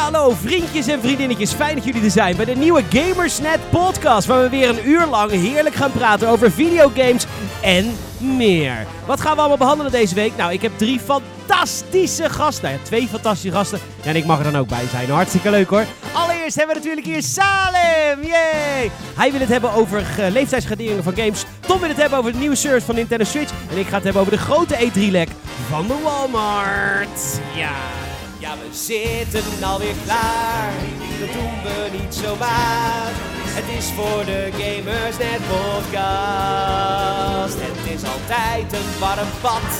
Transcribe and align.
hallo 0.00 0.34
vriendjes 0.42 0.86
en 0.86 1.00
vriendinnetjes. 1.00 1.52
Fijn 1.52 1.74
dat 1.74 1.84
jullie 1.84 2.04
er 2.04 2.10
zijn 2.10 2.36
bij 2.36 2.44
de 2.44 2.56
nieuwe 2.56 2.82
Gamersnet 2.90 3.58
podcast. 3.70 4.26
Waar 4.26 4.42
we 4.42 4.48
weer 4.48 4.68
een 4.68 4.88
uur 4.88 5.06
lang 5.06 5.30
heerlijk 5.30 5.74
gaan 5.74 5.92
praten 5.92 6.28
over 6.28 6.50
videogames 6.50 7.26
en 7.62 7.96
meer. 8.18 8.86
Wat 9.06 9.20
gaan 9.20 9.32
we 9.32 9.38
allemaal 9.38 9.56
behandelen 9.56 9.92
deze 9.92 10.14
week? 10.14 10.36
Nou, 10.36 10.52
ik 10.52 10.62
heb 10.62 10.72
drie 10.76 11.00
fantastische 11.00 12.30
gasten. 12.30 12.64
Nou 12.64 12.74
ja, 12.74 12.80
twee 12.82 13.08
fantastische 13.08 13.56
gasten. 13.56 13.78
En 14.04 14.16
ik 14.16 14.24
mag 14.24 14.38
er 14.38 14.44
dan 14.44 14.56
ook 14.56 14.68
bij 14.68 14.86
zijn. 14.90 15.10
Hartstikke 15.10 15.50
leuk 15.50 15.68
hoor. 15.68 15.84
Allereerst 16.12 16.56
hebben 16.56 16.74
we 16.74 16.80
natuurlijk 16.80 17.06
hier 17.06 17.22
Salem. 17.22 18.22
Yay! 18.22 18.90
Hij 19.16 19.30
wil 19.30 19.40
het 19.40 19.48
hebben 19.48 19.72
over 19.72 20.04
leeftijdsgraderingen 20.30 21.02
van 21.02 21.16
games. 21.16 21.44
Tom 21.60 21.80
wil 21.80 21.88
het 21.88 22.00
hebben 22.00 22.18
over 22.18 22.32
de 22.32 22.38
nieuwe 22.38 22.56
service 22.56 22.86
van 22.86 22.94
Nintendo 22.94 23.24
Switch. 23.24 23.52
En 23.70 23.78
ik 23.78 23.86
ga 23.86 23.94
het 23.94 24.04
hebben 24.04 24.22
over 24.22 24.32
de 24.32 24.42
grote 24.42 24.74
E3-lek 24.74 25.28
van 25.68 25.86
de 25.86 25.94
Walmart. 26.02 27.40
Ja. 27.54 27.99
Ja, 28.40 28.54
we 28.56 28.68
zitten 28.72 29.64
alweer 29.64 29.94
klaar. 30.04 30.72
Dat 31.20 31.32
doen 31.32 31.62
we 31.62 31.88
niet 31.98 32.14
zomaar. 32.14 33.10
Het 33.58 33.64
is 33.78 33.86
voor 33.86 34.24
de 34.24 34.48
Gamersnet 34.60 35.40
podcast. 35.52 37.56
Het 37.68 37.92
is 37.94 38.02
altijd 38.14 38.72
een 38.72 38.90
warm 38.98 39.28
bad. 39.42 39.70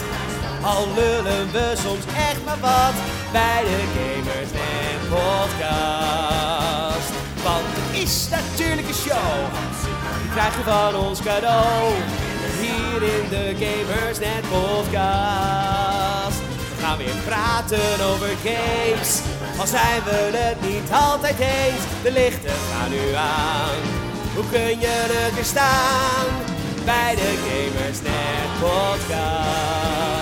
Al 0.62 0.86
lullen 0.94 1.52
we 1.52 1.72
soms 1.84 2.04
echt 2.28 2.44
maar 2.44 2.60
wat 2.60 2.94
bij 3.32 3.62
de 3.70 3.80
Gamersnet 3.96 5.00
podcast. 5.14 7.10
Want 7.42 7.64
het 7.66 8.02
is 8.02 8.28
natuurlijk 8.30 8.88
een 8.88 8.94
show. 8.94 9.34
Die 10.20 10.30
krijg 10.30 10.56
je 10.56 10.62
van 10.62 10.96
ons 10.96 11.22
cadeau. 11.22 11.92
Hier 12.60 13.02
in 13.16 13.28
de 13.28 13.54
Gamersnet 13.62 14.44
podcast. 14.50 16.19
Gaan 16.80 16.98
weer 16.98 17.14
praten 17.24 18.06
over 18.10 18.28
games. 18.44 19.20
Al 19.58 19.66
zijn 19.66 20.02
we 20.04 20.30
het 20.36 20.60
niet 20.70 20.90
altijd 20.92 21.38
eens. 21.38 21.82
De 22.02 22.12
lichten 22.12 22.50
gaan 22.72 22.90
nu 22.90 23.12
aan. 23.14 23.80
Hoe 24.34 24.44
kun 24.50 24.80
je 24.80 25.30
weer 25.34 25.44
staan? 25.44 26.26
Bij 26.84 27.14
de 27.14 27.34
Gamersnet 27.46 28.60
podcast. 28.60 30.19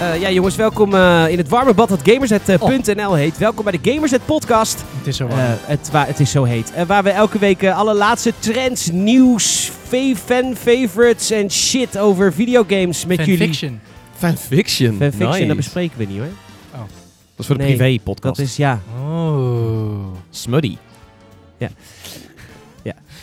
Uh, 0.00 0.20
ja 0.20 0.30
jongens, 0.30 0.56
welkom 0.56 0.94
uh, 0.94 1.28
in 1.28 1.38
het 1.38 1.48
warme 1.48 1.74
bad 1.74 1.88
dat 1.88 2.00
Gamersnet.nl 2.02 3.14
heet. 3.14 3.38
Welkom 3.38 3.64
bij 3.64 3.78
de 3.82 3.90
Gamersnet 3.90 4.26
podcast. 4.26 4.84
Het 4.96 5.06
is 5.06 5.16
zo 5.16 5.26
warm. 5.26 5.40
Uh, 5.40 5.46
het, 5.46 5.90
het, 5.92 6.20
is 6.20 6.30
zo 6.30 6.44
heet. 6.44 6.86
waar 6.86 7.02
we 7.02 7.10
elke 7.10 7.38
week 7.38 7.66
alle 7.66 7.94
laatste 7.94 8.32
trends, 8.38 8.90
nieuws, 8.90 9.70
fan 10.24 10.56
favorites 10.56 11.30
en 11.30 11.50
shit 11.50 11.98
over 11.98 12.32
videogames 12.32 13.06
met 13.06 13.18
jullie. 13.18 13.36
Fanfiction. 13.36 13.80
Fanfiction. 14.14 14.96
Fanfiction, 14.96 15.30
nice. 15.30 15.46
dat 15.46 15.56
bespreken 15.56 15.98
we 15.98 16.04
niet 16.04 16.18
hoor. 16.18 16.32
Oh. 16.74 16.80
Dat 16.80 16.88
is 17.36 17.46
voor 17.46 17.58
de 17.58 17.62
Nee, 17.62 17.76
privé 17.76 18.02
podcast. 18.02 18.36
Dat 18.36 18.46
is 18.46 18.56
ja. 18.56 18.80
Oh. 19.02 20.12
Smuddy. 20.30 20.76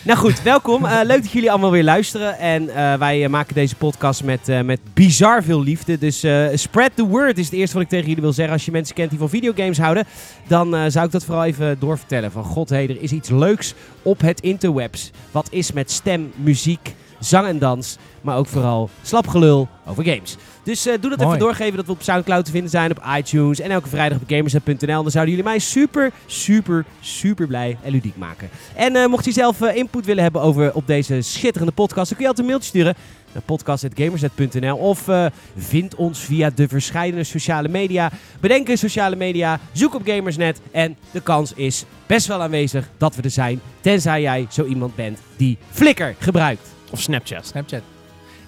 Nou 0.01 0.19
goed, 0.19 0.41
welkom. 0.41 0.85
Eh, 0.85 0.99
leuk 1.03 1.21
dat 1.21 1.31
jullie 1.31 1.51
allemaal 1.51 1.71
weer 1.71 1.83
luisteren. 1.83 2.37
En 2.37 2.69
eh, 2.69 2.93
wij 2.93 3.23
eh, 3.23 3.29
maken 3.29 3.53
deze 3.53 3.75
podcast 3.75 4.23
met, 4.23 4.63
met 4.63 4.79
bizar 4.93 5.43
veel 5.43 5.63
liefde. 5.63 5.97
Dus 5.97 6.25
spread 6.53 6.91
the 6.95 7.05
word 7.05 7.37
is 7.37 7.45
het 7.45 7.53
eerste 7.53 7.73
wat 7.73 7.83
ik 7.83 7.89
tegen 7.89 8.07
jullie 8.07 8.21
wil 8.21 8.33
zeggen. 8.33 8.53
Als 8.53 8.65
je 8.65 8.71
mensen 8.71 8.95
kent 8.95 9.09
die 9.09 9.19
van 9.19 9.29
videogames 9.29 9.77
houden, 9.77 10.05
dan 10.47 10.91
zou 10.91 11.05
ik 11.05 11.11
dat 11.11 11.25
vooral 11.25 11.45
even 11.45 11.79
doorvertellen. 11.79 12.31
Van 12.31 12.43
god, 12.43 12.71
er 12.71 13.01
is 13.01 13.11
iets 13.11 13.29
leuks 13.29 13.73
op 14.01 14.21
het 14.21 14.39
interwebs. 14.39 15.11
Wat 15.31 15.47
is 15.51 15.71
met 15.71 15.91
stem, 15.91 16.31
muziek, 16.35 16.93
zang 17.19 17.47
en 17.47 17.59
dans. 17.59 17.97
Maar 18.21 18.37
ook 18.37 18.47
vooral 18.47 18.89
slapgelul 19.01 19.67
over 19.85 20.03
games. 20.03 20.37
Dus 20.63 20.85
eh, 20.85 20.93
doe 20.99 21.09
dat 21.09 21.19
Mooi. 21.19 21.29
even 21.29 21.39
doorgeven 21.39 21.75
dat 21.75 21.85
we 21.85 21.91
op 21.91 22.01
Soundcloud 22.01 22.45
te 22.45 22.51
vinden 22.51 22.69
zijn, 22.69 22.91
op 22.91 23.03
iTunes 23.17 23.59
en 23.59 23.71
elke 23.71 23.89
vrijdag 23.89 24.17
op 24.17 24.29
gamersnet.nl. 24.29 25.01
Dan 25.01 25.11
zouden 25.11 25.35
jullie 25.35 25.49
mij 25.49 25.59
super, 25.59 26.11
super, 26.25 26.85
super 26.99 27.47
blij 27.47 27.77
en 27.83 27.91
ludiek 27.91 28.17
maken. 28.17 28.49
En 28.75 28.95
eh, 28.95 29.07
mocht 29.07 29.25
je 29.25 29.31
zelf 29.31 29.61
eh, 29.61 29.75
input 29.75 30.05
willen 30.05 30.23
hebben 30.23 30.41
over 30.41 30.73
op 30.73 30.87
deze 30.87 31.21
schitterende 31.21 31.73
podcast, 31.73 32.09
dan 32.09 32.17
kun 32.17 32.21
je 32.21 32.27
altijd 32.27 32.39
een 32.39 32.53
mailtje 32.53 32.69
sturen 32.69 32.95
naar 33.33 33.41
podcast.gamersnet.nl 33.41 34.77
of 34.77 35.09
vind 35.57 35.95
ons 35.95 36.19
via 36.19 36.49
de 36.55 36.67
verschillende 36.67 37.23
sociale 37.23 37.67
media. 37.67 38.11
Bedenk 38.39 38.67
een 38.67 38.77
sociale 38.77 39.15
media, 39.15 39.59
zoek 39.71 39.95
op 39.95 40.01
Gamersnet 40.05 40.61
en 40.71 40.97
de 41.11 41.21
kans 41.21 41.53
is 41.53 41.85
best 42.05 42.27
wel 42.27 42.41
aanwezig 42.41 42.89
dat 42.97 43.15
we 43.15 43.21
er 43.21 43.29
zijn, 43.29 43.61
tenzij 43.81 44.21
jij 44.21 44.47
zo 44.49 44.65
iemand 44.65 44.95
bent 44.95 45.19
die 45.37 45.57
Flickr 45.71 46.13
gebruikt. 46.19 46.76
Of 46.91 47.01
Snapchat. 47.01 47.45
Snapchat. 47.45 47.81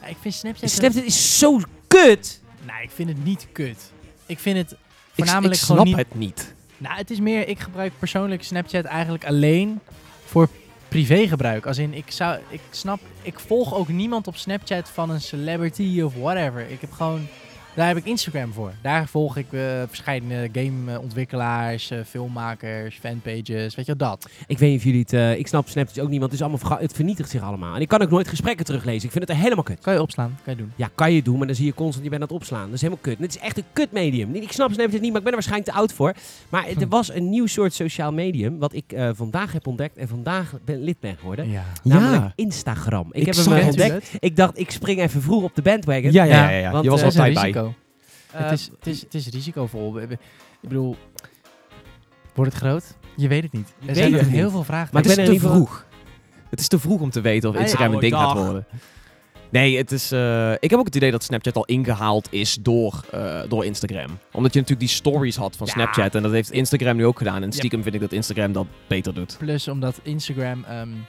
Ja, 0.02 0.08
ik 0.08 0.18
vind 0.22 0.34
Snapchat... 0.34 0.70
Snapchat 0.70 1.04
is 1.04 1.40
zo 1.40 1.60
kut. 1.88 2.42
Nee, 2.66 2.84
ik 2.84 2.92
vind 2.92 3.10
het 3.10 3.24
niet 3.24 3.48
kut. 3.52 3.92
Ik 4.26 4.40
vind 4.40 4.58
het 4.58 4.72
Ik, 4.72 4.78
voornamelijk 5.16 5.60
ik 5.60 5.66
gewoon 5.66 5.88
snap 5.88 5.98
niet... 5.98 6.08
het 6.08 6.20
niet. 6.20 6.54
Nou, 6.78 6.98
het 6.98 7.12
is 7.12 7.20
meer... 7.20 7.48
Ik 7.48 7.60
gebruik 7.60 7.92
persoonlijk 8.00 8.44
Snapchat 8.44 8.86
eigenlijk 8.86 9.26
alleen 9.26 9.80
voor 10.26 10.50
privégebruik. 10.88 11.66
Als 11.66 11.78
in, 11.78 11.94
ik 11.94 12.12
zou... 12.12 12.40
Ik 12.50 12.62
snap... 12.70 13.00
Ik 13.22 13.40
volg 13.40 13.74
ook 13.74 13.88
niemand 13.88 14.28
op 14.28 14.38
Snapchat 14.38 14.90
van 14.90 15.10
een 15.10 15.22
celebrity 15.22 16.02
of 16.02 16.14
whatever. 16.14 16.70
Ik 16.70 16.82
heb 16.82 16.92
gewoon... 16.92 17.28
Daar 17.74 17.88
heb 17.88 17.98
ik 17.98 18.06
Instagram 18.06 18.54
voor. 18.54 18.72
Daar 18.82 19.08
volg 19.08 19.38
ik 19.38 19.46
uh, 19.52 19.62
verschillende 19.88 20.50
gameontwikkelaars, 20.52 21.92
uh, 21.92 22.00
filmmakers, 22.08 22.98
fanpages, 23.02 23.76
weet 23.76 23.86
je 23.86 23.96
wel, 23.98 24.10
dat. 24.10 24.30
Ik 24.48 24.58
weet 24.58 24.70
niet 24.70 24.78
of 24.78 24.84
jullie 24.84 25.00
het... 25.00 25.14
uh, 25.14 25.38
ik 25.38 25.48
snap 25.48 25.68
Snapchat 25.68 26.00
ook 26.00 26.10
niet, 26.10 26.20
want 26.20 26.32
het, 26.32 26.42
is 26.42 26.48
allemaal 26.48 26.80
het 26.80 26.94
vernietigt 26.94 27.30
zich 27.30 27.42
allemaal. 27.42 27.76
En 27.76 27.82
ik 27.82 27.88
kan 27.88 28.02
ook 28.02 28.10
nooit 28.10 28.28
gesprekken 28.28 28.66
teruglezen. 28.66 29.06
Ik 29.06 29.12
vind 29.12 29.28
het 29.28 29.38
er 29.38 29.44
helemaal 29.44 29.64
kut. 29.64 29.80
Kan 29.80 29.94
je 29.94 30.02
opslaan, 30.02 30.38
kan 30.44 30.54
je 30.54 30.60
doen. 30.60 30.72
Ja, 30.76 30.90
kan 30.96 31.14
je 31.14 31.22
doen, 31.22 31.38
maar 31.38 31.48
dan 31.48 31.56
zie 31.56 31.66
je 31.66 31.74
constant, 31.74 32.04
je 32.04 32.10
bent 32.10 32.22
aan 32.22 32.28
het 32.28 32.38
opslaan. 32.38 32.66
Dat 32.66 32.74
is 32.74 32.82
helemaal 32.82 33.04
kut. 33.04 33.18
En 33.18 33.24
het 33.24 33.36
is 33.36 33.42
echt 33.42 33.58
een 33.58 33.64
kut 33.74 33.92
medium. 33.92 34.36
Ik 34.36 34.52
snap 34.52 34.72
Snapchat 34.72 35.02
niet, 35.02 35.12
maar 35.12 35.18
ik 35.18 35.24
ben 35.24 35.34
er 35.34 35.34
waarschijnlijk 35.34 35.72
te 35.72 35.78
oud 35.78 35.94
voor. 35.94 36.14
Maar 36.50 36.68
er 36.68 36.88
was 36.88 37.14
een 37.14 37.30
nieuw 37.30 37.46
soort 37.46 37.74
sociaal 37.74 38.12
medium, 38.12 38.60
wat 38.60 38.74
ik 38.74 38.94
uh, 38.94 39.10
vandaag 39.14 39.54
heb 39.54 39.68
ontdekt 39.68 39.98
en 39.98 40.08
vandaag 40.08 40.54
ben, 40.66 40.84
lid 40.84 41.00
ben 41.00 41.18
geworden. 41.18 41.50
Ja. 41.50 41.64
Namelijk 41.84 42.24
ja. 42.24 42.34
Instagram. 42.36 43.08
Ik, 43.12 43.28
ik 43.28 43.36
heb 43.36 43.46
hem 43.46 43.68
ontdekt. 43.68 44.12
Ik 44.20 44.36
dacht, 44.36 44.60
ik 44.60 44.72
spring 44.72 45.00
even 45.00 45.22
vroeg 45.22 45.44
op 45.44 45.56
de 45.56 45.62
bandwagon. 45.62 46.12
Ja, 46.12 46.24
ja, 46.24 46.50
ja. 46.50 46.58
ja. 46.58 46.72
Want, 46.72 46.84
je 46.84 46.90
was 46.90 47.00
uh, 47.00 47.06
altijd 47.06 47.34
bij. 47.34 47.69
Het, 48.32 48.52
is, 48.52 48.70
het, 48.78 48.88
is, 48.88 49.02
het 49.02 49.14
is 49.14 49.28
risicovol. 49.28 50.00
Ik 50.00 50.18
bedoel, 50.62 50.96
wordt 52.34 52.54
het 52.54 52.62
groot? 52.62 52.98
Je 53.16 53.28
weet 53.28 53.44
het 53.44 53.52
niet. 53.52 53.74
Er 53.86 53.96
zijn 53.96 54.12
nog 54.12 54.28
heel 54.28 54.50
veel 54.50 54.64
vragen. 54.64 54.90
Maar 54.94 55.04
het 55.04 55.18
is 55.18 55.26
te 55.28 55.40
vroeg. 55.40 55.86
Het 56.50 56.60
is 56.60 56.68
te 56.68 56.80
vroeg 56.80 57.02
om 57.02 57.10
te 57.10 57.22
weten 57.22 57.50
of 57.50 57.56
Instagram 57.56 57.94
een 57.94 58.00
ding 58.00 58.14
gaat 58.14 58.38
worden. 58.38 58.66
Nee, 59.52 59.78
het 59.78 59.92
is, 59.92 60.12
uh, 60.12 60.52
ik 60.52 60.70
heb 60.70 60.80
ook 60.80 60.86
het 60.86 60.96
idee 60.96 61.12
dat 61.12 61.24
Snapchat 61.24 61.56
al 61.56 61.66
ingehaald 61.66 62.28
is 62.32 62.58
door, 62.62 63.04
uh, 63.14 63.42
door 63.48 63.66
Instagram. 63.66 64.18
Omdat 64.32 64.54
je 64.54 64.60
natuurlijk 64.60 64.80
die 64.80 64.88
stories 64.88 65.36
had 65.36 65.56
van 65.56 65.68
ja. 65.68 65.74
Snapchat. 65.74 66.16
En 66.16 66.22
dat 66.22 66.32
heeft 66.32 66.52
Instagram 66.52 66.96
nu 66.96 67.06
ook 67.06 67.18
gedaan. 67.18 67.44
En 67.44 67.52
stiekem 67.52 67.80
yep. 67.80 67.84
vind 67.84 67.96
ik 67.96 68.10
dat 68.10 68.12
Instagram 68.18 68.52
dat 68.52 68.68
beter 68.88 69.14
doet. 69.14 69.36
Plus 69.38 69.68
omdat 69.68 70.00
Instagram... 70.04 70.66
Um, 70.72 71.06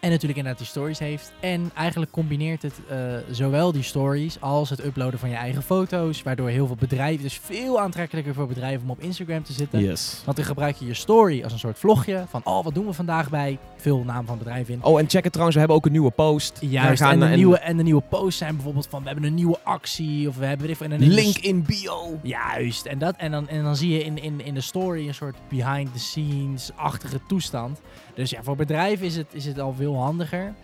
en 0.00 0.10
natuurlijk 0.10 0.38
inderdaad 0.38 0.58
die 0.58 0.66
stories 0.66 0.98
heeft. 0.98 1.32
En 1.40 1.70
eigenlijk 1.74 2.10
combineert 2.10 2.62
het 2.62 2.80
uh, 2.90 2.96
zowel 3.30 3.72
die 3.72 3.82
stories 3.82 4.40
als 4.40 4.70
het 4.70 4.84
uploaden 4.84 5.18
van 5.18 5.28
je 5.28 5.34
eigen 5.34 5.62
foto's. 5.62 6.22
Waardoor 6.22 6.48
heel 6.48 6.66
veel 6.66 6.76
bedrijven, 6.76 7.22
dus 7.22 7.40
veel 7.42 7.80
aantrekkelijker 7.80 8.34
voor 8.34 8.46
bedrijven 8.46 8.82
om 8.82 8.90
op 8.90 9.00
Instagram 9.00 9.42
te 9.42 9.52
zitten. 9.52 9.80
Yes. 9.80 10.22
Want 10.24 10.36
dan 10.36 10.46
gebruik 10.46 10.76
je 10.76 10.86
je 10.86 10.94
story 10.94 11.42
als 11.42 11.52
een 11.52 11.58
soort 11.58 11.78
vlogje. 11.78 12.24
Van, 12.28 12.40
oh, 12.44 12.64
wat 12.64 12.74
doen 12.74 12.86
we 12.86 12.92
vandaag 12.92 13.30
bij? 13.30 13.58
Veel 13.76 14.02
naam 14.04 14.26
van 14.26 14.38
bedrijf 14.38 14.68
in. 14.68 14.84
Oh, 14.84 14.98
en 14.98 15.08
check 15.08 15.22
het 15.22 15.32
trouwens, 15.32 15.54
we 15.54 15.58
hebben 15.58 15.76
ook 15.76 15.86
een 15.86 15.92
nieuwe 15.92 16.10
post. 16.10 16.58
Juist, 16.60 17.02
gaan 17.02 17.12
en, 17.12 17.20
de 17.20 17.26
en... 17.26 17.36
Nieuwe, 17.36 17.58
en 17.58 17.76
de 17.76 17.82
nieuwe 17.82 18.02
posts 18.08 18.38
zijn 18.38 18.54
bijvoorbeeld 18.54 18.86
van, 18.90 19.00
we 19.00 19.06
hebben 19.06 19.24
een 19.24 19.34
nieuwe 19.34 19.58
actie. 19.62 20.28
Of 20.28 20.36
we 20.36 20.46
hebben 20.46 20.68
even 20.68 20.90
een 20.90 21.08
link 21.08 21.36
in 21.36 21.62
bio. 21.62 22.18
Juist, 22.22 22.86
en, 22.86 22.98
dat, 22.98 23.14
en, 23.16 23.30
dan, 23.30 23.48
en 23.48 23.62
dan 23.62 23.76
zie 23.76 23.92
je 23.92 24.04
in, 24.04 24.22
in, 24.22 24.44
in 24.44 24.54
de 24.54 24.60
story 24.60 25.08
een 25.08 25.14
soort 25.14 25.36
behind 25.48 25.92
the 25.92 25.98
scenes-achtige 25.98 27.20
toestand. 27.28 27.80
Dus 28.14 28.30
ja, 28.30 28.42
voor 28.42 28.56
bedrijven 28.56 29.06
is 29.06 29.16
het, 29.16 29.26
is 29.32 29.44
het 29.44 29.60
al 29.60 29.72
veel 29.72 29.87
handiger. 29.96 30.54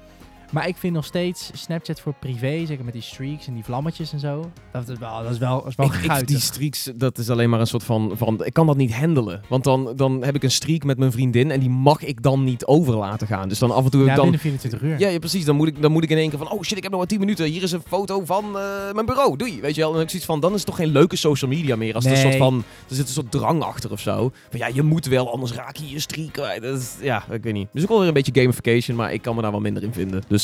Maar 0.54 0.69
ik 0.69 0.76
vind 0.76 0.94
nog 0.94 1.04
steeds 1.04 1.50
Snapchat 1.53 2.00
voor 2.00 2.14
privé, 2.20 2.67
zeker 2.67 2.84
met 2.84 2.93
die 2.93 3.02
streaks 3.02 3.46
en 3.46 3.55
die 3.55 3.64
vlammetjes 3.64 4.12
en 4.12 4.19
zo. 4.19 4.50
Dat 4.73 4.88
is 4.88 4.99
wel, 4.99 5.23
dat 5.23 5.32
is 5.32 5.38
wel, 5.38 5.58
dat 5.58 5.67
is 5.67 5.75
wel 5.75 5.87
ik, 5.87 6.20
ik, 6.20 6.26
Die 6.26 6.40
streaks, 6.40 6.90
dat 6.96 7.19
is 7.19 7.31
alleen 7.31 7.50
maar 7.50 7.61
een 7.61 7.67
soort 7.67 7.84
van, 7.84 8.12
van... 8.14 8.44
Ik 8.44 8.52
kan 8.52 8.67
dat 8.67 8.76
niet 8.76 8.94
handelen. 8.94 9.43
Want 9.49 9.64
dan, 9.64 9.93
dan 9.96 10.25
heb 10.25 10.34
ik 10.34 10.43
een 10.43 10.50
streak 10.50 10.84
met 10.84 10.99
mijn 10.99 11.12
vriendin 11.12 11.50
en 11.50 11.61
die 11.61 11.69
mag 11.69 12.02
ik 12.02 12.23
dan 12.23 12.44
niet 12.44 12.64
over 12.64 12.96
laten 12.96 13.26
gaan. 13.26 13.49
Dus 13.49 13.58
dan 13.58 13.70
af 13.70 13.84
en 13.84 13.90
toe... 13.90 14.05
Ja, 14.05 14.14
dan, 14.14 14.23
binnen 14.23 14.40
24 14.40 14.82
uur. 14.82 14.99
Ja, 14.99 15.08
ja, 15.08 15.19
precies. 15.19 15.44
Dan 15.44 15.56
moet, 15.56 15.69
ik, 15.69 15.82
dan 15.82 15.93
moet 15.93 16.02
ik 16.05 16.11
in 16.11 16.17
één 16.17 16.31
keer 16.31 16.38
van... 16.38 16.50
Oh 16.50 16.62
shit, 16.62 16.76
ik 16.76 16.82
heb 16.82 16.93
nog 16.93 17.00
maar 17.00 17.08
10 17.08 17.19
minuten. 17.19 17.46
Hier 17.46 17.62
is 17.62 17.73
een 17.73 17.82
foto 17.87 18.25
van 18.25 18.44
uh, 18.44 18.93
mijn 18.93 19.06
bureau. 19.06 19.37
Doei. 19.37 19.61
Weet 19.61 19.75
je 19.75 19.81
wel. 19.81 19.94
En 19.94 20.00
ik 20.00 20.08
zoiets 20.08 20.26
van... 20.26 20.40
Dan 20.40 20.50
is 20.50 20.56
het 20.56 20.67
toch 20.67 20.76
geen 20.76 20.93
leuke 20.93 21.17
social 21.17 21.50
media 21.50 21.76
meer. 21.76 21.94
Als 21.94 22.05
nee. 22.05 22.14
er 22.14 22.25
een 22.25 22.32
soort 22.32 22.43
van... 22.43 22.64
Er 22.88 22.94
zit 22.94 23.06
een 23.06 23.12
soort 23.12 23.31
drang 23.31 23.62
achter 23.62 23.93
of 23.93 24.00
zo. 24.00 24.32
Van 24.50 24.58
ja, 24.58 24.67
je 24.67 24.82
moet 24.82 25.06
wel, 25.06 25.32
anders 25.32 25.52
raak 25.52 25.76
je 25.76 25.88
je 25.88 25.99
streak. 25.99 26.34
Dat 26.34 26.79
is, 26.79 26.94
ja, 27.00 27.25
ik 27.31 27.43
weet 27.43 27.52
niet. 27.52 27.69
Dus 27.73 27.82
ook 27.82 27.88
wel 27.88 27.99
weer 27.99 28.08
een 28.08 28.14
beetje 28.14 28.40
gamification. 28.40 28.96
Maar 28.96 29.12
ik 29.12 29.23
kan 29.23 29.34
me 29.34 29.43
daar 29.43 29.50
wel 29.50 29.61
minder 29.61 29.82
in 29.82 29.93
vinden. 29.93 30.23
Dus... 30.29 30.44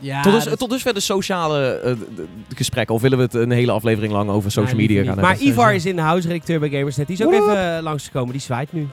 Ja, 0.00 0.22
tot, 0.22 0.32
dus, 0.32 0.44
dat... 0.44 0.58
tot 0.58 0.70
dusver 0.70 0.94
de 0.94 1.00
sociale 1.00 1.80
uh, 1.84 1.92
de 2.48 2.56
gesprekken. 2.56 2.94
Of 2.94 3.00
willen 3.00 3.18
we 3.18 3.24
het 3.24 3.34
een 3.34 3.50
hele 3.50 3.72
aflevering 3.72 4.12
lang 4.12 4.30
over 4.30 4.50
social 4.50 4.76
ja, 4.76 4.80
media 4.80 5.04
gaan 5.04 5.20
Maar 5.20 5.30
hebben? 5.30 5.48
Ivar 5.48 5.74
is 5.74 5.86
in 5.86 5.96
de 5.96 6.02
house 6.02 6.28
redacteur 6.28 6.60
bij 6.60 6.68
Gamersnet. 6.68 7.06
Die 7.06 7.16
is 7.16 7.24
ook 7.24 7.32
What? 7.32 7.42
even 7.42 7.76
uh, 7.76 7.82
langsgekomen. 7.82 8.32
Die 8.32 8.40
zwaait 8.40 8.72
nu. 8.72 8.88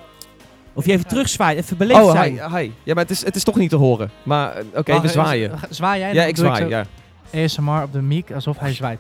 Of 0.74 0.86
je 0.86 0.92
even 0.92 1.08
terug 1.08 1.30
zwaait. 1.30 1.58
Even 1.58 1.78
beleefd 1.78 2.02
oh, 2.02 2.12
zijn. 2.12 2.34
Hi, 2.34 2.58
hi. 2.58 2.72
Ja, 2.84 2.94
maar 2.94 3.04
het 3.04 3.12
is, 3.12 3.26
het 3.26 3.36
is 3.36 3.44
toch 3.44 3.56
niet 3.56 3.70
te 3.70 3.76
horen. 3.76 4.12
Maar 4.24 4.58
oké, 4.68 4.80
okay, 4.80 5.02
we 5.02 5.08
zwaaien. 5.08 5.52
Zwaai 5.70 6.00
jij? 6.00 6.14
Ja, 6.14 6.24
ik 6.24 6.38
zwaai, 6.38 6.68
ja. 6.68 6.86
ASMR 7.34 7.82
op 7.84 7.94
de 7.94 8.02
mic 8.02 8.32
alsof 8.32 8.60
hij 8.60 8.74
zwaait. 8.74 9.00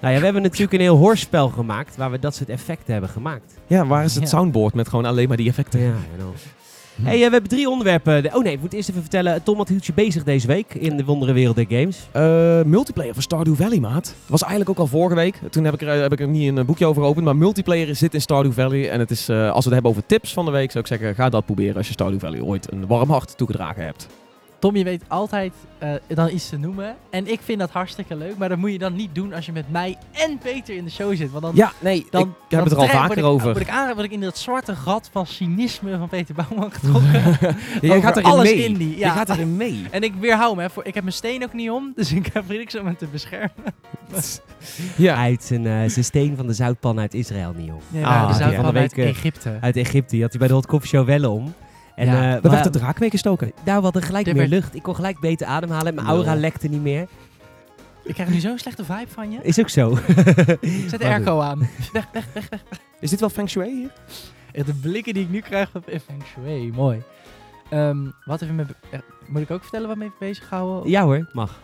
Nou 0.00 0.14
ja, 0.14 0.18
we 0.18 0.24
hebben 0.24 0.42
natuurlijk 0.42 0.72
een 0.72 0.80
heel 0.80 0.96
hoorspel 0.96 1.48
gemaakt 1.48 1.96
waar 1.96 2.10
we 2.10 2.18
dat 2.18 2.34
soort 2.34 2.48
effecten 2.48 2.92
hebben 2.92 3.10
gemaakt. 3.10 3.54
Ja, 3.66 3.86
waar 3.86 4.04
is 4.04 4.14
het 4.14 4.22
Ja. 4.22 4.28
soundboard 4.28 4.74
met 4.74 4.88
gewoon 4.88 5.04
alleen 5.04 5.28
maar 5.28 5.36
die 5.36 5.48
effecten? 5.48 5.80
Ja, 5.80 5.94
Hey, 7.02 7.14
eh, 7.14 7.24
we 7.26 7.32
hebben 7.32 7.50
drie 7.50 7.68
onderwerpen. 7.70 8.22
De- 8.22 8.30
Oh 8.34 8.42
nee, 8.42 8.52
ik 8.52 8.60
moet 8.60 8.72
eerst 8.72 8.88
even 8.88 9.00
vertellen. 9.00 9.42
Tom, 9.42 9.56
wat 9.56 9.68
hield 9.68 9.86
je 9.86 9.92
bezig 9.92 10.22
deze 10.24 10.46
week 10.46 10.74
in 10.74 10.96
de 10.96 11.04
wondere 11.04 11.32
wereld 11.32 11.58
games? 11.68 11.98
Eh, 12.12 12.62
multiplayer 12.62 13.12
van 13.14 13.22
Stardew 13.22 13.54
Valley, 13.54 13.80
maat. 13.80 14.04
Dat 14.04 14.14
was 14.28 14.40
eigenlijk 14.42 14.70
ook 14.70 14.78
al 14.78 14.86
vorige 14.86 15.14
week. 15.14 15.38
Toen 15.50 15.64
heb 15.64 15.74
ik 15.74 15.82
er, 15.82 15.88
heb 16.02 16.12
ik 16.12 16.20
er 16.20 16.28
niet 16.28 16.48
een 16.48 16.58
eh, 16.58 16.64
boekje 16.64 16.86
over 16.86 17.02
geopend. 17.02 17.24
Maar 17.24 17.36
multiplayer 17.36 17.96
zit 17.96 18.14
in 18.14 18.20
Stardew 18.20 18.52
Valley. 18.52 18.90
En 18.90 18.98
het 19.00 19.10
is, 19.10 19.28
als 19.30 19.38
we 19.64 19.64
het 19.64 19.72
hebben 19.72 19.90
over 19.90 20.06
tips 20.06 20.32
van 20.32 20.44
de 20.44 20.50
week, 20.50 20.70
zou 20.70 20.84
ik 20.84 20.90
zeggen, 20.90 21.14
ga 21.14 21.28
dat 21.28 21.44
proberen 21.46 21.76
als 21.76 21.86
je 21.86 21.92
Stardew 21.92 22.20
Valley 22.20 22.40
ooit 22.40 22.72
een 22.72 22.86
warm 22.86 23.10
hart 23.10 23.36
toegedragen 23.36 23.84
hebt. 23.84 24.06
Tom, 24.58 24.76
je 24.76 24.84
weet 24.84 25.02
altijd 25.08 25.52
eh, 25.78 25.90
dan 26.06 26.30
iets 26.30 26.48
te 26.48 26.56
noemen. 26.58 26.96
En 27.10 27.26
ik 27.32 27.40
vind 27.42 27.58
dat 27.58 27.70
hartstikke 27.70 28.16
leuk. 28.16 28.36
Maar 28.36 28.48
dat 28.48 28.58
moet 28.58 28.72
je 28.72 28.78
dan 28.78 28.94
niet 28.94 29.14
doen 29.14 29.32
als 29.32 29.46
je 29.46 29.52
met 29.52 29.70
mij 29.70 29.96
en 30.12 30.38
Peter 30.38 30.76
in 30.76 30.84
de 30.84 30.90
show 30.90 31.16
zit. 31.16 31.30
Want 31.30 31.42
dan, 31.44 31.52
Ja, 31.54 31.72
nee, 31.78 32.06
dan 32.10 32.22
ik 32.22 32.28
heb 32.48 32.62
het 32.64 32.72
er 32.72 32.78
al 32.78 32.86
vaker 32.86 33.06
word 33.06 33.18
ik, 33.18 33.24
over. 33.24 33.46
Word 33.52 33.60
ik, 33.60 33.68
aan, 33.68 33.92
word 33.94 34.04
ik 34.06 34.10
in 34.12 34.20
dat 34.20 34.38
zwarte 34.38 34.74
gat 34.76 35.08
van 35.12 35.26
cynisme 35.26 35.98
van 35.98 36.08
Peter 36.08 36.34
Bouwman 36.34 36.72
getrokken. 36.72 37.22
Ja, 37.80 38.00
gaat 38.00 38.16
erin 38.16 38.30
alles 38.30 38.44
mee. 38.54 38.64
in 38.64 38.74
die, 38.74 38.90
Je 38.90 38.96
ja. 38.98 39.12
gaat 39.12 39.28
erin 39.28 39.56
mee. 39.56 39.84
En 39.90 40.02
ik 40.02 40.14
weerhou 40.20 40.56
me. 40.56 40.70
Voor, 40.70 40.84
ik 40.86 40.94
heb 40.94 41.02
mijn 41.02 41.16
steen 41.16 41.44
ook 41.44 41.52
niet 41.52 41.70
om. 41.70 41.92
Dus 41.94 42.12
ik 42.12 42.26
heb 42.32 42.48
niks 42.48 42.78
om 42.78 42.86
hem 42.86 42.96
te 42.96 43.06
beschermen. 43.06 43.74
Ja. 44.96 45.16
Uit 45.16 45.44
zijn, 45.44 45.66
eh, 45.66 45.72
zijn 45.88 46.04
steen 46.04 46.36
van 46.36 46.46
de 46.46 46.52
zoutpan 46.52 46.98
uit 47.00 47.14
Israël. 47.14 47.54
Ja, 47.56 47.72
Ah, 48.02 48.14
nou, 48.14 48.26
de 48.26 48.32
ja. 48.32 48.38
zoutpan 48.38 48.72
de 48.74 48.80
uit 48.80 48.94
week, 48.94 49.04
eh, 49.04 49.10
Egypte. 49.10 49.58
Uit 49.60 49.76
Egypte. 49.76 50.10
Die 50.14 50.20
had 50.22 50.30
hij 50.30 50.38
bij 50.38 50.48
de 50.48 50.54
Hot 50.54 50.66
Coffee 50.66 50.88
Show 50.88 51.06
wel 51.06 51.32
om. 51.32 51.54
En 51.96 52.06
Ja, 52.06 52.36
eh, 52.36 52.42
we- 52.42 52.48
werd 52.50 52.64
de 52.64 52.70
draak 52.70 53.00
mee 53.00 53.10
gestoken. 53.10 53.52
nou, 53.64 53.76
we 53.78 53.84
hadden 53.84 54.02
gelijk 54.02 54.26
Er 54.26 54.36
meer 54.36 54.48
lucht. 54.48 54.74
Ik 54.74 54.82
kon 54.82 54.94
gelijk 54.94 55.20
beter 55.20 55.46
ademhalen. 55.46 55.94
Mijn 55.94 56.06
aura 56.06 56.34
lekte 56.34 56.68
niet 56.68 56.82
meer. 56.82 57.06
Ik 58.04 58.14
krijg 58.14 58.28
nu 58.28 58.40
zo'n 58.40 58.58
slechte 58.58 58.84
vibe 58.84 59.08
van 59.08 59.30
je. 59.30 59.38
Is 59.42 59.58
ook 59.60 59.68
zo. 59.68 59.98
Zet 60.86 61.00
de 61.00 61.04
airco 61.06 61.40
aan. 61.40 61.68
Is 63.00 63.10
dit 63.10 63.20
wel 63.20 63.28
Feng 63.28 63.48
Shui 63.50 63.70
hier? 64.52 64.64
De 64.64 64.74
blikken 64.74 65.14
die 65.14 65.22
ik 65.22 65.30
nu 65.30 65.40
krijg 65.40 65.70
van 65.70 65.82
Feng 65.86 66.22
Shui. 66.32 66.72
Mooi. 66.72 67.02
Ehm, 67.70 67.96
wat 68.24 68.42
even 68.42 68.54
met... 68.54 68.66
eh, 68.90 68.98
moet 69.26 69.42
ik 69.42 69.50
ook 69.50 69.62
vertellen 69.62 69.88
wat 69.88 69.96
me 69.96 70.02
heeft 70.02 70.18
bezig 70.18 70.48
gehouden? 70.48 70.90
ja 70.90 71.02
hoor, 71.02 71.28
mag. 71.32 71.60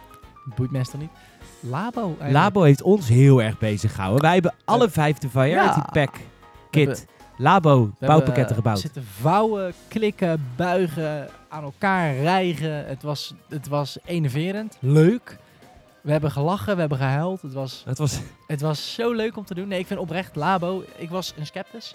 Boeit 0.56 0.90
toch 0.90 1.00
niet? 1.00 1.10
Labo 1.60 2.00
eigenlijk. 2.00 2.32
Labo 2.32 2.62
heeft 2.62 2.82
ons 2.82 3.08
heel 3.08 3.42
erg 3.42 3.58
bezig 3.58 3.94
gehouden. 3.94 4.22
Wij 4.22 4.32
hebben 4.32 4.54
alle 4.64 4.90
vijf 4.90 5.18
de 5.18 5.28
Variety 5.28 5.78
Ja. 5.78 5.88
Pack 5.92 6.14
kit. 6.70 7.06
Labo 7.36 7.84
We 7.98 8.06
bouwpakketten 8.06 8.34
hebben, 8.34 8.56
gebouwd. 8.56 8.76
We 8.76 8.82
zitten 8.82 9.04
vouwen, 9.04 9.72
klikken, 9.88 10.46
buigen, 10.56 11.28
aan 11.48 11.62
elkaar 11.62 12.14
rijgen. 12.14 12.86
Het 12.86 13.02
was, 13.02 13.34
het 13.48 13.68
was 13.68 13.98
enerverend. 14.04 14.76
Leuk. 14.80 15.38
We 16.00 16.12
hebben 16.12 16.30
gelachen, 16.30 16.74
we 16.74 16.80
hebben 16.80 16.98
gehuild. 16.98 17.42
Het 17.42 17.52
was, 17.52 17.82
Het 17.86 17.98
was, 17.98 18.20
het 18.46 18.60
was 18.60 18.94
zo 18.94 19.12
leuk 19.12 19.36
om 19.36 19.44
te 19.44 19.54
doen. 19.54 19.68
Nee, 19.68 19.78
ik 19.78 19.86
vind 19.86 20.00
oprecht 20.00 20.36
Labo. 20.36 20.84
Ik 20.96 21.10
was 21.10 21.34
een 21.36 21.46
sceptisch. 21.46 21.94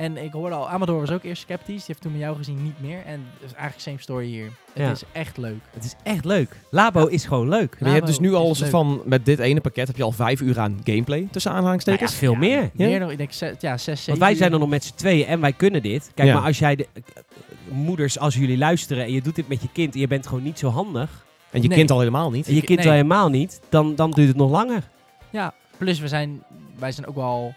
En 0.00 0.16
ik 0.16 0.32
hoorde 0.32 0.54
al, 0.54 0.68
Amador 0.68 1.00
was 1.00 1.10
ook 1.10 1.22
eerst 1.24 1.42
sceptisch. 1.42 1.74
Die 1.76 1.84
heeft 1.86 2.00
toen 2.00 2.12
met 2.12 2.20
jou 2.20 2.36
gezien 2.36 2.62
niet 2.62 2.80
meer. 2.80 3.02
En 3.06 3.26
het 3.34 3.44
is 3.50 3.52
eigenlijk 3.52 3.80
same 3.80 3.98
story 4.00 4.26
hier. 4.26 4.44
Het 4.44 4.82
Ja. 4.82 4.90
is 4.90 5.02
echt 5.12 5.36
leuk. 5.36 5.58
het 5.70 5.84
is 5.84 5.94
echt 6.02 6.24
leuk. 6.24 6.56
Labo 6.70 7.06
is 7.06 7.24
gewoon 7.24 7.48
leuk. 7.48 7.76
Maar 7.80 7.88
je 7.88 7.94
hebt 7.94 8.06
dus 8.06 8.18
nu 8.18 8.34
al 8.34 8.54
soort 8.54 8.70
van, 8.70 9.02
met 9.04 9.24
dit 9.24 9.38
ene 9.38 9.60
pakket 9.60 9.86
heb 9.86 9.96
je 9.96 10.02
al 10.02 10.12
vijf 10.12 10.40
uur 10.40 10.58
aan 10.60 10.80
gameplay 10.84 11.28
tussen 11.30 11.50
Nou 11.52 11.62
ja, 11.62 11.70
aanhalingstekens. 11.70 12.14
veel 12.14 12.34
meer. 12.34 12.60
Ja? 12.60 12.86
Meer 12.86 13.00
nog, 13.00 13.10
ik 13.10 13.18
denk 13.18 13.32
zes, 13.32 13.54
ja, 13.60 13.76
zes, 13.76 13.84
zeven 14.04 14.06
Want 14.06 14.18
wij 14.18 14.34
zijn 14.34 14.52
er 14.52 14.58
nog 14.58 14.68
met 14.68 14.84
z'n 14.84 14.94
tweeën 14.94 15.26
en 15.26 15.40
wij 15.40 15.52
kunnen 15.52 15.82
dit. 15.82 16.10
Kijk, 16.14 16.28
Ja. 16.28 16.34
maar 16.34 16.44
als 16.44 16.58
jij 16.58 16.76
de 16.76 16.86
moeders, 17.70 18.18
als 18.18 18.34
jullie 18.34 18.58
luisteren 18.58 19.04
en 19.04 19.12
je 19.12 19.22
doet 19.22 19.34
dit 19.34 19.48
met 19.48 19.62
je 19.62 19.68
kind 19.72 19.94
en 19.94 20.00
je 20.00 20.06
bent 20.06 20.26
gewoon 20.26 20.42
niet 20.42 20.58
zo 20.58 20.68
handig. 20.68 21.24
En 21.50 21.62
je 21.62 21.68
Nee. 21.68 21.76
kind 21.76 21.90
al 21.90 21.98
helemaal 21.98 22.30
niet. 22.30 22.46
En 22.48 22.54
je 22.54 22.62
kind 22.62 22.78
Nee. 22.78 22.88
al 22.88 22.94
helemaal 22.94 23.28
niet, 23.28 23.60
dan, 23.68 23.94
dan 23.94 24.10
duurt 24.10 24.28
het 24.28 24.36
nog 24.36 24.50
langer. 24.50 24.88
Ja, 25.30 25.54
plus 25.78 26.00
we 26.00 26.08
zijn, 26.08 26.42
wij 26.78 26.92
zijn 26.92 27.06
ook 27.06 27.14
wel... 27.14 27.54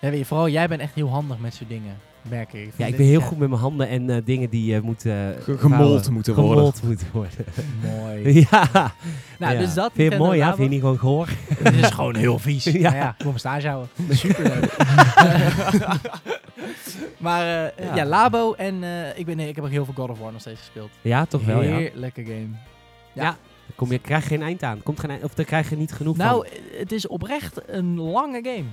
Ja, 0.00 0.10
weet 0.10 0.18
je, 0.18 0.24
vooral 0.24 0.48
jij 0.48 0.68
bent 0.68 0.80
echt 0.80 0.94
heel 0.94 1.08
handig 1.08 1.38
met 1.38 1.54
zo'n 1.54 1.66
dingen, 1.68 1.96
merk 2.22 2.52
ik. 2.52 2.70
Ja, 2.76 2.86
ik 2.86 2.96
ben 2.96 3.06
heel 3.06 3.20
ja, 3.20 3.26
goed 3.26 3.38
met 3.38 3.48
mijn 3.48 3.60
handen 3.60 3.88
en 3.88 4.10
eh, 4.10 4.16
dingen 4.24 4.50
die 4.50 4.74
eh, 4.74 4.80
moeten... 4.80 5.36
Ge- 5.42 5.58
gemold 5.58 6.10
moeten 6.10 6.34
worden. 6.34 6.54
Gemold 6.54 6.82
moeten 6.88 7.06
worden. 7.12 7.44
Mooi. 7.82 8.40
ja. 8.50 8.92
Nou, 9.38 9.52
Ja. 9.54 9.58
dus 9.60 9.74
dat. 9.74 9.92
Vind 9.92 9.96
je 9.96 10.02
het 10.02 10.22
Nintendo 10.22 10.24
mooi, 10.24 10.38
ja? 10.38 10.46
Vind 10.54 10.62
je 10.62 10.68
niet 10.68 10.80
gewoon 10.80 10.98
gehoor? 10.98 11.28
Het 11.62 11.74
is 11.74 11.90
gewoon 11.90 12.16
heel 12.16 12.38
vies. 12.38 12.64
Ja. 12.72 12.72
ja. 12.78 12.94
ja, 12.94 13.14
kom 13.24 13.36
stage 13.36 13.68
houden. 13.68 13.88
Super 14.10 14.42
leuk. 14.44 14.76
maar 17.18 17.40
eh, 17.74 17.86
Ja. 17.86 17.94
ja. 17.94 18.04
Labo 18.04 18.52
en 18.52 18.82
eh, 18.84 19.18
ik, 19.18 19.26
ben, 19.26 19.36
nee, 19.36 19.48
ik 19.48 19.54
heb 19.56 19.64
ook 19.64 19.70
heel 19.70 19.84
veel 19.84 19.94
God 19.94 20.10
of 20.10 20.18
War 20.18 20.32
nog 20.32 20.40
steeds 20.40 20.58
gespeeld. 20.60 20.90
Ja, 21.02 21.24
toch 21.24 21.44
wel, 21.44 21.62
ja. 21.62 21.76
Heerlijke 21.76 22.24
game. 22.24 22.48
Ja. 23.12 23.36
Kom 23.74 23.92
je, 23.92 23.98
krijg 23.98 24.22
je 24.22 24.28
geen 24.28 24.42
eind 24.42 24.62
aan. 24.62 24.82
Komt 24.82 25.00
geen 25.00 25.10
eind, 25.10 25.24
of 25.24 25.34
daar 25.34 25.46
krijg 25.46 25.70
je 25.70 25.76
niet 25.76 25.92
genoeg 25.92 26.16
Nou, 26.16 26.46
van. 26.48 26.56
eh, 26.72 26.78
het 26.78 26.92
is 26.92 27.06
oprecht 27.06 27.60
een 27.66 28.00
lange 28.00 28.40
game. 28.42 28.64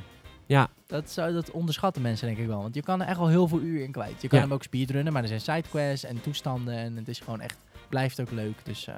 Ja. 0.46 0.68
Dat, 0.88 1.10
zou, 1.12 1.34
dat 1.34 1.52
onderschatten 1.52 2.02
mensen 2.02 2.28
denk 2.28 2.40
ik 2.40 2.48
wel. 2.48 2.62
Want 2.62 2.76
je 2.76 2.82
kan 2.82 3.02
er 3.02 3.08
echt 3.08 3.18
wel 3.18 3.28
heel 3.28 3.48
veel 3.48 3.60
uur 3.60 3.84
in 3.84 3.92
kwijt. 3.92 4.22
Je 4.22 4.28
kan 4.28 4.38
Ja. 4.40 4.44
hem 4.46 4.54
ook 4.54 4.64
speedrunnen, 4.64 5.14
maar 5.14 5.22
er 5.22 5.28
zijn 5.28 5.42
sidequests 5.42 6.06
en 6.06 6.22
toestanden. 6.22 6.74
En 6.78 6.96
het 6.96 7.08
is 7.08 7.20
gewoon 7.20 7.42
echt, 7.42 7.58
blijft 7.90 8.22
ook 8.22 8.32
leuk. 8.32 8.56
Dus 8.64 8.88
eh, 8.88 8.96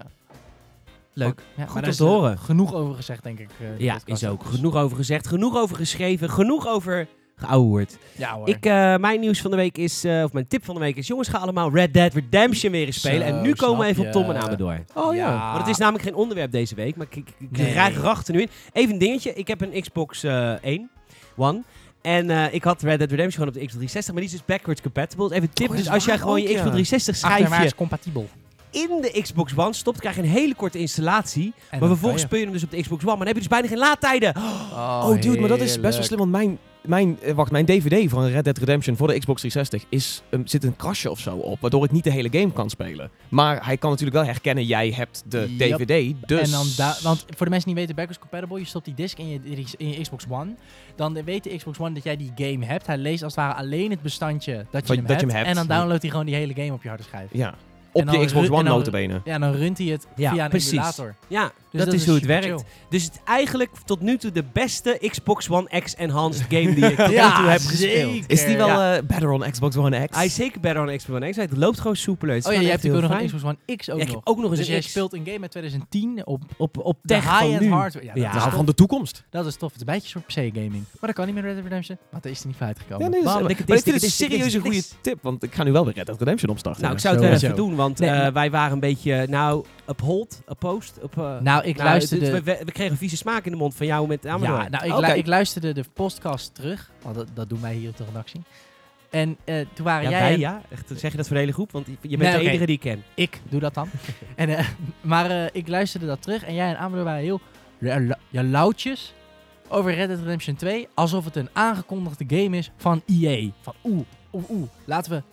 Leuk. 1.13 1.41
ja, 1.57 1.65
Goed 1.65 1.83
te 1.83 1.89
eh, 1.89 2.09
horen. 2.09 2.37
Genoeg 2.37 2.73
over 2.73 2.95
gezegd, 2.95 3.23
denk 3.23 3.39
ik. 3.39 3.49
eh, 3.59 3.79
Ja, 3.79 3.99
is 4.05 4.25
ook. 4.25 4.43
Dus- 4.43 4.55
Genoeg 4.55 4.75
over 4.75 4.97
gezegd, 4.97 5.27
genoeg 5.27 5.55
over 5.57 5.75
geschreven, 5.75 6.29
genoeg 6.29 6.67
over 6.67 7.07
geouwehoerd. 7.35 7.97
Ja 8.17 8.33
hoor. 8.33 8.47
Ik, 8.49 8.63
mijn 8.99 9.19
nieuws 9.19 9.41
van 9.41 9.51
de 9.51 9.57
week 9.57 9.77
is, 9.77 10.05
of 10.05 10.33
mijn 10.33 10.47
tip 10.47 10.65
van 10.65 10.73
de 10.75 10.81
week 10.81 10.95
is, 10.95 11.07
jongens, 11.07 11.27
ga 11.27 11.37
allemaal 11.37 11.71
Red 11.73 11.93
Dead 11.93 12.13
Redemption 12.13 12.71
weer 12.71 12.85
eens 12.85 12.97
spelen. 12.99 13.27
Zo, 13.27 13.33
en 13.35 13.41
nu 13.41 13.53
komen 13.53 13.79
we 13.79 13.85
even 13.91 14.05
op 14.05 14.11
Tom 14.11 14.29
en. 14.29 14.37
Amador. 14.41 14.83
Oh 14.93 15.15
ja. 15.15 15.47
Want 15.47 15.57
het 15.59 15.67
is 15.67 15.77
namelijk 15.77 16.03
geen 16.03 16.15
onderwerp 16.15 16.51
deze 16.51 16.75
week, 16.75 16.95
maar 16.95 17.07
ik, 17.09 17.15
ik, 17.15 17.33
ik 17.39 17.57
Nee. 17.57 17.73
raak 17.73 17.93
racht 17.93 18.31
nu 18.31 18.41
in. 18.41 18.49
Even 18.71 18.93
een 18.93 18.99
dingetje, 18.99 19.33
ik 19.33 19.47
heb 19.47 19.61
een 19.61 19.81
Xbox 19.81 20.23
eh 20.23 20.51
1, 20.63 20.89
One. 21.35 21.61
En 22.01 22.29
eh, 22.29 22.53
ik 22.53 22.63
had 22.63 22.81
Red 22.81 22.97
Dead 22.99 23.09
Redemption 23.09 23.31
gewoon 23.31 23.47
op 23.47 23.53
de 23.53 23.59
Xbox 23.65 23.73
360, 23.73 24.13
maar 24.13 24.23
die 24.23 24.31
is 24.31 24.37
dus 24.37 24.45
backwards 24.55 24.81
compatible. 24.81 25.35
Even 25.35 25.53
tip, 25.53 25.69
Oh, 25.69 25.75
dus 25.75 25.89
als 25.89 26.05
jij 26.05 26.17
gewoon 26.17 26.41
je. 26.41 26.47
Xbox 26.47 26.61
360 26.61 27.15
schijfje 27.15 27.75
compatibel. 27.75 28.29
in 28.71 29.01
de 29.01 29.21
Xbox 29.21 29.57
One 29.57 29.73
stopt, 29.73 29.99
krijg 29.99 30.15
je 30.15 30.21
een 30.21 30.27
hele 30.27 30.55
korte 30.55 30.77
installatie. 30.77 31.53
En 31.69 31.79
maar 31.79 31.87
vervolgens 31.87 32.21
speel 32.21 32.37
je 32.39 32.43
hem 32.43 32.53
dus 32.53 32.63
op 32.63 32.71
de 32.71 32.81
Xbox 32.81 33.01
One, 33.03 33.15
maar 33.15 33.25
dan 33.25 33.27
heb 33.27 33.35
je 33.35 33.41
dus 33.41 33.51
bijna 33.51 33.67
geen 33.67 33.77
laadtijden. 33.77 34.33
Oh, 34.37 35.21
dude, 35.21 35.39
maar 35.39 35.49
dat 35.49 35.61
is 35.61 35.79
best 35.79 35.95
wel 35.95 36.05
slim. 36.05 36.19
Want 36.19 36.31
mijn, 36.31 36.57
mijn, 36.87 37.17
eh, 37.21 37.33
wacht, 37.33 37.51
mijn 37.51 37.65
DVD 37.65 38.09
van 38.09 38.25
Red 38.25 38.43
Dead 38.43 38.57
Redemption 38.57 38.95
voor 38.95 39.07
de 39.07 39.19
Xbox 39.19 39.39
360 39.41 39.89
is, 39.89 40.21
um, 40.29 40.47
zit 40.47 40.63
een 40.63 40.75
krasje 40.75 41.11
of 41.11 41.19
zo 41.19 41.35
op. 41.35 41.59
Waardoor 41.61 41.83
ik 41.83 41.91
niet 41.91 42.03
de 42.03 42.11
hele 42.11 42.29
game 42.31 42.51
kan 42.51 42.69
spelen. 42.69 43.11
Maar 43.29 43.65
hij 43.65 43.77
kan 43.77 43.89
natuurlijk 43.89 44.17
wel 44.17 44.25
herkennen, 44.25 44.63
jij 44.65 44.89
hebt 44.95 45.23
de 45.27 45.55
Yep. 45.57 45.77
DVD. 45.77 46.15
Dus... 46.27 46.41
En 46.41 46.51
dan 46.51 46.65
da- 46.77 46.97
want 47.03 47.25
voor 47.35 47.45
de 47.45 47.51
mensen 47.51 47.51
die 47.51 47.65
niet 47.65 47.75
weten, 47.75 47.95
backwards 47.95 48.19
compatible, 48.19 48.59
je 48.59 48.65
stopt 48.65 48.85
die 48.85 48.93
disc 48.93 49.17
in 49.17 49.27
je, 49.29 49.39
in 49.77 49.89
je 49.89 50.01
Xbox 50.01 50.25
One. 50.29 50.55
Dan 50.95 51.23
weet 51.23 51.43
de 51.43 51.55
Xbox 51.55 51.79
One 51.79 51.93
dat 51.93 52.03
jij 52.03 52.17
die 52.17 52.31
game 52.35 52.65
hebt. 52.65 52.87
Hij 52.87 52.97
leest 52.97 53.23
als 53.23 53.35
het 53.35 53.45
ware 53.45 53.59
alleen 53.59 53.89
het 53.91 54.01
bestandje 54.01 54.53
dat 54.71 54.81
je, 54.81 54.87
Van- 54.87 54.95
hem, 54.95 55.05
dat 55.05 55.19
je 55.19 55.25
hebt, 55.25 55.31
hem 55.31 55.45
hebt. 55.45 55.47
En 55.59 55.67
dan 55.67 55.77
downloadt 55.77 56.01
hij 56.01 56.11
gewoon 56.11 56.25
die 56.25 56.35
hele 56.35 56.53
game 56.53 56.73
op 56.73 56.81
je 56.83 56.87
harde 56.87 57.03
schijf. 57.03 57.29
Ja. 57.31 57.55
Op 57.91 58.09
je 58.09 58.25
Xbox 58.25 58.47
One 58.49 58.57
en 58.59 58.65
dan- 58.65 58.77
notabene. 58.77 59.21
Ja, 59.25 59.39
dan 59.39 59.51
runt 59.51 59.77
hij 59.77 59.87
het 59.87 60.07
Ja, 60.15 60.31
via 60.31 60.43
een 60.43 60.49
precies. 60.49 60.71
emulator. 60.71 61.15
Ja, 61.27 61.51
Dus 61.75 61.85
dat, 61.85 61.93
is 61.93 62.05
hoe 62.05 62.15
het 62.15 62.25
werkt. 62.25 62.45
chill. 62.45 62.59
Dus 62.89 63.03
het 63.03 63.13
is 63.13 63.19
eigenlijk 63.25 63.71
tot 63.85 64.01
nu 64.01 64.17
toe 64.17 64.31
de 64.31 64.43
beste 64.53 64.97
Xbox 65.09 65.49
One 65.49 65.79
X 65.81 65.95
enhanced 65.95 66.45
game 66.53 66.73
die 66.73 66.85
ik 66.85 66.95
tot 66.97 67.07
nu 67.07 67.15
toe 67.15 67.21
heb 67.23 67.59
zeker. 67.61 67.69
gespeeld. 67.99 68.23
Is 68.27 68.45
die 68.45 68.57
wel 68.57 68.67
Ja. 68.67 68.95
eh, 68.95 69.03
better 69.03 69.31
on 69.31 69.51
Xbox 69.51 69.75
One 69.77 70.07
X? 70.07 70.15
Hij 70.15 70.25
is 70.25 70.35
zeker 70.35 70.59
better 70.59 70.81
on 70.81 70.97
Xbox 70.97 71.09
One 71.21 71.29
X. 71.29 71.35
Het 71.37 71.57
loopt 71.57 71.79
gewoon 71.79 71.93
is 71.95 72.07
Oh 72.07 72.53
ja, 72.53 72.59
je 72.59 72.67
hebt 72.69 72.85
ook 72.89 73.01
nog 73.01 73.11
een. 73.19 73.25
Xbox 73.25 73.43
One 73.43 73.57
X 73.75 73.89
ook 73.89 73.97
Ja, 73.97 74.01
ik 74.03 74.07
nog. 74.07 74.15
heb 74.15 74.27
ook 74.27 74.37
nog 74.37 74.49
eens 74.49 74.57
dus 74.59 74.67
een 74.67 74.73
jij 74.73 74.81
X. 74.81 74.89
speelt 74.89 75.13
een 75.13 75.25
game 75.25 75.39
uit 75.41 75.51
2010 75.51 76.25
op 76.25 76.41
Op, 76.57 76.77
op 76.77 76.97
de 77.01 77.07
tech 77.07 77.23
van 77.23 77.37
high-end 77.37 77.61
nu. 77.61 77.69
hardware. 77.71 78.05
Ja, 78.05 78.13
dat, 78.13 78.23
Ja, 78.23 78.47
is 78.47 78.53
van 78.53 78.65
de 78.65 78.73
toekomst. 78.73 79.23
dat 79.29 79.45
is 79.45 79.55
tof. 79.55 79.71
Het 79.73 79.81
is 79.81 79.87
een 79.87 79.93
beetje 79.93 80.07
soort 80.09 80.25
PC-gaming. 80.25 80.71
Maar 80.71 80.83
dat 81.01 81.13
kan 81.13 81.25
niet 81.25 81.35
met 81.35 81.43
Red 81.43 81.53
Dead 81.53 81.63
Redemption. 81.63 81.97
Want 82.11 82.23
daar 82.23 82.31
is 82.31 82.41
er 82.41 82.47
niet 82.47 82.55
van 82.57 82.67
uitgekomen. 82.67 83.03
Ja, 83.05 83.09
nee, 83.11 83.23
dat 83.23 83.35
is, 83.35 83.39
maar 83.39 83.47
dis, 83.99 84.15
serieus 84.15 84.43
een 84.43 84.49
dikke 84.51 84.59
goede 84.61 84.83
tip. 85.01 85.19
Want 85.21 85.43
ik 85.43 85.53
ga 85.55 85.63
nu 85.63 85.71
wel 85.71 85.85
weer 85.85 85.93
Red 85.93 86.05
Dead 86.05 86.19
Redemption 86.19 86.49
opstarten. 86.51 86.81
Nou, 86.81 86.93
ik 86.93 86.99
zou 86.99 87.15
het 87.15 87.23
wel 87.23 87.33
even 87.33 87.55
doen, 87.55 87.75
want 87.75 87.99
eh, 88.01 88.09
maar- 88.09 88.33
wij 88.33 88.51
waren 88.51 88.73
een 88.73 88.79
beetje, 88.79 89.25
nou, 89.29 89.65
op 89.85 90.01
hold, 90.01 90.41
op 90.47 90.59
post. 90.59 90.97
Op, 91.01 91.17
eh, 91.17 91.39
Nou, 91.39 91.63
ik 91.65 91.75
nou, 91.77 91.89
luisterde... 91.89 92.43
we, 92.43 92.61
we 92.65 92.71
kregen 92.71 92.97
vieze 92.97 93.17
smaak 93.17 93.45
in 93.45 93.51
de 93.51 93.57
mond 93.57 93.75
van 93.75 93.85
jou 93.85 94.07
met 94.07 94.25
Amador. 94.27 94.57
Ja, 94.57 94.69
nou, 94.69 94.85
ik, 94.85 95.07
lu- 95.07 95.13
ik 95.17 95.27
luisterde 95.27 95.73
de 95.73 95.83
podcast 95.93 96.55
terug. 96.55 96.91
Want 97.01 97.15
dat, 97.15 97.27
dat 97.33 97.49
doen 97.49 97.61
wij 97.61 97.73
hier 97.73 97.89
op 97.89 97.97
de 97.97 98.05
redactie. 98.05 98.41
En 99.09 99.37
eh, 99.43 99.65
toen 99.73 99.85
waren 99.85 100.03
Ja, 100.03 100.09
jij... 100.09 100.19
wij 100.19 100.33
en- 100.33 100.39
ja? 100.39 100.61
Echt, 100.69 100.91
zeg 100.95 101.11
je 101.11 101.17
dat 101.17 101.25
voor 101.25 101.35
de 101.35 101.41
hele 101.41 101.53
groep? 101.53 101.71
Want 101.71 101.85
je 101.87 102.17
bent 102.17 102.33
Nee, 102.33 102.43
de 102.43 102.49
enige 102.49 102.65
die 102.65 102.75
ik 102.75 102.81
ken. 102.81 103.03
Ik 103.13 103.41
doe 103.49 103.59
dat 103.59 103.73
dan. 103.73 103.89
en, 104.35 104.57
eh, 104.57 104.67
maar 105.01 105.29
eh, 105.29 105.45
ik 105.51 105.67
luisterde 105.67 106.05
dat 106.05 106.21
terug. 106.21 106.43
En 106.43 106.53
jij 106.53 106.69
en 106.69 106.77
Amador 106.77 107.03
waren 107.05 107.21
heel 107.21 107.41
ja, 108.29 108.43
lauwtjes 108.43 109.13
over 109.67 109.93
Red 109.93 110.07
Dead 110.07 110.19
Redemption 110.19 110.55
2. 110.55 110.87
Alsof 110.93 111.25
het 111.25 111.35
een 111.35 111.49
aangekondigde 111.53 112.25
game 112.27 112.57
is 112.57 112.71
van 112.77 113.01
EA. 113.05 113.49
Van 113.61 113.73
oeh, 113.83 114.05
oeh, 114.33 114.49
oeh. 114.49 114.67
Laten 114.85 115.11
we 115.11 115.23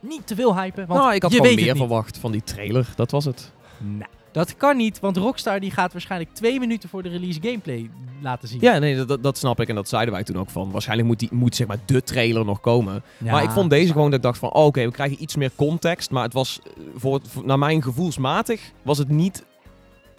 niet 0.00 0.26
te 0.26 0.34
veel 0.34 0.56
hypen. 0.56 0.86
Want 0.86 1.00
nou, 1.00 1.14
ik 1.14 1.22
had 1.22 1.32
je 1.32 1.36
gewoon 1.36 1.54
meer 1.54 1.76
verwacht 1.76 2.18
van 2.18 2.32
die 2.32 2.42
trailer. 2.42 2.88
Dat 2.96 3.10
was 3.10 3.24
het. 3.24 3.52
Nou, 3.78 4.10
dat 4.36 4.56
kan 4.56 4.76
niet. 4.76 5.00
Want 5.00 5.16
Rockstar 5.16 5.60
die 5.60 5.70
gaat 5.70 5.92
waarschijnlijk 5.92 6.34
twee 6.34 6.58
minuten 6.60 6.88
voor 6.88 7.02
de 7.02 7.08
release 7.08 7.40
gameplay 7.42 7.90
laten 8.20 8.48
zien. 8.48 8.58
Ja, 8.60 8.78
nee, 8.78 9.04
dat, 9.04 9.22
dat 9.22 9.38
snap 9.38 9.60
ik. 9.60 9.68
En 9.68 9.74
dat 9.74 9.88
zeiden 9.88 10.14
wij 10.14 10.24
toen 10.24 10.38
ook 10.38 10.50
van. 10.50 10.70
Waarschijnlijk 10.70 11.08
moet, 11.08 11.18
die, 11.18 11.28
moet 11.32 11.56
zeg 11.56 11.66
maar 11.66 11.78
de 11.84 12.02
trailer 12.02 12.44
nog 12.44 12.60
komen. 12.60 13.02
Ja. 13.18 13.32
Maar 13.32 13.42
ik 13.42 13.50
vond 13.50 13.70
deze 13.70 13.92
gewoon 13.92 14.10
dat 14.10 14.18
ik 14.18 14.24
dacht 14.24 14.38
van... 14.38 14.52
oh, 14.52 14.64
Oké, 14.64 14.84
we 14.84 14.90
krijgen 14.90 15.22
iets 15.22 15.36
meer 15.36 15.50
context. 15.54 16.10
Maar 16.10 16.22
het 16.22 16.32
was, 16.32 16.60
eh, 16.64 16.82
voor, 16.96 17.20
voor- 17.26 17.46
naar 17.46 17.58
mijn 17.58 17.82
gevoelsmatig... 17.82 18.72
was 18.82 18.98
het 18.98 19.08
niet 19.08 19.44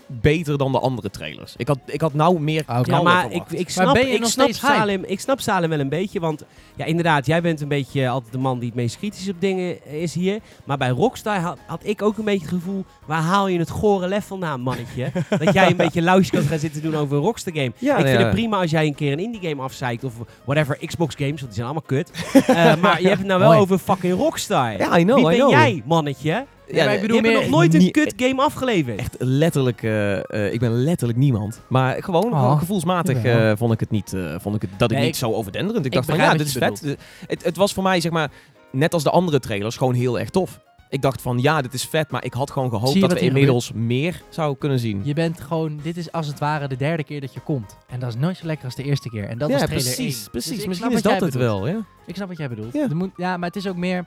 beter 0.08 0.58
dan 0.58 0.72
de 0.72 0.80
andere 0.80 1.10
trailers. 1.10 1.54
Ik 1.58 1.68
had, 1.68 1.80
ik 1.86 2.02
had 2.02 2.14
nou 2.14 2.40
meer 2.40 2.64
knallen 2.64 2.90
Ja, 2.90 3.02
maar 3.02 3.32
ik, 3.32 3.44
ik 3.50 3.70
snap, 3.70 3.94
ben 3.94 4.08
je 4.08 4.14
ik, 4.14 4.20
nog 4.20 4.30
snap 4.30 4.46
steeds? 4.46 4.60
Salem, 4.60 5.04
ik 5.04 5.20
snap 5.20 5.40
Salem 5.40 5.70
wel 5.70 5.80
een 5.80 5.90
beetje, 5.90 6.20
want 6.20 6.44
ja, 6.76 6.86
inderdaad, 6.86 7.26
jij 7.26 7.42
bent 7.42 7.62
een 7.62 7.68
beetje 7.68 8.10
altijd 8.10 8.32
de 8.32 8.38
man 8.38 8.60
die 8.60 8.68
het 8.68 8.78
meest 8.78 8.98
kritisch 8.98 9.30
op 9.30 9.42
dingen 9.42 9.86
is 9.86 10.14
hier. 10.14 10.40
Maar 10.66 10.78
bij 10.78 10.90
Rockstar 10.90 11.40
had, 11.40 11.58
had 11.68 11.82
ik 11.84 12.02
ook 12.02 12.18
een 12.18 12.24
beetje 12.24 12.46
het 12.46 12.56
gevoel, 12.56 12.86
waar 13.06 13.22
haal 13.22 13.48
je 13.48 13.60
het 13.60 13.70
gore 13.70 14.08
lef 14.08 14.26
vandaan, 14.26 14.62
mannetje? 14.62 15.12
dat 15.40 15.54
jij 15.54 15.70
een 15.70 15.76
beetje 15.76 16.02
lausje 16.02 16.32
kan 16.32 16.42
gaan 16.42 16.60
zitten 16.60 16.82
doen 16.82 16.96
over 16.96 17.18
een 17.18 17.24
Rockstar 17.24 17.54
game. 17.54 17.72
Ja, 17.78 17.98
ik 17.98 18.06
vind 18.06 18.20
ja. 18.20 18.26
het 18.26 18.34
prima 18.36 18.58
als 18.58 18.72
jij 18.72 18.86
een 18.86 18.96
keer 18.96 19.12
een 19.12 19.20
indie 19.20 19.50
game 19.50 19.62
afzeikt 19.62 20.04
of 20.04 20.14
whatever, 20.46 20.78
Xbox 20.86 21.16
games, 21.16 21.42
want 21.42 21.54
die 21.54 21.54
zijn 21.54 21.66
allemaal 21.66 21.82
kut. 21.86 22.12
Eh, 22.48 22.76
maar 22.84 23.02
je 23.02 23.08
hebt 23.08 23.20
het 23.20 23.28
nou 23.28 23.40
wel 23.40 23.54
over 23.54 23.78
fucking 23.78 24.14
Rockstar. 24.14 24.78
Ja, 24.78 24.98
I 24.98 25.04
know, 25.04 25.16
Wie 25.16 25.26
I 25.26 25.30
ben 25.30 25.38
know. 25.38 25.52
jij, 25.52 25.82
mannetje? 25.86 26.46
Ja, 26.72 26.86
maar 26.86 26.94
ik 26.94 27.02
bedoel 27.02 27.22
meer... 27.22 27.34
nog 27.34 27.50
nooit 27.50 27.74
een 27.74 27.92
kut 27.92 28.14
game 28.18 28.42
afgeleverd. 28.42 29.00
Echt 29.00 29.16
letterlijk, 29.20 29.84
eh, 29.84 30.18
eh, 30.46 30.54
ik 30.54 30.60
ben 30.60 30.72
letterlijk 30.72 31.20
niemand. 31.20 31.62
Maar 31.68 32.04
gewoon, 32.04 32.34
Oh, 32.34 32.40
gewoon 32.40 32.58
gevoelsmatig 32.60 33.24
eh, 33.24 33.52
vond 33.56 33.74
ik 33.74 33.80
het 33.80 33.90
niet, 33.92 34.14
vond 34.38 34.56
ik 34.56 34.62
het, 34.62 34.70
dat 34.78 34.92
ik 34.92 34.98
Nee, 34.98 35.06
niet 35.06 35.16
ik- 35.16 35.22
zo 35.22 35.34
overdenderend. 35.34 35.86
Ik, 35.86 35.92
ik 35.92 35.98
dacht 35.98 36.10
van 36.10 36.18
ja, 36.18 36.34
dit 36.34 36.48
is 36.48 36.54
vet. 36.54 36.98
Het, 37.28 37.44
het 37.44 37.58
was 37.58 37.74
voor 37.74 37.84
mij 37.84 38.02
zeg 38.02 38.12
maar, 38.12 38.32
net 38.72 38.94
als 38.94 39.04
de 39.04 39.10
andere 39.10 39.40
trailers, 39.40 39.78
gewoon 39.78 39.94
heel 39.94 40.20
erg 40.20 40.30
tof. 40.30 40.60
Ik 40.90 41.02
dacht 41.02 41.22
van 41.22 41.40
ja, 41.40 41.62
dit 41.62 41.74
is 41.74 41.84
vet, 41.84 42.12
maar 42.12 42.26
ik 42.26 42.34
had 42.34 42.52
gewoon 42.52 42.70
gehoopt 42.70 43.02
dat 43.02 43.14
we 43.14 43.20
inmiddels 43.20 43.72
meer 43.72 44.22
zouden 44.30 44.58
kunnen 44.58 44.80
zien. 44.80 45.02
Je 45.04 45.14
bent 45.14 45.42
gewoon, 45.42 45.80
dit 45.84 45.98
is 45.98 46.12
als 46.12 46.28
het 46.28 46.40
ware 46.40 46.68
de 46.68 46.76
derde 46.76 47.04
keer 47.04 47.22
dat 47.22 47.34
je 47.34 47.40
komt. 47.40 47.78
En 47.88 48.00
dat 48.00 48.10
is 48.10 48.16
nooit 48.16 48.38
zo 48.38 48.46
lekker 48.46 48.66
als 48.66 48.76
de 48.76 48.84
eerste 48.84 49.10
keer. 49.10 49.24
En 49.24 49.38
dat 49.38 49.50
ja, 49.50 49.58
was 49.58 49.64
trailer 49.66 49.84
precies, 49.84 50.22
1. 50.22 50.32
precies. 50.32 50.56
Dus 50.58 50.66
Misschien 50.66 50.92
is 50.92 51.02
dat 51.02 51.12
het 51.12 51.20
bedoelt. 51.20 51.44
wel, 51.44 51.68
ja. 51.68 51.86
Ik 52.06 52.16
snap 52.16 52.28
wat 52.28 52.38
jij 52.38 52.50
bedoelt. 52.50 52.74
Ja. 52.74 52.88
Moet, 52.94 53.12
ja, 53.18 53.38
maar 53.38 53.48
het 53.48 53.58
is 53.58 53.68
ook 53.68 53.76
meer... 53.76 54.06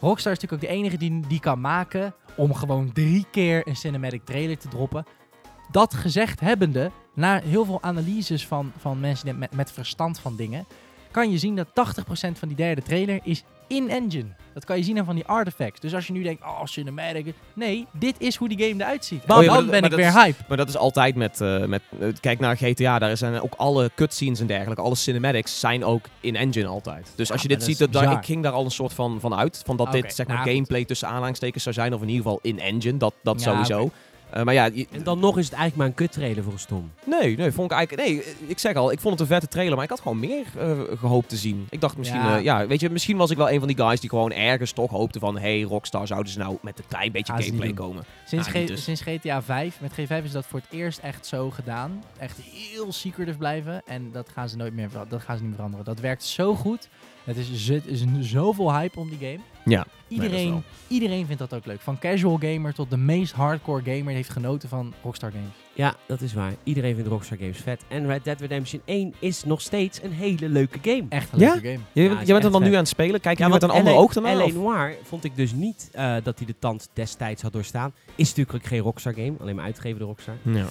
Rockstar 0.00 0.32
is 0.32 0.38
natuurlijk 0.38 0.52
ook 0.52 0.70
de 0.70 0.76
enige 0.76 0.96
die, 0.96 1.26
die 1.28 1.40
kan 1.40 1.60
maken 1.60 2.14
om 2.36 2.54
gewoon 2.54 2.92
drie 2.92 3.26
keer 3.30 3.68
een 3.68 3.76
cinematic 3.76 4.24
trailer 4.24 4.58
te 4.58 4.68
droppen. 4.68 5.04
Dat 5.70 5.94
gezegd 5.94 6.40
hebbende, 6.40 6.90
na 7.14 7.40
heel 7.44 7.64
veel 7.64 7.82
analyses 7.82 8.46
van, 8.46 8.72
van 8.78 9.00
mensen 9.00 9.38
met, 9.38 9.54
met 9.54 9.72
verstand 9.72 10.18
van 10.18 10.36
dingen, 10.36 10.66
kan 11.10 11.30
je 11.30 11.38
zien 11.38 11.56
dat 11.56 11.68
80% 11.68 11.72
van 12.32 12.48
die 12.48 12.56
derde 12.56 12.82
trailer 12.82 13.20
is 13.22 13.44
in-engine. 13.72 14.26
Dat 14.54 14.64
kan 14.64 14.76
je 14.76 14.82
zien 14.82 14.98
aan 14.98 15.04
van 15.04 15.14
die 15.14 15.26
artifacts. 15.26 15.80
Dus 15.80 15.94
als 15.94 16.06
je 16.06 16.12
nu 16.12 16.22
denkt, 16.22 16.42
oh, 16.42 16.64
cinematic. 16.64 17.34
Nee, 17.52 17.86
dit 17.92 18.14
is 18.18 18.36
hoe 18.36 18.48
die 18.48 18.68
game 18.68 18.84
eruit 18.84 19.04
ziet. 19.04 19.22
Oh 19.26 19.42
ja, 19.42 19.50
maar 19.50 19.60
dan 19.60 19.70
ben 19.70 19.82
ik 19.82 19.90
weer 19.90 20.06
is- 20.06 20.14
hype. 20.14 20.42
Maar 20.48 20.56
dat 20.56 20.68
is 20.68 20.76
altijd 20.76 21.14
met, 21.14 21.40
eh, 21.40 21.64
met 21.64 21.82
eh, 22.00 22.08
kijk 22.20 22.38
naar 22.38 22.56
GTA, 22.56 22.98
daar 22.98 23.16
zijn 23.16 23.40
ook 23.40 23.54
alle 23.56 23.90
cutscenes 23.94 24.40
en 24.40 24.46
dergelijke, 24.46 24.82
alle 24.82 24.94
cinematics 24.94 25.60
zijn 25.60 25.84
ook 25.84 26.04
in 26.20 26.36
engine 26.36 26.66
altijd. 26.66 27.12
Dus 27.14 27.32
als 27.32 27.42
je 27.42 27.48
maar 27.48 27.56
dit 27.56 27.66
ziet, 27.66 27.78
dat, 27.78 27.92
daar, 27.92 28.12
ik 28.12 28.24
ging 28.24 28.42
daar 28.42 28.52
al 28.52 28.64
een 28.64 28.70
soort 28.70 28.92
van, 28.92 29.20
van 29.20 29.34
uit, 29.34 29.62
van 29.64 29.76
dat 29.76 29.86
Oké, 29.86 30.00
dit 30.00 30.14
zeg 30.14 30.26
maar 30.26 30.36
nou 30.36 30.48
gameplay 30.48 30.84
tussen 30.84 31.08
aanhalingstekens 31.08 31.62
zou 31.62 31.74
zijn, 31.74 31.94
of 31.94 32.02
in 32.02 32.08
ieder 32.08 32.22
geval 32.22 32.38
in 32.42 32.60
engine, 32.60 32.98
dat, 32.98 33.14
dat 33.22 33.42
Ja, 33.42 33.50
sowieso. 33.50 33.90
Eh, 34.32 34.42
maar 34.42 34.54
ja, 34.54 34.64
je- 34.64 34.86
En 34.90 35.02
dan 35.02 35.18
nog 35.18 35.38
is 35.38 35.44
het 35.44 35.54
eigenlijk 35.54 35.76
maar 35.76 35.86
een 35.86 36.06
kut 36.08 36.12
trailer 36.12 36.42
voor 36.44 36.52
een 36.52 36.58
stom. 36.58 36.92
nee, 37.04 37.36
nee, 37.36 37.52
vond 37.52 37.70
ik 37.70 37.76
eigenlijk, 37.76 38.08
nee, 38.08 38.22
eh, 38.22 38.32
ik 38.46 38.58
zeg 38.58 38.74
al, 38.74 38.92
ik 38.92 39.00
vond 39.00 39.12
het 39.18 39.20
een 39.28 39.34
vette 39.34 39.48
trailer, 39.48 39.74
maar 39.74 39.84
ik 39.84 39.90
had 39.90 40.00
gewoon 40.00 40.20
meer 40.20 40.44
eh, 40.58 40.80
gehoopt 40.98 41.28
te 41.28 41.36
zien. 41.36 41.66
Ik 41.70 41.80
dacht 41.80 41.96
misschien, 41.96 42.20
Ja. 42.20 42.36
ja. 42.36 42.58
ja, 42.60 42.66
weet 42.66 42.80
je, 42.80 42.90
misschien 42.90 43.16
was 43.16 43.30
ik 43.30 43.36
wel 43.36 43.50
een 43.50 43.58
van 43.58 43.68
die 43.68 43.76
guys 43.76 44.00
die 44.00 44.08
gewoon 44.10 44.32
ergens 44.32 44.72
toch 44.72 44.90
hoopte 44.90 45.18
van, 45.18 45.38
hey, 45.38 45.60
Rockstar, 45.62 46.06
zouden 46.06 46.32
ze 46.32 46.38
nou 46.38 46.56
met 46.62 46.78
een 46.78 46.84
klein 46.88 47.12
beetje 47.12 47.32
Gaan 47.32 47.42
ze 47.42 47.50
niet 47.50 47.60
gameplay 47.60 47.86
komen? 47.86 48.04
Sinds, 48.26 48.52
Nou, 48.52 48.66
dus. 48.66 48.84
sinds 48.84 49.00
GTA 49.00 49.42
5, 49.42 49.80
met 49.80 49.92
G5 49.92 50.24
is 50.24 50.32
dat 50.32 50.46
voor 50.46 50.60
het 50.60 50.68
eerst 50.78 50.98
echt 50.98 51.26
zo 51.26 51.50
gedaan. 51.50 52.02
Echt 52.18 52.38
heel 52.40 52.92
secretive 52.92 53.38
blijven. 53.38 53.82
En 53.86 54.10
dat 54.12 54.28
gaan 54.34 54.48
ze 54.48 54.56
nooit 54.56 54.74
meer 54.74 54.88
dat 55.08 55.22
gaan 55.22 55.36
ze 55.36 55.42
niet 55.42 55.42
meer 55.42 55.54
veranderen. 55.54 55.84
Dat 55.84 56.00
werkt 56.00 56.24
zo 56.24 56.54
goed. 56.54 56.88
Het 57.24 57.36
is, 57.36 57.68
het 57.68 57.86
is 57.86 58.04
zoveel 58.20 58.72
hype 58.74 58.98
om 59.00 59.08
die 59.08 59.18
game. 59.18 59.38
Ja, 59.64 59.86
Iedereen, 60.08 60.62
iedereen 60.86 61.26
vindt 61.26 61.40
dat 61.40 61.54
ook 61.54 61.66
leuk. 61.66 61.80
Van 61.80 61.98
casual 61.98 62.36
gamer 62.40 62.74
tot 62.74 62.90
de 62.90 62.96
meest 62.96 63.32
hardcore 63.32 63.82
gamer 63.84 64.14
heeft 64.14 64.28
genoten 64.30 64.68
van 64.68 64.94
Rockstar 65.02 65.30
Games. 65.30 65.50
Ja, 65.74 65.94
dat 66.06 66.20
is 66.20 66.32
waar. 66.34 66.52
Iedereen 66.64 66.94
vindt 66.94 67.08
Rockstar 67.10 67.38
Games 67.38 67.58
vet. 67.58 67.82
En 67.88 68.06
Red 68.06 68.24
Dead 68.24 68.40
Redemption 68.40 68.82
1 68.84 69.14
is 69.18 69.44
nog 69.44 69.60
steeds 69.60 70.02
een 70.02 70.12
hele 70.12 70.48
leuke 70.48 70.78
game. 70.82 71.04
Echt 71.08 71.32
een 71.32 71.38
Ja? 71.38 71.52
leuke 71.52 71.66
game. 71.68 71.78
Je, 71.92 72.02
Ja, 72.02 72.08
je 72.10 72.16
bent 72.16 72.28
er 72.28 72.34
echt 72.36 72.52
dan 72.52 72.62
nu 72.62 72.68
aan 72.72 72.74
het 72.78 72.88
spelen, 72.88 73.20
kijk 73.20 73.36
je 73.38 73.42
Ja, 73.44 73.48
met 73.48 73.60
want 73.60 73.72
een 73.72 73.78
andere 73.78 73.96
LA 73.96 74.02
oog? 74.02 74.14
LA 74.14 74.44
of? 74.44 74.52
Noir 74.54 74.94
vond 75.02 75.24
ik 75.24 75.36
dus 75.36 75.52
niet 75.52 75.88
eh, 75.92 76.14
dat 76.22 76.38
hij 76.38 76.46
de 76.46 76.54
tand 76.58 76.88
destijds 76.92 77.42
had 77.42 77.52
doorstaan. 77.52 77.92
Is 78.14 78.34
natuurlijk 78.34 78.66
geen 78.66 78.80
Rockstar 78.80 79.14
game, 79.14 79.32
alleen 79.40 79.54
maar 79.56 79.64
uitgegeven 79.64 79.98
door 79.98 80.08
Rockstar. 80.08 80.34
Ja. 80.42 80.66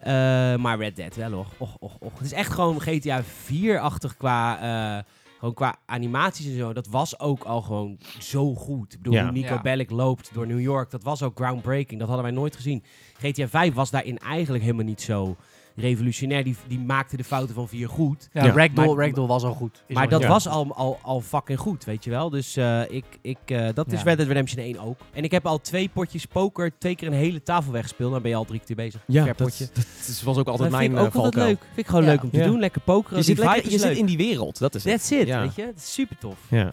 Eh, 0.00 0.58
maar 0.60 0.78
Red 0.78 0.96
Dead 0.96 1.16
wel 1.16 1.30
hoor. 1.30 1.46
Och, 1.56 1.76
och, 1.80 1.92
och. 2.00 2.12
Het 2.18 2.26
is 2.26 2.32
echt 2.32 2.52
gewoon 2.52 2.80
GTA 2.80 3.22
4-achtig 3.22 4.16
qua, 4.16 4.58
eh, 4.98 5.02
gewoon 5.44 5.54
qua 5.54 5.76
animaties 5.86 6.46
en 6.46 6.56
zo. 6.56 6.72
Dat 6.72 6.86
was 6.86 7.18
ook 7.20 7.44
al 7.44 7.62
gewoon 7.62 7.98
zo 8.20 8.54
goed. 8.54 8.92
Ik 8.92 8.98
bedoel, 8.98 9.14
Ja. 9.14 9.22
hoe 9.22 9.32
Nico 9.32 9.54
Ja. 9.54 9.60
Bellic 9.62 9.90
loopt 9.90 10.30
door 10.34 10.46
New 10.46 10.60
York, 10.60 10.90
dat 10.90 11.02
was 11.02 11.22
ook 11.22 11.36
groundbreaking. 11.36 11.98
Dat 11.98 12.08
hadden 12.08 12.26
wij 12.26 12.34
nooit 12.34 12.56
gezien. 12.56 12.82
GTA 13.18 13.48
5 13.48 13.74
was 13.74 13.90
daarin 13.90 14.18
eigenlijk 14.18 14.64
helemaal 14.64 14.84
niet 14.84 15.02
zo 15.02 15.36
revolutionair. 15.76 16.44
Die, 16.44 16.56
die 16.68 16.78
maakte 16.80 17.16
de 17.16 17.24
fouten 17.24 17.54
van 17.54 17.68
4 17.68 17.88
goed. 17.88 18.28
Ja, 18.32 18.44
Ja. 18.44 18.52
Ragdoll, 18.52 18.86
Maar- 18.94 19.04
Ragdoll 19.06 19.26
was 19.26 19.42
al 19.42 19.52
goed. 19.54 19.82
Is 19.86 19.94
maar 19.94 20.08
dat 20.08 20.24
was 20.24 20.48
al, 20.48 20.74
al, 20.74 20.98
al 21.02 21.20
fucking 21.20 21.58
goed, 21.58 21.84
weet 21.84 22.04
je 22.04 22.10
wel. 22.10 22.30
Dus 22.30 22.56
eh, 22.56 22.80
ik, 22.90 23.04
ik, 23.22 23.38
eh, 23.46 23.68
dat 23.74 23.92
is. 23.92 24.02
Red 24.02 24.16
Dead 24.16 24.28
Redemption 24.28 24.64
1 24.64 24.78
ook. 24.78 24.98
En 25.12 25.24
ik 25.24 25.30
heb 25.30 25.46
al 25.46 25.60
twee 25.60 25.88
potjes 25.88 26.24
poker, 26.26 26.72
twee 26.78 26.94
keer 26.96 27.08
een 27.08 27.14
hele 27.14 27.42
tafel 27.42 27.72
weggespeeld. 27.72 28.12
Dan 28.12 28.22
ben 28.22 28.30
je 28.30 28.36
al 28.36 28.44
drie 28.44 28.60
keer 28.66 28.76
bezig. 28.76 29.02
Ja, 29.06 29.24
per 29.24 29.34
dat, 29.36 29.46
potje. 29.46 29.68
dat 29.74 30.22
was 30.24 30.36
ook 30.38 30.48
altijd 30.48 30.70
dat 30.70 30.78
mijn 30.80 30.90
vind 30.90 31.00
ik 31.00 31.06
ook 31.06 31.14
eh, 31.14 31.20
altijd 31.22 31.46
leuk. 31.46 31.58
Vind 31.60 31.78
ik 31.78 31.86
gewoon 31.86 32.02
Ja. 32.04 32.10
leuk 32.10 32.22
om 32.22 32.30
te 32.30 32.36
Ja. 32.38 32.44
doen. 32.46 32.58
Lekker 32.60 32.80
pokeren. 32.80 33.18
Je, 33.18 33.24
zit, 33.24 33.38
lekker, 33.38 33.70
je 33.70 33.78
zit 33.78 33.96
in 33.96 34.06
die 34.06 34.16
wereld, 34.16 34.58
dat 34.58 34.74
is 34.74 34.84
het. 34.84 34.92
That's 34.92 35.10
it, 35.10 35.26
Ja. 35.26 35.40
weet 35.40 35.54
je. 35.54 35.62
Het 35.62 35.76
is 35.76 35.92
super 35.92 36.18
tof. 36.18 36.36
Ja. 36.48 36.72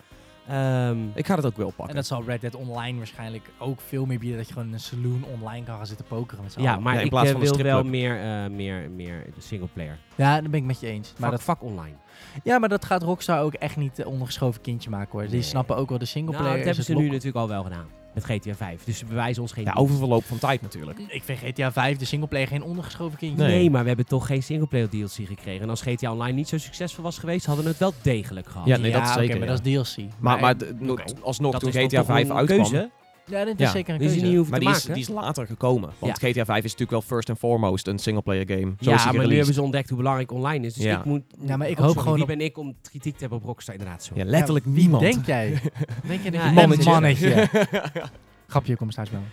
Ehm, 0.52 0.98
Ik 1.14 1.26
ga 1.26 1.36
het 1.36 1.46
ook 1.46 1.58
wel 1.58 1.68
pakken. 1.68 1.88
En 1.90 1.96
dat 1.96 2.06
zal 2.06 2.24
Red 2.24 2.42
Dead 2.42 2.56
Online 2.56 2.98
waarschijnlijk 2.98 3.50
ook 3.58 3.82
veel 3.82 4.06
meer 4.06 4.20
bieden. 4.20 4.38
Dat 4.38 4.48
je 4.48 4.54
gewoon 4.54 4.68
in 4.68 4.74
een 4.74 4.80
saloon 4.80 5.24
online 5.42 5.66
kan 5.66 5.76
gaan 5.78 5.86
zitten 5.88 6.06
pokeren 6.06 6.44
met 6.44 6.54
z'n 6.54 6.62
ja, 6.62 6.80
maar 6.80 6.94
Ja, 6.94 7.00
in 7.00 7.06
ik 7.06 7.12
plaats 7.12 7.28
eh, 7.28 7.34
van 7.34 7.42
een 7.48 7.54
wil 7.56 7.64
wel 7.64 7.84
meer, 7.84 8.22
eh 8.22 8.50
meer, 8.50 8.90
meer 8.90 9.26
singleplayer. 9.38 9.98
Ja, 10.16 10.42
daar 10.42 10.50
ben 10.50 10.60
ik 10.60 10.66
met 10.66 10.80
je 10.80 10.88
eens. 10.88 11.14
Maar 11.18 11.30
dat, 11.30 11.40
dat 11.40 11.48
vak 11.48 11.64
online. 11.64 11.96
ja, 12.44 12.60
maar 12.60 12.70
dat 12.70 12.86
gaat 12.86 13.04
Rockstar 13.04 13.42
ook 13.42 13.54
echt 13.54 13.76
niet 13.78 14.00
eh, 14.00 14.08
ondergeschoven 14.08 14.62
kindje 14.62 14.90
maken 14.90 15.12
hoor. 15.12 15.22
Die 15.22 15.32
Nee. 15.32 15.42
snappen 15.42 15.76
ook 15.76 15.90
wel 15.90 15.98
de 15.98 16.04
Nou, 16.04 16.16
singleplayer. 16.18 16.50
dat 16.52 16.60
is 16.60 16.66
hebben 16.66 16.84
ze 16.86 16.94
nu 16.94 17.08
natuurlijk 17.10 17.36
al 17.38 17.48
wel 17.48 17.64
gedaan. 17.64 17.86
Met 18.14 18.26
GTA 18.26 18.56
5. 18.56 18.84
Dus 18.84 18.98
ze 18.98 19.06
bewijzen 19.06 19.42
ons 19.42 19.52
geen 19.52 19.64
Ja, 19.64 19.74
over 19.74 19.96
verloop 19.96 20.24
van 20.24 20.38
tijd 20.38 20.62
natuurlijk. 20.62 21.00
Ik 21.08 21.24
vind 21.24 21.40
GTA 21.40 21.72
5 21.72 21.98
de 21.98 22.06
singleplayer 22.06 22.48
geen 22.48 22.64
ondergeschoven 22.64 23.18
kindje. 23.18 23.44
Nee. 23.46 23.56
Nee. 23.56 23.70
maar 23.70 23.82
we 23.82 23.88
hebben 23.88 24.06
toch 24.06 24.26
geen 24.26 24.44
singleplayer 24.44 24.90
DLC 24.90 25.12
gekregen. 25.12 25.62
En 25.62 25.70
als 25.70 25.82
GTA 25.82 26.12
Online 26.12 26.34
niet 26.34 26.48
zo 26.48 26.58
succesvol 26.58 27.04
was 27.04 27.18
geweest, 27.18 27.46
hadden 27.46 27.64
we 27.64 27.70
het 27.70 27.80
wel 27.80 27.94
degelijk 28.02 28.48
gehad. 28.48 28.68
Ja, 28.68 28.78
nee, 28.78 28.92
dat 28.92 29.08
zeker, 29.08 29.38
maar 29.40 29.48
ja. 29.48 29.54
dat 29.56 29.66
is 29.66 29.94
DLC. 29.94 30.06
Maar, 30.20 30.40
maar 30.40 30.56
no- 30.80 30.92
Oké. 30.92 31.04
alsnog, 31.22 31.52
dat 31.52 31.62
toen 31.62 31.72
GTA 31.72 31.98
toch 31.98 32.06
5 32.06 32.30
een 32.30 32.36
uitkwam... 32.36 32.58
keuze. 32.58 32.90
Ja, 33.32 33.46
dit 33.46 33.60
is 33.60 33.66
Ja, 33.66 33.72
zeker 33.72 33.94
een 33.94 34.00
Die 34.00 34.08
is 34.08 34.14
keuze. 34.14 34.28
niet 34.28 34.36
hoeven 34.38 34.52
Maar 34.52 34.60
te 34.62 34.66
die 34.66 34.76
is, 34.94 35.06
die 35.08 35.16
is 35.16 35.22
later 35.24 35.46
gekomen. 35.46 35.90
Want 36.00 36.18
GTA 36.18 36.46
5 36.46 36.58
is 36.58 36.72
natuurlijk 36.72 36.92
wel 36.92 37.02
first 37.02 37.30
and 37.30 37.38
foremost 37.40 37.88
een 37.88 38.00
singleplayer 38.00 38.46
game. 38.48 38.74
Zo 38.80 38.92
is 38.92 39.04
ja, 39.04 39.12
maar 39.12 39.28
nu 39.28 39.36
hebben 39.36 39.54
ze 39.54 39.62
ontdekt 39.62 39.88
hoe 39.90 39.98
belangrijk 39.98 40.32
online 40.32 40.66
is. 40.66 40.74
Dus 40.74 40.84
Ja. 40.84 41.00
ik 41.00 41.06
moet... 41.06 41.22
Ja, 41.46 41.58
maar 41.58 41.70
ik 41.70 41.78
oh, 41.78 41.84
hoop 41.86 41.88
sorry, 41.88 42.02
gewoon 42.02 42.14
Wie 42.14 42.22
op- 42.24 42.38
ben 42.38 42.42
ik 42.46 42.58
om 42.58 42.76
kritiek 42.90 43.14
te 43.14 43.20
hebben 43.20 43.38
op 43.38 43.44
Rockstar? 43.44 43.76
Inderdaad, 43.76 44.04
zo. 44.04 44.14
Ja, 44.16 44.26
letterlijk 44.26 44.66
niemand. 44.66 45.02
denk 45.04 45.26
jij? 45.26 45.60
denk 46.08 46.24
je 46.24 46.32
dat 46.32 46.52
mannetje. 46.54 46.90
mannetje. 46.90 47.50
Grapje, 48.48 48.76
kom 48.76 48.92
straks 48.92 49.10
bij 49.10 49.20
me. 49.20 49.26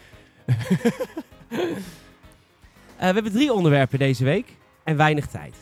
Eh, 2.96 3.06
we 3.08 3.14
hebben 3.14 3.32
drie 3.32 3.52
onderwerpen 3.52 3.98
deze 3.98 4.24
week 4.24 4.46
en 4.84 4.96
weinig 4.96 5.26
tijd. 5.26 5.54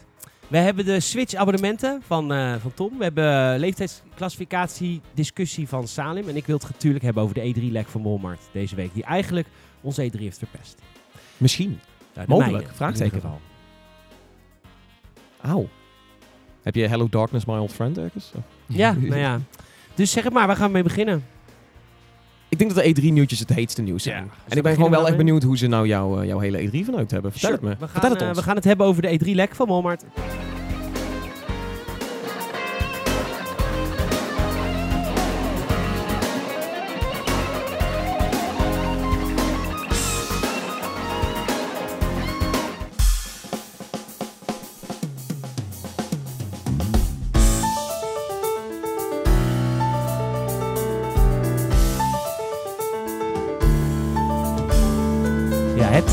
We 0.48 0.56
hebben 0.56 0.84
de 0.84 1.00
Switch-abonnementen 1.00 2.02
van, 2.06 2.32
eh, 2.32 2.54
van 2.60 2.74
Tom. 2.74 2.98
We 2.98 3.04
hebben 3.04 3.52
eh, 3.52 3.58
leeftijdsclassificatie, 3.58 5.00
discussie 5.14 5.68
van 5.68 5.88
Salim. 5.88 6.28
En 6.28 6.36
ik 6.36 6.46
wil 6.46 6.56
het 6.58 6.68
natuurlijk 6.70 7.04
hebben 7.04 7.22
over 7.22 7.34
de 7.34 7.54
E3-lek 7.54 7.88
van 7.88 8.02
Walmart 8.02 8.40
deze 8.52 8.74
week. 8.74 8.94
Die 8.94 9.04
eigenlijk 9.04 9.48
onze 9.80 10.10
E3 10.10 10.18
heeft 10.18 10.38
verpest. 10.38 10.78
Misschien. 11.36 11.80
Nou, 12.14 12.28
Mogelijk, 12.28 12.56
mijne, 12.56 12.74
vraagteken. 12.74 13.20
geval. 13.20 13.40
Auw. 15.40 15.68
Heb 16.62 16.74
je 16.74 16.86
Hello 16.86 17.08
Darkness, 17.08 17.44
My 17.44 17.54
Old 17.54 17.72
Friend 17.72 17.98
ergens? 17.98 18.32
Ja, 18.66 18.92
nou 18.92 19.16
ja. 19.16 19.40
Dus 19.94 20.10
zeg 20.10 20.24
het 20.24 20.32
maar, 20.32 20.46
waar 20.46 20.56
gaan 20.56 20.66
we 20.66 20.72
mee 20.72 20.82
beginnen? 20.82 21.24
Ik 22.56 22.68
denk 22.68 22.74
dat 22.74 22.84
de 22.84 23.02
E3-nieuwtjes 23.02 23.38
het 23.38 23.48
heetste 23.54 23.82
nieuws 23.82 24.02
zijn. 24.02 24.24
Ja. 24.24 24.30
En 24.48 24.56
ik 24.56 24.62
ben 24.62 24.74
gewoon 24.74 24.90
wel 24.90 25.06
echt 25.06 25.16
benieuwd 25.16 25.42
hoe 25.42 25.58
ze 25.58 25.66
nou 25.66 25.86
jouw 25.86 26.24
jouw 26.24 26.38
hele 26.38 26.58
E3 26.68 26.84
vanuit 26.84 27.10
hebben. 27.10 27.32
Vertel 27.32 27.50
Sure. 27.50 27.52
het 27.52 27.62
me. 27.62 27.68
We 27.70 27.76
gaan, 27.78 27.88
Vertel 27.88 28.10
het 28.10 28.20
eh, 28.22 28.28
ons. 28.28 28.38
we 28.38 28.44
gaan 28.44 28.54
het 28.54 28.64
hebben 28.64 28.86
over 28.86 29.02
de 29.02 29.18
E3-lek 29.24 29.54
van 29.54 29.68
Walmart. 29.68 30.04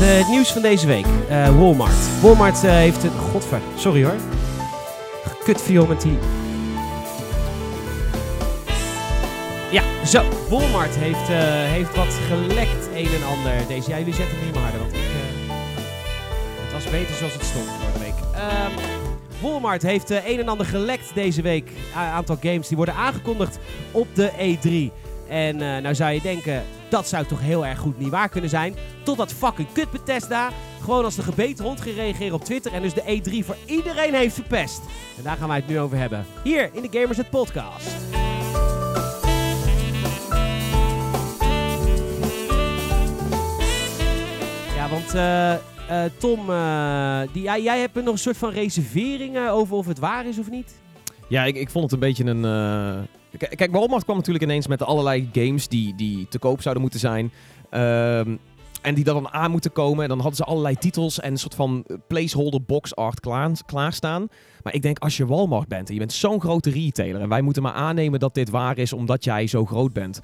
Het, 0.04 0.12
eh, 0.12 0.18
het 0.18 0.28
nieuws 0.28 0.52
van 0.52 0.62
deze 0.62 0.86
week. 0.86 1.06
Eh, 1.28 1.58
Walmart. 1.58 2.20
Walmart 2.20 2.64
eh, 2.64 2.70
heeft 2.70 3.04
een... 3.04 3.10
Godver, 3.10 3.60
sorry 3.76 4.04
hoor. 4.04 4.14
Kut 5.44 5.62
viel 5.62 5.86
met 5.86 6.00
die... 6.00 6.18
Ja, 9.70 9.82
zo. 10.06 10.22
Walmart 10.48 10.94
heeft, 10.96 11.28
heeft 11.72 11.96
wat 11.96 12.18
gelekt 12.28 12.88
een 12.94 13.06
en 13.06 13.26
ander 13.26 13.66
deze... 13.68 13.90
Ja, 13.90 13.98
jullie 13.98 14.14
zetten 14.14 14.36
hem 14.36 14.44
niet 14.44 14.54
meer 14.54 14.62
harder, 14.62 14.80
want 14.80 14.92
ik... 14.92 14.98
eh, 14.98 16.72
was 16.72 16.84
beter 16.90 17.14
zoals 17.14 17.32
het 17.32 17.44
stond 17.44 17.64
vorige 17.64 17.98
week. 17.98 18.34
Ehm, 18.34 18.70
Walmart 19.40 19.82
heeft 19.82 20.10
een 20.10 20.38
en 20.38 20.48
ander 20.48 20.66
gelekt 20.66 21.14
deze 21.14 21.42
week. 21.42 21.68
Een 21.68 22.00
aantal 22.00 22.36
games 22.40 22.68
die 22.68 22.76
worden 22.76 22.94
aangekondigd 22.94 23.58
op 23.90 24.06
de 24.14 24.30
E3. 24.30 24.92
En 25.28 25.56
nou 25.56 25.94
zou 25.94 26.12
je 26.12 26.20
denken, 26.20 26.62
dat 26.94 27.08
zou 27.08 27.26
toch 27.26 27.40
heel 27.40 27.66
erg 27.66 27.78
goed 27.78 27.98
niet 27.98 28.08
waar 28.08 28.28
kunnen 28.28 28.50
zijn. 28.50 28.74
Totdat 29.02 29.32
fucking 29.32 29.68
kut 29.72 29.90
Bethesda 29.90 30.50
gewoon 30.82 31.04
als 31.04 31.14
de 31.14 31.22
gebeten 31.22 31.64
hond 31.64 31.80
ging 31.80 31.96
reageren 31.96 32.34
op 32.34 32.44
Twitter. 32.44 32.72
En 32.72 32.82
dus 32.82 32.94
de 32.94 33.02
E3 33.02 33.46
voor 33.46 33.56
iedereen 33.66 34.14
heeft 34.14 34.34
verpest. 34.34 34.82
En 35.16 35.22
daar 35.22 35.36
gaan 35.36 35.48
wij 35.48 35.56
het 35.56 35.68
nu 35.68 35.80
over 35.80 35.98
hebben. 35.98 36.26
Hier 36.42 36.70
in 36.72 36.82
de 36.82 36.98
Gamers 36.98 37.16
Net 37.16 37.30
Podcast. 37.30 37.90
Ja, 44.74 44.88
want 44.88 45.14
eh, 45.14 45.52
eh, 45.52 46.10
Tom, 46.18 46.50
eh, 46.50 47.20
die, 47.32 47.42
jij 47.42 47.78
hebt 47.78 47.94
nog 47.94 48.06
een 48.06 48.18
soort 48.18 48.36
van 48.36 48.50
reserveringen 48.50 49.50
over 49.50 49.76
of 49.76 49.86
het 49.86 49.98
waar 49.98 50.26
is 50.26 50.38
of 50.38 50.50
niet? 50.50 50.74
Ja, 51.28 51.44
ik, 51.44 51.56
ik 51.56 51.70
vond 51.70 51.84
het 51.84 51.92
een 51.92 52.08
beetje 52.08 52.24
een... 52.24 52.44
Kijk, 53.38 53.72
Walmart 53.72 54.04
kwam 54.04 54.16
natuurlijk 54.16 54.44
ineens 54.44 54.66
met 54.66 54.82
allerlei 54.82 55.28
games 55.32 55.68
die, 55.68 55.94
die 55.94 56.28
te 56.28 56.38
koop 56.38 56.60
zouden 56.62 56.82
moeten 56.82 57.00
zijn. 57.00 57.32
Ehm, 57.70 58.36
en 58.82 58.94
die 58.94 59.04
dan 59.04 59.32
aan 59.32 59.50
moeten 59.50 59.72
komen. 59.72 60.02
En 60.02 60.08
dan 60.08 60.18
hadden 60.20 60.36
ze 60.36 60.44
allerlei 60.44 60.76
titels 60.76 61.20
en 61.20 61.30
een 61.30 61.38
soort 61.38 61.54
van 61.54 61.86
placeholder 62.08 62.62
box 62.62 62.96
art 62.96 63.20
klaar, 63.20 63.50
klaarstaan. 63.66 64.28
Maar 64.62 64.74
ik 64.74 64.82
denk, 64.82 64.98
als 64.98 65.16
je 65.16 65.26
Walmart 65.26 65.68
bent 65.68 65.88
en 65.88 65.92
je 65.94 66.00
bent 66.00 66.12
zo'n 66.12 66.40
grote 66.40 66.70
retailer... 66.70 67.20
en 67.20 67.28
wij 67.28 67.42
moeten 67.42 67.62
maar 67.62 67.72
aannemen 67.72 68.20
dat 68.20 68.34
dit 68.34 68.50
waar 68.50 68.78
is 68.78 68.92
omdat 68.92 69.24
jij 69.24 69.46
zo 69.46 69.64
groot 69.64 69.92
bent... 69.92 70.20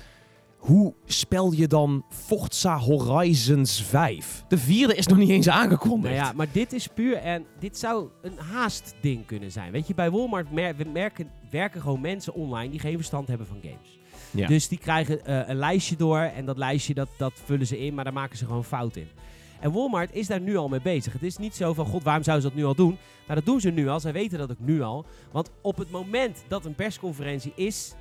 Hoe 0.61 0.95
spel 1.05 1.53
je 1.53 1.67
dan 1.67 2.05
Forza 2.09 2.79
Horizons 2.79 3.83
5? 3.83 4.45
De 4.49 4.59
vierde 4.59 4.95
is 4.95 5.07
nog 5.07 5.19
niet 5.19 5.29
eens 5.29 5.49
aangekondigd. 5.49 6.15
Nou 6.15 6.27
ja, 6.27 6.33
maar 6.37 6.47
dit 6.53 6.73
is 6.73 6.87
puur 6.87 7.17
en 7.17 7.45
dit 7.59 7.79
zou 7.79 8.09
een 8.23 8.39
haast 8.39 8.95
ding 9.01 9.27
kunnen 9.27 9.53
zijn. 9.53 9.73
Weet 9.73 9.87
je, 9.87 9.95
bij 9.95 10.11
Walmart 10.11 10.47
merken, 10.93 11.31
werken 11.51 11.81
gewoon 11.81 12.01
mensen 12.01 12.35
online 12.35 12.71
die 12.71 12.81
geen 12.81 12.97
verstand 12.97 13.29
hebben 13.29 13.47
van 13.47 13.61
games. 13.63 13.99
Ja. 14.31 14.47
Dus 14.47 14.69
die 14.69 14.79
krijgen 14.79 15.25
eh, 15.25 15.49
een 15.49 15.57
lijstje 15.57 15.97
door 15.97 16.19
en 16.19 16.45
dat 16.45 16.59
lijstje 16.59 16.95
dat, 16.95 17.09
dat 17.17 17.33
vullen 17.45 17.67
ze 17.67 17.79
in, 17.79 17.95
maar 17.95 18.05
daar 18.05 18.13
maken 18.13 18.39
ze 18.39 18.47
gewoon 18.47 18.65
fout 18.65 18.97
in. 18.97 19.09
En 19.61 19.73
Walmart 19.73 20.15
is 20.15 20.27
daar 20.27 20.41
nu 20.41 20.57
al 20.57 20.69
mee 20.69 20.81
bezig. 20.81 21.13
Het 21.13 21.23
is 21.23 21.37
niet 21.37 21.55
zo 21.55 21.75
van, 21.75 21.87
god, 21.87 22.03
waarom 22.03 22.23
zouden 22.23 22.49
ze 22.49 22.55
dat 22.55 22.63
nu 22.63 22.69
al 22.69 22.75
doen? 22.75 22.99
Maar 23.27 23.37
dat 23.37 23.45
doen 23.47 23.61
ze 23.61 23.71
nu 23.71 23.89
al. 23.89 24.01
Zij 24.01 24.13
weten 24.13 24.39
dat 24.39 24.51
ook 24.51 24.59
nu 24.59 24.83
al. 24.83 25.05
Want 25.33 25.51
op 25.61 25.77
het 25.77 25.91
moment 25.91 26.45
dat 26.49 26.65
een 26.65 26.75
persconferentie 26.75 27.53
is, 27.55 27.95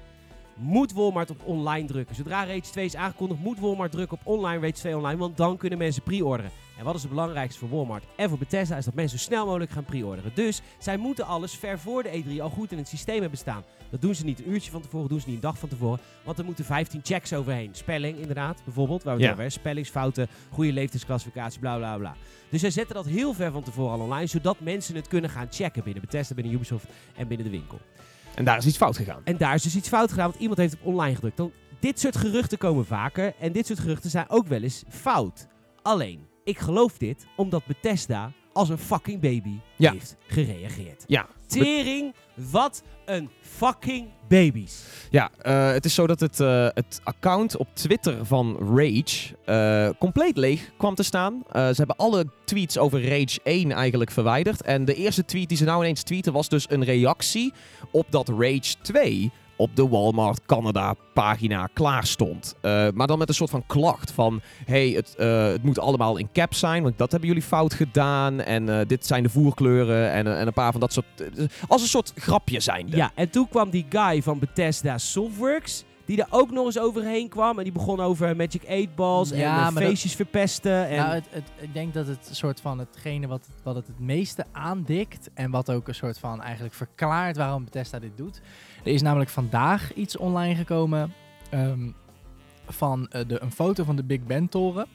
moet 0.59 0.93
Walmart 0.93 1.29
op 1.29 1.41
online 1.45 1.87
drukken. 1.87 2.15
Zodra 2.15 2.45
Rage 2.45 2.59
2 2.59 2.85
is 2.85 2.95
aangekondigd, 2.95 3.41
moet 3.41 3.59
Walmart 3.59 3.91
drukken 3.91 4.17
op 4.21 4.27
online 4.27 4.59
Rage 4.61 4.73
2 4.73 4.97
online. 4.97 5.17
Want 5.17 5.37
dan 5.37 5.57
kunnen 5.57 5.77
mensen 5.77 6.03
pre-orderen. 6.03 6.51
En 6.77 6.85
wat 6.85 6.95
is 6.95 7.01
het 7.01 7.09
belangrijkste 7.09 7.59
voor 7.59 7.69
Walmart 7.69 8.03
en 8.15 8.29
voor 8.29 8.37
Bethesda 8.37 8.77
is 8.77 8.85
dat 8.85 8.93
mensen 8.93 9.19
zo 9.19 9.25
snel 9.25 9.45
mogelijk 9.45 9.71
gaan 9.71 9.83
pre-orderen. 9.83 10.31
Dus 10.35 10.61
zij 10.77 10.97
moeten 10.97 11.25
alles 11.25 11.53
ver 11.55 11.79
voor 11.79 12.03
de 12.03 12.23
E3 12.23 12.41
al 12.41 12.49
goed 12.49 12.71
in 12.71 12.77
het 12.77 12.87
systeem 12.87 13.21
hebben 13.21 13.39
staan. 13.39 13.63
Dat 13.89 14.01
doen 14.01 14.15
ze 14.15 14.25
niet 14.25 14.39
een 14.39 14.51
uurtje 14.51 14.71
van 14.71 14.81
tevoren, 14.81 15.09
doen 15.09 15.19
ze 15.19 15.25
niet 15.27 15.35
een 15.35 15.41
dag 15.41 15.57
van 15.57 15.69
tevoren. 15.69 15.99
Want 16.23 16.37
er 16.39 16.45
moeten 16.45 16.65
15 16.65 16.99
checks 17.03 17.33
overheen. 17.33 17.69
Spelling 17.71 18.17
inderdaad, 18.17 18.61
bijvoorbeeld, 18.63 19.03
waar 19.03 19.15
we 19.15 19.21
het 19.21 19.29
Ja. 19.29 19.37
over. 19.37 19.51
Spellingsfouten, 19.51 20.27
goede 20.51 20.73
leeftijdsclassificatie, 20.73 21.59
bla 21.59 21.77
bla 21.77 21.97
bla. 21.97 22.15
Dus 22.49 22.61
zij 22.61 22.71
zetten 22.71 22.95
dat 22.95 23.05
heel 23.05 23.33
ver 23.33 23.51
van 23.51 23.63
tevoren 23.63 23.93
al 23.93 23.99
online, 23.99 24.27
zodat 24.27 24.59
mensen 24.59 24.95
het 24.95 25.07
kunnen 25.07 25.29
gaan 25.29 25.47
checken 25.49 25.83
binnen 25.83 26.01
Bethesda, 26.01 26.35
binnen 26.35 26.53
Ubisoft 26.53 26.85
en 27.15 27.27
binnen 27.27 27.45
de 27.51 27.57
winkel. 27.57 27.79
En 28.39 28.45
daar 28.45 28.57
is 28.57 28.65
iets 28.65 28.77
fout 28.77 28.97
gegaan. 28.97 29.21
En 29.23 29.37
daar 29.37 29.53
is 29.55 29.61
dus 29.63 29.75
iets 29.75 29.87
fout 29.87 30.09
gedaan, 30.09 30.27
want 30.29 30.39
iemand 30.39 30.59
heeft 30.59 30.73
op 30.73 30.85
online 30.85 31.15
gedrukt. 31.15 31.37
Dan, 31.37 31.51
dit 31.79 31.99
soort 31.99 32.17
geruchten 32.17 32.57
komen 32.57 32.85
vaker 32.85 33.33
en 33.39 33.51
dit 33.51 33.67
soort 33.67 33.79
geruchten 33.79 34.09
zijn 34.09 34.29
ook 34.29 34.47
wel 34.47 34.61
eens 34.61 34.83
fout. 34.89 35.47
Alleen, 35.81 36.27
ik 36.43 36.57
geloof 36.59 36.97
dit 36.97 37.25
omdat 37.35 37.65
Bethesda 37.65 38.31
als 38.53 38.69
een 38.69 38.77
fucking 38.77 39.21
baby 39.21 39.59
Ja. 39.75 39.91
heeft 39.91 40.15
gereageerd. 40.27 41.03
Ja, 41.07 41.27
Tering, 41.49 42.13
wat 42.33 42.83
een 43.05 43.29
fucking 43.41 44.07
baby's. 44.27 44.83
Ja, 45.09 45.29
eh, 45.41 45.71
het 45.71 45.85
is 45.85 45.93
zo 45.93 46.07
dat 46.07 46.19
het, 46.19 46.39
eh, 46.39 46.67
het 46.73 47.01
account 47.03 47.57
op 47.57 47.67
Twitter 47.73 48.25
van 48.25 48.57
Rage 48.75 49.35
eh, 49.45 49.89
compleet 49.99 50.37
leeg 50.37 50.71
kwam 50.77 50.95
te 50.95 51.03
staan. 51.03 51.43
Ze 51.51 51.73
hebben 51.75 51.95
alle 51.95 52.25
tweets 52.45 52.77
over 52.77 53.09
Rage 53.09 53.39
1 53.43 53.71
eigenlijk 53.71 54.11
verwijderd. 54.11 54.61
En 54.61 54.85
de 54.85 54.93
eerste 54.93 55.25
tweet 55.25 55.47
die 55.47 55.57
ze 55.57 55.63
nou 55.63 55.81
ineens 55.81 56.03
tweeten 56.03 56.33
was 56.33 56.49
dus 56.49 56.65
een 56.69 56.83
reactie 56.83 57.53
op 57.91 58.05
dat 58.09 58.29
Rage 58.29 58.75
2 58.81 59.31
op 59.59 59.75
de 59.75 59.87
Walmart 59.87 60.45
Canada 60.45 60.93
pagina 61.13 61.69
klaar 61.73 62.05
stond. 62.05 62.55
Eh, 62.61 62.87
maar 62.93 63.07
dan 63.07 63.17
met 63.17 63.29
een 63.29 63.35
soort 63.35 63.49
van 63.49 63.63
klacht 63.65 64.11
van... 64.11 64.41
hey, 64.65 64.89
het, 64.89 65.15
eh, 65.15 65.43
het 65.47 65.63
moet 65.63 65.79
allemaal 65.79 66.17
in 66.17 66.29
cap 66.33 66.53
zijn, 66.53 66.83
want 66.83 66.97
dat 66.97 67.11
hebben 67.11 67.29
jullie 67.29 67.43
fout 67.43 67.73
gedaan. 67.73 68.41
En 68.41 68.79
eh, 68.79 68.87
dit 68.87 69.05
zijn 69.05 69.23
de 69.23 69.29
voerkleuren 69.29 70.11
en, 70.11 70.37
en 70.37 70.47
een 70.47 70.53
paar 70.53 70.71
van 70.71 70.79
dat 70.79 70.93
soort... 70.93 71.05
als 71.67 71.81
een 71.81 71.87
soort 71.87 72.13
grapje 72.15 72.59
zijnde. 72.59 72.95
Ja, 72.97 73.11
en 73.15 73.29
toen 73.29 73.47
kwam 73.49 73.69
die 73.69 73.85
guy 73.89 74.21
van 74.21 74.39
Bethesda 74.39 74.97
Softworks, 74.97 75.83
die 76.05 76.21
er 76.21 76.27
ook 76.29 76.51
nog 76.51 76.65
eens 76.65 76.79
overheen 76.79 77.29
kwam. 77.29 77.57
En 77.57 77.63
die 77.63 77.73
begon 77.73 77.99
over 77.99 78.35
Magic 78.35 78.63
8 78.69 78.95
Balls 78.95 79.29
Ja, 79.29 79.67
en 79.67 79.73
dat- 79.73 79.83
feestjes 79.83 80.15
verpesten. 80.15 80.87
En 80.87 80.97
Nou, 80.97 81.13
het, 81.13 81.25
het, 81.29 81.51
ik 81.59 81.73
denk 81.73 81.93
dat 81.93 82.07
het 82.07 82.27
een 82.29 82.35
soort 82.35 82.61
van 82.61 82.79
hetgene 82.79 83.27
wat, 83.27 83.47
wat 83.63 83.75
het 83.75 83.87
het 83.87 83.99
meeste 83.99 84.45
aandikt 84.51 85.29
en 85.33 85.51
wat 85.51 85.71
ook 85.71 85.87
een 85.87 85.95
soort 85.95 86.19
van 86.19 86.41
eigenlijk 86.41 86.73
verklaart 86.73 87.37
waarom 87.37 87.63
Bethesda 87.63 87.99
dit 87.99 88.17
doet. 88.17 88.41
Er 88.83 88.91
is 88.91 89.01
namelijk 89.01 89.29
vandaag 89.29 89.93
iets 89.93 90.17
online 90.17 90.55
gekomen 90.55 91.13
ehm, 91.49 91.89
van 92.67 93.07
eh, 93.07 93.21
de, 93.27 93.41
een 93.41 93.51
foto 93.51 93.83
van 93.83 93.95
de 93.95 94.03
Big 94.03 94.23
Ben 94.23 94.49
toren. 94.49 94.87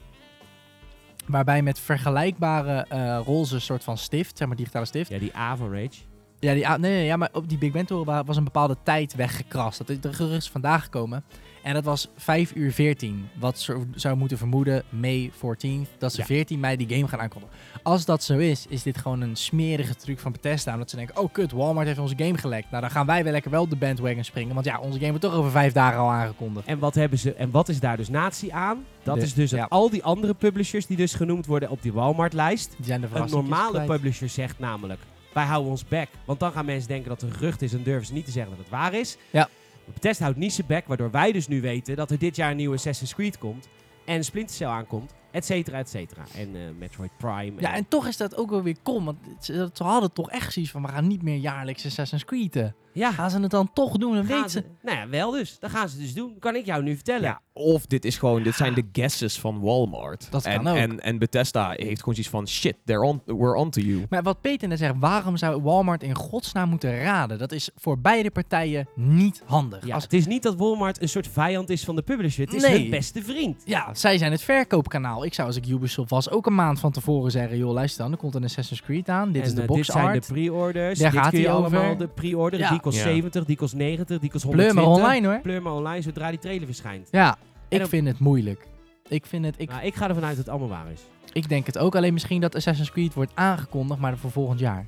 Waarbij 1.27 1.62
met 1.62 1.79
vergelijkbare 1.79 2.87
eh 2.88 3.20
roze 3.25 3.61
soort 3.61 3.85
van 3.85 3.99
stift, 3.99 4.38
zeg 4.38 4.49
maar 4.49 4.57
digitale 4.57 4.85
stift. 4.85 5.11
ja, 5.11 5.18
die 5.18 5.37
A 5.37 5.57
van 5.57 5.73
Rage. 5.73 6.13
Ja, 6.45 6.55
die, 6.55 6.67
nee, 6.69 6.93
nee, 6.93 7.05
ja, 7.05 7.17
maar 7.17 7.29
op 7.33 7.49
die 7.49 7.59
Big 7.59 7.73
Ben 7.73 7.87
toren 7.87 8.27
was 8.27 8.37
een 8.37 8.45
bepaalde 8.45 8.77
tijd 8.83 9.15
weggekrast. 9.15 9.79
Dat 9.87 9.89
is 9.89 10.21
is 10.21 10.51
vandaag 10.51 10.83
gekomen. 10.83 11.25
En 11.63 11.75
dat 11.75 11.85
was 11.85 12.09
5 12.17 12.55
uur 12.55 12.73
14. 12.73 13.29
Wat 13.39 13.59
zo- 13.59 13.85
zou 13.95 14.17
moeten 14.17 14.39
vermoeden, 14.39 14.83
May 14.89 15.31
14, 15.39 15.87
dat 15.99 16.13
ze 16.13 16.21
Ja. 16.21 16.27
14 16.27 16.61
mei 16.61 16.77
die 16.77 16.97
game 16.97 17.09
gaan 17.09 17.21
aankondigen. 17.21 17.57
Als 17.83 18.05
dat 18.05 18.23
zo 18.23 18.39
is, 18.39 18.67
is 18.69 18.83
dit 18.83 18.99
gewoon 18.99 19.21
een 19.21 19.37
smerige 19.37 19.95
truc 19.95 20.19
van 20.19 20.33
Bethesda. 20.33 20.73
Omdat 20.73 20.91
ze 20.91 20.97
denken, 20.97 21.17
oh 21.19 21.33
kut, 21.33 21.53
Walmart 21.53 21.87
heeft 21.87 21.99
onze 21.99 22.15
game 22.17 22.39
gelekt. 22.39 22.71
Nou, 22.71 22.83
dan 22.83 22.91
gaan 22.91 23.07
wij 23.07 23.25
wel 23.25 23.33
lekker 23.33 23.51
wel 23.51 23.63
op 23.63 23.71
de 23.71 23.77
bandwagon 23.77 24.25
springen. 24.25 24.55
Want 24.55 24.67
ja, 24.67 24.79
onze 24.79 24.99
game 24.99 25.11
wordt 25.11 25.25
toch 25.25 25.35
over 25.35 25.51
vijf 25.51 25.73
dagen 25.73 25.99
al 25.99 26.11
aangekondigd. 26.11 26.67
En 26.67 26.79
wat, 26.79 26.95
hebben 26.95 27.19
ze, 27.19 27.35
en 27.35 27.51
wat 27.51 27.69
is 27.69 27.81
daar 27.81 27.97
dus 27.97 28.09
natie 28.09 28.55
aan? 28.55 28.85
Dat 29.03 29.17
is 29.17 29.35
dus 29.35 29.51
dat 29.51 29.59
ja. 29.61 29.67
al 29.69 29.91
die 29.91 30.03
andere 30.05 30.35
publishers 30.35 30.87
die 30.87 30.97
dus 30.97 31.15
genoemd 31.15 31.47
worden 31.47 31.71
op 31.71 31.83
die 31.83 31.93
Walmart-lijst. 31.93 32.75
Die 32.77 32.87
zijn 32.87 33.01
de 33.01 33.09
Een 33.13 33.31
normale 33.31 33.85
publisher 33.85 34.29
zegt 34.29 34.59
namelijk, 34.59 35.01
wij 35.35 35.44
houden 35.44 35.70
ons 35.70 35.88
back. 35.88 36.09
Want 36.25 36.40
dan 36.40 36.53
gaan 36.53 36.64
mensen 36.64 36.88
denken 36.88 37.09
dat 37.09 37.20
het 37.20 37.31
een 37.31 37.37
gerucht 37.37 37.62
is 37.62 37.73
en 37.73 37.83
durven 37.83 38.07
ze 38.07 38.12
niet 38.12 38.25
te 38.25 38.31
zeggen 38.31 38.51
dat 38.51 38.61
het 38.61 38.70
waar 38.70 38.94
is. 38.94 39.16
Ja. 39.31 39.49
Bethesda 39.92 40.25
houdt 40.25 40.38
niet 40.38 40.53
zijn 40.53 40.66
back, 40.66 40.87
waardoor 40.87 41.11
wij 41.11 41.33
dus 41.33 41.49
nu 41.49 41.61
weten 41.61 41.97
dat 41.97 42.11
er 42.11 42.18
dit 42.18 42.37
jaar 42.37 42.51
een 42.51 42.57
nieuwe 42.57 42.77
Assassin's 42.77 43.14
Creed 43.14 43.38
komt. 43.38 43.68
En 44.05 44.25
Splinter 44.25 44.55
Cell 44.57 44.66
aankomt, 44.66 45.14
et 45.31 45.44
cetera, 45.44 45.79
et 45.79 45.88
cetera. 45.88 46.25
En 46.37 46.57
eh, 46.57 46.62
Metroid 46.79 47.11
Prime. 47.16 47.61
Ja, 47.61 47.75
en 47.75 47.88
toch 47.88 48.07
is 48.07 48.16
dat 48.16 48.37
ook 48.37 48.51
wel 48.51 48.62
weer 48.62 48.77
kom. 48.83 49.05
Want 49.05 49.18
ze, 49.40 49.70
ze 49.73 49.83
hadden 49.83 50.12
toch 50.12 50.31
echt 50.31 50.53
zoiets 50.53 50.70
van, 50.70 50.83
we 50.83 50.88
gaan 50.88 51.07
niet 51.07 51.23
meer 51.23 51.37
jaarlijks 51.37 51.87
Assassin's 51.87 52.25
Creed. 52.25 52.73
Ja, 52.95 53.13
Gaan 53.13 53.31
ze 53.31 53.41
het 53.41 53.51
dan 53.51 53.71
toch 53.73 53.97
doen? 53.97 54.15
Dan 54.15 54.27
weten 54.27 54.51
ze, 54.51 54.65
nou 54.83 54.99
ja, 54.99 55.09
wel 55.09 55.31
dus. 55.31 55.59
Dat 55.59 55.71
gaan 55.71 55.89
ze 55.89 55.99
dus 55.99 56.15
doen. 56.15 56.37
Kan 56.39 56.57
ik 56.57 56.67
jou 56.67 56.83
nu 56.83 56.95
vertellen. 56.95 57.23
Ja, 57.23 57.41
of 57.53 57.87
dit 57.87 58.05
is 58.05 58.19
gewoon, 58.19 58.43
dit 58.43 58.55
zijn 58.55 58.75
de 58.75 58.85
guesses 58.93 59.39
van 59.39 59.61
Walmart. 59.61 60.27
Dat 60.31 60.45
en, 60.45 60.63
kan 60.63 60.67
ook. 60.67 60.77
En, 60.77 61.01
en 61.01 61.19
Bethesda 61.19 61.71
heeft 61.71 61.99
gewoon 61.99 62.15
zoiets 62.15 62.29
van, 62.29 62.49
shit, 62.49 62.77
they're 62.85 63.03
on, 63.03 63.23
we're 63.25 63.55
on 63.55 63.71
to 63.71 63.81
you. 63.81 64.07
Maar 64.09 64.23
wat 64.23 64.41
Peter 64.41 64.69
net 64.69 64.79
zegt, 64.79 64.95
waarom 64.99 65.37
zou 65.37 65.63
Walmart 65.63 66.03
in 66.03 66.15
godsnaam 66.15 66.69
moeten 66.69 67.01
raden? 67.01 67.39
Dat 67.39 67.53
is 67.53 67.71
voor 67.77 67.99
beide 67.99 68.31
partijen 68.31 68.89
niet 68.95 69.43
handig. 69.45 69.87
Ja, 69.87 69.95
Als, 69.95 70.03
het 70.03 70.13
is 70.13 70.27
niet 70.27 70.43
dat 70.43 70.57
Walmart 70.57 71.03
een 71.03 71.09
soort 71.09 71.29
vijand 71.29 71.71
is 71.71 71.85
van 71.85 71.97
de 71.97 72.03
publisher. 72.03 72.45
Het 72.45 72.55
is 72.55 72.63
Nee. 72.63 72.81
hun 72.81 72.91
beste 72.91 73.23
vriend. 73.23 73.63
ja, 73.65 73.95
zij 73.95 74.19
zijn 74.19 74.33
het 74.33 74.43
verkoopkanaal. 74.43 75.25
Ik 75.25 75.35
zou 75.35 75.47
als 75.49 75.57
ik 75.57 75.67
Ubisoft 75.67 76.11
was 76.11 76.31
ook 76.31 76.47
een 76.47 76.55
maand 76.55 76.81
van 76.81 76.93
tevoren 76.93 77.31
zeggen, 77.31 77.59
joh 77.59 77.73
luister 77.73 78.03
dan, 78.03 78.13
er 78.13 78.19
komt 78.19 78.35
een 78.35 78.45
Assassin's 78.45 78.83
Creed 78.83 79.09
aan. 79.09 79.33
Dit 79.33 79.43
en, 79.43 79.49
is 79.49 79.55
de 79.55 79.61
eh, 79.61 79.67
box 79.67 79.81
dit 79.81 79.97
zijn 79.97 80.21
de 80.21 80.27
pre-orders. 80.27 80.99
Daar 80.99 81.11
dit 81.11 81.21
gaat 81.21 81.31
kun 81.31 81.39
je 81.41 81.47
hij 81.47 81.55
allemaal 81.55 81.97
de 81.97 82.09
pre-orderen. 82.09 82.65
Ja. 82.65 82.71
Die 82.71 82.81
kost 82.85 82.97
Ja. 82.99 83.03
70, 83.05 83.44
die 83.44 83.57
kost 83.57 83.75
90, 83.75 84.18
die 84.20 84.31
kost 84.31 84.51
Pleur 84.51 84.57
120. 84.73 85.03
maar 85.03 85.11
online 85.11 85.27
hoor. 85.27 85.40
Pleur 85.40 85.62
maar 85.62 85.73
online 85.73 86.03
zodra 86.03 86.31
die 86.31 86.38
trailer 86.38 86.66
verschijnt. 86.66 87.09
Ja, 87.11 87.37
ik 87.68 87.79
dan- 87.79 87.88
vind 87.88 88.07
het 88.07 88.18
moeilijk. 88.18 88.66
Ik 89.09 89.27
vind 89.27 89.44
het, 89.44 89.55
ik, 89.59 89.68
Nou, 89.70 89.85
ik 89.85 89.94
ga 89.94 90.09
ervan 90.09 90.25
uit 90.25 90.37
dat 90.37 90.44
het 90.44 90.49
allemaal 90.49 90.68
waar 90.68 90.90
is. 90.92 91.01
ik 91.33 91.49
denk 91.49 91.66
het 91.66 91.79
ook. 91.79 91.97
Alleen 91.97 92.12
misschien 92.12 92.40
dat 92.40 92.55
Assassin's 92.55 92.90
Creed 92.90 93.14
wordt 93.14 93.33
aangekondigd, 93.35 94.01
maar 94.01 94.18
voor 94.18 94.31
volgend 94.31 94.61
jaar. 94.61 94.87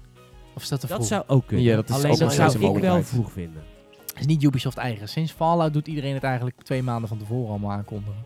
Of 0.54 0.62
is 0.62 0.68
dat 0.68 0.80
te 0.80 0.86
Dat 0.86 0.96
vroeg? 0.96 1.08
zou 1.08 1.22
ook 1.26 1.46
kunnen. 1.46 1.64
Ja, 1.66 1.76
dat 1.76 1.88
is 1.88 1.94
Alleen 1.94 2.12
ook 2.12 2.18
dat 2.18 2.32
zou 2.32 2.52
ik 2.76 2.80
wel 2.80 3.02
vroeg 3.02 3.32
vinden. 3.32 3.62
Het 4.06 4.20
is 4.20 4.26
niet 4.26 4.42
Ubisoft 4.42 4.76
eigen. 4.76 5.08
Sinds 5.08 5.32
Fallout 5.32 5.72
doet 5.72 5.86
iedereen 5.88 6.14
het 6.14 6.22
eigenlijk 6.22 6.62
twee 6.62 6.82
maanden 6.82 7.08
van 7.08 7.18
tevoren 7.18 7.48
allemaal 7.50 7.70
aankondigen. 7.70 8.24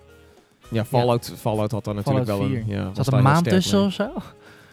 Ja, 0.70 0.85
Fallout, 0.85 1.33
Fallout 1.38 1.70
had 1.70 1.85
daar 1.85 1.94
natuurlijk 1.94 2.26
Fallout 2.26 2.48
wel 2.50 2.59
een... 2.59 2.64
4. 2.66 2.76
Ja, 2.76 2.94
Zat 2.94 3.06
er 3.06 3.12
een 3.12 3.22
maand 3.22 3.48
tussen 3.48 3.85
of 3.85 3.92
zo? 3.92 4.11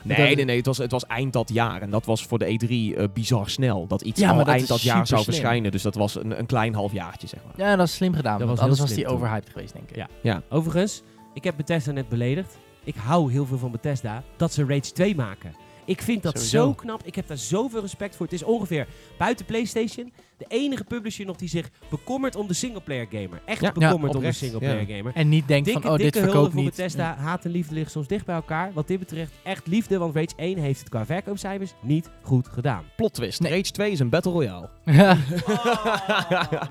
Nee, 0.01 0.36
nee, 0.36 0.45
nee, 0.45 0.57
het 0.57 0.65
was, 0.65 0.77
het 0.77 0.91
was 0.91 1.05
eind 1.05 1.33
dat 1.33 1.49
jaar. 1.53 1.81
En 1.81 1.89
dat 1.89 2.05
was 2.05 2.25
voor 2.25 2.39
de 2.39 2.60
E3 2.60 2.97
eh, 2.97 3.03
bizar 3.13 3.49
snel. 3.49 3.88
Dat 3.88 4.01
iets 4.01 4.19
Ja, 4.19 4.29
al 4.29 4.38
dat 4.38 4.47
eind 4.47 4.67
dat 4.67 4.81
jaar 4.81 5.07
zou 5.07 5.23
verschijnen. 5.23 5.71
Dus 5.71 5.81
dat 5.81 5.95
was 5.95 6.15
een, 6.15 6.39
een 6.39 6.45
klein 6.45 6.73
halfjaartje, 6.73 7.27
zeg 7.27 7.39
maar. 7.43 7.67
Ja, 7.67 7.75
dat 7.75 7.88
is 7.88 7.93
slim 7.93 8.13
gedaan. 8.13 8.38
Dat 8.38 8.47
want 8.47 8.60
was 8.60 8.60
anders 8.60 8.79
was 8.79 8.89
slim 8.89 9.03
die 9.03 9.13
overhyped 9.13 9.49
geweest, 9.49 9.73
denk 9.73 9.89
ik. 9.89 10.05
Ja. 10.21 10.41
Overigens, 10.49 11.01
ik 11.33 11.43
heb 11.43 11.55
Bethesda 11.57 11.91
net 11.91 12.10
beledigd. 12.10 12.57
Ik 12.83 12.95
hou 12.95 13.31
heel 13.31 13.45
veel 13.45 13.57
van 13.57 13.71
Bethesda 13.71 14.23
dat 14.38 14.53
ze 14.53 14.65
Rage 14.65 14.91
2 14.91 15.15
maken. 15.15 15.53
Ik 15.88 16.02
vind 16.02 16.23
dat 16.23 16.34
Sowieso. 16.34 16.58
zo 16.65 16.73
knap. 16.73 17.02
Ik 17.04 17.15
heb 17.15 17.28
daar 17.28 17.38
zoveel 17.38 17.82
respect 17.82 18.15
voor. 18.15 18.26
Het 18.26 18.36
is 18.36 18.43
ongeveer 18.43 18.88
buiten 19.17 19.45
PlayStation 19.45 20.12
de 20.38 20.45
enige 20.47 20.84
publisher 20.84 21.26
nog 21.26 21.36
die 21.38 21.50
zich 21.50 21.69
bekommert 21.89 22.36
om 22.36 22.47
de 22.47 22.54
singleplayer 22.54 23.08
gamer. 23.12 23.41
Echt 23.45 23.62
Ja, 23.62 23.71
bekommert 23.71 24.12
ja, 24.13 24.19
om 24.19 24.26
de 24.26 24.32
singleplayer 24.32 24.88
ja. 24.89 24.95
gamer. 24.97 25.12
En 25.15 25.30
niet 25.30 25.47
denkt 25.47 25.65
Dikke, 25.65 25.82
van, 25.82 25.91
oh, 25.91 25.95
dit 25.97 26.04
dikke 26.06 26.19
hulde 26.19 26.32
verkoopt 26.34 26.54
voor 26.54 26.63
niet. 26.63 26.76
Bethesda. 26.76 27.15
Haat 27.15 27.45
en 27.45 27.52
liefde 27.52 27.73
liggen 27.73 27.91
soms 27.91 28.08
dicht 28.08 28.26
bij 28.26 28.36
elkaar. 28.36 28.71
Wat 28.73 28.88
dit 28.88 29.00
betreft 29.00 29.32
echt 29.43 29.67
liefde, 29.67 29.97
want 29.97 30.15
Rage 30.15 30.28
1 30.36 30.58
heeft 30.58 30.80
het 30.80 30.89
qua 30.89 31.06
verkoopcijfers 31.06 31.73
niet 31.82 32.10
goed 32.21 32.47
gedaan. 32.47 32.84
Plot 32.95 33.13
twist. 33.13 33.39
Nee. 33.39 33.52
Rage 33.52 33.71
2 33.71 33.91
is 33.91 34.00
een 34.00 34.10
Battle 34.10 34.32
Royale. 34.32 34.69
Ja. 34.86 35.17
Dat 35.38 35.41
gaan 35.43 36.67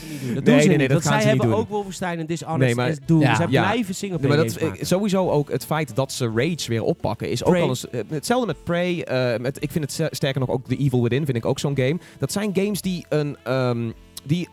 ze 0.00 0.06
niet 0.10 0.20
doen. 0.20 0.34
Dat 0.34 0.44
Nee, 0.44 0.54
doen 0.54 0.60
ze 0.62 0.68
nee, 0.68 0.68
nee, 0.68 0.76
niet. 0.78 0.88
dat 0.90 1.02
zij 1.02 1.12
ze 1.12 1.16
niet 1.18 1.26
hebben 1.26 1.46
doen. 1.46 1.56
ook 1.58 1.68
Wolfenstein 1.68 2.18
en 2.18 2.26
Dishonored 2.26 2.60
Nee, 2.66 2.74
maar- 2.74 2.96
doen. 3.06 3.20
Ja. 3.20 3.34
Zij 3.34 3.46
Ja. 3.50 3.60
blijven 3.62 3.84
Nee, 3.84 3.92
singleplayer 3.94 4.36
maar 4.60 4.68
dat, 4.76 4.86
sowieso 4.86 5.30
ook 5.30 5.50
het 5.50 5.66
feit 5.66 5.96
dat 5.96 6.12
ze 6.12 6.32
Rage 6.34 6.68
weer 6.68 6.82
oppakken 6.82 7.30
is 7.30 7.44
ook 7.44 7.52
wel 7.54 7.68
eens 7.68 7.90
eh, 7.90 8.00
hetzelfde 8.08 8.46
met 8.46 8.56
Prey. 8.64 9.02
eh, 9.02 9.40
met, 9.40 9.62
ik 9.62 9.70
vind 9.70 9.84
het 9.84 9.92
st- 9.92 10.16
sterker 10.16 10.40
nog 10.40 10.48
ook 10.50 10.66
The 10.66 10.76
Evil 10.76 11.02
Within 11.02 11.24
vind 11.24 11.36
ik 11.36 11.44
ook 11.46 11.58
zo'n 11.58 11.76
game. 11.76 11.98
Dat 12.18 12.32
zijn 12.32 12.50
games 12.54 12.80
die 12.80 13.06
een 13.08 13.36
ehm, 13.44 13.90
die 14.24 14.48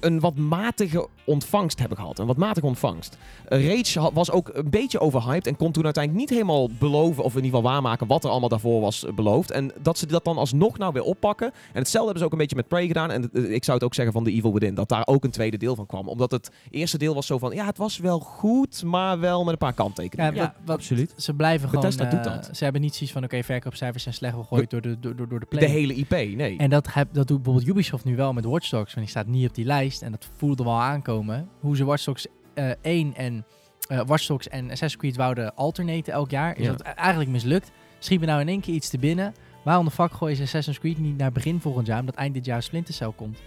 een 0.00 0.20
wat 0.20 0.36
matige 0.36 1.08
ontvangst 1.28 1.78
hebben 1.78 1.96
gehad. 1.98 2.18
Een 2.18 2.26
wat 2.26 2.36
matige 2.36 2.66
ontvangst. 2.66 3.16
Eh, 3.48 3.68
Rage 3.68 4.10
was 4.12 4.30
ook 4.30 4.50
een 4.52 4.70
beetje 4.70 5.00
overhyped 5.00 5.46
en 5.46 5.56
kon 5.56 5.72
toen 5.72 5.84
uiteindelijk 5.84 6.22
niet 6.24 6.38
helemaal 6.38 6.68
beloven, 6.78 7.24
of 7.24 7.36
in 7.36 7.44
ieder 7.44 7.56
geval 7.58 7.72
waarmaken, 7.72 8.06
wat 8.06 8.24
er 8.24 8.30
allemaal 8.30 8.48
daarvoor 8.48 8.80
was 8.80 9.04
eh, 9.04 9.12
beloofd. 9.12 9.50
En 9.50 9.72
dat 9.82 9.98
ze 9.98 10.06
dat 10.06 10.24
dan 10.24 10.36
alsnog 10.38 10.78
nou 10.78 10.92
weer 10.92 11.02
oppakken. 11.02 11.46
En 11.46 11.78
hetzelfde 11.78 11.98
hebben 12.10 12.18
ze 12.18 12.24
ook 12.24 12.32
een 12.32 12.38
beetje 12.38 12.56
met 12.56 12.68
Prey 12.68 12.86
gedaan. 12.86 13.10
En 13.10 13.30
eh, 13.32 13.50
ik 13.52 13.64
zou 13.64 13.76
het 13.76 13.86
ook 13.86 13.94
zeggen 13.94 14.14
van 14.14 14.24
The 14.24 14.30
Evil 14.30 14.52
Within, 14.52 14.74
dat 14.74 14.88
daar 14.88 15.06
ook 15.06 15.24
een 15.24 15.30
tweede 15.30 15.56
deel 15.56 15.74
van 15.74 15.86
kwam. 15.86 16.08
Omdat 16.08 16.30
het 16.30 16.50
eerste 16.70 16.98
deel 16.98 17.14
was 17.14 17.26
zo 17.26 17.38
van, 17.38 17.54
ja, 17.54 17.66
het 17.66 17.78
was 17.78 17.98
wel 17.98 18.18
goed, 18.20 18.82
maar 18.84 19.20
wel 19.20 19.42
met 19.44 19.52
een 19.52 19.58
paar 19.58 19.72
kanttekeningen. 19.72 20.34
Ja, 20.34 20.40
Ja, 20.40 20.46
wat- 20.46 20.52
wat- 20.64 20.76
absoluut. 20.76 21.12
Ze 21.16 21.34
blijven 21.34 21.68
gewoon... 21.68 21.84
Bethesda 21.84 22.10
doet 22.10 22.26
eh, 22.26 22.34
dat. 22.34 22.50
Ze 22.56 22.64
hebben 22.64 22.82
niet 22.82 22.94
zoiets 22.94 23.12
van, 23.12 23.24
oké, 23.24 23.42
verkoopcijfers 23.42 24.02
zijn 24.02 24.14
slecht 24.14 24.34
gegooid 24.34 24.70
door 24.70 24.80
de, 24.80 25.00
door, 25.00 25.16
door, 25.16 25.28
door 25.28 25.40
de 25.40 25.46
play. 25.46 25.60
de 25.66 25.70
hele 25.72 25.94
IP, 25.94 26.10
nee. 26.10 26.56
En 26.58 26.70
dat, 26.70 26.92
heb, 26.92 27.08
dat 27.12 27.26
doet 27.28 27.42
bijvoorbeeld 27.42 27.70
Ubisoft 27.70 28.04
nu 28.04 28.16
wel 28.16 28.32
met 28.32 28.44
Watch 28.44 28.68
Dogs. 28.70 28.94
Want 28.94 29.06
die 29.06 29.08
staat 29.16 29.26
niet 29.26 29.48
op 29.48 29.54
die 29.54 29.64
lijst. 29.64 30.02
En 30.02 30.10
dat 30.10 30.28
voelde 30.36 30.64
wel 30.64 30.80
aankomen. 30.80 31.17
Hoe 31.60 31.76
ze 31.76 31.84
Watch 31.84 32.04
Dogs 32.04 32.26
eh 32.54 32.70
1 32.82 33.14
en 33.14 33.44
eh 33.88 34.00
Watch 34.06 34.26
Dogs 34.26 34.48
en 34.48 34.64
Assassin's 34.64 34.96
Creed 34.96 35.16
wouden 35.16 35.54
alternaten 35.54 36.12
elk 36.12 36.30
jaar. 36.30 36.56
Is 36.58 36.64
Ja. 36.64 36.70
dat 36.72 36.80
eigenlijk 36.82 37.30
mislukt. 37.30 37.70
Schieten 37.98 38.28
nou 38.28 38.40
in 38.40 38.48
één 38.48 38.60
keer 38.60 38.74
iets 38.74 38.88
te 38.88 38.98
binnen. 38.98 39.34
Waarom 39.64 39.84
de 39.84 39.90
fuck 39.90 40.12
gooien 40.12 40.36
ze 40.36 40.42
Assassin's 40.42 40.78
Creed 40.78 40.98
niet 40.98 41.16
naar 41.16 41.32
begin 41.32 41.60
volgend 41.60 41.86
jaar? 41.86 42.00
Omdat 42.00 42.14
eind 42.14 42.34
dit 42.34 42.44
jaar 42.44 42.62
Splinter 42.62 42.94
Cell 42.94 43.12
komt. 43.16 43.38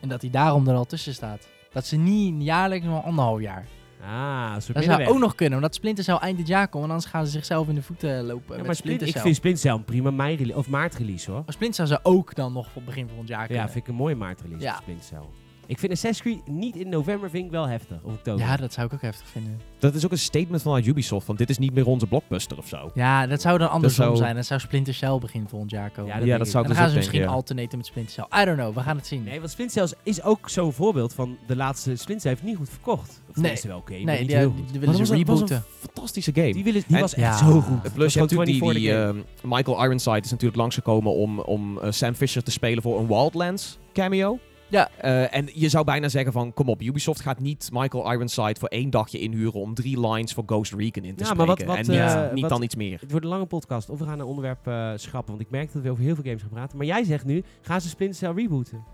En 0.00 0.08
dat 0.08 0.20
hij 0.20 0.30
daarom 0.30 0.68
er 0.68 0.74
al 0.74 0.84
tussen 0.86 1.14
staat. 1.14 1.48
Dat 1.72 1.86
ze 1.86 1.96
niet 1.96 2.42
jaarlijks, 2.42 2.86
maar 2.86 3.00
anderhalf 3.00 3.40
jaar. 3.40 3.66
Ah, 4.06 4.52
soort 4.58 4.74
Dat 4.74 4.84
zou 4.84 5.04
ook 5.06 5.18
nog 5.18 5.34
kunnen. 5.34 5.58
Omdat 5.58 5.74
Splinter 5.74 6.04
Cell 6.04 6.14
eind 6.16 6.36
dit 6.38 6.46
jaar 6.46 6.68
komt. 6.68 6.84
En 6.84 6.90
anders 6.90 7.08
gaan 7.10 7.24
ze 7.24 7.30
zichzelf 7.30 7.68
in 7.68 7.74
de 7.74 7.82
voeten 7.82 8.24
lopen 8.24 8.56
Ja, 8.56 8.62
maar 8.64 8.74
Splinter, 8.74 8.74
Splinter 8.76 9.06
ik 9.06 9.12
Cell. 9.12 9.22
vind 9.22 9.36
Splinter 9.36 9.60
Cell 9.62 9.72
een 9.72 9.84
prima 9.84 10.10
mei 10.10 10.52
of 10.54 10.68
maart 10.68 10.94
release 10.94 11.30
hoor. 11.30 11.42
Maar 11.44 11.52
Splinter 11.54 11.86
Cell 11.86 11.96
zou 11.96 12.16
ook 12.16 12.34
dan 12.34 12.52
nog 12.52 12.68
op 12.74 12.84
begin 12.84 13.06
volgend 13.08 13.28
jaar 13.28 13.46
kunnen. 13.46 13.64
Ja, 13.64 13.70
vind 13.70 13.84
ik 13.84 13.90
een 13.90 13.96
mooie 13.98 14.14
maart 14.14 14.40
release 14.40 14.64
Ja. 14.64 14.72
voor 14.72 14.82
Splinter 14.82 15.04
Cell. 15.06 15.22
Ik 15.70 15.78
vind 15.78 15.92
Assassin's 15.92 16.20
Creed 16.42 16.54
niet 16.56 16.76
in 16.76 16.88
november 16.88 17.30
vind 17.30 17.44
ik 17.44 17.50
wel 17.50 17.68
heftig. 17.68 17.96
Of 18.02 18.12
oktober. 18.12 18.46
Ja, 18.46 18.56
dat 18.56 18.72
zou 18.72 18.86
ik 18.86 18.92
ook 18.92 19.02
heftig 19.02 19.26
vinden. 19.26 19.60
Dat 19.78 19.94
is 19.94 20.04
ook 20.04 20.10
een 20.10 20.18
statement 20.18 20.62
vanuit 20.62 20.86
Ubisoft, 20.86 21.26
van 21.26 21.36
dit 21.36 21.50
is 21.50 21.58
niet 21.58 21.74
meer 21.74 21.86
onze 21.86 22.06
blockbuster 22.06 22.58
of 22.58 22.68
zo. 22.68 22.90
Ja, 22.94 23.26
dat 23.26 23.40
zou 23.40 23.58
dan 23.58 23.70
andersom 23.70 24.04
zou- 24.04 24.16
zijn. 24.16 24.34
Dat 24.34 24.46
zou 24.46 24.60
Splinter 24.60 24.94
Cell 24.94 25.18
begin 25.18 25.48
volgend 25.48 25.70
jaar 25.70 25.90
komen. 25.90 26.06
Ja, 26.06 26.12
en 26.12 26.18
dat 26.20 26.28
ja, 26.28 26.36
dat 26.38 26.46
ik. 26.46 26.52
zou 26.52 26.62
dan 26.64 26.72
ik 26.72 26.78
gaan 26.78 26.86
dus 26.86 26.94
ze 26.94 26.98
ook 27.00 27.12
misschien 27.12 27.18
denken, 27.20 27.30
ja. 27.30 27.36
alternaten 27.42 27.78
met 27.78 27.86
Splinter 27.86 28.12
Cell. 28.14 28.42
I 28.42 28.44
don't 28.44 28.58
know, 28.58 28.74
we 28.74 28.80
gaan 28.80 28.96
het 28.96 29.06
zien. 29.06 29.22
Nee, 29.22 29.38
want 29.38 29.50
Splinter 29.50 29.88
Cell 29.88 29.98
is 30.02 30.22
ook 30.22 30.48
zo'n 30.48 30.72
voorbeeld 30.72 31.14
van 31.14 31.36
de 31.46 31.56
laatste 31.56 31.90
Splinter 31.96 32.20
Cell 32.20 32.30
heeft 32.30 32.42
niet 32.42 32.56
goed 32.56 32.68
verkocht. 32.70 33.08
Of 33.08 33.16
Nee. 33.26 33.34
tenminste 33.34 33.68
wel 33.68 33.76
oké, 33.78 33.92
maar 33.92 34.00
nee, 34.04 34.18
niet 34.18 34.28
die, 34.28 34.36
heel 34.36 34.46
die, 34.54 34.56
goed. 34.62 34.70
die 34.72 34.80
Maar 34.80 34.88
willen 34.88 34.96
dat 34.98 35.06
ze 35.06 35.12
was 35.12 35.20
een- 35.20 35.26
was 35.26 35.38
rebooten. 35.40 35.56
een 35.56 35.88
fantastische 35.94 36.32
game. 36.34 36.52
Die, 36.52 36.64
willen, 36.64 36.82
die 36.86 36.96
En- 36.96 37.02
was 37.02 37.14
echt 37.14 37.40
Ja. 37.40 37.46
zo 37.50 37.60
goed. 37.60 37.92
Plus 37.94 38.12
je 38.12 38.18
hebt 38.18 38.30
natuurlijk 38.30 38.44
die, 38.50 38.58
gewoon 38.58 38.74
die 38.74 38.82
24 38.88 39.42
ehm, 39.42 39.48
Michael 39.54 39.82
Ironside 39.84 40.20
is 40.20 40.30
natuurlijk 40.30 40.58
langsgekomen 40.60 41.12
om, 41.14 41.38
om 41.40 41.78
eh, 41.78 41.90
Sam 41.90 42.14
Fisher 42.14 42.42
te 42.42 42.50
spelen 42.50 42.82
voor 42.82 42.98
een 43.00 43.06
Wildlands 43.06 43.78
cameo. 43.92 44.38
Ja. 44.70 44.88
Eh, 44.96 45.34
en 45.36 45.48
je 45.54 45.68
zou 45.68 45.84
bijna 45.84 46.08
zeggen 46.08 46.32
van, 46.32 46.52
kom 46.52 46.68
op, 46.68 46.82
Ubisoft 46.82 47.20
gaat 47.20 47.38
niet 47.40 47.68
Michael 47.72 48.12
Ironside 48.12 48.56
voor 48.60 48.68
één 48.68 48.90
dagje 48.90 49.18
inhuren 49.18 49.60
om 49.60 49.74
drie 49.74 50.08
lines 50.08 50.32
voor 50.32 50.42
Ghost 50.46 50.72
Recon 50.72 51.04
in 51.04 51.14
te 51.14 51.24
Ja, 51.24 51.34
maar 51.34 51.46
spreken. 51.46 51.66
wat- 51.66 51.76
wat, 51.76 51.86
en 51.86 51.92
niet, 51.92 52.00
eh, 52.14 52.32
niet 52.32 52.40
wat- 52.40 52.50
dan 52.50 52.62
iets 52.62 52.74
meer. 52.74 52.98
Het 53.00 53.10
wordt 53.10 53.24
een 53.26 53.32
lange 53.32 53.46
podcast. 53.46 53.90
Of 53.90 53.98
we 53.98 54.04
gaan 54.04 54.18
een 54.18 54.26
onderwerp 54.26 54.66
eh, 54.66 54.92
schrappen. 54.96 55.30
Want 55.34 55.40
ik 55.46 55.50
merk 55.50 55.72
dat 55.72 55.82
we 55.82 55.90
over 55.90 56.04
heel 56.04 56.14
veel 56.14 56.24
games 56.24 56.40
gaan 56.40 56.50
praten. 56.50 56.76
Maar 56.76 56.86
jij 56.86 57.04
zegt 57.04 57.24
nu, 57.24 57.42
gaan 57.60 57.80
ze 57.80 57.88
Splinter 57.88 58.18
Cell 58.18 58.32
rebooten? 58.42 58.84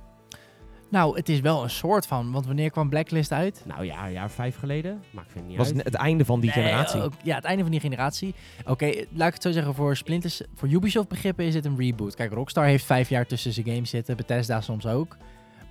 Nou, 0.90 1.16
het 1.16 1.28
is 1.28 1.40
wel 1.40 1.62
een 1.62 1.70
soort 1.70 2.06
van. 2.06 2.32
Want 2.32 2.46
wanneer 2.46 2.70
kwam 2.70 2.88
Blacklist 2.88 3.32
uit? 3.32 3.62
Nou 3.66 3.84
ja, 3.84 4.06
een 4.06 4.12
jaar 4.12 4.24
of 4.24 4.32
vijf 4.32 4.56
geleden. 4.56 5.02
Maakt 5.10 5.32
vind 5.32 5.46
niet 5.48 5.56
was 5.56 5.66
uit. 5.74 5.84
het 5.84 5.94
einde 5.94 6.24
van 6.24 6.40
die 6.40 6.50
Nee, 6.54 6.64
generatie. 6.64 7.00
ook- 7.02 7.12
ja, 7.22 7.34
het 7.34 7.44
einde 7.44 7.62
van 7.62 7.70
die 7.70 7.80
generatie. 7.80 8.34
Oké, 8.66 8.86
laat 9.12 9.28
ik 9.28 9.34
het 9.34 9.42
zo 9.42 9.50
zeggen. 9.52 9.74
Voor 9.74 9.96
Splinters, 9.96 10.40
voor 10.54 10.68
Ubisoft 10.68 11.08
begrippen 11.08 11.44
is 11.44 11.54
het 11.54 11.64
een 11.64 11.76
reboot. 11.76 12.14
Kijk, 12.14 12.32
Rockstar 12.32 12.64
heeft 12.64 12.84
vijf 12.84 13.08
jaar 13.08 13.26
tussen 13.26 13.52
zijn 13.52 13.66
games 13.66 13.90
zitten. 13.90 14.16
Bethesda 14.16 14.60
soms 14.60 14.86
ook. 14.86 15.16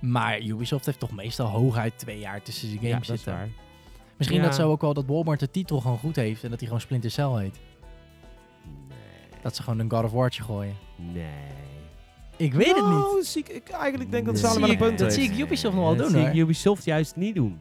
Maar 0.06 0.40
Ubisoft 0.40 0.86
heeft 0.86 0.98
toch 0.98 1.12
meestal 1.12 1.46
hooguit 1.46 1.98
twee 1.98 2.18
jaar 2.18 2.42
tussen 2.42 2.68
zijn 2.68 2.80
ja, 2.82 2.88
games 2.90 3.06
dat 3.06 3.16
is 3.16 3.22
zitten. 3.22 3.42
waar. 3.42 3.50
Misschien 4.16 4.38
Ja. 4.40 4.44
dat 4.46 4.54
zo 4.54 4.70
ook 4.70 4.80
wel 4.80 4.94
dat 4.94 5.06
Walmart 5.06 5.40
de 5.40 5.50
titel 5.50 5.80
gewoon 5.80 5.98
goed 5.98 6.16
heeft. 6.16 6.42
En 6.44 6.48
dat 6.50 6.58
hij 6.58 6.66
gewoon 6.68 6.82
Splinter 6.82 7.10
Cell 7.10 7.28
heet. 7.38 7.58
Nee. 8.88 8.98
Dat 9.42 9.56
ze 9.56 9.62
gewoon 9.62 9.78
een 9.78 9.90
God 9.90 10.04
of 10.04 10.12
War'tje 10.12 10.42
gooien. 10.42 10.74
Nee. 11.12 11.24
Ik 12.36 12.54
weet 12.54 12.66
het 12.66 12.76
niet. 12.76 12.84
Nou, 12.84 13.22
zie 13.22 13.42
ik, 13.42 13.48
ik 13.48 13.68
eigenlijk 13.68 14.10
denk 14.10 14.24
dat 14.24 14.34
Nee. 14.34 14.42
Salem 14.42 14.64
aan 14.64 14.70
een 14.70 14.76
punt 14.76 14.98
dat 14.98 15.12
heeft. 15.12 15.14
zie 15.14 15.32
ik 15.32 15.44
Ubisoft 15.46 15.74
nog 15.74 15.84
wel 15.84 15.96
Dat 15.96 16.10
doen, 16.10 16.20
zie 16.20 16.28
ik. 16.30 16.34
Ubisoft 16.34 16.84
juist 16.84 17.16
niet 17.16 17.34
doen. 17.34 17.58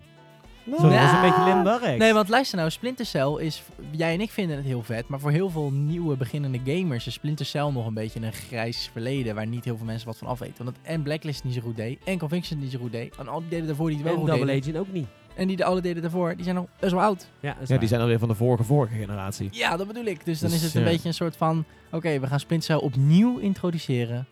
Nou, 0.65 0.81
Sorry, 0.81 0.95
dat 0.95 1.05
is 1.05 1.11
een 1.11 1.21
beetje 1.21 1.43
Limburg. 1.43 1.97
Nee, 1.97 2.13
want 2.13 2.29
luister 2.29 2.57
nou, 2.57 2.69
Splinter 2.69 3.05
Cell 3.05 3.35
is... 3.37 3.63
Jij 3.91 4.13
en 4.13 4.21
ik 4.21 4.31
vinden 4.31 4.55
het 4.55 4.65
heel 4.65 4.83
vet, 4.83 5.07
maar 5.07 5.19
voor 5.19 5.31
heel 5.31 5.49
veel 5.49 5.71
nieuwe 5.71 6.15
beginnende 6.17 6.59
gamers 6.65 7.07
is 7.07 7.13
Splinter 7.13 7.45
Cell 7.45 7.71
nog 7.71 7.85
een 7.85 7.93
beetje 7.93 8.21
een 8.21 8.33
grijs 8.33 8.89
verleden 8.91 9.35
waar 9.35 9.47
niet 9.47 9.63
heel 9.65 9.77
veel 9.77 9.85
mensen 9.85 10.07
wat 10.07 10.17
van 10.17 10.27
af 10.27 10.39
weten. 10.39 10.65
Want 10.65 10.77
het 10.77 10.85
en 10.85 11.01
Blacklist 11.01 11.43
niet 11.43 11.53
zo 11.53 11.61
goed 11.61 11.75
deed, 11.75 12.03
en 12.03 12.17
Conviction 12.17 12.59
niet 12.59 12.71
zo 12.71 12.79
goed 12.79 12.91
deed, 12.91 13.15
en 13.15 13.27
al 13.27 13.39
die 13.39 13.49
deden 13.49 13.67
daarvoor 13.67 13.87
die 13.87 13.95
het 13.95 14.05
wel 14.05 14.13
En 14.13 14.19
goed 14.19 14.29
Double 14.29 14.45
deden. 14.45 14.61
Agent 14.61 14.77
ook 14.77 14.93
niet. 14.93 15.07
En 15.35 15.47
die 15.47 15.57
de 15.57 15.65
alle 15.65 15.81
deden 15.81 16.01
daarvoor, 16.01 16.35
die 16.35 16.43
zijn 16.43 16.55
nog 16.55 16.65
best 16.79 16.93
wel 16.93 17.01
oud. 17.01 17.27
Ja, 17.39 17.55
die 17.79 17.87
zijn 17.87 18.01
alweer 18.01 18.19
van 18.19 18.27
de 18.27 18.35
vorige, 18.35 18.63
vorige 18.63 18.95
generatie. 18.95 19.49
Ja, 19.51 19.77
dat 19.77 19.87
bedoel 19.87 20.05
ik. 20.05 20.25
Dus 20.25 20.39
dan 20.39 20.49
Dus, 20.49 20.59
is 20.59 20.65
het 20.65 20.75
een 20.75 20.81
ja. 20.81 20.87
beetje 20.87 21.07
een 21.07 21.13
soort 21.13 21.37
van, 21.37 21.65
oké, 21.91 22.19
we 22.19 22.27
gaan 22.27 22.39
Splinter 22.39 22.67
Cell 22.67 22.87
opnieuw 22.87 23.37
introduceren 23.37 24.27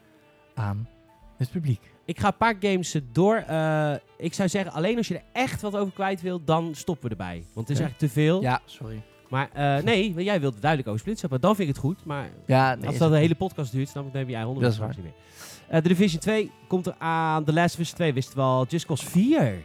aan 0.55 0.87
het 1.37 1.51
publiek. 1.51 1.92
Ik 2.05 2.19
ga 2.19 2.27
een 2.27 2.37
paar 2.37 2.55
games 2.59 2.95
door. 3.11 3.35
Eh, 3.35 3.93
ik 4.17 4.33
zou 4.33 4.49
zeggen, 4.49 4.71
alleen 4.73 4.97
als 4.97 5.07
je 5.07 5.15
er 5.15 5.23
echt 5.31 5.61
wat 5.61 5.75
over 5.75 5.93
kwijt 5.93 6.21
wilt, 6.21 6.47
dan 6.47 6.71
stoppen 6.75 7.03
we 7.03 7.09
erbij. 7.09 7.45
Want 7.53 7.67
het 7.67 7.77
is 7.77 7.83
eigenlijk 7.83 7.97
te 8.13 8.19
veel. 8.21 8.41
Ja, 8.41 8.61
sorry. 8.65 9.01
Maar 9.29 9.49
eh, 9.53 9.83
nee, 9.83 10.13
want 10.13 10.25
jij 10.25 10.39
wilde 10.39 10.59
duidelijk 10.59 10.89
over 10.89 10.99
Splinter 11.01 11.21
Cell, 11.21 11.29
maar 11.29 11.47
dan 11.47 11.55
vind 11.55 11.69
ik 11.69 11.75
het 11.75 11.83
goed. 11.83 12.05
Maar 12.05 12.29
Ja, 12.45 12.75
nee, 12.75 12.87
als 12.87 12.97
dat 12.97 13.11
de 13.11 13.17
hele 13.17 13.35
podcast 13.35 13.71
duurt, 13.71 13.93
dan 13.93 14.09
je 14.13 14.17
eigen 14.19 14.45
onderwerp 14.47 14.73
is 14.73 14.79
waar. 14.79 14.91
straks 14.91 14.95
niet 14.95 15.05
meer. 15.05 15.13
Eh, 15.67 15.81
The 15.81 15.87
Division 15.87 16.19
2 16.21 16.51
komt 16.67 16.85
er 16.85 16.95
aan. 16.97 17.43
The 17.43 17.53
Last 17.53 17.73
of 17.73 17.79
Us 17.79 17.91
2 17.91 18.13
wist 18.13 18.33
wel. 18.33 18.65
Just 18.69 18.85
Cause 18.85 19.05
4. 19.05 19.63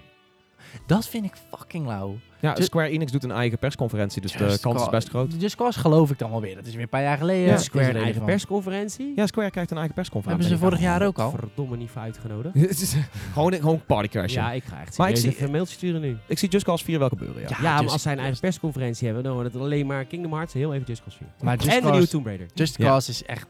Dat 0.86 1.08
vind 1.08 1.24
ik 1.24 1.32
fucking 1.56 1.86
lauw. 1.86 2.16
Ja, 2.40 2.54
Ju- 2.56 2.62
Square 2.62 2.88
Enix 2.88 3.12
doet 3.12 3.24
een 3.24 3.30
eigen 3.30 3.58
persconferentie, 3.58 4.20
dus 4.22 4.32
de 4.32 4.38
Just 4.44 4.60
kans 4.60 4.82
is 4.82 4.88
best 4.88 5.08
groot. 5.08 5.34
Just 5.38 5.56
Cause 5.56 5.78
geloof 5.80 6.10
ik 6.10 6.18
dan 6.18 6.30
wel 6.30 6.40
weer. 6.40 6.54
Dat 6.54 6.66
is 6.66 6.72
weer 6.72 6.82
een 6.82 6.88
paar 6.88 7.02
jaar 7.02 7.16
geleden. 7.18 7.46
Ja, 7.46 7.58
Square 7.58 7.88
een 7.88 7.96
eigen 7.96 8.14
van. 8.14 8.24
persconferentie. 8.24 9.12
Ja, 9.16 9.26
Square 9.26 9.50
krijgt 9.50 9.70
een 9.70 9.76
eigen 9.76 9.94
persconferentie. 9.94 10.48
Hebben 10.48 10.68
ze 10.68 10.76
vorig 10.76 10.90
jaar 10.92 11.06
ook 11.06 11.18
al? 11.18 11.30
Verdomme 11.30 11.76
niet 11.76 11.90
voor 11.90 12.02
uitgenodigd. 12.02 12.54
Het 12.68 12.80
is 12.80 12.94
gewoon, 13.32 13.52
gewoon 13.54 13.80
party 13.86 14.08
crash. 14.08 14.32
Ja, 14.32 14.52
ik 14.52 14.64
ga 14.64 14.80
echt 14.80 14.98
Maar 14.98 15.10
ik 15.10 15.16
zie- 15.16 15.42
een 15.42 15.50
mailtje 15.50 15.74
sturen 15.74 16.00
nu. 16.00 16.16
Ik 16.26 16.38
zie 16.38 16.48
Just 16.48 16.64
Cause 16.64 16.84
4 16.84 16.98
wel 16.98 17.08
gebeuren, 17.08 17.42
ja. 17.42 17.48
Ja, 17.48 17.56
Ja, 17.62 17.82
maar 17.82 17.90
als 17.92 18.02
zij 18.02 18.12
een 18.12 18.18
eigen 18.18 18.40
persconferentie 18.40 19.06
hebben, 19.06 19.24
dan 19.24 19.34
wordt 19.34 19.52
het 19.52 19.62
alleen 19.62 19.86
maar 19.86 20.04
Kingdom 20.04 20.32
Hearts 20.32 20.54
en 20.54 20.58
heel 20.60 20.74
even 20.74 20.86
Just 20.86 21.02
Cause 21.02 21.18
4. 21.18 21.26
Maar 21.42 21.54
Just 21.56 21.66
en 21.68 21.74
de 21.74 21.80
Cause- 21.80 21.92
nieuwe 21.94 22.08
Tomb 22.08 22.26
Raider. 22.26 22.46
Just 22.54 22.78
Ja. 22.78 22.84
Cause 22.86 23.10
is 23.10 23.22
echt 23.24 23.46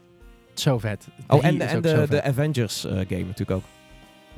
zo 0.53 0.77
vet. 0.77 1.07
Oh, 1.27 1.45
en, 1.45 1.57
de, 1.57 1.63
en 1.63 1.81
de. 1.81 2.23
Avengers 2.23 2.85
eh, 2.85 2.91
game 2.91 3.23
natuurlijk 3.23 3.51
ook. 3.51 3.63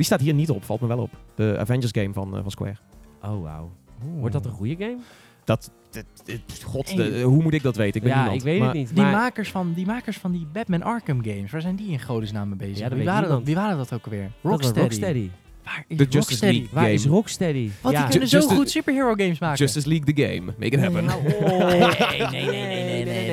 Die 0.01 0.09
staat 0.09 0.21
hier 0.21 0.33
niet 0.33 0.49
op, 0.49 0.63
valt 0.63 0.81
me 0.81 0.87
wel 0.87 0.97
op. 0.99 1.09
De 1.35 1.55
Avengers 1.59 1.91
game 1.93 2.13
van, 2.13 2.35
eh, 2.35 2.41
van 2.41 2.51
Square. 2.51 2.75
Oh, 3.23 3.41
wauw. 3.43 3.71
Wordt 4.19 4.33
dat 4.33 4.45
een 4.45 4.51
goede 4.51 4.75
game? 4.79 4.97
Dat, 5.43 5.71
dat- 5.91 6.05
dat- 6.25 6.63
god, 6.63 6.95
de- 6.95 7.21
hoe 7.21 7.43
moet 7.43 7.53
ik 7.53 7.63
dat 7.63 7.75
weten? 7.75 7.95
Ik 7.95 8.01
ben 8.01 8.11
ja, 8.11 8.17
niemand. 8.17 8.41
ik 8.41 8.47
weet 8.47 8.59
Maar 8.59 8.67
het 8.67 8.77
niet. 8.77 8.87
Die, 8.95 9.03
maar 9.03 9.11
makers 9.11 9.49
van, 9.51 9.73
die 9.73 9.85
makers 9.85 10.17
van 10.17 10.31
die 10.31 10.47
Batman 10.53 10.81
Arkham 10.83 11.23
games, 11.23 11.51
waar 11.51 11.61
zijn 11.61 11.75
die 11.75 11.91
in 11.91 12.01
godesnaam 12.01 12.47
mee 12.49 12.57
bezig? 12.57 12.77
Ja, 12.77 12.95
wie, 12.95 13.05
waren 13.05 13.13
dat, 13.13 13.21
niemand. 13.21 13.45
wie 13.45 13.55
waren 13.55 13.77
dat 13.77 13.93
ook 13.93 14.03
alweer? 14.05 14.31
Rocksteady. 14.41 14.79
Rocksteady. 14.79 15.29
Waar 15.63 15.85
is 15.87 15.97
De 15.97 16.05
Justice? 16.09 16.45
League. 16.45 16.67
Waar 16.71 16.83
game. 16.83 16.93
is 16.93 17.05
Rocksteady? 17.05 17.69
Want 17.81 17.95
ja. 17.95 18.01
die 18.01 18.09
kunnen 18.09 18.29
Ju- 18.29 18.35
zo 18.35 18.41
Justi- 18.41 18.55
goed 18.55 18.69
superhero 18.69 19.13
games 19.15 19.39
maken. 19.39 19.57
Justice 19.57 19.87
League 19.87 20.13
the 20.13 20.21
game. 20.21 20.41
Make 20.59 20.65
it 20.75 20.79
happen. 20.79 21.05
Nou, 21.05 21.21
oh. 21.43 21.59
Nee, 22.11 22.27
nee, 22.29 22.45
nee, 22.45 22.45
nee, 22.45 22.65
nee, 22.65 22.83
nee, 22.83 23.03
nee, 23.05 23.25
nee. 23.27 23.30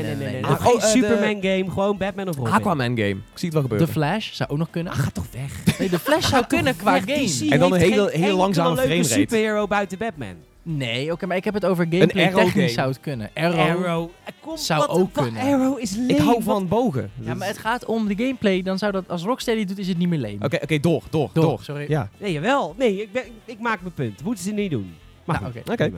Nog 0.48 0.58
Oh, 0.58 0.64
geen 0.66 0.74
eh, 0.74 0.80
de- 0.80 0.88
Superman 0.88 1.42
game, 1.42 1.64
gewoon 1.70 1.96
Batman 1.96 2.28
of 2.28 2.36
Robin. 2.36 2.52
Aquaman 2.52 2.86
game. 2.96 3.08
Ik 3.08 3.16
zie 3.34 3.48
het 3.48 3.52
wel 3.52 3.62
The 3.62 3.68
gebeuren. 3.68 3.88
Flash 3.88 4.32
zou 4.32 4.50
ook 4.50 4.58
nog 4.58 4.70
kunnen. 4.70 4.92
Ah, 4.92 4.98
ga 4.98 5.10
toch 5.10 5.26
weg. 5.30 5.78
Nee, 5.78 5.88
The 5.88 5.98
Flash 5.98 6.28
zou 6.28 6.46
kunnen 6.54 6.76
qua 6.76 6.92
Weg, 6.92 7.04
game. 7.16 7.26
DC 7.46 7.50
En 7.52 7.58
dan 7.58 7.72
een 7.72 7.80
hele- 7.80 8.10
hele 8.12 8.32
langzame 8.32 8.68
leuke 8.74 8.88
framerate. 8.88 9.12
superhero 9.20 9.66
buiten 9.66 9.98
Batman. 9.98 10.34
Nee, 10.62 11.12
oké, 11.12 11.26
maar 11.26 11.36
ik 11.36 11.44
heb 11.44 11.54
het 11.54 11.64
over 11.64 11.86
gameplay 11.90 12.24
Arrow 12.26 12.36
technisch 12.44 12.54
game. 12.62 12.68
zou 12.68 12.88
het 12.88 13.00
kunnen. 13.00 13.30
Arrow. 13.34 13.58
Arrow. 13.60 14.10
Eh, 14.24 14.32
Kom, 14.40 14.56
Zou 14.56 14.80
wat, 14.80 14.88
ook 14.88 15.14
wat- 15.14 15.24
kunnen. 15.24 15.42
Arrow 15.42 15.78
is 15.80 15.94
leem. 15.96 16.08
Ik 16.08 16.18
hou 16.18 16.34
Wat- 16.34 16.42
van 16.42 16.68
bogen. 16.68 17.10
Ja, 17.20 17.34
maar 17.34 17.48
het 17.48 17.58
gaat 17.58 17.84
om 17.84 18.08
de 18.08 18.14
gameplay. 18.16 18.62
Dan 18.62 18.78
zou 18.78 18.92
dat, 18.92 19.08
als 19.08 19.22
Rocksteady 19.22 19.64
doet, 19.64 19.78
is 19.78 19.88
het 19.88 19.98
niet 19.98 20.08
meer 20.08 20.18
lame. 20.18 20.36
Oké, 20.44 20.58
oké, 20.62 20.80
door, 20.80 21.02
door, 21.10 21.30
Door, 21.32 21.44
door. 21.44 21.58
sorry. 21.62 21.84
Ja. 21.88 22.08
Nee, 22.18 22.32
jawel. 22.32 22.74
Nee, 22.78 23.02
ik, 23.02 23.12
ben, 23.12 23.22
ik 23.44 23.58
maak 23.60 23.80
mijn 23.80 23.94
punt. 23.94 24.22
Moeten 24.24 24.44
ze 24.44 24.50
niet 24.52 24.70
doen. 24.70 24.94
Maar 25.24 25.40
Nou, 25.40 25.52
goed, 25.52 25.70
oké. 25.70 25.92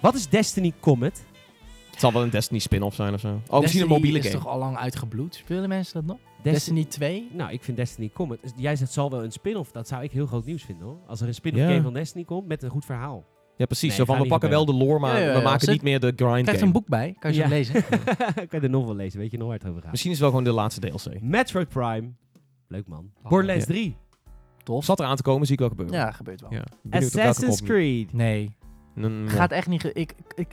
Wat 0.00 0.14
is 0.14 0.28
Destiny 0.28 0.72
Comet? 0.80 1.24
Het 1.96 2.04
zal 2.04 2.12
wel 2.14 2.22
een 2.22 2.30
Destiny 2.30 2.58
spin-off 2.60 2.96
zijn 2.96 3.14
of 3.14 3.20
zo. 3.20 3.28
Oh, 3.28 3.34
misschien 3.34 3.60
Destiny 3.60 3.82
een 3.82 3.88
mobiele 3.88 4.18
is 4.18 4.24
game. 4.26 4.36
toch 4.36 4.46
al 4.46 4.58
lang 4.58 4.76
uitgebloed? 4.76 5.34
Spelen 5.34 5.68
mensen 5.68 5.94
dat 5.94 6.04
nog? 6.04 6.16
Destiny, 6.42 6.52
Destiny 6.82 6.84
2? 6.84 7.28
Nou, 7.32 7.52
ik 7.52 7.62
vind 7.62 7.76
Destiny 7.76 8.10
Comet. 8.14 8.52
Jij 8.56 8.76
zegt 8.76 8.92
zal 8.92 9.10
wel 9.10 9.24
een 9.24 9.32
spin-off. 9.32 9.70
Dat 9.72 9.88
zou 9.88 10.02
ik 10.02 10.10
heel 10.12 10.26
groot 10.26 10.44
nieuws 10.44 10.62
vinden 10.62 10.86
hoor. 10.86 10.96
Als 11.06 11.20
er 11.20 11.26
een 11.26 11.34
spin-off 11.34 11.62
Ja. 11.62 11.68
game 11.68 11.82
van 11.82 11.92
Destiny 11.92 12.24
komt 12.24 12.46
met 12.46 12.62
een 12.62 12.70
goed 12.70 12.84
verhaal. 12.84 13.24
Ja, 13.56 13.66
precies. 13.66 13.88
Nee, 13.88 13.96
zo 13.98 14.04
van, 14.04 14.20
we 14.20 14.26
pakken 14.26 14.48
wel 14.50 14.64
de 14.64 14.72
lore, 14.74 14.98
maar 14.98 15.12
Ja, 15.14 15.18
ja, 15.20 15.30
ja. 15.32 15.36
we 15.38 15.42
maken 15.44 15.70
niet 15.70 15.82
meer 15.82 16.00
de 16.00 16.12
grind 16.16 16.30
Krijgt 16.42 16.50
game. 16.50 16.62
een 16.66 16.72
boek 16.72 16.86
bij, 16.88 17.16
kan 17.18 17.32
je 17.32 17.38
Ja. 17.38 17.48
lezen. 17.48 17.84
kan 18.34 18.46
je 18.50 18.60
de 18.60 18.68
novel 18.68 18.94
lezen, 18.94 19.18
weet 19.18 19.30
je 19.30 19.38
nog 19.38 19.48
waar 19.48 19.58
het 19.58 19.68
over 19.68 19.82
gaat. 19.82 19.90
Misschien 19.90 20.12
is 20.12 20.18
het 20.20 20.30
wel 20.30 20.38
gewoon 20.38 20.52
de 20.54 20.60
laatste 20.60 20.80
DLC. 20.80 21.20
Metroid 21.20 21.68
Prime. 21.68 22.08
Leuk 22.68 22.86
man. 22.86 23.10
Oh, 23.22 23.30
Borderlands 23.30 23.66
ja. 23.66 23.72
3. 23.72 23.96
Tof. 24.62 24.84
Zat 24.84 25.00
eraan 25.00 25.16
te 25.16 25.22
komen, 25.22 25.44
zie 25.46 25.54
ik 25.54 25.60
wel 25.60 25.68
gebeuren. 25.68 25.94
Ja, 25.94 26.10
gebeurt 26.12 26.40
wel. 26.40 26.50
Assassin's 26.90 27.62
Creed. 27.62 28.12
Nee, 28.12 28.56
gaat 29.26 29.50
echt 29.50 29.66
niet... 29.68 29.90
Ik, 29.94 30.14
ik, 30.34 30.48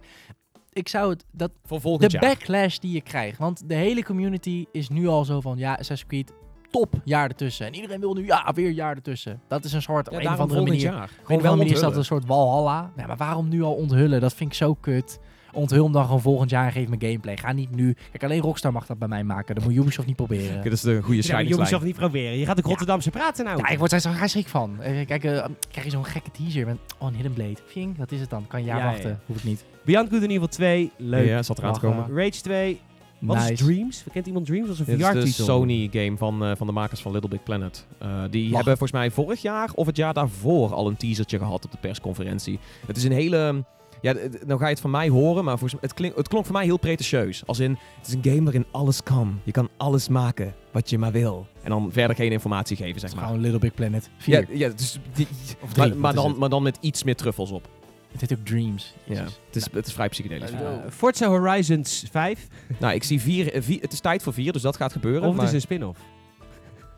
ik 0.74 0.88
zou 0.88 1.10
het... 1.10 1.26
Dat, 1.32 1.52
Voor 1.66 1.82
volgend 1.82 2.12
de 2.12 2.18
jaar. 2.20 2.36
backlash 2.36 2.78
die 2.78 2.94
je 2.94 3.02
krijgt. 3.02 3.38
Want 3.38 3.70
de 3.70 3.76
hele 3.76 4.04
community 4.04 4.66
is 4.72 4.90
nu 4.90 5.08
al 5.08 5.26
zo 5.26 5.42
van... 5.42 5.58
Ja, 5.58 5.72
Assassin's 5.72 6.06
Creed, 6.08 6.34
top, 6.72 6.94
jaar 7.04 7.28
ertussen. 7.30 7.66
En 7.66 7.76
iedereen 7.76 8.00
wil 8.00 8.14
nu, 8.14 8.26
ja, 8.26 8.52
weer 8.54 8.72
jaar 8.72 8.96
ertussen. 8.96 9.42
Dat 9.48 9.64
is 9.64 9.74
een 9.74 9.82
soort... 9.82 10.10
Op 10.10 10.18
een 10.18 10.28
of 10.28 10.40
andere 10.40 10.62
manier... 10.62 10.82
jaar. 10.82 11.10
Gewoon 11.22 11.38
andere 11.38 11.56
manier 11.56 11.74
is 11.74 11.80
dat 11.80 11.96
een 11.96 12.06
soort 12.06 12.26
walhalla. 12.26 12.92
Maar 12.96 13.18
waarom 13.18 13.50
nu 13.50 13.62
al 13.62 13.74
onthullen? 13.74 14.22
Dat 14.22 14.34
vind 14.34 14.50
ik 14.50 14.56
zo 14.56 14.74
kut. 14.74 15.20
Onthul 15.54 15.84
hem 15.84 15.92
dan 15.94 16.06
gewoon 16.06 16.22
volgend 16.22 16.50
jaar 16.50 16.66
en 16.66 16.72
geef 16.72 16.88
me 16.88 16.96
gameplay. 17.00 17.38
Ga 17.38 17.52
niet 17.52 17.76
nu... 17.76 17.96
Kijk, 18.12 18.24
alleen 18.24 18.42
Rockstar 18.42 18.72
mag 18.72 18.86
dat 18.86 18.98
bij 18.98 19.08
mij 19.08 19.24
maken. 19.24 19.56
Dat 19.56 19.64
moet 19.64 19.74
Ubisoft 19.74 20.08
niet 20.08 20.16
proberen. 20.16 20.56
Oké, 20.58 20.64
dat 20.64 20.74
is 20.74 20.82
de 20.82 21.00
goede 21.02 21.16
Ja, 21.16 21.22
scheidingslijn. 21.22 21.68
zelf 21.68 21.84
niet 21.84 21.96
proberen. 21.96 22.38
Je 22.38 22.46
gaat 22.46 22.58
ook 22.58 22.66
Rotterdamse 22.66 23.10
praten 23.10 23.46
nou. 23.46 23.58
Ja, 23.58 23.70
ik 23.70 23.78
word 23.78 23.92
daar 23.92 24.00
zo 24.00 24.10
schrik 24.26 24.48
van. 24.48 24.82
Eh, 24.82 25.06
Kijk, 25.06 25.24
eh, 25.24 25.46
krijg 25.72 25.86
je 25.86 25.92
zo'n 25.92 26.06
gekke 26.06 26.32
teaser 26.32 26.66
met 26.66 26.78
oh, 27.00 27.08
een 27.08 27.14
Hidden 27.14 27.34
Blade. 27.34 27.58
Fing, 27.66 27.98
wat 27.98 28.12
is 28.12 28.20
het 28.20 28.30
dan? 28.30 28.48
Kan 28.48 28.60
je 28.60 28.66
jaar 28.66 28.78
Ja, 28.78 28.84
ja, 28.86 28.92
wachten. 28.92 29.10
ja. 29.10 29.20
Hoef 29.26 29.38
ik 29.38 29.44
niet. 29.44 29.66
Beyond 29.86 30.10
Good 30.10 30.22
and 30.22 30.32
Evil 30.32 30.48
2. 30.48 30.92
Leuk. 30.98 31.28
Ja, 31.28 31.44
zat 31.44 31.58
eraan 31.58 31.74
te 31.74 31.80
komen. 31.80 32.06
Rage 32.16 32.42
2. 32.42 32.80
Wat 33.20 33.38
is 33.38 33.50
Nice. 33.50 33.64
Dreams? 33.64 34.04
Kent 34.12 34.28
iemand 34.28 34.46
Dreams? 34.46 34.68
Dat 34.68 34.74
is 34.80 34.80
een 34.80 34.98
Dit 34.98 35.06
is 35.06 35.14
de 35.14 35.20
VR-titel. 35.20 35.46
Sony-game 35.46 36.18
van, 36.18 36.44
eh, 36.46 36.52
van 36.56 36.68
de 36.68 36.74
makers 36.74 37.02
van 37.02 37.12
Little 37.12 37.30
Big 37.30 37.44
Planet. 37.44 37.88
Eh, 37.98 38.24
die 38.30 38.46
hebben 38.46 38.64
volgens 38.78 38.92
mij 38.92 39.12
vorig 39.12 39.42
jaar 39.42 39.70
of 39.76 39.86
het 39.86 39.96
jaar 39.96 40.14
daarvoor 40.14 40.74
al 40.74 40.88
een 40.88 40.98
teasertje 40.98 41.38
gehad 41.38 41.66
op 41.66 41.72
de 41.72 41.78
persconferentie. 41.82 42.60
Het 42.88 42.98
is 42.98 43.04
een 43.04 43.12
hele... 43.12 43.64
Ja, 44.04 44.14
nou 44.46 44.60
ga 44.60 44.66
je 44.66 44.72
het 44.72 44.80
van 44.82 44.92
mij 44.92 45.10
horen, 45.10 45.44
maar 45.44 45.58
volgens 45.58 45.72
mij, 45.74 45.82
het, 45.90 45.94
klink, 45.94 46.16
het 46.16 46.28
klonk 46.28 46.46
voor 46.46 46.54
mij 46.56 46.64
heel 46.66 46.78
pretentieus. 46.78 47.44
Als 47.46 47.60
in, 47.60 47.78
het 47.98 48.08
is 48.08 48.14
een 48.14 48.24
game 48.24 48.44
waarin 48.44 48.66
alles 48.72 49.04
kan. 49.04 49.40
Je 49.44 49.52
kan 49.52 49.70
alles 49.78 50.08
maken 50.08 50.54
wat 50.72 50.90
je 50.90 50.98
maar 50.98 51.12
wil. 51.12 51.48
En 51.64 51.70
dan 51.70 51.90
verder 51.92 52.16
geen 52.16 52.32
informatie 52.32 52.76
geven, 52.78 52.92
Het 52.92 53.02
zeg 53.02 53.10
is 53.10 53.16
maar. 53.16 53.26
gewoon 53.26 53.42
Little 53.42 53.60
Big 53.60 53.74
Planet. 53.74 54.10
Ja, 54.26 54.42
ja 54.50 54.70
dus 54.70 55.00
die, 55.14 55.28
Of 55.62 55.74
drie, 55.74 55.94
maar, 55.96 56.14
dan, 56.14 56.28
het? 56.30 56.38
maar 56.38 56.50
dan 56.50 56.64
met 56.64 56.78
iets 56.82 57.04
meer 57.04 57.16
truffels 57.16 57.52
op. 57.52 57.68
Het 58.12 58.22
heet 58.22 58.40
ook 58.40 58.46
Dreams. 58.46 58.94
Ja, 59.04 59.24
het, 59.46 59.56
is, 59.56 59.68
het 59.72 59.88
is 59.88 59.94
vrij 59.94 60.10
psychedelisch. 60.10 60.52
Eh, 60.52 60.60
Forza 60.90 61.28
Horizons 61.28 62.04
5. 62.12 62.48
nou, 62.80 62.94
ik 62.94 63.04
zie 63.04 63.22
vier, 63.22 63.54
eh, 63.54 63.62
vier... 63.62 63.82
Het 63.82 63.94
is 63.94 64.00
tijd 64.00 64.24
voor 64.24 64.34
vier, 64.34 64.52
dus 64.54 64.62
dat 64.62 64.76
gaat 64.76 64.92
gebeuren. 64.92 65.22
Of 65.22 65.28
het 65.28 65.36
maar- 65.38 65.46
is 65.46 65.54
een 65.54 65.62
spin-off. 65.62 66.00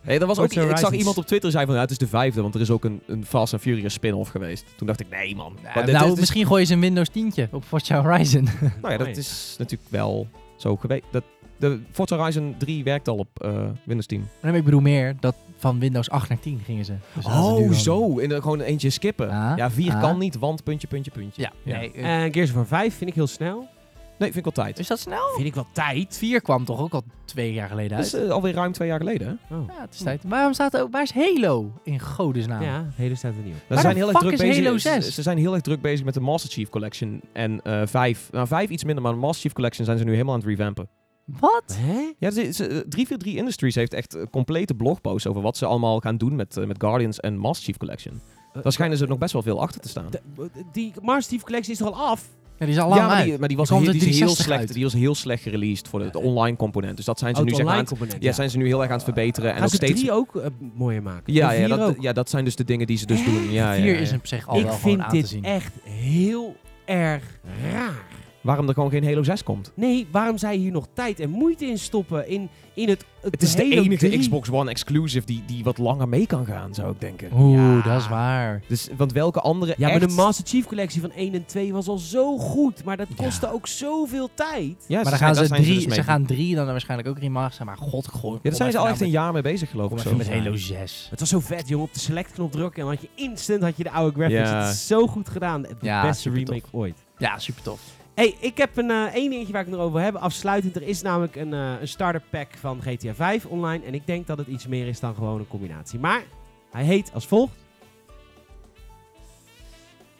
Nee, 0.05 0.19
dat 0.19 0.27
was 0.27 0.39
ook, 0.39 0.53
ik 0.53 0.77
zag 0.77 0.91
iemand 0.91 1.17
op 1.17 1.25
Twitter 1.25 1.51
zei 1.51 1.65
van 1.65 1.75
ja, 1.75 1.81
het 1.81 1.91
is 1.91 1.97
de 1.97 2.07
vijfde, 2.07 2.41
want 2.41 2.55
er 2.55 2.61
is 2.61 2.69
ook 2.69 2.83
een, 2.85 3.01
een 3.07 3.25
Fast 3.25 3.53
and 3.53 3.61
Furious 3.61 3.93
spin-off 3.93 4.31
geweest. 4.31 4.65
Toen 4.77 4.87
dacht 4.87 4.99
ik, 4.99 5.09
nee 5.09 5.35
man. 5.35 5.57
Ja, 5.63 5.85
nou, 5.85 5.85
dit 6.03 6.13
is- 6.13 6.19
misschien 6.19 6.45
gooi 6.47 6.61
je 6.61 6.67
ze 6.67 6.73
een 6.73 6.79
Windows 6.79 7.09
10 7.09 7.33
op 7.51 7.63
Forza 7.63 8.01
Horizon. 8.01 8.43
nou 8.81 8.91
ja, 8.91 8.97
dat 8.97 9.07
Nee. 9.07 9.15
is 9.15 9.55
natuurlijk 9.57 9.89
wel 9.91 10.27
zo 10.57 10.75
geweest. 10.75 11.03
Dat, 11.11 11.23
de 11.57 11.79
Forza 11.91 12.17
Horizon 12.17 12.55
3 12.57 12.83
werkt 12.83 13.07
al 13.07 13.15
op 13.17 13.27
eh, 13.41 13.51
Windows 13.85 14.05
10. 14.07 14.19
nee, 14.19 14.27
maar 14.41 14.55
ik 14.55 14.63
bedoel 14.63 14.79
meer 14.81 15.15
dat 15.19 15.35
van 15.57 15.79
Windows 15.79 16.09
8 16.09 16.29
naar 16.29 16.39
10 16.39 16.61
gingen 16.65 16.85
ze. 16.85 16.93
Dus 17.13 17.25
Oh, 17.25 17.71
zo. 17.71 18.19
En 18.19 18.29
dan 18.29 18.41
gewoon 18.41 18.61
eentje 18.61 18.89
skippen. 18.89 19.29
Ah, 19.29 19.53
ja, 19.57 19.71
4 19.71 19.91
ah. 19.93 20.01
kan 20.01 20.17
niet, 20.17 20.37
want 20.39 20.63
puntje, 20.63 20.87
puntje, 20.87 21.11
puntje. 21.11 21.41
Ja, 21.41 21.51
nee. 21.63 21.91
eh, 21.91 22.23
En 22.23 22.33
Gears 22.33 22.49
of 22.49 22.55
War 22.55 22.65
5 22.67 22.95
vind 22.97 23.09
ik 23.09 23.15
heel 23.15 23.27
snel. 23.27 23.67
Nee, 24.17 24.31
vind 24.31 24.45
ik 24.47 24.55
wel 24.55 24.65
tijd. 24.65 24.79
is 24.79 24.87
dat 24.87 24.99
snel? 24.99 25.33
Vind 25.35 25.47
ik 25.47 25.53
wel 25.53 25.65
tijd. 25.71 26.17
4 26.17 26.41
kwam 26.41 26.65
toch 26.65 26.79
ook 26.79 26.93
al 26.93 27.03
twee 27.25 27.53
jaar 27.53 27.67
geleden 27.69 27.97
Dat 27.97 28.13
uit? 28.13 28.23
is 28.23 28.27
eh, 28.27 28.33
alweer 28.33 28.53
ruim 28.53 28.71
twee 28.71 28.87
jaar 28.87 28.99
geleden. 28.99 29.39
Hè? 29.47 29.55
Oh. 29.55 29.63
ja, 29.67 29.81
het 29.81 29.93
is 29.93 29.99
tijd. 30.01 30.21
Waarom 30.27 30.53
staat 30.53 30.73
er 30.73 30.81
ook... 30.81 30.91
Waar 30.91 31.01
is 31.01 31.11
Halo 31.13 31.71
in 31.83 31.99
godesnaam? 31.99 32.61
Ja, 32.61 32.85
hele 32.95 33.15
staat 33.15 33.33
er 33.37 33.43
niet 33.43 33.53
op. 33.53 33.59
Ze 33.59 33.65
Waar 33.73 33.79
zijn 33.79 33.95
heel 33.95 34.07
erg 34.07 34.17
fuck 34.17 34.27
druk 34.27 34.33
is 34.33 34.47
bezig. 34.47 34.63
Halo 34.63 34.77
ze- 34.77 34.89
6? 34.89 35.13
Ze 35.15 35.21
zijn 35.21 35.37
heel 35.37 35.53
erg 35.53 35.61
druk 35.61 35.81
bezig 35.81 36.05
met 36.05 36.13
de 36.13 36.19
Master 36.19 36.51
Chief 36.51 36.69
Collection 36.69 37.21
en 37.33 37.61
eh 37.63 37.81
5. 37.85 38.29
Nou, 38.31 38.47
5 38.47 38.69
iets 38.69 38.83
minder, 38.83 39.03
maar 39.03 39.13
de 39.13 39.19
Master 39.19 39.41
Chief 39.41 39.53
Collection 39.53 39.85
zijn 39.85 39.97
ze 39.97 40.03
nu 40.03 40.11
helemaal 40.11 40.33
aan 40.33 40.39
het 40.39 40.49
revampen. 40.49 40.87
Wat? 41.25 41.77
Hè? 41.79 42.11
Ja, 42.19 42.31
ze- 42.31 42.51
ze- 42.53 42.67
343 42.67 43.33
Industries 43.33 43.75
heeft 43.75 43.93
echt 43.93 44.13
een 44.13 44.29
complete 44.29 44.73
blogpost 44.73 45.27
over 45.27 45.41
wat 45.41 45.57
ze 45.57 45.65
allemaal 45.65 45.99
gaan 45.99 46.17
doen 46.17 46.35
met, 46.35 46.57
eh, 46.57 46.65
met 46.65 46.75
Guardians 46.79 47.19
en 47.19 47.37
Master 47.37 47.65
Chief 47.65 47.77
Collection. 47.77 48.21
Daar 48.61 48.71
schijnen 48.71 48.97
ze 48.97 49.05
nog 49.05 49.17
best 49.17 49.33
wel 49.33 49.41
veel 49.41 49.61
achter 49.61 49.81
te 49.81 49.89
staan. 49.89 50.07
De- 50.11 50.49
die 50.71 50.93
Master 51.01 51.31
Chief 51.33 51.43
Collection 51.43 51.73
is 51.73 51.79
toch 51.79 51.87
al 51.93 52.07
af? 52.09 52.27
Ja, 52.59 52.65
die 52.65 52.75
is 52.75 52.81
al 52.81 52.89
lang 52.89 53.01
ja, 53.01 53.07
maar 53.07 53.23
die, 53.23 53.39
maar 53.39 53.47
die 53.47 53.57
was, 53.57 53.69
heel, 53.69 53.79
die, 53.79 53.87
is 53.87 53.93
heel 53.95 54.01
360 54.03 54.45
slecht, 54.45 54.59
uit. 54.59 54.73
die 54.73 54.83
was 54.83 54.93
heel 54.93 55.15
slecht 55.15 55.43
gereleased 55.43 55.87
voor 55.87 55.99
de, 55.99 56.09
de 56.11 56.19
online 56.19 56.57
component. 56.57 56.95
Dus 56.95 57.05
dat 57.05 57.19
zijn 57.19 57.35
ze 57.35 57.41
Oh, 57.41 57.47
nu 57.47 57.53
zeg 57.53 57.65
aan 57.65 57.77
het, 57.77 57.87
component. 57.87 58.23
ja, 58.23 58.31
zijn 58.31 58.49
ze 58.49 58.57
nu 58.57 58.65
heel 58.65 58.79
erg 58.79 58.87
aan 58.89 58.95
het 58.95 59.03
verbeteren. 59.03 59.49
En 59.49 59.55
Gaan 59.55 59.63
ook 59.63 59.69
ze 59.69 59.75
steeds... 59.75 59.99
drie 59.99 60.11
ook 60.11 60.35
eh, 60.35 60.45
mooier 60.75 61.01
maken? 61.03 61.33
Ja, 61.33 61.53
En 61.53 61.59
ja, 61.61 61.67
vier 61.67 61.77
dat, 61.77 61.89
ook? 61.89 62.01
ja, 62.01 62.13
dat 62.13 62.29
zijn 62.29 62.45
dus 62.45 62.55
de 62.55 62.63
dingen 62.63 62.87
die 62.87 62.97
ze 62.97 63.05
dus 63.05 63.19
Echt? 63.19 63.25
doen. 63.29 63.51
Ja, 63.51 63.73
ja, 63.73 63.81
4 63.83 63.93
ja. 63.93 63.99
is 63.99 64.13
op 64.13 64.27
zich 64.27 64.47
al 64.47 64.57
ik 64.59 64.63
wel 64.65 64.73
vind 64.73 64.99
aan 65.01 65.09
te 65.09 65.15
dit 65.15 65.27
zien. 65.27 65.43
echt 65.43 65.71
heel 65.83 66.55
erg 66.85 67.23
raar. 67.71 68.03
Waarom 68.45 68.67
er 68.67 68.73
gewoon 68.73 68.89
geen 68.89 69.03
Halo 69.05 69.23
6 69.23 69.43
komt. 69.43 69.71
Nee, 69.75 70.07
waarom 70.11 70.37
zij 70.37 70.55
hier 70.55 70.71
nog 70.71 70.87
tijd 70.93 71.19
en 71.19 71.29
moeite 71.29 71.65
in 71.65 71.77
stoppen 71.77 72.27
in, 72.27 72.49
in 72.73 72.89
het, 72.89 73.05
Het 73.21 73.41
is 73.41 73.55
de 73.55 73.61
Halo 73.69 73.81
enige 73.81 74.07
3? 74.07 74.19
Xbox 74.19 74.49
One 74.51 74.69
exclusive 74.69 75.25
die, 75.25 75.43
die 75.45 75.63
wat 75.63 75.77
langer 75.77 76.09
mee 76.09 76.27
kan 76.27 76.45
gaan, 76.45 76.73
zou 76.73 76.91
ik 76.91 77.01
denken. 77.01 77.29
Oeh, 77.33 77.55
Ja. 77.57 77.81
dat 77.81 78.01
is 78.01 78.07
waar. 78.07 78.61
Dus, 78.67 78.89
want 78.97 79.11
welke 79.11 79.41
andere 79.41 79.73
Ja, 79.77 79.87
maar 79.89 80.01
echt... 80.01 80.09
de 80.09 80.15
Master 80.15 80.45
Chief 80.47 80.65
collectie 80.65 81.01
van 81.01 81.11
1 81.11 81.33
en 81.33 81.45
2 81.45 81.73
was 81.73 81.87
al 81.87 81.97
zo 81.97 82.37
goed, 82.37 82.83
maar 82.83 82.97
dat 82.97 83.07
Ja. 83.09 83.23
kostte 83.23 83.53
ook 83.53 83.67
zoveel 83.67 84.29
tijd. 84.33 84.75
Ja, 84.87 84.95
maar 85.01 85.03
dan 85.03 85.13
gaan 85.19 85.33
daar 85.33 85.43
ze 85.43 85.45
zijn 85.49 85.61
drie, 85.63 85.75
dus 85.75 85.85
mee- 85.85 85.95
ze 85.95 86.03
gaan 86.03 86.25
drie 86.25 86.55
dan 86.55 86.65
waarschijnlijk 86.65 87.09
ook 87.09 87.19
remasteren. 87.19 87.65
Maar 87.67 87.77
god, 87.77 88.07
goh. 88.07 88.33
Ja, 88.33 88.39
daar 88.43 88.53
zijn 88.55 88.71
ze 88.71 88.77
al 88.77 88.87
echt 88.87 89.01
een 89.01 89.09
jaar 89.09 89.33
mee 89.33 89.41
bezig, 89.41 89.69
geloof 89.69 89.85
ik. 89.91 89.95
Kom 89.97 89.99
Zo. 89.99 90.05
even 90.11 90.17
met. 90.17 90.43
Halo 90.43 90.55
6. 90.55 91.07
Het 91.09 91.19
was 91.19 91.29
zo 91.29 91.39
vet, 91.39 91.67
jongen. 91.67 91.85
Op 91.85 91.93
de 91.93 91.99
select-knop 91.99 92.51
drukken 92.51 92.81
en 92.81 92.87
dan 92.87 92.95
had 92.95 93.03
je 93.15 93.23
instant 93.23 93.61
had 93.61 93.77
je 93.77 93.83
de 93.83 93.91
oude 93.91 94.15
graphics. 94.15 94.49
Ja. 94.49 94.63
Het 94.65 94.73
is 94.73 94.87
zo 94.87 95.07
goed 95.07 95.29
gedaan. 95.29 95.61
De 95.61 95.75
Ja, 95.81 96.01
beste 96.01 96.21
supertof. 96.21 96.49
remake 96.55 96.67
ooit. 96.77 97.03
Ja, 97.17 97.39
super 97.39 97.61
tof. 97.61 97.79
Hey, 98.15 98.35
ik 98.39 98.57
heb 98.57 98.77
een 98.77 98.91
eh, 98.91 99.03
één 99.03 99.29
dingetje 99.29 99.51
waar 99.51 99.61
ik 99.61 99.67
het 99.67 99.77
nog 99.77 99.85
over 99.85 100.01
heb. 100.01 100.15
Afsluitend, 100.15 100.75
er 100.75 100.81
is 100.81 101.01
namelijk 101.01 101.35
een, 101.35 101.53
eh, 101.53 101.73
een 101.79 101.87
starter 101.87 102.21
pack 102.29 102.53
van 102.59 102.81
GTA 102.81 103.13
5 103.13 103.45
online. 103.45 103.85
En 103.85 103.93
ik 103.93 104.05
denk 104.05 104.27
dat 104.27 104.37
het 104.37 104.47
iets 104.47 104.67
meer 104.67 104.87
is 104.87 104.99
dan 104.99 105.15
gewoon 105.15 105.39
een 105.39 105.47
combinatie. 105.47 105.99
Maar 105.99 106.23
hij 106.71 106.83
heet 106.83 107.11
als 107.13 107.27
volgt. 107.27 107.55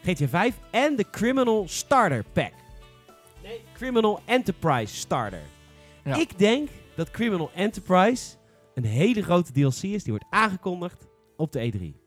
GTA 0.02 0.28
5 0.28 0.54
en 0.70 0.96
de 0.96 1.10
Criminal 1.10 1.64
Starter 1.68 2.24
Pack. 2.32 2.52
Nee, 3.42 3.60
Criminal 3.72 4.20
Enterprise 4.24 4.94
Starter. 4.94 5.42
Ja. 6.04 6.16
Ik 6.16 6.38
denk 6.38 6.68
dat 6.94 7.10
Criminal 7.10 7.50
Enterprise 7.54 8.36
een 8.74 8.84
hele 8.84 9.22
grote 9.22 9.52
DLC 9.52 9.82
is. 9.82 10.02
Die 10.02 10.12
wordt 10.12 10.24
aangekondigd 10.30 11.06
op 11.36 11.52
de 11.52 11.72
E3. 11.72 12.04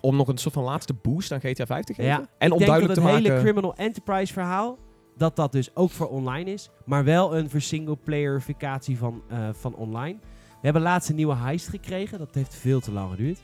Om 0.00 0.16
nog 0.16 0.28
een 0.28 0.38
soort 0.38 0.54
van 0.54 0.64
laatste 0.64 0.94
boost 0.94 1.32
aan 1.32 1.40
GTA 1.40 1.66
5 1.66 1.84
te 1.84 1.94
geven. 1.94 2.10
Ja, 2.10 2.28
en 2.38 2.52
om 2.52 2.58
denk 2.58 2.70
duidelijk 2.70 2.86
dat 2.86 3.04
te 3.04 3.10
het 3.10 3.22
maken... 3.22 3.32
hele 3.32 3.42
Criminal 3.42 3.74
Enterprise 3.76 4.32
verhaal, 4.32 4.78
dat 5.20 5.36
dat 5.36 5.52
dus 5.52 5.76
ook 5.76 5.90
voor 5.90 6.08
online 6.08 6.52
is, 6.52 6.70
maar 6.84 7.04
wel 7.04 7.36
een 7.36 7.50
voor 7.50 7.60
single-playerificatie 7.60 8.98
van, 8.98 9.22
eh, 9.28 9.48
van 9.52 9.74
online. 9.74 10.18
We 10.50 10.66
hebben 10.66 10.82
laatst 10.82 11.08
een 11.08 11.16
nieuwe 11.16 11.34
heist 11.34 11.68
gekregen, 11.68 12.18
dat 12.18 12.34
heeft 12.34 12.54
veel 12.54 12.80
te 12.80 12.92
lang 12.92 13.10
geduurd. 13.10 13.40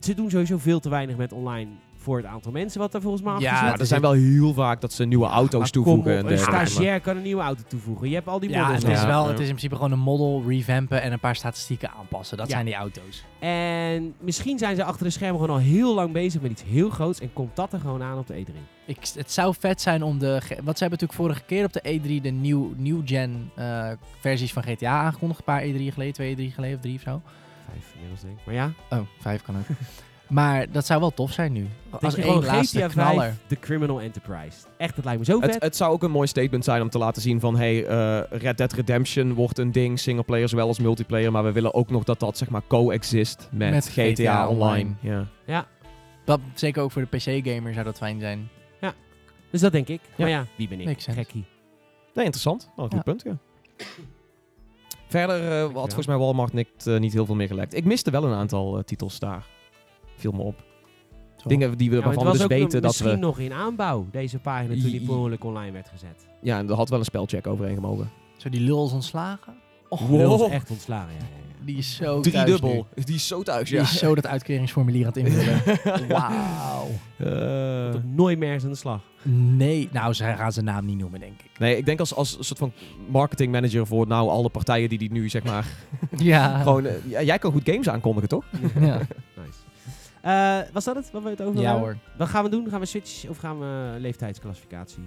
Ze 0.00 0.14
doen 0.14 0.30
sowieso 0.30 0.58
veel 0.58 0.80
te 0.80 0.88
weinig 0.88 1.16
met 1.16 1.32
online 1.32 1.70
voor 2.02 2.16
het 2.16 2.26
aantal 2.26 2.52
mensen 2.52 2.80
wat 2.80 2.94
er 2.94 3.00
volgens 3.00 3.22
mij 3.22 3.32
Ja, 3.32 3.50
afgezet 3.50 3.72
Ja, 3.74 3.78
er 3.80 3.86
zijn 3.86 4.00
wel 4.00 4.12
heel 4.12 4.52
vaak 4.54 4.80
dat 4.80 4.92
ze 4.92 5.04
nieuwe 5.04 5.26
auto's 5.26 5.60
Maar 5.60 5.70
toevoegen. 5.70 6.02
kom 6.02 6.12
op, 6.12 6.18
en 6.18 6.22
een 6.30 6.36
dergelijke, 6.36 6.66
stagiair 6.66 7.00
kan 7.00 7.16
een 7.16 7.22
nieuwe 7.22 7.42
auto 7.42 7.62
toevoegen. 7.68 8.08
Je 8.08 8.14
hebt 8.14 8.28
al 8.28 8.40
die 8.40 8.50
Ja, 8.50 8.62
models. 8.62 8.82
het 8.82 8.92
is, 8.92 9.00
Ja, 9.00 9.06
wel, 9.06 9.22
het 9.26 9.34
is 9.34 9.40
in 9.40 9.46
principe 9.46 9.74
gewoon 9.74 9.92
een 9.92 9.98
model 9.98 10.42
revampen 10.48 11.02
en 11.02 11.12
een 11.12 11.20
paar 11.20 11.36
statistieken 11.36 11.90
aanpassen. 11.98 12.36
Dat 12.36 12.46
Ja. 12.46 12.52
zijn 12.52 12.64
die 12.66 12.74
auto's. 12.74 13.24
En 13.38 14.14
misschien 14.20 14.58
zijn 14.58 14.76
ze 14.76 14.84
achter 14.84 15.04
de 15.04 15.10
schermen 15.10 15.40
gewoon 15.40 15.56
al 15.56 15.62
heel 15.62 15.94
lang 15.94 16.12
bezig 16.12 16.40
met 16.40 16.50
iets 16.50 16.62
heel 16.62 16.90
groots 16.90 17.20
en 17.20 17.32
komt 17.32 17.56
dat 17.56 17.72
er 17.72 17.80
gewoon 17.80 18.02
aan 18.02 18.18
op 18.18 18.26
de 18.26 18.34
E 18.38 18.44
E3. 18.44 18.54
Ik, 18.86 18.96
het 19.14 19.32
zou 19.32 19.54
vet 19.58 19.80
zijn 19.80 20.02
om 20.02 20.18
de... 20.18 20.38
ge- 20.40 20.60
Want 20.64 20.78
ze 20.78 20.84
hebben 20.84 20.98
natuurlijk 21.00 21.12
vorige 21.12 21.42
keer 21.42 21.64
op 21.64 21.72
de 21.72 21.98
E3 22.18 22.22
de 22.22 22.30
nieuw, 22.30 22.72
new 22.76 23.00
gen 23.04 23.50
eh, 23.56 23.90
versies 24.20 24.52
van 24.52 24.62
GTA 24.62 24.90
aangekondigd. 25.00 25.38
Een 25.38 25.44
paar 25.44 25.62
E3 25.62 25.92
geleden, 25.92 26.12
twee 26.12 26.34
E3 26.50 26.54
geleden 26.54 26.76
of 26.76 26.82
drie 26.82 26.94
of 26.94 27.00
zo. 27.00 27.20
Vijf 27.70 27.92
inmiddels 27.94 28.20
denk 28.20 28.38
ik. 28.38 28.44
Maar 28.46 28.54
ja, 28.54 28.70
Oh, 28.90 28.98
vijf 29.20 29.42
kan 29.42 29.56
ook. 29.56 29.64
maar 30.32 30.70
dat 30.70 30.86
zou 30.86 31.00
wel 31.00 31.10
tof 31.10 31.32
zijn 31.32 31.52
nu. 31.52 31.68
dat 31.90 32.04
Als 32.04 32.14
je 32.14 32.22
één 32.22 32.32
gewoon 32.32 32.46
laatste 32.46 32.78
GTA 32.78 32.86
knaller. 32.88 33.22
5, 33.24 33.36
de 33.46 33.58
Criminal 33.58 34.00
Enterprise. 34.00 34.56
Echt, 34.76 34.96
dat 34.96 35.04
lijkt 35.04 35.18
me 35.20 35.24
zo 35.24 35.40
vet. 35.40 35.54
Het, 35.54 35.62
het 35.62 35.76
zou 35.76 35.92
ook 35.92 36.02
een 36.02 36.10
mooi 36.10 36.26
statement 36.26 36.64
zijn 36.64 36.82
om 36.82 36.90
te 36.90 36.98
laten 36.98 37.22
zien 37.22 37.40
van... 37.40 37.56
Hey, 37.56 37.86
eh, 37.86 38.20
Red 38.40 38.56
Dead 38.56 38.72
Redemption 38.72 39.34
wordt 39.34 39.58
een 39.58 39.72
ding, 39.72 39.98
singleplayer 39.98 40.48
zowel 40.48 40.66
als 40.66 40.78
multiplayer. 40.78 41.32
Maar 41.32 41.44
we 41.44 41.52
willen 41.52 41.74
ook 41.74 41.90
nog 41.90 42.04
dat 42.04 42.20
dat 42.20 42.38
zeg 42.38 42.50
maar 42.50 42.62
co-exist 42.66 43.48
met, 43.52 43.70
Met 43.70 43.88
GTA, 43.88 44.02
GTA 44.04 44.48
Online. 44.48 44.94
Online. 45.02 45.26
Ja. 45.44 45.66
Dat, 46.24 46.40
zeker 46.54 46.82
ook 46.82 46.92
voor 46.92 47.06
de 47.10 47.16
PC-gamer 47.16 47.72
zou 47.72 47.84
dat 47.84 47.96
fijn 47.96 48.20
zijn. 48.20 48.48
Dus 49.52 49.60
dat 49.60 49.72
denk 49.72 49.88
ik. 49.88 50.00
Ja. 50.02 50.12
Maar 50.16 50.28
ja, 50.28 50.46
wie 50.56 50.68
ben 50.68 50.80
ik? 50.80 51.00
Gekkie. 51.00 51.44
Nee, 52.14 52.24
interessant. 52.24 52.70
Wel 52.76 52.84
een 52.84 52.90
goed 52.90 53.04
Ja. 53.04 53.12
punt, 53.12 53.22
ja. 53.22 53.38
Verder 55.06 55.50
eh, 55.50 55.62
had 55.62 55.72
volgens 55.72 56.06
mij 56.06 56.16
Walmart 56.16 56.52
niet, 56.52 56.86
eh, 56.86 56.98
niet 56.98 57.12
heel 57.12 57.26
veel 57.26 57.34
meer 57.34 57.46
gelekt. 57.46 57.74
Ik 57.74 57.84
miste 57.84 58.10
wel 58.10 58.24
een 58.24 58.34
aantal 58.34 58.78
eh, 58.78 58.84
titels 58.84 59.18
daar. 59.18 59.46
Viel 60.16 60.32
me 60.32 60.42
op. 60.42 60.64
Dingen 61.46 61.76
die 61.78 61.90
we, 61.90 61.96
Ja, 61.96 62.02
waarvan 62.02 62.22
we 62.24 62.28
was 62.28 62.38
dus 62.38 62.46
weten 62.46 62.70
dat 62.70 62.82
misschien 62.82 63.10
we... 63.10 63.16
nog 63.16 63.38
in 63.38 63.52
aanbouw, 63.52 64.06
deze 64.10 64.38
pagina, 64.38 64.72
toen 64.74 64.90
die 64.90 65.00
per 65.00 65.14
ongeluk 65.16 65.44
online 65.44 65.72
werd 65.72 65.88
gezet. 65.88 66.26
Ja, 66.42 66.58
en 66.58 66.68
er 66.68 66.74
had 66.74 66.88
wel 66.88 66.98
een 66.98 67.04
spelcheck 67.04 67.46
overheen 67.46 67.74
gemogen. 67.74 68.10
Zo 68.36 68.48
die 68.48 68.60
lul 68.60 68.86
is 68.86 68.92
ontslagen. 68.92 69.54
Wow. 69.88 70.42
Is 70.42 70.48
echt 70.50 70.70
ontslagen, 70.70 71.12
ja. 71.12 71.18
ja, 71.18 71.26
ja. 71.36 71.64
Die 71.64 71.76
is 71.76 71.96
zo 71.96 72.20
thuis 72.20 72.34
Driedubbel. 72.34 72.86
nu. 72.94 73.02
Die 73.04 73.14
is 73.14 73.26
zo 73.26 73.42
thuis, 73.42 73.68
Die 73.68 73.78
is 73.78 73.98
zo 73.98 74.14
dat 74.14 74.26
uitkeringsformulier 74.26 75.06
aan 75.06 75.12
het 75.12 75.16
invullen. 75.16 75.62
Wauw. 76.08 76.88
Eh, 77.16 78.00
nooit 78.04 78.38
meer 78.38 78.52
eens 78.52 78.64
aan 78.64 78.70
de 78.70 78.76
slag. 78.76 79.00
Nee, 79.56 79.88
nou, 79.92 80.12
ze 80.12 80.24
gaan 80.24 80.52
zijn 80.52 80.64
naam 80.64 80.84
niet 80.84 80.98
noemen, 80.98 81.20
denk 81.20 81.40
ik. 81.42 81.58
nee, 81.58 81.76
ik 81.76 81.84
denk 81.84 82.00
als, 82.00 82.14
als 82.14 82.38
een 82.38 82.44
soort 82.44 82.58
van 82.58 82.72
marketing 83.08 83.52
manager 83.52 83.86
voor 83.86 84.06
nou 84.06 84.28
alle 84.28 84.48
partijen 84.48 84.88
die 84.88 84.98
die 84.98 85.12
nu 85.12 85.28
zeg 85.28 85.42
maar... 85.42 85.66
Ja. 86.16 86.58
gewoon, 86.62 86.86
eh, 86.86 86.94
ja, 87.08 87.22
jij 87.22 87.38
kan 87.38 87.52
goed 87.52 87.64
games 87.64 87.88
aankondigen, 87.88 88.28
toch? 88.28 88.44
ja. 88.80 88.98
Nice. 88.98 89.58
Eh, 90.22 90.58
was 90.72 90.84
dat 90.84 90.96
het? 90.96 91.10
Wat 91.10 91.22
we 91.22 91.28
het 91.28 91.42
over 91.42 91.60
ja 91.60 91.78
hoor. 91.78 91.96
Wat 92.16 92.28
gaan 92.28 92.44
we 92.44 92.50
doen? 92.50 92.68
Gaan 92.68 92.80
we 92.80 92.86
switch 92.86 93.28
of 93.28 93.36
gaan 93.36 93.58
we 93.58 93.94
leeftijdsclassificatie? 93.98 95.02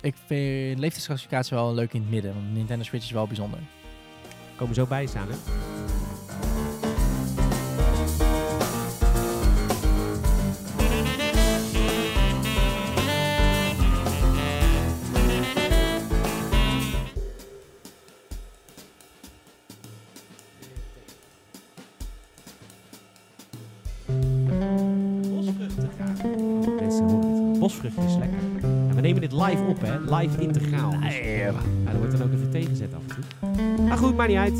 Ik 0.00 0.14
vind 0.26 0.78
leeftijdsclassificatie 0.78 1.56
wel 1.56 1.74
leuk 1.74 1.92
in 1.92 2.00
het 2.00 2.10
midden. 2.10 2.34
Want 2.34 2.52
Nintendo 2.54 2.84
Switch 2.84 3.04
is 3.04 3.10
wel 3.10 3.26
bijzonder. 3.26 3.58
Komen 4.56 4.74
zo 4.74 4.86
bij 4.86 5.06
staan, 5.06 5.28
hè? 5.28 5.36
Bosvruchten 27.72 28.04
is 28.04 28.16
lekker. 28.16 28.38
En 28.88 28.94
we 28.94 29.00
nemen 29.00 29.20
dit 29.20 29.32
live 29.32 29.62
op, 29.68 29.80
hè? 29.80 30.16
Live 30.16 30.40
integraal. 30.40 30.90
Dus, 30.90 31.16
ja, 31.18 31.52
er 31.92 31.98
wordt 31.98 32.18
dan 32.18 32.22
ook 32.26 32.32
even 32.32 32.50
tegenzet 32.50 32.94
af 32.94 33.00
en 33.08 33.14
toe. 33.14 33.84
Maar 33.88 33.96
goed, 33.96 34.16
maakt 34.16 34.28
niet 34.28 34.38
uit. 34.38 34.52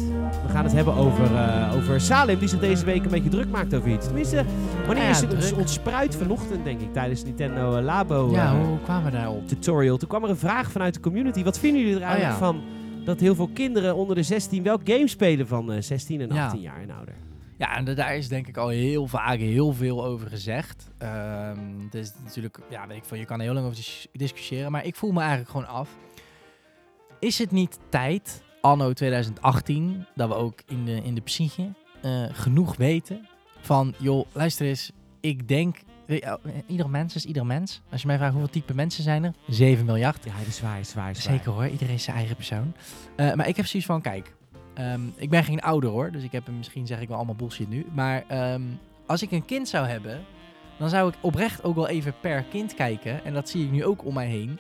We 0.47 0.49
gaan 0.53 0.65
het 0.65 0.73
hebben 0.73 0.95
over, 0.95 1.35
eh, 1.37 1.73
over 1.77 2.01
Salim, 2.01 2.39
die 2.39 2.49
zich 2.49 2.61
deze 2.61 2.85
week 2.85 3.05
een 3.05 3.11
beetje 3.11 3.29
druk 3.31 3.49
maakt 3.51 3.75
over 3.75 3.91
iets. 3.91 4.05
Tenminste, 4.07 4.45
wanneer 4.87 5.05
Ja, 5.05 5.11
is 5.11 5.21
het 5.21 5.35
ons, 5.35 5.53
ontspruit 5.53 6.17
vanochtend, 6.17 6.65
denk 6.65 6.81
ik, 6.81 6.93
tijdens 6.93 7.25
Nintendo 7.25 7.77
eh, 7.77 7.85
Labo 7.85 8.31
ja, 8.33 8.45
eh, 8.53 8.65
hoe 8.67 8.79
kwamen 8.85 9.05
we 9.11 9.17
daarop? 9.17 9.49
tutorial. 9.49 9.97
Toen 9.97 10.09
kwam 10.09 10.25
er 10.25 10.31
een 10.31 10.37
vraag 10.37 10.71
vanuit 10.71 10.95
de 10.95 11.01
community. 11.01 11.43
Wat 11.45 11.59
vinden 11.59 11.81
jullie 11.81 11.97
er 11.97 12.03
eigenlijk 12.03 12.35
Oh, 12.35 12.41
ja. 12.41 12.53
van 12.53 12.61
dat 13.05 13.21
heel 13.21 13.35
veel 13.35 13.51
kinderen 13.55 13.97
onder 13.97 14.17
de 14.17 14.23
16 14.23 14.63
welk 14.63 14.81
game 14.85 15.09
spelen 15.09 15.47
van 15.47 15.73
eh, 15.73 15.81
16 15.83 16.21
en 16.21 16.35
Ja. 16.35 16.45
18 16.45 16.61
jaar 16.61 16.81
en 16.83 16.91
ouder? 16.97 17.15
Ja, 17.63 17.77
en 17.77 17.85
da- 17.85 17.95
daar 17.95 18.17
is 18.17 18.29
denk 18.29 18.47
ik 18.47 18.57
al 18.57 18.69
heel 18.69 19.07
vaak 19.07 19.39
heel 19.39 19.73
veel 19.73 20.05
over 20.05 20.29
gezegd. 20.29 20.91
Het 21.85 21.95
is 21.95 22.13
natuurlijk, 22.25 22.59
ja, 22.71 22.87
weet 22.87 22.97
ik 22.97 23.05
veel, 23.05 23.17
je 23.19 23.25
kan 23.25 23.39
er 23.39 23.45
heel 23.45 23.53
lang 23.55 23.65
over 23.67 23.77
dis- 23.79 24.07
discussiëren. 24.13 24.73
Maar 24.73 24.85
ik 24.85 24.97
voel 24.97 25.13
me 25.13 25.21
eigenlijk 25.21 25.51
gewoon 25.51 25.67
af. 25.67 25.89
Is 27.19 27.39
het 27.39 27.51
niet 27.51 27.79
tijd, 27.89 28.43
anno 28.61 28.93
2018, 28.93 30.07
dat 30.15 30.29
we 30.29 30.35
ook 30.35 30.63
in 30.67 30.85
de, 30.85 31.03
in 31.03 31.15
de 31.15 31.21
psyche 31.21 31.69
eh, 32.03 32.25
genoeg 32.33 32.77
weten 32.77 33.29
van, 33.61 33.95
joh, 33.99 34.27
luister 34.33 34.67
eens, 34.67 34.91
ik 35.21 35.49
denk, 35.49 35.77
eh, 36.07 36.33
ieder 36.67 36.91
mens 36.91 37.15
is 37.15 37.25
ieder 37.25 37.47
mens. 37.47 37.81
Als 37.91 38.01
je 38.01 38.07
mij 38.07 38.17
vraagt 38.17 38.33
hoeveel 38.33 38.51
type 38.51 38.75
mensen 38.75 39.03
zijn 39.03 39.25
er, 39.25 39.33
7 39.49 39.85
miljard. 39.85 40.25
Ja, 40.25 40.39
dat 40.39 40.47
is 40.47 40.61
waar, 40.61 40.79
is 40.81 40.95
waar, 40.95 41.11
is 41.11 41.25
waar. 41.25 41.35
Zeker 41.35 41.53
hoor, 41.53 41.67
iedereen 41.69 41.95
is 41.95 42.05
zijn 42.05 42.17
eigen 42.17 42.37
persoon. 42.37 42.75
Eh, 43.17 43.33
maar 43.35 43.49
ik 43.49 43.57
heb 43.57 43.67
zoiets 43.67 43.89
van, 43.89 44.01
kijk, 44.01 44.35
ehm, 44.75 45.01
ik 45.17 45.31
ben 45.31 45.45
geen 45.45 45.61
ouder 45.61 45.91
hoor, 45.91 46.11
dus 46.11 46.23
ik 46.23 46.33
heb 46.33 46.49
misschien 46.57 46.87
zeg 46.87 47.01
ik 47.01 47.09
wel 47.09 47.17
allemaal 47.17 47.35
bullshit 47.35 47.69
nu. 47.69 47.87
Maar 47.93 48.25
ehm, 48.29 48.63
als 49.07 49.23
ik 49.23 49.31
een 49.31 49.45
kind 49.45 49.69
zou 49.69 49.87
hebben, 49.87 50.25
dan 50.79 50.89
zou 50.89 51.09
ik 51.09 51.15
oprecht 51.21 51.65
ook 51.65 51.75
wel 51.75 51.89
even 51.89 52.15
per 52.21 52.43
kind 52.43 52.75
kijken. 52.75 53.25
En 53.25 53.35
dat 53.35 53.49
zie 53.49 53.65
ik 53.65 53.71
nu 53.71 53.85
ook 53.85 54.05
om 54.05 54.15
mij 54.15 54.27
heen. 54.27 54.59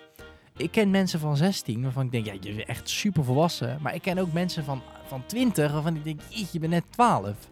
Ik 0.57 0.71
ken 0.71 0.91
mensen 0.91 1.21
van 1.21 1.37
16 1.37 1.83
waarvan 1.83 2.05
ik 2.05 2.13
denk, 2.13 2.27
ja, 2.27 2.33
je 2.33 2.55
bent 2.55 2.69
echt 2.69 2.89
super 2.89 3.25
volwassen. 3.25 3.79
Maar 3.81 3.95
ik 3.95 4.03
ken 4.03 4.19
ook 4.19 4.33
mensen 4.33 4.65
van, 4.65 4.83
van 5.07 5.23
20 5.27 5.73
waarvan 5.73 5.97
ik 5.97 6.05
denk, 6.05 6.21
"Jeetje, 6.29 6.49
je 6.53 6.59
bent 6.59 6.73
net 6.73 6.85
12. 6.91 7.51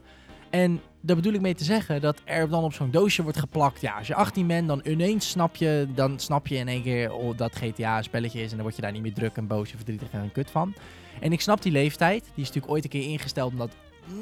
En 0.50 0.80
daar 1.00 1.16
bedoel 1.16 1.32
ik 1.32 1.40
mee 1.40 1.54
te 1.54 1.64
zeggen 1.64 2.00
dat 2.00 2.20
er 2.24 2.48
dan 2.48 2.64
op 2.64 2.72
zo'n 2.72 2.90
doosje 2.90 3.22
wordt 3.22 3.38
geplakt. 3.38 3.80
Ja, 3.80 3.96
als 3.98 4.06
je 4.06 4.14
18 4.14 4.46
bent, 4.46 4.68
dan 4.68 4.80
ineens 4.84 5.30
snap 5.30 5.56
je, 5.56 5.86
dan 5.94 6.18
snap 6.18 6.46
je 6.46 6.56
in 6.56 6.68
één 6.68 6.82
keer 6.82 7.12
oh, 7.12 7.36
dat 7.36 7.56
GTA 7.56 7.96
een 7.96 8.04
spelletje 8.04 8.40
is. 8.40 8.50
En 8.50 8.54
dan 8.54 8.62
word 8.62 8.76
je 8.76 8.82
daar 8.82 8.92
niet 8.92 9.02
meer 9.02 9.14
druk 9.14 9.36
en 9.36 9.46
boos 9.46 9.70
en 9.70 9.76
verdrietig 9.76 10.10
en 10.10 10.32
kut 10.32 10.50
van. 10.50 10.74
En 11.20 11.32
ik 11.32 11.40
snap 11.40 11.62
die 11.62 11.72
leeftijd. 11.72 12.22
Die 12.22 12.30
is 12.42 12.46
natuurlijk 12.46 12.72
ooit 12.72 12.84
een 12.84 12.90
keer 12.90 13.10
ingesteld 13.10 13.52
omdat 13.52 13.70
99% 13.70 14.12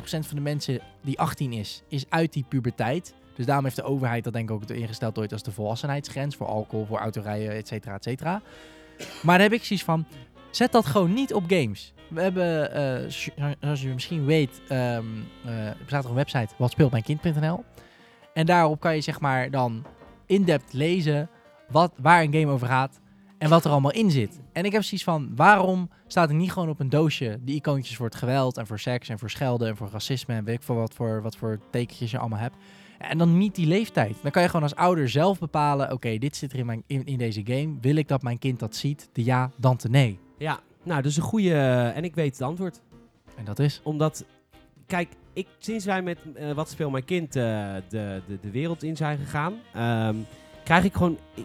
van 0.00 0.36
de 0.36 0.40
mensen 0.40 0.80
die 1.02 1.18
18 1.18 1.52
is, 1.52 1.82
is 1.88 2.04
uit 2.08 2.32
die 2.32 2.44
puberteit. 2.48 3.14
Dus 3.34 3.46
daarom 3.46 3.64
heeft 3.64 3.76
de 3.76 3.82
overheid 3.82 4.24
dat 4.24 4.32
denk 4.32 4.50
ik 4.50 4.54
ook 4.54 4.70
ingesteld 4.70 5.18
ooit 5.18 5.32
als 5.32 5.42
de 5.42 5.52
volwassenheidsgrens 5.52 6.36
voor 6.36 6.46
alcohol, 6.46 6.86
voor 6.86 6.98
autorijden, 6.98 7.50
et 7.50 7.68
cetera, 7.68 7.94
et 7.94 8.02
cetera. 8.02 8.42
Maar 9.22 9.38
daar 9.38 9.48
heb 9.48 9.58
ik 9.58 9.64
zoiets 9.64 9.84
van, 9.84 10.06
zet 10.50 10.72
dat 10.72 10.86
gewoon 10.86 11.12
niet 11.12 11.34
op 11.34 11.44
games. 11.46 11.92
We 12.08 12.20
hebben, 12.20 12.72
eh, 12.72 13.10
zoals 13.60 13.82
je 13.82 13.88
misschien 13.88 14.24
weet, 14.24 14.60
ehm, 14.68 15.04
eh, 15.44 15.66
er 15.66 15.76
bestaat 15.78 16.04
er 16.04 16.10
een 16.10 16.16
website, 16.16 16.54
watspeeltmijnkind.nl. 16.56 17.64
En 18.32 18.46
daarop 18.46 18.80
kan 18.80 18.94
je 18.94 19.00
zeg 19.00 19.20
maar 19.20 19.50
dan 19.50 19.86
in-depth 20.26 20.72
lezen 20.72 21.28
wat, 21.68 21.92
waar 21.96 22.22
een 22.22 22.32
game 22.32 22.52
over 22.52 22.66
gaat 22.66 23.00
en 23.38 23.48
wat 23.48 23.64
er 23.64 23.70
allemaal 23.70 23.92
in 23.92 24.10
zit. 24.10 24.40
En 24.52 24.64
ik 24.64 24.72
heb 24.72 24.82
zoiets 24.82 25.04
van, 25.04 25.32
waarom 25.36 25.90
staat 26.06 26.28
er 26.28 26.34
niet 26.34 26.52
gewoon 26.52 26.68
op 26.68 26.80
een 26.80 26.88
doosje 26.88 27.38
die 27.40 27.54
icoontjes 27.54 27.96
voor 27.96 28.06
het 28.06 28.14
geweld 28.14 28.56
en 28.56 28.66
voor 28.66 28.78
seks 28.78 29.08
en 29.08 29.18
voor 29.18 29.30
schelden 29.30 29.68
en 29.68 29.76
voor 29.76 29.88
racisme 29.92 30.34
en 30.34 30.44
weet 30.44 30.54
ik 30.56 30.62
veel 30.62 30.74
wat 30.74 30.94
voor, 30.94 31.22
wat 31.22 31.36
voor 31.36 31.58
tekentjes 31.70 32.10
je 32.10 32.18
allemaal 32.18 32.38
hebt. 32.38 32.56
En 32.98 33.18
dan 33.18 33.38
niet 33.38 33.54
die 33.54 33.66
leeftijd. 33.66 34.16
Dan 34.22 34.30
kan 34.30 34.42
je 34.42 34.48
gewoon 34.48 34.62
als 34.62 34.74
ouder 34.74 35.08
zelf 35.08 35.38
bepalen, 35.38 35.92
oké, 35.92 36.18
dit 36.18 36.36
zit 36.36 36.52
er 36.52 36.58
in, 36.58 36.66
mijn, 36.66 36.82
in, 36.86 37.04
in 37.04 37.18
deze 37.18 37.40
game. 37.44 37.76
Wil 37.80 37.96
ik 37.96 38.08
dat 38.08 38.22
mijn 38.22 38.38
kind 38.38 38.58
dat 38.58 38.76
ziet? 38.76 39.08
De 39.12 39.24
ja, 39.24 39.50
dan 39.56 39.76
de 39.80 39.88
nee. 39.88 40.18
Ja, 40.38 40.60
nou, 40.82 41.02
is 41.02 41.16
een 41.16 41.22
goede... 41.22 41.54
en 41.94 42.04
ik 42.04 42.14
weet 42.14 42.32
het 42.32 42.42
antwoord. 42.42 42.80
En 43.36 43.44
dat 43.44 43.58
is... 43.58 43.80
Omdat, 43.84 44.24
kijk, 44.86 45.08
ik, 45.32 45.46
sinds 45.58 45.84
wij 45.84 46.02
met 46.02 46.18
eh, 46.34 46.52
Wat 46.52 46.68
Speel 46.70 46.90
Mijn 46.90 47.04
Kind 47.04 47.36
eh, 47.36 47.42
de, 47.88 48.22
de, 48.26 48.38
de 48.40 48.50
wereld 48.50 48.82
in 48.82 48.96
zijn 48.96 49.18
gegaan, 49.18 49.54
ehm, 49.74 50.14
krijg 50.64 50.84
ik 50.84 50.92
gewoon... 50.94 51.18
ik- 51.34 51.44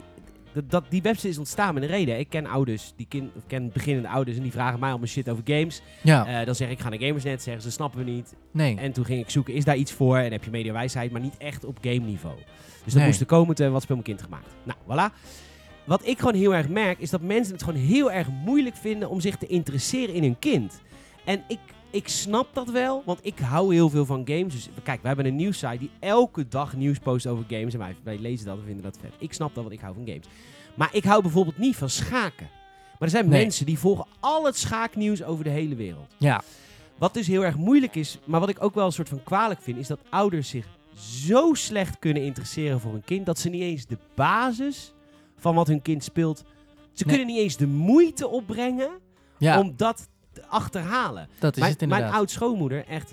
dat, 0.67 0.83
die 0.89 1.01
website 1.01 1.27
is 1.29 1.37
ontstaan 1.37 1.73
met 1.73 1.83
een 1.83 1.89
reden. 1.89 2.19
Ik 2.19 2.29
ken 2.29 2.45
ouders, 2.45 2.93
die 2.95 3.07
ken 3.47 3.71
beginnende 3.73 4.09
ouders 4.09 4.37
en 4.37 4.43
die 4.43 4.51
vragen 4.51 4.79
mij 4.79 4.89
allemaal 4.89 5.07
shit 5.07 5.29
over 5.29 5.43
games. 5.45 5.81
Ja, 6.03 6.39
Eh, 6.39 6.45
dan 6.45 6.55
zeg 6.55 6.67
ik, 6.67 6.73
ik 6.73 6.79
ga 6.79 6.89
naar 6.89 6.99
Gamersnet, 6.99 7.41
zeggen 7.41 7.63
ze, 7.63 7.71
snappen 7.71 8.05
we 8.05 8.11
niet. 8.11 8.35
nee. 8.51 8.77
En 8.77 8.91
toen 8.91 9.05
ging 9.05 9.21
ik 9.21 9.29
zoeken, 9.29 9.53
is 9.53 9.63
daar 9.63 9.75
iets 9.77 9.91
voor? 9.91 10.17
En 10.17 10.31
heb 10.31 10.43
je 10.43 10.51
mediawijsheid, 10.51 11.11
maar 11.11 11.21
niet 11.21 11.37
echt 11.37 11.65
op 11.65 11.77
game 11.81 11.99
niveau. 11.99 12.35
Dus 12.83 12.83
dat 12.93 12.93
Nee. 12.93 13.05
moest 13.05 13.19
er 13.19 13.25
komen 13.25 13.55
te 13.55 13.69
Wat 13.69 13.81
Speel 13.81 13.95
Mijn 13.95 14.07
Kind 14.07 14.21
gemaakt. 14.21 14.47
Nou, 14.63 14.77
voilà. 14.85 15.13
Wat 15.85 16.07
ik 16.07 16.19
gewoon 16.19 16.35
heel 16.35 16.55
erg 16.55 16.69
merk, 16.69 16.99
is 16.99 17.09
dat 17.09 17.21
mensen 17.21 17.53
het 17.53 17.63
gewoon 17.63 17.79
heel 17.79 18.11
erg 18.11 18.27
moeilijk 18.45 18.75
vinden 18.75 19.09
om 19.09 19.19
zich 19.19 19.37
te 19.37 19.47
interesseren 19.47 20.15
in 20.15 20.23
hun 20.23 20.39
kind. 20.39 20.81
En 21.25 21.43
ik, 21.47 21.59
ik 21.91 22.07
snap 22.07 22.47
dat 22.53 22.69
wel, 22.69 23.01
want 23.05 23.19
ik 23.21 23.39
hou 23.39 23.73
heel 23.73 23.89
veel 23.89 24.05
van 24.05 24.21
games. 24.25 24.53
Dus 24.53 24.69
kijk, 24.83 25.01
we 25.01 25.07
hebben 25.07 25.25
een 25.25 25.35
nieuwssite 25.35 25.77
die 25.77 25.91
elke 25.99 26.47
dag 26.47 26.75
nieuws 26.75 26.97
post 26.99 27.27
over 27.27 27.45
games. 27.47 27.73
En 27.73 27.79
wij, 27.79 27.95
wij 28.03 28.17
lezen 28.17 28.45
dat 28.45 28.57
en 28.57 28.63
vinden 28.65 28.83
dat 28.83 28.97
vet. 29.01 29.11
Ik 29.17 29.33
snap 29.33 29.53
dat, 29.55 29.63
want 29.63 29.75
ik 29.75 29.81
hou 29.81 29.93
van 29.93 30.05
games. 30.07 30.25
Maar 30.75 30.89
ik 30.91 31.03
hou 31.03 31.21
bijvoorbeeld 31.21 31.57
niet 31.57 31.75
van 31.75 31.89
schaken. 31.89 32.49
Maar 32.91 33.09
er 33.09 33.09
zijn 33.09 33.29
Nee. 33.29 33.41
mensen 33.43 33.65
die 33.65 33.79
volgen 33.79 34.05
al 34.19 34.45
het 34.45 34.57
schaaknieuws 34.57 35.23
over 35.23 35.43
de 35.43 35.49
hele 35.49 35.75
wereld. 35.75 36.13
Ja, 36.17 36.41
Wat 36.97 37.13
dus 37.13 37.27
heel 37.27 37.45
erg 37.45 37.57
moeilijk 37.57 37.95
is, 37.95 38.19
maar 38.25 38.39
wat 38.39 38.49
ik 38.49 38.63
ook 38.63 38.73
wel 38.75 38.85
een 38.85 38.91
soort 38.91 39.09
van 39.09 39.23
kwalijk 39.23 39.61
vind, 39.61 39.77
is 39.77 39.87
dat 39.87 39.99
ouders 40.09 40.49
zich 40.49 40.67
zo 40.95 41.53
slecht 41.53 41.99
kunnen 41.99 42.23
interesseren 42.23 42.79
voor 42.79 42.91
hun 42.91 43.03
kind 43.03 43.25
dat 43.25 43.39
ze 43.39 43.49
niet 43.49 43.61
eens 43.61 43.85
de 43.85 43.97
basis 44.15 44.93
van 45.37 45.55
wat 45.55 45.67
hun 45.67 45.81
kind 45.81 46.03
speelt. 46.03 46.37
Ze 46.93 47.03
Nee. 47.05 47.15
kunnen 47.15 47.33
niet 47.33 47.43
eens 47.43 47.57
de 47.57 47.67
moeite 47.67 48.27
opbrengen 48.27 48.89
ja 49.37 49.59
om 49.59 49.73
dat 49.77 50.09
achterhalen. 50.47 51.27
dat 51.39 51.53
is 51.53 51.59
Mijn, 51.59 51.71
het 51.71 51.81
inderdaad. 51.81 52.07
mijn 52.07 52.19
oud-schoonmoeder, 52.19 52.85
echt 52.87 53.09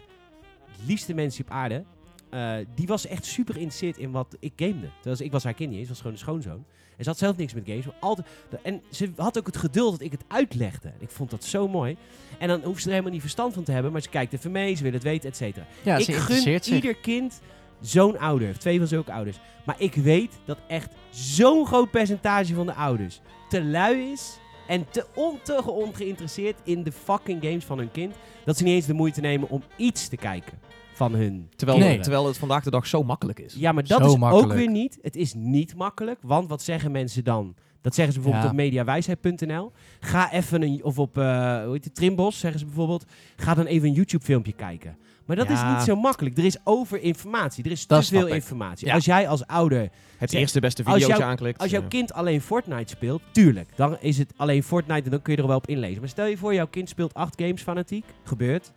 het 0.73 0.87
liefste 0.87 1.15
mensen 1.15 1.45
op 1.45 1.51
aarde, 1.51 1.85
eh, 2.31 2.55
die 2.75 2.87
was 2.87 3.07
echt 3.07 3.25
super 3.25 3.55
geïnteresseerd 3.55 3.97
in 3.99 4.11
wat 4.11 4.37
ik 4.41 4.53
gamede. 4.57 4.89
Terwijl 5.01 5.23
ik 5.25 5.33
was 5.33 5.45
haar 5.45 5.55
kind 5.55 5.71
niet 5.71 5.79
eens, 5.79 5.89
was 5.89 5.99
gewoon 5.99 6.13
een 6.13 6.19
schoonzoon. 6.19 6.65
En 6.97 7.05
ze 7.05 7.11
had 7.11 7.19
zelf 7.19 7.37
niks 7.37 7.55
met 7.55 7.63
games. 7.67 7.85
Maar 7.85 7.95
altijd, 8.01 8.27
en 8.63 8.83
ze 8.91 9.11
had 9.17 9.39
ook 9.39 9.47
het 9.47 9.57
geduld 9.57 9.91
dat 9.91 10.01
ik 10.01 10.13
het 10.13 10.25
uitlegde. 10.29 10.93
Ik 10.99 11.11
vond 11.11 11.31
dat 11.31 11.45
zo 11.45 11.69
mooi. 11.69 11.97
En 12.39 12.49
dan 12.49 12.63
hoeft 12.63 12.79
ze 12.79 12.85
er 12.87 12.91
helemaal 12.91 13.13
niet 13.13 13.21
verstand 13.21 13.55
van 13.55 13.63
te 13.63 13.73
hebben. 13.73 13.93
Maar 13.93 14.01
ze 14.03 14.09
kijkt 14.09 14.33
even 14.33 14.51
mee, 14.51 14.75
ze 14.75 14.83
wil 14.83 14.93
het 14.93 15.03
weten, 15.03 15.29
et 15.31 15.37
cetera. 15.37 15.67
ja, 15.83 15.97
ik 15.97 16.15
gun 16.15 16.41
zich. 16.41 16.67
ieder 16.67 16.95
kind 16.97 17.41
zo'n 17.81 18.19
ouder. 18.19 18.59
Twee 18.59 18.79
van 18.79 18.87
zulke 18.87 19.13
ouders. 19.13 19.39
Maar 19.67 19.77
ik 19.79 19.95
weet 19.95 20.39
dat 20.45 20.59
echt 20.69 20.93
zo'n 21.11 21.67
groot 21.67 21.91
percentage 21.91 22.55
van 22.55 22.67
de 22.67 22.75
ouders 22.75 23.21
te 23.49 23.65
lui 23.65 24.13
is. 24.13 24.39
En 24.69 24.87
te, 24.91 25.07
on, 25.15 25.39
te 25.43 25.63
ongeïnteresseerd 25.65 26.57
in 26.65 26.83
de 26.83 26.93
fucking 26.93 27.43
games 27.43 27.65
van 27.65 27.79
hun 27.79 27.91
kind. 27.91 28.15
Dat 28.45 28.57
ze 28.57 28.65
niet 28.65 28.75
eens 28.75 28.87
de 28.87 28.93
moeite 28.93 29.21
nemen 29.21 29.49
om 29.49 29.63
iets 29.77 30.09
te 30.09 30.17
kijken 30.17 30.59
van 30.93 31.15
hun 31.15 31.49
Terwijl, 31.57 32.01
terwijl 32.01 32.27
het 32.27 32.39
vandaag 32.39 32.63
de 32.65 32.71
dag 32.71 32.87
zo 32.87 33.03
makkelijk 33.03 33.41
is. 33.41 33.55
Ja, 33.55 33.73
maar 33.73 33.87
dat 33.87 34.01
Zo 34.01 34.27
is 34.27 34.33
ook 34.33 34.53
weer 34.53 34.71
niet. 34.71 34.99
Het 35.03 35.17
is 35.17 35.35
niet 35.35 35.77
makkelijk. 35.77 36.19
Want 36.23 36.49
wat 36.49 36.63
zeggen 36.63 36.91
mensen 36.91 37.25
dan? 37.25 37.55
Dat 37.81 37.95
zeggen 37.95 38.15
ze 38.15 38.21
bijvoorbeeld 38.21 38.53
Ja. 38.53 38.59
op 38.59 38.65
mediawijsheid.nl. 38.65 39.73
Ga 40.01 40.33
even 40.33 40.63
een, 40.63 40.85
of 40.85 40.99
op, 40.99 41.19
eh 41.19 41.63
hoe 41.63 41.73
heet 41.73 41.85
het, 41.85 41.95
Trimbos 41.95 42.39
zeggen 42.39 42.61
ze 42.61 42.67
bijvoorbeeld. 42.67 43.05
Ga 43.37 43.55
dan 43.55 43.67
even 43.67 43.89
een 43.89 43.95
YouTube 43.95 44.25
filmpje 44.25 44.53
kijken. 44.53 44.97
Maar 45.29 45.37
dat 45.37 45.51
is 45.51 45.63
niet 45.63 45.81
zo 45.83 45.97
makkelijk. 45.97 46.39
Er 46.39 46.45
is 46.45 46.57
overinformatie. 46.65 47.65
Er 47.65 47.71
is 47.71 47.87
Dat 47.87 48.03
te 48.03 48.09
veel 48.09 48.27
ik. 48.29 48.35
informatie. 48.35 48.87
Ja. 48.87 48.95
Als 48.95 49.05
jij 49.05 49.29
als 49.29 49.47
ouder, 49.47 49.91
Het 50.19 50.33
eerste 50.33 50.61
beste 50.61 50.83
videootje 50.83 51.07
jou- 51.07 51.23
aanklikt. 51.23 51.61
als 51.61 51.71
jouw 51.71 51.81
ja. 51.83 51.89
kind 51.89 52.13
alleen 52.13 52.41
Fortnite 52.41 52.89
speelt, 52.93 53.23
tuurlijk, 53.33 53.71
dan 53.77 53.97
is 54.01 54.19
het 54.19 54.33
alleen 54.37 54.63
Fortnite 54.63 55.05
en 55.05 55.11
dan 55.11 55.23
kun 55.23 55.35
je 55.35 55.41
er 55.41 55.47
wel 55.47 55.57
op 55.57 55.67
inlezen. 55.67 56.01
Maar 56.01 56.09
stel 56.09 56.27
je 56.27 56.37
voor, 56.37 56.55
jouw 56.55 56.67
kind 56.67 56.89
speelt 56.89 57.15
acht 57.15 57.41
games 57.43 57.63
fanatiek, 57.63 58.05
gebeurt. 58.25 58.73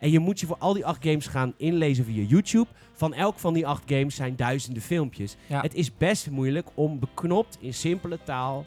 En 0.00 0.10
je 0.10 0.18
moet 0.18 0.40
je 0.40 0.46
voor 0.46 0.56
al 0.58 0.72
die 0.74 0.86
acht 0.86 1.04
games 1.04 1.26
gaan 1.26 1.52
inlezen 1.56 2.04
via 2.04 2.22
YouTube. 2.22 2.66
Van 2.92 3.14
elk 3.14 3.38
van 3.38 3.54
die 3.54 3.66
acht 3.66 3.82
games 3.86 4.14
zijn 4.14 4.36
duizenden 4.36 4.82
filmpjes. 4.82 5.36
Het 5.46 5.74
is 5.74 5.96
best 5.96 6.30
moeilijk 6.30 6.68
om 6.74 6.98
beknopt 6.98 7.58
in 7.60 7.74
simpele 7.74 8.18
taal. 8.24 8.66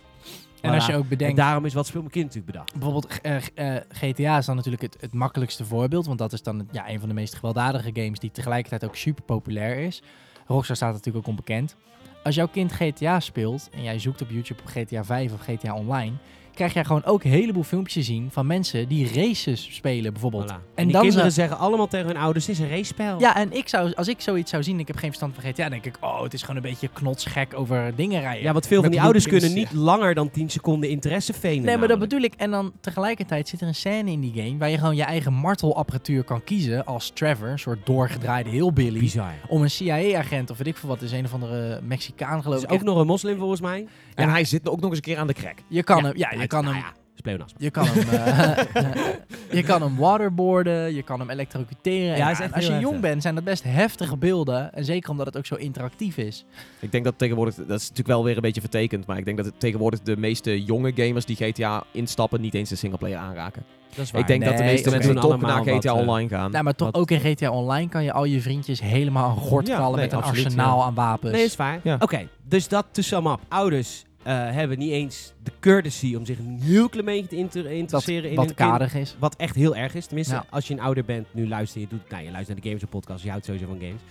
En 0.61 0.73
als 0.73 0.85
je 0.85 0.95
ook 0.95 1.03
En 1.03 1.09
bedenkt, 1.09 1.35
daarom 1.37 1.65
is 1.65 1.73
wat 1.73 1.87
speelt 1.87 2.03
mijn 2.03 2.13
kind 2.15 2.25
natuurlijk 2.25 2.51
bedacht. 2.53 2.73
bijvoorbeeld 2.73 3.21
eh, 3.21 3.35
g- 3.37 3.49
eh, 3.55 3.75
GTA 3.89 4.37
is 4.37 4.45
dan 4.45 4.55
natuurlijk 4.55 4.83
het, 4.83 4.97
het 4.99 5.13
makkelijkste 5.13 5.65
voorbeeld. 5.65 6.05
Want 6.05 6.17
dat 6.19 6.33
is 6.33 6.41
dan 6.43 6.67
ja, 6.71 6.89
een 6.89 6.99
van 6.99 7.09
de 7.09 7.15
meest 7.15 7.35
gewelddadige 7.35 7.89
games 7.93 8.19
die 8.19 8.31
tegelijkertijd 8.31 8.85
ook 8.85 8.95
super 8.95 9.23
populair 9.23 9.77
is. 9.77 10.01
Rockstar 10.47 10.75
staat 10.75 10.91
natuurlijk 10.93 11.17
ook 11.25 11.29
onbekend. 11.29 11.75
Als 12.23 12.35
jouw 12.35 12.47
kind 12.47 12.71
GTA 12.71 13.19
speelt 13.19 13.69
en 13.73 13.83
jij 13.83 13.99
zoekt 13.99 14.21
op 14.21 14.29
YouTube 14.29 14.61
op 14.61 14.67
GTA 14.67 15.03
5 15.03 15.33
of 15.33 15.41
GTA 15.41 15.73
Online, 15.73 16.13
krijg 16.53 16.73
jij 16.73 16.85
gewoon 16.85 17.03
ook 17.05 17.23
een 17.23 17.31
heleboel 17.31 17.63
filmpjes 17.63 17.93
te 17.93 18.01
zien 18.03 18.27
van 18.31 18.47
mensen 18.47 18.87
die 18.87 19.13
races 19.13 19.67
spelen 19.75 20.11
bijvoorbeeld. 20.13 20.43
Voilà. 20.51 20.55
En, 20.55 20.61
En 20.75 20.83
die 20.83 20.93
dan 20.93 21.01
kinderen 21.01 21.31
zeggen 21.31 21.57
allemaal 21.57 21.87
tegen 21.87 22.07
hun 22.07 22.17
ouders, 22.17 22.47
het 22.47 22.55
is 22.55 22.61
een 22.61 22.69
racepel. 22.69 23.19
Ja, 23.19 23.35
en 23.35 23.51
ik 23.53 23.67
zou, 23.69 23.93
als 23.93 24.07
ik 24.07 24.21
zoiets 24.21 24.51
zou 24.51 24.63
zien, 24.63 24.79
ik 24.79 24.87
heb 24.87 24.95
geen 24.95 25.09
verstand 25.09 25.35
van 25.35 25.43
GTA, 25.43 25.69
denk 25.69 25.85
ik, 25.85 25.97
oh, 26.01 26.23
het 26.23 26.33
is 26.33 26.41
gewoon 26.41 26.55
een 26.55 26.61
beetje 26.69 26.87
knotsgek 26.93 27.53
over 27.57 27.95
dingen 27.95 28.21
rijden. 28.21 28.43
Ja, 28.43 28.51
want 28.53 28.67
veel 28.67 28.81
van 28.81 28.91
die 28.91 29.01
ouders 29.01 29.27
kunnen 29.27 29.53
niet 29.53 29.71
langer 29.73 30.13
dan 30.13 30.31
10 30.31 30.49
seconden 30.49 30.89
interesse 30.89 31.33
venen. 31.33 31.65
Nee, 31.65 31.77
maar 31.77 31.87
dat 31.87 31.99
bedoel 31.99 32.21
ik. 32.21 32.33
En 32.37 32.51
dan 32.51 32.71
tegelijkertijd 32.81 33.47
zit 33.47 33.61
er 33.61 33.67
een 33.67 33.75
scène 33.75 34.11
in 34.11 34.19
die 34.19 34.43
game 34.43 34.57
waar 34.57 34.69
je 34.69 34.77
gewoon 34.77 34.95
je 34.95 35.03
eigen 35.03 35.33
martelapparatuur 35.33 36.23
kan 36.23 36.43
kiezen 36.43 36.85
als 36.85 37.09
Trevor, 37.13 37.47
een 37.47 37.59
soort 37.59 37.85
doorgedraaide 37.85 38.49
hillbilly. 38.49 38.99
Bizar. 38.99 39.33
Om 39.47 39.61
een 39.61 39.69
CIA-agent 39.69 40.49
of 40.49 40.57
weet 40.57 40.67
ik 40.67 40.77
veel 40.77 40.89
wat, 40.89 41.01
is 41.01 41.11
een 41.11 41.25
of 41.25 41.33
andere 41.33 41.79
Mexicaan 41.83 42.41
geloof 42.41 42.57
is 42.57 42.63
ik. 42.63 42.69
ook 42.71 42.75
echt- 42.75 42.85
nog 42.85 42.97
een 42.97 43.05
moslim 43.07 43.37
volgens 43.37 43.61
mij. 43.61 43.87
En 44.15 44.29
hij 44.29 44.43
zit 44.43 44.69
ook 44.69 44.79
nog 44.79 44.89
eens 44.89 44.97
een 44.97 45.03
keer 45.03 45.17
aan 45.17 45.27
de 45.27 45.33
crack. 45.33 45.57
Je 45.67 45.83
kan 45.83 45.97
Ja, 45.97 46.03
hem, 46.03 46.17
ja, 46.17 46.31
je 46.31 46.47
kan 46.49 46.63
nou 46.63 46.75
hem, 46.75 46.83
ja, 46.83 47.45
je 47.57 47.69
kan 47.69 47.85
hem, 47.85 48.09
eh, 48.09 48.63
je 49.57 49.63
kan 49.63 49.81
hem 49.81 49.97
waterboarden, 49.97 50.95
je 50.95 51.03
kan 51.03 51.19
hem 51.19 51.29
elektrocuteren. 51.29 52.17
Ja, 52.17 52.27
als 52.51 52.65
je 52.65 52.71
jong 52.71 52.81
heftig. 52.81 52.99
bent, 52.99 53.21
zijn 53.21 53.35
dat 53.35 53.43
best 53.43 53.63
heftige 53.63 54.17
beelden. 54.17 54.73
En 54.73 54.85
zeker 54.85 55.09
omdat 55.09 55.25
het 55.25 55.37
ook 55.37 55.45
zo 55.45 55.55
interactief 55.55 56.17
is. 56.17 56.45
Ik 56.79 56.91
denk 56.91 57.03
dat 57.03 57.17
tegenwoordig, 57.17 57.55
dat 57.55 57.65
is 57.79 57.81
natuurlijk 57.81 58.07
wel 58.07 58.23
weer 58.23 58.35
een 58.35 58.41
beetje 58.41 58.61
vertekend, 58.61 59.05
maar 59.05 59.17
ik 59.17 59.25
denk 59.25 59.37
dat 59.37 59.45
het 59.45 59.59
tegenwoordig 59.59 60.01
de 60.01 60.17
meeste 60.17 60.63
jonge 60.63 60.91
gamers 60.95 61.25
die 61.25 61.35
GTA 61.35 61.83
instappen 61.91 62.41
niet 62.41 62.53
eens 62.53 62.69
de 62.69 62.75
singleplayer 62.75 63.17
aanraken. 63.17 63.63
Dat 63.95 64.05
is 64.05 64.11
Ik 64.11 64.27
denk 64.27 64.45
dat 64.45 64.57
de 64.57 64.63
meeste 64.63 64.89
mensen 64.89 65.15
toch 65.15 65.23
allemaal 65.23 65.49
naar 65.49 65.63
GTA 65.63 65.73
wat, 65.73 65.85
eh, 65.85 65.93
Online 65.93 66.29
gaan. 66.29 66.51
Nou, 66.51 66.63
maar 66.63 66.75
toch 66.75 66.91
Wat- 66.91 67.01
ook 67.01 67.11
in 67.11 67.19
GTA 67.19 67.51
Online 67.51 67.89
kan 67.89 68.03
je 68.03 68.11
al 68.11 68.25
je 68.25 68.41
vriendjes 68.41 68.81
helemaal 68.81 69.29
aan 69.29 69.35
gort 69.35 69.67
Ja, 69.67 69.89
nee, 69.89 69.95
met 69.95 70.11
een 70.11 70.17
absoluut, 70.17 70.45
arsenaal 70.45 70.83
aan 70.83 70.93
wapens. 70.93 71.31
Nee, 71.31 71.43
is 71.43 71.55
waar. 71.55 71.79
Ja. 71.83 71.95
Oké, 71.99 72.27
dus 72.47 72.67
dat 72.67 72.85
to 72.91 73.01
sum 73.01 73.27
up. 73.27 73.39
Ouders 73.47 74.05
hebben 74.23 74.77
niet 74.79 74.91
eens 74.91 75.33
de 75.43 75.51
courtesy 75.59 76.15
om 76.15 76.25
zich 76.25 76.37
een 76.39 76.59
heel 76.61 76.89
klein 76.89 77.05
beetje 77.05 77.27
te 77.27 77.35
inter- 77.35 77.63
dat 77.63 77.71
interesseren 77.71 78.29
in 78.29 78.35
wat 78.35 78.45
hun 78.45 78.55
kind. 78.55 78.69
karig 78.69 78.95
is. 78.95 79.15
Wat 79.19 79.35
echt 79.35 79.55
heel 79.55 79.75
erg 79.75 79.95
is. 79.95 80.05
Tenminste, 80.05 80.33
Ja. 80.33 80.45
als 80.49 80.67
je 80.67 80.73
een 80.73 80.79
ouder 80.79 81.05
bent, 81.05 81.27
nu 81.31 81.47
luister 81.47 81.81
je, 81.81 81.87
doet, 81.87 82.09
nou, 82.09 82.23
je 82.23 82.31
luistert 82.31 82.55
naar 82.55 82.63
de 82.65 82.69
Gamers 82.71 82.91
Podcast, 82.91 83.23
je 83.23 83.29
houdt 83.29 83.45
sowieso 83.45 83.67
van 83.67 83.79
games. 83.79 84.01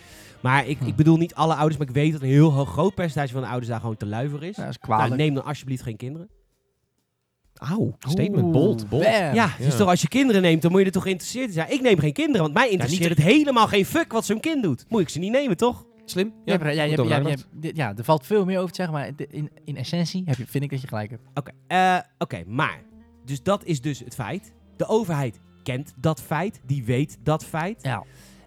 Maar 0.40 0.66
ik, 0.66 0.78
Hm. 0.78 0.86
ik 0.86 0.96
bedoel 0.96 1.16
niet 1.16 1.34
alle 1.34 1.54
ouders, 1.54 1.76
maar 1.78 1.88
ik 1.88 1.94
weet 1.94 2.12
dat 2.12 2.20
een 2.22 2.28
heel 2.28 2.50
groot 2.50 2.94
percentage 2.94 3.32
van 3.32 3.40
de 3.42 3.46
ouders 3.48 3.68
daar 3.68 3.80
gewoon 3.80 3.96
te 3.96 4.06
luiver 4.06 4.42
is. 4.44 4.56
Ja, 4.56 4.64
dat 4.64 4.72
is 4.80 4.88
nou, 4.88 5.16
neem 5.16 5.34
dan 5.34 5.44
alsjeblieft 5.44 5.82
geen 5.82 5.96
kinderen. 5.96 6.28
Auw, 7.54 7.94
statement, 7.98 8.42
Oeh, 8.44 8.52
bold, 8.52 8.88
bold. 8.88 9.02
bam. 9.02 9.34
Ja, 9.34 9.50
dus 9.58 9.76
toch 9.76 9.88
als 9.88 10.00
je 10.02 10.08
kinderen 10.08 10.42
neemt, 10.42 10.62
dan 10.62 10.70
moet 10.70 10.80
je 10.80 10.86
er 10.86 10.92
toch 10.92 11.02
geïnteresseerd 11.02 11.46
in 11.46 11.52
zijn. 11.52 11.72
Ik 11.72 11.80
neem 11.80 11.98
geen 11.98 12.12
kinderen, 12.12 12.40
want 12.42 12.54
mij 12.54 12.68
interesseert 12.70 13.08
het 13.10 13.18
helemaal 13.22 13.66
geen 13.66 13.84
fuck 13.86 14.12
wat 14.12 14.24
zo'n 14.24 14.40
kind 14.40 14.62
doet. 14.62 14.84
Moet 14.88 15.00
ik 15.00 15.08
ze 15.08 15.18
niet 15.18 15.32
nemen, 15.32 15.56
toch? 15.56 15.84
Slim. 16.10 16.32
Ja, 16.44 16.54
ja, 16.60 16.68
ja, 16.68 16.70
je 16.70 16.80
hebt- 16.80 16.96
ja, 16.96 17.02
je 17.02 17.08
nagedacht. 17.08 17.28
hebt- 17.50 17.62
dit- 17.62 17.76
ja, 17.76 17.96
er 17.96 18.04
valt 18.04 18.26
veel 18.26 18.44
meer 18.44 18.56
over 18.58 18.68
te 18.70 18.74
zeggen, 18.76 18.94
maar 18.94 19.10
in, 19.30 19.50
in 19.64 19.76
essentie 19.76 20.22
heb 20.26 20.36
je, 20.36 20.46
vind 20.46 20.64
ik 20.64 20.70
dat 20.70 20.80
je 20.80 20.86
gelijk 20.88 21.10
hebt. 21.10 21.22
Oké, 21.34 21.50
eh, 21.66 21.98
oké, 22.18 22.42
maar. 22.46 22.82
Dus 23.24 23.42
dat 23.42 23.64
is 23.64 23.80
dus 23.80 23.98
het 23.98 24.14
feit. 24.14 24.52
De 24.76 24.86
overheid 24.86 25.40
kent 25.62 25.94
dat 25.96 26.20
feit. 26.22 26.60
Die 26.66 26.84
weet 26.84 27.18
dat 27.22 27.44
feit. 27.44 27.82
Ja. 27.82 28.04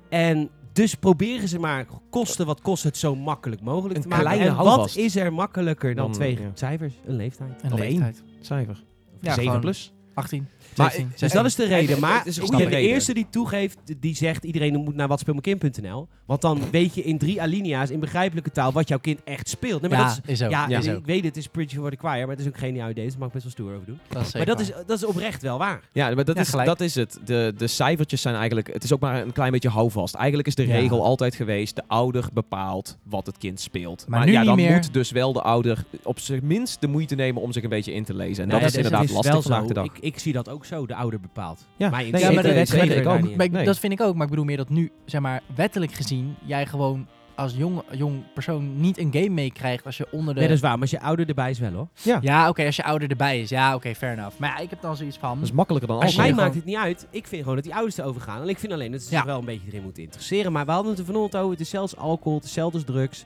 En 0.09 0.49
dus 0.73 0.95
proberen 0.95 1.47
ze 1.47 1.59
maar, 1.59 1.85
kosten 2.09 2.45
wat 2.45 2.61
kost 2.61 2.83
het, 2.83 2.97
zo 2.97 3.15
makkelijk 3.15 3.61
mogelijk 3.61 3.95
Een 3.95 4.01
te 4.01 4.07
maken. 4.07 4.25
kleine 4.25 4.45
en 4.49 4.55
wat 4.55 4.95
is 4.95 5.15
er 5.15 5.33
makkelijker 5.33 5.95
dan, 5.95 6.05
Dan, 6.05 6.13
twee 6.13 6.39
ja. 6.41 6.51
cijfers? 6.53 6.93
Een 7.05 7.15
leeftijd. 7.15 7.63
Een 7.63 7.73
Of 7.73 7.79
één. 7.79 7.89
leeftijd. 7.89 8.23
Cijfer. 8.41 8.83
Ja, 9.19 9.29
7 9.29 9.43
gewoon 9.43 9.59
plus. 9.61 9.93
18, 10.13 10.47
Maar, 10.77 10.91
16, 10.91 11.09
dus 11.09 11.19
Dus 11.19 11.31
16. 11.31 11.41
dat 11.41 11.49
is 11.49 11.55
de 11.55 11.65
reden. 11.65 11.99
Maar 11.99 12.17
het 12.17 12.25
is 12.27 12.35
een 12.37 12.43
ik 12.43 12.47
goede 12.49 12.63
ben 12.63 12.71
de 12.73 12.77
reden. 12.79 12.93
eerste 12.93 13.13
die 13.13 13.27
toegeeft, 13.29 13.77
die 13.99 14.15
zegt 14.15 14.43
iedereen 14.43 14.75
moet 14.83 14.95
naar 14.95 15.07
watspeelmeinkind.nl. 15.07 16.07
Want 16.25 16.41
dan 16.41 16.61
weet 16.71 16.95
je 16.95 17.03
in 17.03 17.17
drie 17.17 17.41
alinea's 17.41 17.89
in 17.89 17.99
begrijpelijke 17.99 18.51
taal 18.51 18.71
wat 18.71 18.87
jouw 18.87 18.99
kind 18.99 19.19
echt 19.23 19.49
speelt. 19.49 19.81
Nee, 19.81 19.89
maar 19.89 19.99
ja, 19.99 20.05
dat 20.07 20.19
is, 20.25 20.31
is 20.31 20.43
ook. 20.43 20.49
ja, 20.51 20.67
is 20.67 20.85
ik 20.85 20.95
ook. 20.95 21.05
weet 21.05 21.15
het, 21.17 21.25
het 21.25 21.37
is 21.37 21.47
pretty 21.47 21.75
for 21.75 21.89
the 21.91 21.97
choir, 21.97 22.19
maar 22.27 22.35
het 22.35 22.39
is 22.39 22.47
ook 22.47 22.57
geen 22.57 22.75
idee. 22.75 22.93
Dus 22.93 23.09
daar 23.09 23.17
mag 23.19 23.27
ik 23.27 23.33
best 23.33 23.43
wel 23.43 23.51
stoer 23.53 23.73
over 23.73 23.85
doen. 23.85 23.99
Dat 24.09 24.25
is 24.25 24.33
Maar 24.33 24.45
dat 24.45 24.59
is, 24.59 24.71
dat 24.85 24.97
is 24.97 25.05
oprecht 25.05 25.41
wel 25.41 25.57
waar. 25.57 25.81
Ja, 25.91 26.15
maar 26.15 26.25
dat, 26.25 26.35
Ja, 26.35 26.41
is, 26.41 26.49
gelijk. 26.49 26.67
dat 26.67 26.81
is 26.81 26.95
het. 26.95 27.19
De, 27.25 27.53
de 27.57 27.67
cijfertjes 27.67 28.21
zijn 28.21 28.35
eigenlijk... 28.35 28.73
Het 28.73 28.83
is 28.83 28.93
ook 28.93 28.99
maar 28.99 29.21
een 29.21 29.31
klein 29.33 29.51
beetje 29.51 29.69
houvast. 29.69 30.15
Eigenlijk 30.15 30.47
is 30.47 30.55
de 30.55 30.67
Ja. 30.67 30.75
regel 30.75 31.03
altijd 31.03 31.35
geweest... 31.35 31.75
de 31.75 31.83
ouder 31.87 32.25
bepaalt 32.33 32.97
wat 33.03 33.25
het 33.25 33.37
kind 33.37 33.59
speelt. 33.59 34.05
Maar 34.07 34.17
Maar, 34.19 34.27
nu 34.27 34.33
ja, 34.33 34.39
niet 34.39 34.47
dan 34.47 34.55
meer. 34.57 34.71
moet 34.73 34.93
dus 34.93 35.11
wel 35.11 35.33
de 35.33 35.41
ouder 35.41 35.83
op 36.03 36.19
zijn 36.19 36.39
minst 36.43 36.81
de 36.81 36.87
moeite 36.87 37.15
nemen... 37.15 37.41
om 37.41 37.51
zich 37.51 37.63
een 37.63 37.69
beetje 37.69 37.93
in 37.93 38.03
te 38.03 38.13
lezen. 38.13 38.43
En 38.43 38.49
Nee, 38.49 38.59
dat 38.59 38.67
is 38.69 38.75
dus 38.75 38.83
inderdaad 38.85 39.09
lastig 39.11 39.41
vandaag 39.41 39.61
zo. 39.61 39.67
de 39.67 39.73
dag. 39.73 39.85
Ik, 39.85 39.97
ik 39.99 40.19
zie 40.19 40.33
dat 40.33 40.49
ook 40.49 40.60
zo, 40.65 40.85
de 40.85 40.95
ouder 40.95 41.19
bepaalt. 41.19 41.67
Ja. 41.77 41.89
Maar 41.89 42.01
Nee, 42.01 42.21
Ja, 42.21 42.31
maar 42.31 42.43
dat, 42.43 42.53
ik 42.73 43.07
ook. 43.07 43.35
maar 43.35 43.45
ik- 43.45 43.51
Nee. 43.51 43.73
vind 43.73 43.93
ik 43.93 44.01
ook. 44.01 44.13
Maar 44.13 44.23
ik 44.23 44.29
bedoel 44.29 44.45
meer 44.45 44.57
dat 44.57 44.69
nu, 44.69 44.91
zeg 45.05 45.21
maar, 45.21 45.41
wettelijk 45.55 45.91
gezien, 45.91 46.35
jij 46.45 46.65
gewoon 46.65 47.07
als 47.35 47.53
jong, 47.55 47.81
jong 47.91 48.23
persoon 48.33 48.79
niet 48.81 48.97
een 48.97 49.09
game 49.13 49.29
meekrijgt 49.29 49.85
als 49.85 49.97
je 49.97 50.07
onder 50.11 50.33
de... 50.33 50.39
Nee, 50.39 50.47
dat 50.49 50.57
is 50.57 50.63
waar. 50.63 50.71
Maar 50.71 50.81
als 50.81 50.89
je 50.91 51.01
ouder 51.01 51.27
erbij 51.27 51.49
is 51.49 51.59
wel, 51.59 51.71
hoor. 51.71 51.87
Ja, 52.21 52.49
oké, 52.49 52.65
als 52.65 52.75
je 52.75 52.83
ouder 52.83 53.09
erbij 53.09 53.41
is. 53.41 53.49
Ja, 53.49 53.75
oké, 53.75 53.95
fair 53.95 54.13
enough. 54.17 54.37
Maar 54.39 54.49
ja, 54.49 54.57
ik 54.57 54.69
heb 54.69 54.81
dan 54.81 54.95
zoiets 54.97 55.17
van... 55.17 55.35
Dat 55.35 55.43
is 55.47 55.51
makkelijker 55.51 55.89
dan 55.89 56.01
Als 56.01 56.15
mij 56.15 56.29
gewoon- 56.29 56.43
maakt 56.43 56.55
het 56.55 56.65
niet 56.65 56.75
uit. 56.75 57.07
Ik 57.11 57.27
vind 57.27 57.41
gewoon 57.41 57.55
dat 57.55 57.63
die 57.65 57.73
ouders 57.75 57.97
erover 57.97 58.21
gaan. 58.21 58.41
En 58.41 58.49
ik 58.49 58.59
vind 58.59 58.73
alleen 58.73 58.91
dat 58.91 59.01
ze 59.01 59.07
zich 59.07 59.17
Ja. 59.19 59.25
wel 59.25 59.39
een 59.39 59.45
beetje 59.45 59.67
erin 59.67 59.83
moeten 59.83 60.03
interesseren. 60.03 60.51
Maar 60.51 60.65
we 60.65 60.71
hadden 60.71 60.89
het 60.91 60.99
er 60.99 61.05
vanochtend 61.05 61.35
over. 61.41 61.51
Het 61.51 61.61
is 61.61 61.69
zelfs 61.69 61.95
alcohol, 61.97 62.37
het 62.37 62.45
is 62.47 62.53
zelfs 62.53 62.83
drugs. 62.83 63.25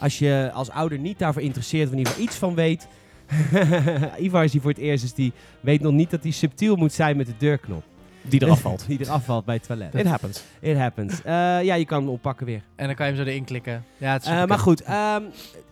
Als 0.00 0.18
je 0.18 0.50
als 0.54 0.70
ouder 0.70 0.98
niet 0.98 1.18
daarvoor 1.18 1.42
interesseert 1.42 1.86
of 1.86 1.92
in 1.92 1.98
ieder 1.98 2.12
geval 2.12 2.26
iets 2.28 2.36
van 2.38 2.54
weet. 2.54 2.88
Ivar 4.24 4.44
is 4.44 4.52
hier 4.52 4.60
voor 4.60 4.70
het 4.70 4.80
eerst, 4.80 5.02
dus 5.02 5.12
die 5.14 5.32
weet 5.60 5.80
nog 5.80 5.92
niet 5.92 6.10
dat 6.10 6.22
hij 6.22 6.32
subtiel 6.32 6.76
moet 6.76 6.92
zijn 6.92 7.16
met 7.16 7.26
de 7.26 7.34
deurknop. 7.38 7.82
Die 8.22 8.42
eraf 8.42 8.60
valt. 8.60 8.84
die 8.88 8.98
eraf 9.00 9.24
valt 9.24 9.44
bij 9.44 9.54
het 9.54 9.66
toilet. 9.66 9.94
It 9.94 10.06
happens. 10.06 10.42
It 10.60 10.76
happens. 10.76 11.22
Eh, 11.22 11.32
ja, 11.62 11.74
je 11.74 11.84
kan 11.84 11.98
hem 12.00 12.08
oppakken 12.08 12.46
weer. 12.46 12.60
En 12.76 12.86
dan 12.86 12.94
kan 12.94 13.06
je 13.06 13.12
hem 13.12 13.24
zo 13.24 13.28
erin 13.30 13.44
klikken. 13.44 13.84
Ja, 13.96 14.12
het 14.12 14.22
is 14.22 14.28
Eh, 14.28 14.44
maar 14.44 14.58
goed, 14.58 14.82
ehm, 14.82 15.22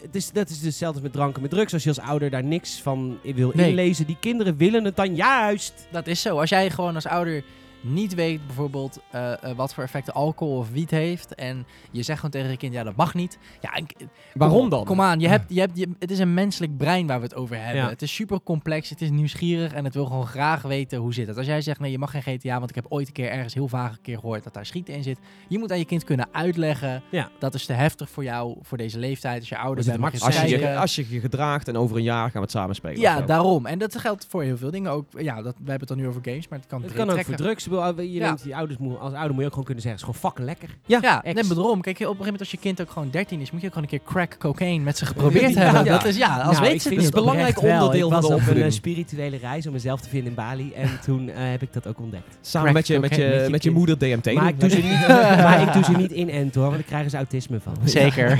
het 0.02 0.14
is, 0.14 0.30
dat 0.30 0.48
is 0.48 0.56
dus 0.56 0.66
hetzelfde 0.66 1.02
met 1.02 1.12
dranken, 1.12 1.42
met 1.42 1.50
drugs. 1.50 1.72
Als 1.72 1.82
je 1.82 1.88
als 1.88 2.00
ouder 2.00 2.30
daar 2.30 2.44
niks 2.44 2.80
van 2.80 3.18
wil 3.34 3.52
Nee. 3.54 3.68
inlezen, 3.68 4.06
die 4.06 4.16
kinderen 4.20 4.56
willen 4.56 4.84
het 4.84 4.96
dan 4.96 5.14
juist. 5.14 5.86
Dat 5.90 6.06
is 6.06 6.22
zo. 6.22 6.38
Als 6.40 6.50
jij 6.50 6.70
gewoon 6.70 6.94
als 6.94 7.06
ouder 7.06 7.44
niet 7.82 8.14
weet 8.14 8.46
bijvoorbeeld 8.46 8.98
eh, 9.10 9.32
eh, 9.32 9.56
wat 9.56 9.74
voor 9.74 9.82
effecten 9.84 10.14
alcohol 10.14 10.56
of 10.56 10.70
wiet 10.70 10.90
heeft 10.90 11.34
en 11.34 11.66
je 11.90 12.02
zegt 12.02 12.16
gewoon 12.16 12.30
tegen 12.30 12.50
je 12.50 12.56
kind, 12.56 12.72
ja 12.72 12.82
dat 12.82 12.96
mag 12.96 13.14
niet. 13.14 13.38
Ja, 13.60 13.72
en- 13.74 13.86
Waarom 14.34 14.68
dan? 14.68 14.84
Kom 14.84 15.00
aan, 15.00 15.20
je 15.20 15.28
hebt, 15.28 15.44
je 15.54 15.60
hebt, 15.60 15.78
je, 15.78 15.88
het 15.98 16.10
is 16.10 16.18
een 16.18 16.34
menselijk 16.34 16.76
brein 16.76 17.06
waar 17.06 17.18
we 17.18 17.24
het 17.24 17.34
over 17.34 17.56
hebben. 17.56 17.82
Ja. 17.82 17.88
Het 17.88 18.02
is 18.02 18.14
super 18.14 18.42
complex, 18.42 18.88
het 18.88 19.00
is 19.02 19.10
nieuwsgierig 19.10 19.72
en 19.72 19.84
het 19.84 19.94
wil 19.94 20.06
gewoon 20.06 20.26
graag 20.26 20.62
weten 20.62 20.98
hoe 20.98 21.14
zit 21.14 21.26
het. 21.26 21.36
Als 21.36 21.46
jij 21.46 21.60
zegt, 21.60 21.80
nee 21.80 21.90
je 21.90 21.98
mag 21.98 22.10
geen 22.10 22.22
GTA, 22.22 22.58
want 22.58 22.68
ik 22.70 22.74
heb 22.76 22.86
ooit 22.88 23.06
een 23.06 23.12
keer 23.12 23.30
ergens 23.30 23.54
heel 23.54 23.68
vaag 23.68 23.92
een 23.92 24.02
keer 24.02 24.18
gehoord 24.18 24.44
dat 24.44 24.54
daar 24.54 24.66
schieten 24.66 24.94
in 24.94 25.02
zit. 25.02 25.18
Je 25.48 25.58
moet 25.58 25.70
aan 25.72 25.78
je 25.78 25.84
kind 25.84 26.04
kunnen 26.04 26.28
uitleggen, 26.32 27.02
Ja. 27.10 27.30
dat 27.38 27.54
is 27.54 27.66
te 27.66 27.72
heftig 27.72 28.10
voor 28.10 28.24
jou, 28.24 28.56
voor 28.62 28.78
deze 28.78 28.98
leeftijd. 28.98 29.40
Als 29.40 29.48
je 29.48 29.58
ouder 29.58 29.84
bent, 29.84 29.98
mag 29.98 30.12
je 30.12 30.20
Als 30.20 30.40
je, 30.40 30.48
je, 30.58 30.76
als 30.76 30.94
je 30.96 31.06
je 31.08 31.20
gedraagt 31.20 31.68
en 31.68 31.76
over 31.76 31.96
een 31.96 32.02
jaar 32.02 32.24
gaan 32.24 32.32
we 32.32 32.40
het 32.40 32.50
samen 32.50 32.74
spelen. 32.74 33.00
ja, 33.00 33.20
daarom. 33.20 33.66
En 33.66 33.78
dat 33.78 33.98
geldt 33.98 34.26
voor 34.28 34.42
heel 34.42 34.56
veel 34.56 34.70
dingen 34.70 34.90
ook. 34.90 35.06
Ja, 35.18 35.34
dat, 35.42 35.54
we 35.54 35.70
hebben 35.70 35.78
het 35.78 35.88
dan 35.88 35.96
nu 35.96 36.06
over 36.08 36.20
games, 36.24 36.48
maar 36.48 36.58
het 36.58 36.68
kan 36.68 36.82
Het 36.82 36.92
kan 36.92 37.10
ook 37.10 37.24
voor 37.24 37.34
drugs. 37.34 37.66
Bedoel, 37.80 38.00
Je 38.04 38.12
Ja. 38.12 38.26
neemt 38.26 38.42
die 38.42 38.56
ouders, 38.56 38.78
moet- 38.78 38.98
als 38.98 39.12
ouder 39.12 39.30
moet 39.30 39.38
je 39.40 39.44
ook 39.44 39.50
gewoon 39.50 39.64
kunnen 39.64 39.82
zeggen, 39.82 40.00
het 40.02 40.10
is 40.10 40.20
gewoon 40.20 40.32
fucking 40.32 40.46
lekker. 40.46 40.76
Ja, 40.86 41.22
ex. 41.24 41.34
nee, 41.34 41.44
maar 41.44 41.56
daarom. 41.56 41.80
Kijk, 41.80 41.96
op 41.96 42.00
een 42.00 42.06
gegeven 42.06 42.18
moment 42.24 42.40
als 42.40 42.50
je 42.50 42.56
kind 42.58 42.80
ook 42.80 42.90
gewoon 42.90 43.10
13 43.10 43.40
is, 43.40 43.50
moet 43.50 43.60
je 43.60 43.66
ook 43.66 43.72
gewoon 43.72 43.88
een 43.92 43.98
keer 43.98 44.08
crack 44.12 44.36
cocaine 44.38 44.84
met 44.84 44.98
ze 44.98 45.06
geprobeerd 45.06 45.54
Ja. 45.54 45.60
hebben. 45.60 45.84
Ja. 45.84 45.90
Dat 45.92 46.04
is 46.04 46.16
ja, 46.16 46.36
als 46.40 46.58
Nou, 46.58 46.68
weet 46.70 46.82
ze 46.82 46.88
het 46.94 47.02
het 47.04 47.14
belangrijk 47.14 47.56
oprecht 47.56 47.74
wel. 47.76 47.84
onderdeel 47.84 48.10
van 48.10 48.20
de 48.20 48.28
was 48.28 48.40
op 48.48 48.54
een 48.56 48.62
eh, 48.62 48.70
spirituele 48.70 49.36
reis 49.36 49.66
om 49.66 49.72
mezelf 49.72 50.00
te 50.00 50.08
vinden 50.08 50.28
in 50.28 50.34
Bali. 50.34 50.72
En 50.72 50.88
toen 51.04 51.28
eh, 51.28 51.50
heb 51.50 51.62
ik 51.62 51.72
dat 51.72 51.86
ook 51.86 51.98
ontdekt. 52.00 52.38
Samen 52.40 52.72
met 52.72 52.86
je, 52.86 52.98
met, 52.98 53.14
je, 53.14 53.22
met 53.22 53.44
je 53.44 53.50
met 53.50 53.62
je 53.62 53.68
kind. 53.68 53.74
moeder 53.74 53.98
DMT. 53.98 54.34
Maar 54.34 54.48
ik, 54.48 54.60
doe 54.60 54.70
ze 54.70 54.76
niet, 54.76 55.08
maar 55.46 55.62
ik 55.62 55.72
doe 55.72 55.84
ze 55.84 55.92
niet 55.92 56.10
inenten 56.10 56.60
hoor, 56.60 56.70
want 56.70 56.80
daar 56.80 56.88
krijgen 56.88 57.10
ze 57.10 57.16
autisme 57.16 57.60
van. 57.60 57.74
Zeker. 57.88 58.36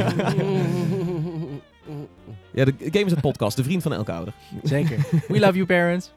Ja, 2.54 2.64
de 2.64 2.74
Game 2.78 3.04
is 3.04 3.12
een 3.12 3.20
podcast, 3.20 3.56
de 3.56 3.64
vriend 3.64 3.82
van 3.82 3.92
elke 3.92 4.12
ouder. 4.12 4.34
Zeker. 4.62 4.96
We 5.28 5.38
love 5.40 5.52
you, 5.54 5.66
parents. 5.66 6.12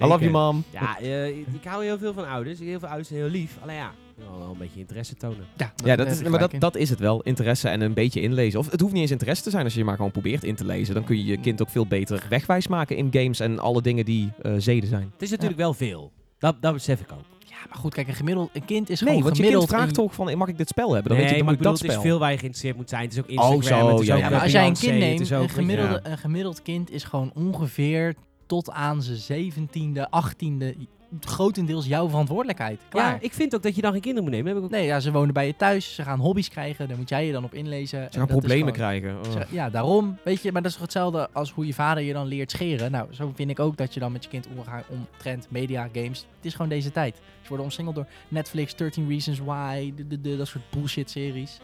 I 0.00 0.04
love 0.04 0.18
you, 0.20 0.30
mom. 0.30 0.64
Ja, 0.70 0.98
eh, 1.00 1.28
ik 1.28 1.64
hou 1.64 1.84
heel 1.84 1.98
veel 1.98 2.12
van 2.12 2.28
ouders. 2.28 2.58
Heel 2.58 2.78
veel 2.78 2.88
ouders 2.88 3.08
zijn 3.08 3.20
heel 3.20 3.30
lief. 3.30 3.56
Alleen 3.62 3.76
ja, 3.76 3.92
wel, 4.14 4.38
wel 4.38 4.50
een 4.50 4.58
beetje 4.58 4.80
interesse 4.80 5.14
tonen. 5.14 5.46
Ja, 5.56 5.72
Ja, 5.84 5.96
dat 5.96 6.06
heb 6.06 6.16
is, 6.16 6.28
maar 6.28 6.40
dat, 6.40 6.52
dat 6.58 6.76
is 6.76 6.90
het 6.90 6.98
wel. 6.98 7.20
Interesse 7.22 7.68
en 7.68 7.80
een 7.80 7.94
beetje 7.94 8.20
inlezen. 8.20 8.58
Of 8.58 8.70
het 8.70 8.80
hoeft 8.80 8.92
niet 8.92 9.02
eens 9.02 9.10
interesse 9.10 9.42
te 9.42 9.50
zijn 9.50 9.64
als 9.64 9.72
je 9.72 9.78
je 9.78 9.84
maar 9.84 9.96
gewoon 9.96 10.10
probeert 10.10 10.44
in 10.44 10.54
te 10.54 10.64
lezen. 10.64 10.94
Dan 10.94 11.04
kun 11.04 11.16
je 11.16 11.24
je 11.24 11.36
kind 11.40 11.62
ook 11.62 11.68
veel 11.70 11.86
beter 11.86 12.22
wegwijs 12.28 12.68
maken 12.68 12.96
in 12.96 13.08
games 13.10 13.40
en 13.40 13.58
alle 13.58 13.82
dingen 13.82 14.04
die 14.04 14.32
eh, 14.42 14.52
zeden 14.58 14.88
zijn. 14.88 15.10
Het 15.12 15.22
is 15.22 15.30
natuurlijk 15.30 15.58
wel 15.58 15.74
veel. 15.74 16.12
Dat, 16.38 16.56
dat 16.60 16.72
besef 16.72 17.00
ik 17.00 17.12
ook. 17.12 17.24
Ja, 17.38 17.68
maar 17.68 17.78
goed, 17.78 17.94
kijk, 17.94 18.08
een, 18.08 18.14
gemiddeld, 18.14 18.50
een 18.52 18.64
kind 18.64 18.90
is 18.90 19.00
Nee, 19.00 19.08
gewoon 19.08 19.22
want 19.24 19.36
je 19.36 19.42
kind 19.42 19.54
gemiddeld... 19.54 19.80
vraagt 19.80 19.94
toch 19.94 20.14
van, 20.14 20.38
mag 20.38 20.48
ik 20.48 20.58
dit 20.58 20.68
spel 20.68 20.92
hebben? 20.92 21.08
Dan 21.08 21.12
nee, 21.12 21.20
weet 21.20 21.36
je, 21.36 21.36
dan 21.36 21.44
maar 21.46 21.54
moet 21.54 21.66
ik 21.66 21.72
ik 21.72 21.72
bedoel, 21.72 21.72
dat 21.72 21.80
het 21.82 21.90
is 21.90 21.96
spel. 21.96 22.10
veel 22.10 22.18
waar 22.18 22.30
je 22.30 22.38
geïnteresseerd 22.38 22.76
moet 22.76 22.88
zijn. 22.88 23.02
Het 23.02 23.12
is 23.12 23.18
ook 23.18 23.28
Oh, 23.48 23.54
Instagram, 23.54 23.80
zo, 23.86 23.90
het 23.92 24.00
is 24.00 24.06
ja, 24.06 24.14
ook 24.14 24.20
ja. 24.20 24.26
eh, 24.26 24.32
maar 24.32 24.42
als 24.42 24.52
jij 24.52 24.66
een 24.66 24.74
kind 24.74 24.98
neemt, 24.98 25.30
een 25.30 25.48
gemiddelde, 25.48 26.00
een 26.02 26.18
gemiddeld 26.18 26.62
kind 26.62 26.90
is 26.90 27.04
gewoon 27.04 27.30
ongeveer 27.34 28.14
tot 28.52 28.70
aan 28.70 29.02
zijn 29.02 29.16
zeventiende, 29.16 30.10
achttiende 30.10 30.74
grotendeels 31.20 31.86
jouw 31.86 32.08
verantwoordelijkheid. 32.08 32.80
Klaar. 32.88 33.12
Ja, 33.12 33.18
ik 33.20 33.32
vind 33.32 33.54
ook 33.54 33.62
dat 33.62 33.74
je 33.74 33.80
dan 33.82 33.92
geen 33.92 34.00
kinderen 34.00 34.24
moet 34.28 34.32
nemen. 34.36 34.48
Heb 34.48 34.58
ik 34.58 34.64
ook 34.64 34.70
Nee, 34.70 34.86
ja, 34.86 35.00
ze 35.00 35.12
wonen 35.12 35.34
bij 35.34 35.46
je 35.46 35.56
thuis, 35.56 35.94
ze 35.94 36.02
gaan 36.02 36.18
hobby's 36.18 36.48
krijgen, 36.48 36.88
daar 36.88 36.96
moet 36.96 37.08
jij 37.08 37.26
je 37.26 37.32
dan 37.32 37.44
op 37.44 37.54
inlezen. 37.54 37.98
Ze 37.98 38.04
En 38.04 38.10
gaan 38.18 38.26
problemen 38.26 38.74
gewoon- 38.74 38.98
krijgen. 38.98 39.16
Oh. 39.26 39.30
Ze- 39.32 39.46
Ja, 39.50 39.70
daarom. 39.70 40.18
Weet 40.24 40.42
je, 40.42 40.52
maar 40.52 40.62
dat 40.62 40.70
is 40.70 40.76
toch 40.76 40.86
hetzelfde 40.86 41.28
als 41.32 41.52
hoe 41.52 41.66
je 41.66 41.74
vader 41.74 42.02
je 42.02 42.12
dan 42.12 42.26
leert 42.26 42.50
scheren. 42.50 42.90
Nou, 42.90 43.06
zo 43.14 43.32
vind 43.34 43.50
ik 43.50 43.58
ook 43.60 43.76
dat 43.76 43.94
je 43.94 44.00
dan 44.00 44.12
met 44.12 44.24
je 44.24 44.30
kind 44.30 44.46
omgaat 44.56 44.84
omtrent 44.88 45.46
media, 45.50 45.88
games. 45.92 46.18
Het 46.36 46.44
is 46.44 46.52
gewoon 46.52 46.68
deze 46.68 46.90
tijd. 46.92 47.16
Ze 47.16 47.48
worden 47.48 47.66
omsingeld 47.66 47.94
door 47.94 48.06
Netflix, 48.28 48.74
13 48.76 49.08
Reasons 49.08 49.38
Why, 49.38 49.92
de, 49.96 50.06
de, 50.06 50.20
de- 50.20 50.36
dat 50.36 50.46
soort 50.46 50.64
bullshit 50.70 51.10
series. 51.10 51.58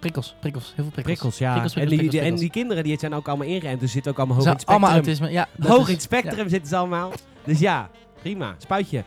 Prikkels, 0.00 0.34
prikkels, 0.40 0.64
heel 0.64 0.74
veel 0.74 0.92
prikkels. 0.92 1.04
prikkels, 1.04 1.38
ja. 1.38 1.50
Prikkels, 1.50 1.74
en, 1.74 1.80
prikkels, 1.86 2.00
die, 2.00 2.10
die- 2.10 2.18
prikkels, 2.20 2.40
en 2.40 2.46
die 2.46 2.50
kinderen 2.62 2.84
die 2.84 2.98
zijn 2.98 3.14
ook 3.14 3.28
allemaal 3.28 3.46
ingeënt. 3.46 3.80
Dus 3.80 3.92
zitten 3.92 4.12
ook 4.12 4.18
allemaal 4.18 4.36
hoog 4.36 4.46
in 4.46 4.52
het 4.52 4.66
allemaal 4.66 4.90
spectrum. 4.90 5.26
autisme. 5.26 5.30
Ja, 5.60 5.68
Hoog 5.68 5.80
is- 5.82 5.86
in 5.88 5.92
het 5.94 6.02
spectrum 6.02 6.48
zitten 6.48 6.68
ze 6.68 6.76
allemaal. 6.76 7.12
Dus 7.44 7.58
ja, 7.58 7.90
prima. 8.22 8.54
Spuitje. 8.58 9.04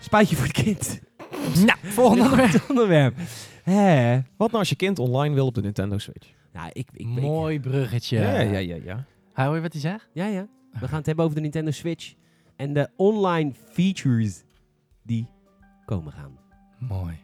Spuitje 0.00 0.36
voor 0.36 0.44
het 0.46 0.52
kind. 0.62 1.00
Nou, 1.66 1.78
volgende 1.82 2.60
onderwerp. 2.68 3.16
Hè? 3.62 4.14
Wat 4.36 4.46
nou 4.48 4.58
als 4.58 4.68
je 4.68 4.76
kind 4.76 4.98
online 4.98 5.34
wil 5.34 5.46
op 5.46 5.54
de 5.54 5.60
Nintendo 5.60 5.98
Switch? 5.98 6.28
Nou, 6.52 6.68
ik, 6.68 6.88
ik, 6.92 7.00
ik, 7.00 7.06
Mooi 7.06 7.60
bruggetje. 7.60 8.18
Ja, 8.18 8.40
ja, 8.40 8.58
ja. 8.58 8.76
ja. 8.84 9.04
Hoor 9.44 9.54
je 9.54 9.60
wat 9.60 9.72
hij 9.72 9.80
zegt? 9.80 10.08
Ja, 10.12 10.26
ja. 10.26 10.46
We 10.80 10.88
gaan 10.88 10.96
het 10.98 11.06
hebben 11.06 11.24
over 11.24 11.36
de 11.36 11.42
Nintendo 11.42 11.70
Switch. 11.70 12.14
En 12.56 12.72
de 12.72 12.88
online 12.96 13.52
features 13.72 14.42
die 15.02 15.28
komen 15.84 16.12
gaan. 16.12 16.38
Mooi. 16.78 17.14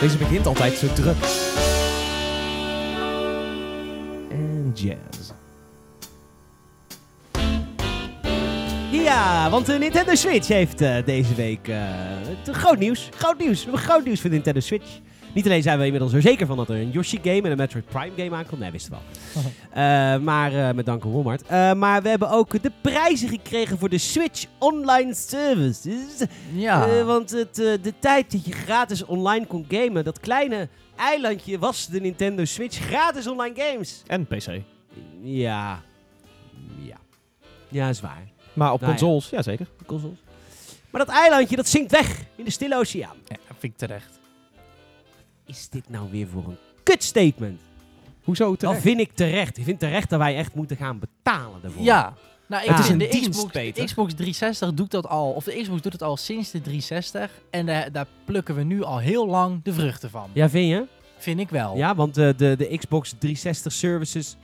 Deze 0.00 0.16
begint 0.18 0.46
altijd 0.46 0.72
zo 0.74 0.86
druk. 0.92 1.16
En 4.30 4.72
jazz. 4.74 5.30
Ja, 8.90 9.50
want 9.50 9.66
de 9.66 9.72
Nintendo 9.72 10.14
Switch 10.14 10.48
heeft 10.48 10.80
eh, 10.80 10.96
deze 11.04 11.34
week 11.34 11.68
eh, 11.68 11.76
het- 12.44 12.56
groot 12.56 12.78
nieuws. 12.78 13.08
Groot 13.16 13.38
nieuws. 13.38 13.64
We 13.64 13.76
groot 13.76 14.04
nieuws 14.04 14.20
voor 14.20 14.30
Nintendo 14.30 14.60
Switch. 14.60 14.98
Niet 15.36 15.44
alleen 15.46 15.62
zijn 15.62 15.78
we 15.78 15.84
inmiddels 15.84 16.12
er 16.12 16.22
zeker 16.22 16.46
van 16.46 16.56
dat 16.56 16.68
er 16.68 16.76
een 16.76 16.90
Yoshi 16.90 17.18
game 17.22 17.40
en 17.42 17.50
een 17.50 17.56
Metroid 17.56 17.84
Prime 17.86 18.12
game 18.16 18.36
aankomt. 18.36 18.60
Nee, 18.60 18.70
wisten 18.70 18.92
we 18.92 18.98
wel. 19.32 19.42
Eh, 19.70 20.18
maar 20.18 20.52
eh, 20.68 20.74
met 20.74 20.86
dank 20.86 21.04
aan 21.04 21.12
Walmart. 21.12 21.42
Eh, 21.42 21.72
maar 21.72 22.02
we 22.02 22.08
hebben 22.08 22.30
ook 22.30 22.62
de 22.62 22.72
prijzen 22.80 23.28
gekregen 23.28 23.78
voor 23.78 23.88
de 23.88 23.98
Switch 23.98 24.46
Online 24.58 25.14
Services. 25.14 26.24
Ja. 26.52 26.88
Eh, 26.88 27.04
want 27.04 27.30
het, 27.30 27.58
eh, 27.58 27.72
de 27.82 27.92
tijd 27.98 28.32
dat 28.32 28.44
je 28.46 28.52
gratis 28.52 29.04
online 29.04 29.46
kon 29.46 29.66
gamen, 29.68 30.04
dat 30.04 30.20
kleine 30.20 30.68
eilandje 30.96 31.58
was 31.58 31.86
de 31.86 32.00
Nintendo 32.00 32.44
Switch 32.44 32.78
gratis 32.78 33.26
online 33.26 33.54
games. 33.56 34.02
En 34.06 34.26
PC. 34.26 34.60
Ja. 35.22 35.82
Ja. 36.78 36.96
Ja, 37.68 37.88
is 37.88 38.00
waar. 38.00 38.22
Maar 38.52 38.72
op 38.72 38.80
Nou 38.80 38.92
ja. 38.92 38.98
consoles, 38.98 39.30
ja 39.30 39.42
zeker. 39.42 39.66
De 39.78 39.84
consoles. 39.84 40.18
Maar 40.90 41.04
dat 41.04 41.14
eilandje, 41.14 41.56
dat 41.56 41.68
zinkt 41.68 41.90
weg 41.90 42.22
in 42.36 42.44
de 42.44 42.50
stille 42.50 42.76
oceaan. 42.76 43.16
ja, 43.28 43.36
vind 43.58 43.72
ik 43.72 43.78
terecht. 43.78 44.18
Is 45.46 45.68
dit 45.68 45.88
nou 45.88 46.10
weer 46.10 46.26
voor 46.28 46.44
een 46.48 46.56
kutstatement? 46.82 47.60
Hoezo 48.24 48.48
Dat 48.50 48.58
terecht? 48.58 48.80
vind 48.80 49.00
ik 49.00 49.12
terecht. 49.14 49.58
Ik 49.58 49.64
vind 49.64 49.78
terecht 49.78 50.10
dat 50.10 50.18
wij 50.18 50.36
echt 50.36 50.54
moeten 50.54 50.76
gaan 50.76 50.98
betalen 50.98 51.60
daarvoor. 51.62 51.82
Ja. 51.82 52.14
Nou, 52.48 52.62
ik 52.62 52.68
Het 52.68 52.76
vind 52.76 52.86
is 52.86 52.92
een 52.92 52.98
de 52.98 53.18
dienst, 53.20 53.38
Xbox, 53.38 53.52
de 53.52 53.84
Xbox 53.84 54.12
360 54.14 54.74
doet 54.74 54.90
dat 54.90 55.06
al, 55.06 55.30
of 55.32 55.44
de 55.44 55.60
Xbox 55.62 55.80
doet 55.82 55.92
het 55.92 56.02
al 56.02 56.16
sinds 56.16 56.50
de 56.50 56.60
360. 56.60 57.30
En 57.50 57.66
daar 57.66 58.06
plukken 58.24 58.54
we 58.54 58.62
nu 58.62 58.82
al 58.82 58.98
heel 58.98 59.26
lang 59.26 59.60
de 59.62 59.72
vruchten 59.72 60.10
van. 60.10 60.30
Ja, 60.32 60.48
vind 60.48 60.68
je? 60.68 60.86
Vind 61.18 61.40
ik 61.40 61.48
wel. 61.50 61.76
Ja, 61.76 61.94
want 61.94 62.16
eh, 62.16 62.28
de, 62.36 62.54
de 62.58 62.76
Xbox 62.76 63.08
360 63.18 63.72
services... 63.72 64.36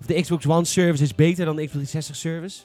Of 0.00 0.06
de 0.06 0.20
Xbox 0.20 0.46
One 0.46 0.64
service 0.64 1.02
is 1.02 1.14
beter 1.14 1.44
dan 1.44 1.56
de 1.56 1.66
Xbox 1.66 1.90
360 1.90 2.16
service. 2.16 2.60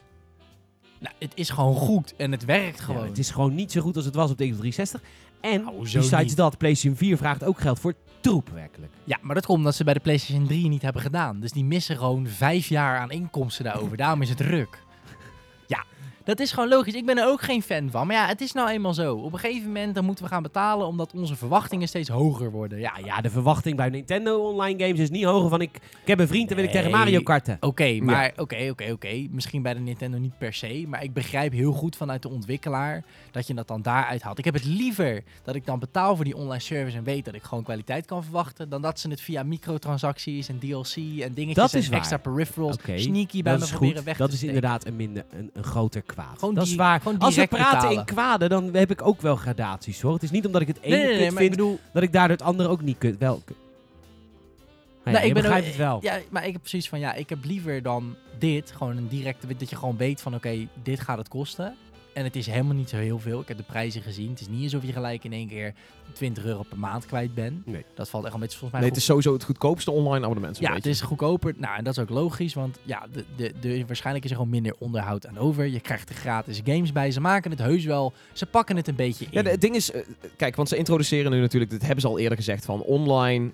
Nou, 1.00 1.16
het 1.20 1.32
is 1.36 1.50
gewoon 1.50 1.76
goed 1.76 2.14
en 2.18 2.32
het 2.32 2.46
werkt 2.46 2.80
gewoon. 2.80 3.02
Ja, 3.02 3.08
het 3.08 3.18
is 3.18 3.30
gewoon 3.30 3.56
niet 3.56 3.72
zo 3.72 3.82
goed 3.82 3.96
als 3.96 4.06
het 4.06 4.16
was 4.16 4.32
op 4.32 4.38
de 4.38 4.44
Xbox 4.50 4.60
360. 4.60 5.02
En 5.44 5.64
Nou, 5.64 5.80
besides 5.82 6.12
niet. 6.20 6.36
dat, 6.36 6.58
PlayStation 6.58 6.98
4 6.98 7.18
vraagt 7.18 7.44
ook 7.44 7.60
geld 7.60 7.80
voor 7.80 7.94
troep 8.20 8.50
werkelijk. 8.54 8.92
Ja, 9.04 9.18
maar 9.22 9.36
dat 9.36 9.46
komt 9.46 9.58
omdat 9.58 9.76
ze 9.76 9.84
bij 9.84 9.94
de 9.94 10.00
PlayStation 10.00 10.48
3 10.48 10.68
niet 10.70 10.82
hebben 10.82 11.02
gedaan. 11.02 11.40
Dus 11.40 11.52
die 11.52 11.64
missen 11.64 11.98
gewoon 11.98 12.28
vijf 12.28 12.68
jaar 12.68 12.98
aan 13.00 13.12
inkomsten 13.12 13.64
daarover. 13.64 13.98
Daarom 13.98 14.22
is 14.22 14.30
het 14.30 14.40
ruk. 14.42 14.84
Dat 16.24 16.40
is 16.40 16.52
gewoon 16.52 16.70
logisch. 16.70 16.94
Ik 16.94 17.06
ben 17.06 17.18
er 17.18 17.28
ook 17.28 17.42
geen 17.42 17.62
fan 17.62 17.90
van. 17.92 18.08
Maar 18.08 18.16
ja, 18.16 18.28
het 18.28 18.42
is 18.42 18.52
nou 18.52 18.70
eenmaal 18.70 18.94
zo. 18.94 19.16
Op 19.16 19.34
een 19.34 19.40
gegeven 19.40 19.68
moment 19.68 19.96
dan 19.96 20.06
moeten 20.06 20.24
we 20.26 20.30
gaan 20.32 20.44
betalen 20.44 20.88
omdat 20.88 21.14
onze 21.16 21.36
verwachtingen 21.36 21.88
steeds 21.88 22.10
hoger 22.10 22.52
worden. 22.52 22.80
Ja, 22.80 22.92
Ja, 23.06 23.22
de 23.22 23.30
verwachting 23.30 23.76
bij 23.78 23.90
Nintendo 23.90 24.38
online 24.50 24.84
games 24.84 25.00
is 25.00 25.10
niet 25.10 25.24
hoger 25.24 25.50
van... 25.50 25.62
Ik, 25.62 25.76
ik 25.76 26.08
heb 26.08 26.20
een 26.20 26.28
vriend 26.28 26.50
en 26.50 26.56
wil 26.56 26.66
ik 26.66 26.72
tegen. 26.72 26.92
Mario 26.92 27.22
karten. 27.22 27.58
Oké, 27.60 28.00
maar 28.02 28.32
oké, 28.38 28.68
oké, 28.70 28.92
oké. 28.92 29.28
Misschien 29.32 29.62
bij 29.62 29.74
de 29.74 29.80
Nintendo 29.80 30.18
niet 30.18 30.38
per 30.38 30.54
se. 30.54 30.86
Maar 30.88 31.04
ik 31.04 31.14
begrijp 31.14 31.52
heel 31.54 31.72
goed 31.72 31.96
vanuit 31.96 32.22
de 32.22 32.30
ontwikkelaar 32.30 33.04
dat 33.32 33.48
je 33.48 33.54
dat 33.54 33.68
dan 33.68 33.82
daaruit 33.82 34.22
haalt. 34.22 34.38
Ik 34.38 34.46
heb 34.46 34.54
het 34.54 34.66
liever 34.66 35.24
dat 35.44 35.56
ik 35.56 35.66
dan 35.66 35.80
betaal 35.80 36.16
voor 36.16 36.26
die 36.26 36.36
online 36.38 36.62
service 36.62 36.98
en 36.98 37.04
weet 37.04 37.26
dat 37.26 37.34
ik 37.34 37.44
gewoon 37.44 37.64
kwaliteit 37.64 38.06
kan 38.06 38.24
verwachten. 38.24 38.70
Dan 38.70 38.82
dat 38.82 39.00
ze 39.00 39.10
het 39.10 39.22
via 39.22 39.44
microtransacties 39.44 40.50
en 40.50 40.60
DLC 40.60 40.96
en 40.96 41.34
dingetjes 41.34 41.56
Dat 41.56 41.74
is 41.74 41.88
en 41.90 41.94
extra 41.94 42.18
peripherals 42.18 42.78
sneaky 42.96 43.42
bij 43.42 43.52
dat 43.52 43.60
me 43.62 43.66
is 43.66 43.72
proberen 43.72 43.96
goed. 43.96 44.06
weg 44.06 44.18
Dat 44.18 44.28
te 44.28 44.34
is 44.34 44.40
steken. 44.40 44.56
inderdaad 44.56 44.86
een, 44.86 44.96
minder, 44.96 45.26
een, 45.30 45.50
een 45.54 45.64
groter 45.64 46.04
kwaad. 46.14 46.40
Gewoon 46.40 46.54
dat 46.54 46.64
die- 46.64 46.74
is 46.74 46.80
waar. 46.80 47.02
Als 47.20 47.36
we 47.36 47.48
praten 47.48 47.72
betalen. 47.78 47.98
in 47.98 48.06
kwaden, 48.06 48.50
dan 48.50 48.74
heb 48.74 48.92
ik 48.92 49.02
ook 49.08 49.22
wel 49.22 49.36
gradaties 49.36 50.02
hoor. 50.02 50.14
Het 50.14 50.24
is 50.24 50.32
niet 50.32 50.46
omdat 50.46 50.62
ik 50.62 50.68
het 50.68 50.82
ene 50.82 50.96
Nee, 50.96 51.06
nee, 51.06 51.16
nee, 51.16 51.24
kut 51.26 51.34
maar 51.34 51.44
ik 51.44 51.48
vind, 51.54 51.62
bedoel... 51.62 51.80
dat 51.94 52.04
ik 52.04 52.14
daardoor 52.14 52.38
het 52.38 52.46
andere 52.46 52.70
ook 52.70 52.82
niet 52.82 52.98
kut. 52.98 53.18
Wel. 53.18 53.42
kut. 53.46 53.56
Nou 55.04 55.16
ja, 55.18 55.22
Nou, 55.24 55.26
ik 55.26 55.34
ben 55.44 55.58
ook- 55.58 55.64
het 55.66 55.76
wel. 55.76 56.00
Ja, 56.02 56.20
maar 56.30 56.46
ik 56.46 56.52
heb 56.52 56.62
precies 56.62 56.90
van, 56.90 57.00
ja, 57.00 57.14
ik 57.14 57.30
heb 57.30 57.46
liever 57.46 57.82
dan 57.82 58.16
dit. 58.40 58.72
Gewoon 58.72 58.98
een 58.98 59.08
directe, 59.08 59.48
dat 59.58 59.70
je 59.70 59.76
gewoon 59.76 59.98
weet 59.98 60.22
van, 60.22 60.36
oké, 60.36 60.68
dit 60.84 61.00
gaat 61.00 61.18
het 61.18 61.28
kosten. 61.28 61.76
En 62.14 62.24
het 62.24 62.36
is 62.36 62.46
helemaal 62.46 62.76
niet 62.76 62.90
zo 62.90 62.98
heel 62.98 63.20
veel. 63.20 63.40
Ik 63.40 63.48
heb 63.48 63.58
de 63.58 63.64
prijzen 63.64 64.02
gezien. 64.02 64.30
Het 64.30 64.42
is 64.42 64.48
niet 64.48 64.64
alsof 64.64 64.86
je 64.86 64.94
gelijk 64.94 65.24
in 65.24 65.34
één 65.34 65.48
keer 65.48 65.74
20 66.14 66.46
euro 66.46 66.64
per 66.70 66.78
maand 66.78 67.06
kwijt 67.06 67.34
bent. 67.34 67.66
Nee. 67.66 67.86
Dat 67.94 68.10
valt 68.10 68.26
echt 68.26 68.34
een 68.34 68.40
beetje 68.40 68.58
volgens 68.58 68.72
mij 68.72 68.82
Nee, 68.82 68.90
het 68.90 69.00
is 69.00 69.06
sowieso 69.06 69.34
het 69.34 69.44
goedkoopste 69.44 69.92
online 69.92 70.24
abonnement. 70.26 70.58
Ja, 70.58 70.66
het 70.66 70.74
beetje. 70.74 70.90
is 70.90 71.02
goedkoper. 71.02 71.54
Nou, 71.58 71.78
en 71.78 71.84
dat 71.84 71.98
is 71.98 72.04
ook 72.04 72.10
logisch, 72.10 72.54
want 72.54 72.80
ja, 72.84 73.08
de, 73.12 73.26
de, 73.36 73.54
de, 73.60 73.86
waarschijnlijk 73.86 74.26
is 74.26 74.32
er 74.32 74.38
gewoon 74.38 74.52
minder 74.52 74.76
onderhoud 74.80 75.28
aan 75.28 75.38
over. 75.38 75.66
Je 75.66 75.80
krijgt 75.80 76.10
er 76.10 76.16
gratis 76.16 76.62
games 76.64 76.92
bij. 76.92 77.12
Ze 77.12 77.22
maken 77.22 77.52
het 77.52 77.60
heus 77.60 77.86
wel. 77.86 78.14
Ze 78.34 78.46
pakken 78.46 78.76
het 78.76 78.88
een 78.88 78.96
beetje 78.96 79.26
in. 79.30 79.44
Ja, 79.44 79.50
het 79.50 79.62
ding 79.62 79.76
is, 79.76 79.92
eh, 79.92 80.02
kijk, 80.36 80.56
want 80.56 80.70
ze 80.70 80.78
introduceren 80.78 81.32
nu 81.32 81.40
natuurlijk, 81.40 81.72
dit 81.72 81.82
hebben 81.82 82.02
ze 82.02 82.08
al 82.08 82.20
eerder 82.20 82.38
gezegd, 82.38 82.66
van 82.66 82.82
online, 82.82 83.52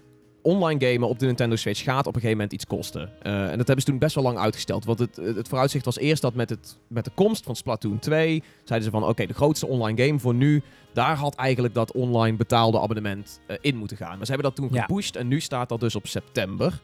online 0.50 0.86
gamen 0.92 1.08
op 1.10 1.20
de 1.20 1.26
Nintendo 1.26 1.56
Switch 1.56 1.84
gaat 1.84 2.00
op 2.08 2.16
een 2.16 2.22
gegeven 2.22 2.38
moment 2.38 2.54
iets 2.54 2.66
kosten. 2.66 3.10
Eh, 3.22 3.34
en 3.52 3.58
dat 3.58 3.68
hebben 3.68 3.80
ze 3.80 3.86
toen 3.92 4.00
best 4.00 4.16
wel 4.16 4.24
lang 4.24 4.38
uitgesteld. 4.38 4.86
Want 4.86 5.00
het, 5.00 5.16
het 5.16 5.48
vooruitzicht 5.48 5.86
was 5.86 5.98
eerst 5.98 6.22
dat 6.22 6.34
met, 6.34 6.50
het, 6.50 6.78
met 6.88 7.06
de 7.06 7.12
komst 7.16 7.44
van 7.44 7.56
Splatoon 7.56 8.00
2, 8.00 8.44
zeiden 8.64 8.92
ze 8.92 9.00
van, 9.00 9.08
oké, 9.10 9.26
de 9.26 9.34
grootste 9.34 9.68
online 9.68 10.06
game 10.06 10.20
voor 10.20 10.34
nu, 10.34 10.62
daar 10.94 11.16
had 11.16 11.36
eigenlijk 11.36 11.74
dat 11.74 11.92
online 11.92 12.38
betaalde 12.38 12.80
abonnement 12.80 13.40
eh, 13.48 13.58
in 13.62 13.76
moeten 13.76 13.98
gaan. 13.98 14.18
Maar 14.18 14.26
ze 14.26 14.32
hebben 14.32 14.52
dat 14.52 14.56
toen 14.56 14.70
Ja. 14.72 14.82
gepusht 14.82 15.16
en 15.16 15.28
nu 15.28 15.40
staat 15.40 15.70
dat 15.70 15.80
dus 15.80 15.96
op 15.96 16.08
september. 16.08 16.82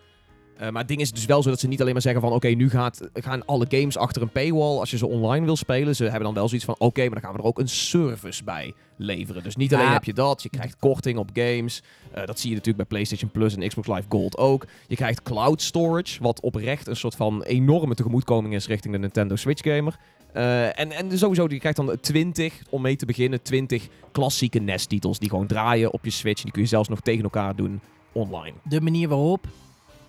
Eh, 0.57 0.69
maar 0.69 0.79
het 0.79 0.87
ding 0.87 1.01
is 1.01 1.11
dus 1.11 1.25
wel 1.25 1.43
zo 1.43 1.49
dat 1.49 1.59
ze 1.59 1.67
niet 1.67 1.81
alleen 1.81 1.93
maar 1.93 2.01
zeggen 2.01 2.21
van... 2.21 2.31
oké, 2.31 2.47
nu 2.47 2.69
gaat, 2.69 3.09
gaan 3.13 3.45
alle 3.45 3.65
games 3.69 3.97
achter 3.97 4.21
een 4.21 4.29
paywall 4.29 4.77
als 4.79 4.91
je 4.91 4.97
ze 4.97 5.07
online 5.07 5.45
wil 5.45 5.55
spelen. 5.55 5.95
Ze 5.95 6.03
hebben 6.03 6.23
dan 6.23 6.33
wel 6.33 6.47
zoiets 6.47 6.65
van... 6.65 6.75
oké, 6.77 7.01
maar 7.01 7.09
dan 7.09 7.21
gaan 7.21 7.31
we 7.31 7.37
er 7.37 7.45
ook 7.45 7.59
een 7.59 7.69
service 7.69 8.43
bij 8.43 8.73
leveren. 8.97 9.43
Dus 9.43 9.55
niet 9.55 9.73
alleen 9.73 9.85
Ja. 9.85 9.93
heb 9.93 10.03
je 10.03 10.13
dat, 10.13 10.43
je 10.43 10.49
krijgt 10.49 10.75
korting 10.79 11.17
op 11.17 11.29
games. 11.33 11.83
Eh, 12.11 12.25
dat 12.25 12.39
zie 12.39 12.49
je 12.49 12.55
natuurlijk 12.55 12.77
bij 12.77 12.97
PlayStation 12.97 13.31
Plus 13.31 13.55
en 13.55 13.67
Xbox 13.67 13.87
Live 13.87 14.05
Gold 14.09 14.37
ook. 14.37 14.65
Je 14.87 14.95
krijgt 14.95 15.21
cloud 15.23 15.61
storage, 15.61 16.23
wat 16.23 16.39
oprecht 16.41 16.87
een 16.87 16.95
soort 16.95 17.15
van 17.15 17.43
enorme 17.43 17.95
tegemoetkoming 17.95 18.53
is 18.53 18.67
richting 18.67 18.93
de 18.93 18.99
Nintendo 18.99 19.35
Switch 19.35 19.63
gamer. 19.63 19.95
Eh, 20.33 20.79
en, 20.79 20.91
en 20.91 21.17
sowieso, 21.17 21.45
je 21.49 21.59
krijgt 21.59 21.77
dan 21.77 21.97
20, 22.01 22.61
om 22.69 22.81
mee 22.81 22.95
te 22.95 23.05
beginnen, 23.05 23.41
20 23.41 23.87
klassieke 24.11 24.59
NES-titels 24.59 25.19
die 25.19 25.29
gewoon 25.29 25.47
draaien 25.47 25.93
op 25.93 26.05
je 26.05 26.11
Switch. 26.11 26.41
Die 26.41 26.51
kun 26.51 26.61
je 26.61 26.67
zelfs 26.67 26.89
nog 26.89 27.01
tegen 27.01 27.23
elkaar 27.23 27.55
doen 27.55 27.79
online. 28.11 28.53
De 28.63 28.81
manier 28.81 29.07
waarop 29.07 29.47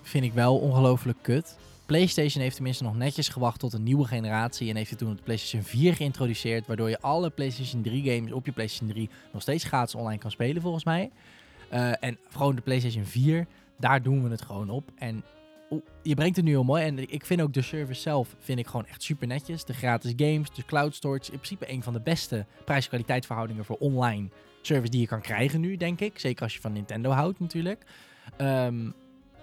vind 0.07 0.23
ik 0.23 0.33
wel 0.33 0.57
ongelooflijk 0.57 1.17
kut. 1.21 1.57
PlayStation 1.85 2.41
heeft 2.41 2.55
tenminste 2.55 2.83
nog 2.83 2.95
netjes 2.95 3.29
gewacht 3.29 3.59
tot 3.59 3.73
een 3.73 3.83
nieuwe 3.83 4.05
generatie 4.05 4.69
en 4.69 4.75
heeft 4.75 4.89
het 4.89 4.99
toen 4.99 5.15
de 5.15 5.21
PlayStation 5.21 5.63
4 5.63 5.95
geïntroduceerd, 5.95 6.67
waardoor 6.67 6.89
je 6.89 7.01
alle 7.01 7.29
PlayStation 7.29 7.81
3 7.81 8.11
games 8.11 8.31
op 8.31 8.45
je 8.45 8.51
PlayStation 8.51 8.89
3 8.89 9.09
nog 9.33 9.41
steeds 9.41 9.63
gratis 9.63 9.95
online 9.95 10.19
kan 10.19 10.31
spelen 10.31 10.61
volgens 10.61 10.83
mij. 10.83 11.11
Eh, 11.69 12.03
en 12.03 12.17
gewoon 12.29 12.55
de 12.55 12.61
PlayStation 12.61 13.05
4, 13.05 13.47
daar 13.77 14.01
doen 14.01 14.23
we 14.23 14.29
het 14.29 14.41
gewoon 14.41 14.69
op. 14.69 14.91
En 14.95 15.23
je 16.01 16.15
brengt 16.15 16.35
het 16.35 16.45
nu 16.45 16.51
heel 16.51 16.63
mooi. 16.63 16.83
En 16.83 17.11
ik 17.11 17.25
vind 17.25 17.41
ook 17.41 17.53
de 17.53 17.61
service 17.61 18.01
zelf 18.01 18.35
vind 18.39 18.59
ik 18.59 18.67
gewoon 18.67 18.85
echt 18.85 19.03
super 19.03 19.27
netjes. 19.27 19.65
De 19.65 19.73
gratis 19.73 20.13
games, 20.15 20.49
de 20.49 20.65
cloud 20.65 20.95
storage. 20.95 21.31
In 21.31 21.39
principe 21.39 21.71
een 21.71 21.83
van 21.83 21.93
de 21.93 22.01
beste 22.01 22.45
prijs-kwaliteitverhoudingen 22.65 23.65
voor 23.65 23.77
online 23.77 24.29
service 24.61 24.91
die 24.91 25.01
je 25.01 25.07
kan 25.07 25.21
krijgen 25.21 25.59
nu, 25.59 25.77
denk 25.77 25.99
ik. 25.99 26.19
Zeker 26.19 26.43
als 26.43 26.53
je 26.53 26.61
van 26.61 26.73
Nintendo 26.73 27.09
houdt 27.09 27.39
natuurlijk. 27.39 27.85
Ehm, 28.37 28.89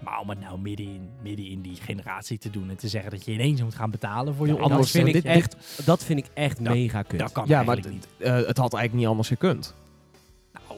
maar 0.05 0.19
om 0.19 0.29
het 0.29 0.39
nou 0.39 0.59
midden 0.59 0.85
in, 0.85 1.09
midden 1.21 1.45
in 1.49 1.61
die 1.61 1.75
generatie 1.81 2.37
te 2.37 2.49
doen 2.49 2.69
en 2.69 2.75
te 2.75 2.87
zeggen 2.87 3.11
dat 3.11 3.25
je 3.25 3.31
ineens 3.31 3.61
moet 3.61 3.75
gaan 3.75 3.91
betalen 3.91 4.35
voor 4.35 4.47
je 4.47 4.53
Ja, 4.53 4.67
dat 4.67 4.89
vind 4.89 5.15
ik 5.15 5.23
echt, 5.23 5.55
dat 5.85 6.03
vind 6.03 6.19
ik 6.19 6.25
echt 6.33 6.63
Dat- 6.63 6.73
mega 6.73 7.01
kut. 7.01 7.19
Dat 7.19 7.31
kan 7.31 7.45
Ja, 7.47 7.63
maar 7.63 7.75
niet. 7.89 8.07
eh, 8.17 8.33
het 8.33 8.57
had 8.57 8.73
eigenlijk 8.73 8.93
niet 8.93 9.07
anders 9.07 9.27
gekund. 9.27 9.73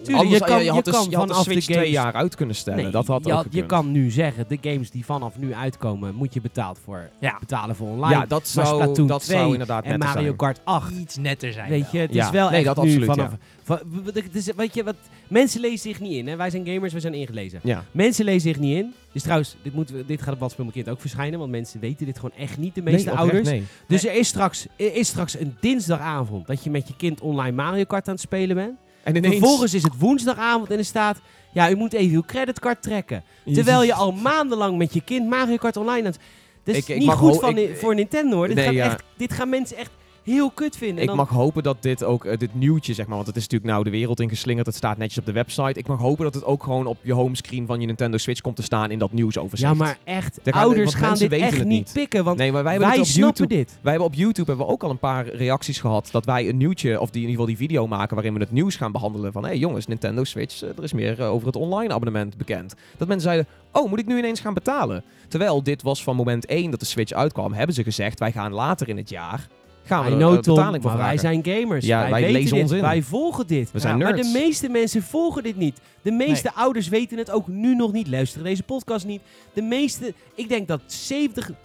Tuurlijk, 0.03 0.23
Anders, 0.23 0.39
je 0.39 0.45
kan- 0.45 0.63
je 0.63 0.71
had 0.71 0.85
je 0.85 0.91
de, 0.91 0.97
je 1.09 1.15
had 1.15 1.27
vanaf 1.27 1.43
de 1.43 1.51
Switch 1.51 1.65
twee 1.65 1.77
games- 1.77 1.91
jaar 1.91 2.13
uit 2.13 2.35
kunnen 2.35 2.55
stellen. 2.55 2.83
Nee, 2.83 2.91
dat 2.91 3.07
had 3.07 3.25
je, 3.25 3.31
had- 3.31 3.45
je 3.49 3.65
kan 3.65 3.91
nu 3.91 4.09
zeggen, 4.11 4.45
de 4.47 4.57
games 4.61 4.91
die 4.91 5.05
vanaf 5.05 5.37
nu 5.37 5.53
uitkomen, 5.53 6.15
moet 6.15 6.33
je 6.33 6.41
betaald 6.41 6.79
voor, 6.83 7.09
Ja. 7.19 7.37
betalen 7.39 7.75
voor 7.75 7.87
online. 7.87 8.13
Ja, 8.13 8.25
dat 8.25 8.51
Maar 8.55 8.65
zou, 8.65 8.81
Splatoon 8.81 9.07
dat 9.07 9.23
2 9.23 9.37
zou 9.37 9.51
inderdaad 9.51 9.83
en 9.83 9.89
netter 9.89 10.07
Mario 10.07 10.23
zijn. 10.23 10.35
Kart 10.35 10.59
8. 10.63 10.91
Iets 10.91 11.17
netter 11.17 11.53
zijn. 11.53 11.69
Weet 11.69 11.91
je, 11.91 11.97
het 11.99 12.13
Ja, 12.13 12.25
is 12.25 12.31
wel 12.31 12.49
nee, 12.49 12.57
echt 12.57 12.65
dat 12.65 12.75
nu 12.75 12.81
absoluut, 12.83 13.05
vanaf... 13.09 13.31
ja. 13.31 13.37
van- 13.63 13.79
is, 14.33 14.49
weet 14.55 14.73
je, 14.73 14.83
wat, 14.83 14.95
mensen 15.27 15.61
lezen 15.61 15.79
zich 15.79 15.99
niet 15.99 16.11
in. 16.13 16.27
Hè? 16.27 16.35
Wij 16.35 16.49
zijn 16.49 16.67
gamers, 16.67 16.93
we 16.93 16.99
zijn 16.99 17.13
ingelezen. 17.13 17.59
Ja. 17.63 17.83
Mensen 17.91 18.25
lezen 18.25 18.41
zich 18.41 18.59
niet 18.59 18.77
in. 18.77 18.93
Dus 19.11 19.21
trouwens, 19.21 19.55
dit, 19.61 19.73
moeten 19.73 19.95
we, 19.95 20.05
dit 20.05 20.21
gaat 20.21 20.33
op 20.33 20.39
Wat 20.39 20.57
Mijn 20.57 20.71
Kind 20.71 20.89
ook 20.89 21.01
verschijnen. 21.01 21.39
Want 21.39 21.51
mensen 21.51 21.79
weten 21.79 22.05
dit 22.05 22.15
gewoon 22.19 22.37
echt 22.37 22.57
niet, 22.57 22.75
de 22.75 22.81
meeste 22.81 23.09
Nee, 23.09 23.13
oprecht, 23.13 23.33
ouders. 23.33 23.49
nee. 23.49 23.63
Dus 23.87 24.05
er 24.05 24.13
is, 24.13 24.27
straks, 24.27 24.67
er 24.77 24.95
is 24.95 25.07
straks 25.07 25.39
een 25.39 25.55
dinsdagavond 25.59 26.47
dat 26.47 26.63
je 26.63 26.69
met 26.69 26.87
je 26.87 26.93
kind 26.97 27.21
online 27.21 27.55
Mario 27.55 27.83
Kart 27.83 28.07
aan 28.07 28.13
het 28.13 28.23
spelen 28.23 28.55
bent. 28.55 28.77
En 29.08 29.16
ineens... 29.16 29.36
Vervolgens 29.38 29.74
is 29.74 29.84
het 29.84 29.93
woensdagavond 29.99 30.72
en 30.72 30.78
er 30.78 30.86
staat... 30.86 31.20
Ja, 31.53 31.70
u 31.70 31.76
moet 31.76 31.93
even 31.93 32.16
uw 32.16 32.24
creditcard 32.26 32.82
trekken. 32.82 33.24
Terwijl 33.53 33.84
je 33.84 33.93
al 33.93 34.12
maandenlang 34.12 34.78
met 34.78 34.93
je 34.93 35.01
kind 35.01 35.30
Mario 35.30 35.55
Kart 35.55 35.78
online 35.78 35.99
aan 36.08 36.12
het... 36.12 36.20
Dat 36.64 36.76
is 36.76 36.82
Ik- 36.82 36.88
ik 36.88 36.97
niet 36.97 37.10
goed 37.12 37.34
ho- 37.34 37.39
van, 37.39 37.58
ik- 37.58 37.78
voor 37.78 37.95
Nintendo 37.95 38.36
hoor. 38.36 38.47
Dit, 38.47 38.55
Nee, 38.55 38.66
gaat 38.66 38.74
ja. 38.74 38.86
echt, 38.86 39.03
dit 39.18 39.34
gaan 39.34 39.49
mensen 39.49 39.78
echt 39.78 39.91
heel 40.34 40.49
kut 40.51 40.78
vinden. 40.78 40.95
En 40.97 41.01
Ik 41.01 41.07
dan- 41.07 41.17
mag 41.17 41.30
hopen 41.30 41.63
dat 41.63 41.78
dit 41.80 42.03
ook, 42.03 42.25
eh, 42.25 42.38
dit 42.38 42.55
nieuwtje 42.55 42.93
zeg 42.93 43.05
maar, 43.05 43.15
want 43.15 43.28
het 43.28 43.36
is 43.36 43.41
natuurlijk 43.41 43.71
nou 43.71 43.84
de 43.84 43.89
wereld 43.89 44.19
ingeslingerd, 44.19 44.65
het 44.65 44.75
staat 44.75 44.97
netjes 44.97 45.17
op 45.17 45.25
de 45.25 45.32
website. 45.32 45.80
Ik 45.80 45.88
mag 45.88 45.99
hopen 45.99 46.23
dat 46.23 46.34
het 46.34 46.43
ook 46.45 46.63
gewoon 46.63 46.86
op 46.86 46.97
je 47.01 47.13
homescreen 47.13 47.65
van 47.65 47.80
je 47.80 47.86
Nintendo 47.86 48.17
Switch 48.17 48.41
komt 48.41 48.55
te 48.55 48.61
staan 48.63 48.91
in 48.91 48.99
dat 48.99 49.11
nieuwsoverzicht. 49.11 49.71
Ja, 49.71 49.78
maar 49.78 49.97
echt, 50.03 50.39
Daar 50.43 50.53
gaan- 50.53 50.63
ouders 50.63 50.93
gaan 50.93 51.17
dit 51.17 51.32
echt 51.32 51.63
niet 51.63 51.89
pikken. 51.93 52.23
Want 52.23 52.38
Nee, 52.38 52.51
maar 52.51 52.63
wij 52.63 52.80
wij 52.80 52.93
snappen 53.03 53.13
YouTube. 53.21 53.55
dit. 53.55 53.78
Wij 53.82 53.91
hebben 53.91 54.09
op 54.09 54.13
YouTube 54.15 54.47
hebben 54.47 54.65
we 54.65 54.71
ook 54.71 54.84
al 54.84 54.89
een 54.89 54.97
paar 54.99 55.28
reacties 55.28 55.80
gehad 55.80 56.09
dat 56.11 56.25
wij 56.25 56.49
een 56.49 56.57
nieuwtje, 56.57 56.99
of 57.01 57.09
die 57.09 57.21
in 57.23 57.30
ieder 57.30 57.41
geval 57.41 57.57
die 57.57 57.67
video 57.67 57.88
maken 57.88 58.15
waarin 58.15 58.34
we 58.34 58.39
het 58.39 58.51
nieuws 58.51 58.75
gaan 58.75 58.91
behandelen 58.91 59.32
van 59.32 59.41
hé 59.43 59.49
hey 59.49 59.57
jongens, 59.57 59.88
Nintendo 59.88 60.23
Switch, 60.23 60.63
eh, 60.63 60.69
er 60.78 60.84
is 60.84 60.93
meer 60.93 61.19
eh, 61.21 61.32
over 61.32 61.47
het 61.47 61.55
online 61.55 61.93
abonnement 61.93 62.38
bekend. 62.38 62.73
Dat 62.97 63.07
mensen 63.07 63.30
zeiden, 63.30 63.47
oh 63.71 63.89
moet 63.89 63.99
ik 63.99 64.05
nu 64.07 64.17
ineens 64.17 64.39
gaan 64.39 64.53
betalen? 64.53 65.03
Terwijl 65.28 65.63
dit 65.63 65.82
was 65.82 66.03
van 66.03 66.15
moment 66.15 66.45
1 66.49 66.71
dat 66.71 66.80
de 66.80 66.86
Switch 66.86 67.11
uitkwam, 67.11 67.53
hebben 67.53 67.75
ze 67.75 67.84
gezegd 67.84 68.19
wij 68.19 68.32
gaan 68.32 68.51
later 68.53 68.89
in 68.89 68.97
het 68.97 69.09
jaar, 69.09 69.47
gaan 69.88 70.05
we 70.05 70.11
I 70.11 70.13
know, 70.13 70.39
Tom, 70.39 70.55
betaling 70.55 70.83
voor 70.83 70.91
maar 70.91 71.01
wij 71.01 71.17
zijn 71.17 71.45
gamers. 71.45 71.85
Ja, 71.85 71.99
wij, 72.01 72.09
wij 72.11 72.21
weten 72.21 72.33
lezen 72.39 72.53
dit. 72.53 72.63
ons 72.63 72.71
in. 72.71 72.81
Wij 72.81 73.01
volgen 73.01 73.47
dit. 73.47 73.71
We 73.71 73.79
zijn 73.79 73.97
Maar 73.97 74.13
nerds. 74.13 74.31
de 74.33 74.39
meeste 74.39 74.69
mensen 74.69 75.03
volgen 75.03 75.43
dit 75.43 75.57
niet. 75.57 75.79
De 76.01 76.11
meeste 76.11 76.53
ouders 76.53 76.88
weten 76.88 77.17
het 77.17 77.31
ook 77.31 77.47
nu 77.47 77.75
nog 77.75 77.91
niet. 77.91 78.07
Luisteren 78.07 78.45
deze 78.45 78.63
podcast 78.63 79.05
niet. 79.05 79.21
De 79.53 79.61
meeste, 79.61 80.13
ik 80.35 80.49
denk 80.49 80.67
dat 80.67 80.81
70, 80.85 81.49
75% 81.51 81.55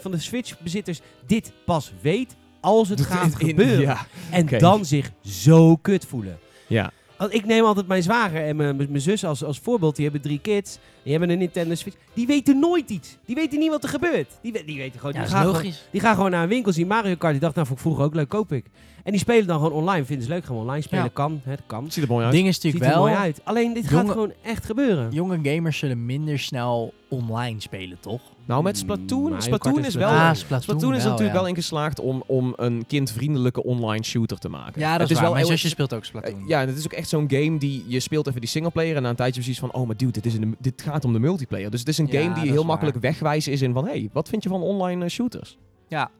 van 0.00 0.10
de 0.10 0.18
Switch-bezitters 0.18 1.00
dit 1.26 1.52
pas 1.64 1.92
weet 2.00 2.36
als 2.60 2.88
het 2.88 3.00
gaat 3.00 3.40
In- 3.40 3.48
gebeuren. 3.48 3.80
Ja, 3.80 4.06
En 4.30 4.46
dan 4.58 4.84
zich 4.84 5.10
zo 5.24 5.76
kut 5.76 6.06
voelen. 6.06 6.38
ja. 6.66 6.90
Want 7.16 7.34
ik 7.34 7.44
neem 7.44 7.64
altijd 7.64 7.86
mijn 7.86 8.02
zwager 8.02 8.46
en 8.46 8.56
mijn, 8.56 8.76
mijn 8.76 9.00
zus 9.00 9.24
als, 9.24 9.44
als 9.44 9.58
voorbeeld. 9.58 9.94
Die 9.96 10.04
hebben 10.04 10.22
drie 10.22 10.38
kids. 10.38 10.78
Die 11.02 11.10
hebben 11.12 11.30
een 11.30 11.38
Nintendo 11.38 11.74
Switch. 11.74 11.96
Die 12.14 12.26
weten 12.26 12.58
nooit 12.58 12.90
iets. 12.90 13.16
Die 13.24 13.34
weten 13.34 13.58
niet 13.58 13.70
wat 13.70 13.82
er 13.82 13.88
gebeurt. 13.88 14.30
Die, 14.42 14.64
die 14.64 14.76
weten 14.78 15.00
gewoon... 15.00 15.14
Ja, 15.14 15.20
die 15.20 15.28
dat 15.30 15.38
is 15.38 15.44
gaan 15.44 15.46
logisch. 15.46 15.60
gewoon- 15.76 15.88
die 15.90 16.00
gaan 16.00 16.14
gewoon 16.14 16.30
naar 16.30 16.42
een 16.42 16.48
winkel, 16.48 16.72
zien 16.72 16.86
Mario 16.86 17.14
Kart. 17.14 17.32
Die 17.32 17.40
dacht, 17.40 17.54
nou, 17.54 17.66
vond 17.66 17.78
ik 17.78 17.84
vroeger 17.84 18.04
ook 18.04 18.14
leuk, 18.14 18.28
koop 18.28 18.52
ik. 18.52 18.64
En 19.04 19.10
die 19.10 19.20
spelen 19.20 19.46
dan 19.46 19.56
gewoon 19.56 19.72
online. 19.72 20.04
Vinden 20.04 20.24
ze 20.26 20.30
leuk, 20.32 20.44
gaan 20.44 20.54
we 20.54 20.60
online 20.60 20.82
spelen. 20.82 21.04
Ja. 21.04 21.10
Kan, 21.12 21.40
hè, 21.44 21.54
kan. 21.66 21.90
Ziet 21.90 22.02
er 22.04 22.08
mooi 22.10 22.24
uit. 22.24 22.34
ding 22.34 22.48
is 22.48 22.54
Ziet 22.54 22.64
natuurlijk 22.64 22.92
er 22.92 22.98
wel... 22.98 23.08
mooi 23.08 23.18
uit. 23.20 23.40
Alleen, 23.44 23.72
dit 23.72 23.88
gaat 23.88 24.10
gewoon 24.10 24.32
echt 24.42 24.64
gebeuren. 24.64 25.10
Jonge 25.12 25.38
gamers 25.42 25.78
zullen 25.78 26.06
minder 26.06 26.38
snel 26.38 26.92
online 27.08 27.60
spelen, 27.60 27.96
toch? 28.00 28.20
Nou, 28.46 28.62
met 28.62 28.74
Mm, 28.74 28.80
Splatoon, 28.80 29.22
Mario 29.22 29.40
Splatoon 29.40 29.78
is 29.78 29.86
is 29.86 29.94
wel... 29.94 30.08
Ah, 30.08 30.34
Splatoon 30.34 30.62
Splatoon, 30.62 30.94
is 30.94 31.02
er 31.02 31.08
natuurlijk 31.10 31.34
ja. 31.34 31.40
wel 31.40 31.48
in 31.48 31.54
geslaagd 31.54 32.00
om, 32.00 32.22
om 32.26 32.52
een 32.56 32.84
kindvriendelijke 32.86 33.64
online 33.64 34.04
shooter 34.04 34.38
te 34.38 34.48
maken. 34.48 34.80
Ja, 34.80 34.90
dat 34.92 35.00
Het 35.00 35.10
is, 35.10 35.14
waar. 35.16 35.24
wel 35.24 35.32
Mijn 35.34 35.46
zusje 35.46 35.68
speelt 35.68 35.94
ook 35.94 36.04
Splatoon. 36.04 36.40
Eh, 36.40 36.46
ja, 36.48 36.60
en 36.60 36.68
het 36.68 36.78
is 36.78 36.84
ook 36.84 36.92
echt 36.92 37.08
zo'n 37.08 37.24
game 37.30 37.58
die 37.58 37.84
je 37.86 38.00
speelt 38.00 38.26
even 38.26 38.40
die 38.40 38.48
singleplayer 38.50 38.96
en 38.96 39.02
na 39.02 39.08
een 39.08 39.16
tijdje 39.16 39.40
precies 39.40 39.58
van, 39.58 39.72
oh 39.72 39.86
maar 39.86 39.96
dude, 39.96 40.12
dit, 40.12 40.26
is 40.26 40.34
een, 40.34 40.56
dit 40.58 40.82
gaat 40.82 41.04
om 41.04 41.12
de 41.12 41.18
multiplayer. 41.18 41.70
Dus 41.70 41.80
het 41.80 41.88
is 41.88 41.98
een 41.98 42.01
Ja, 42.10 42.20
game 42.20 42.34
die 42.34 42.42
is 42.42 42.48
heel 42.48 42.56
waar. 42.58 42.66
makkelijk 42.66 42.96
wegwijzen 43.00 43.52
is 43.52 43.62
in 43.62 43.72
van, 43.72 43.86
hey, 43.86 44.08
wat 44.12 44.28
vind 44.28 44.42
je 44.42 44.48
van 44.48 44.60
online 44.62 45.04
eh, 45.04 45.10
shooters? 45.10 45.58
ja. 45.88 46.10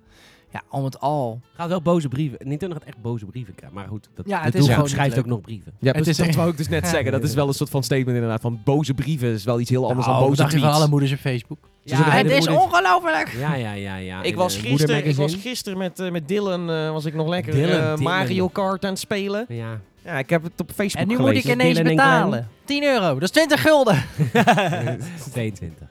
ja, 0.50 0.62
al 0.68 0.82
met 0.82 1.00
al. 1.00 1.40
Gaat 1.54 1.68
wel 1.68 1.82
boze 1.82 2.08
brieven. 2.08 2.38
Nintendo 2.42 2.74
gaat 2.74 2.84
echt 2.84 3.02
boze 3.02 3.24
brieven 3.26 3.54
krijgen. 3.54 3.78
Maar 3.78 3.88
goed, 3.88 4.08
dat, 4.14 4.26
Ja, 4.28 4.42
het 4.42 4.54
is 4.54 4.68
gewoon 4.68 4.88
schrijft 4.88 5.18
ook 5.18 5.26
nog 5.26 5.40
brieven. 5.40 5.72
Ja, 5.78 5.86
Het 5.86 5.96
precies, 6.02 6.18
is- 6.18 6.26
dat 6.26 6.34
wou 6.34 6.50
ik 6.50 6.56
dus 6.56 6.68
net 6.68 6.82
Ja. 6.84 6.88
zeggen. 6.90 7.12
Dat 7.12 7.22
is 7.22 7.34
wel 7.34 7.48
een 7.48 7.54
soort 7.54 7.70
van 7.70 7.82
statement 7.82 8.14
inderdaad 8.14 8.40
van 8.40 8.60
boze 8.64 8.94
brieven 8.94 9.28
is 9.28 9.44
wel 9.44 9.60
iets 9.60 9.70
heel 9.70 9.88
anders 9.88 10.06
Nou, 10.06 10.18
dan 10.18 10.28
boze 10.28 10.56
je 10.56 10.62
van 10.62 10.72
alle 10.72 10.88
moeders 10.88 11.12
op 11.12 11.18
Facebook? 11.18 11.58
De 11.84 11.96
de 11.96 12.34
moeder- 12.34 12.60
ongelooflijk! 12.60 13.28
Ja, 13.38 13.54
ja, 13.54 13.72
ja, 13.72 13.96
ja. 13.96 14.22
Ik 14.22 14.34
was, 14.36 14.56
eh, 14.56 14.62
gisteren, 14.62 15.06
ik 15.06 15.16
was 15.16 15.34
gisteren 15.34 15.78
met, 15.78 16.00
eh, 16.00 16.10
met 16.10 16.28
Dylan, 16.28 16.66
was 16.92 17.04
ik 17.04 17.14
nog 17.14 17.28
lekker 17.28 17.52
Dylan, 17.52 17.68
Dylan. 17.80 18.02
Mario 18.02 18.48
Kart 18.48 18.84
aan 18.84 18.90
het 18.90 18.98
spelen. 18.98 19.44
Ja. 19.48 19.80
Ja, 20.04 20.18
ik 20.18 20.30
heb 20.30 20.42
het 20.42 20.60
op 20.60 20.70
Facebook 20.74 21.02
En 21.02 21.08
nu 21.08 21.16
gelezen. 21.16 21.34
moet 21.34 21.44
ik 21.44 21.52
ineens 21.52 21.82
betalen. 21.82 22.48
10 22.64 22.82
euro, 22.84 23.14
dat 23.14 23.22
is 23.22 23.30
20 23.30 23.60
gulden. 23.62 24.02
22. 25.32 25.86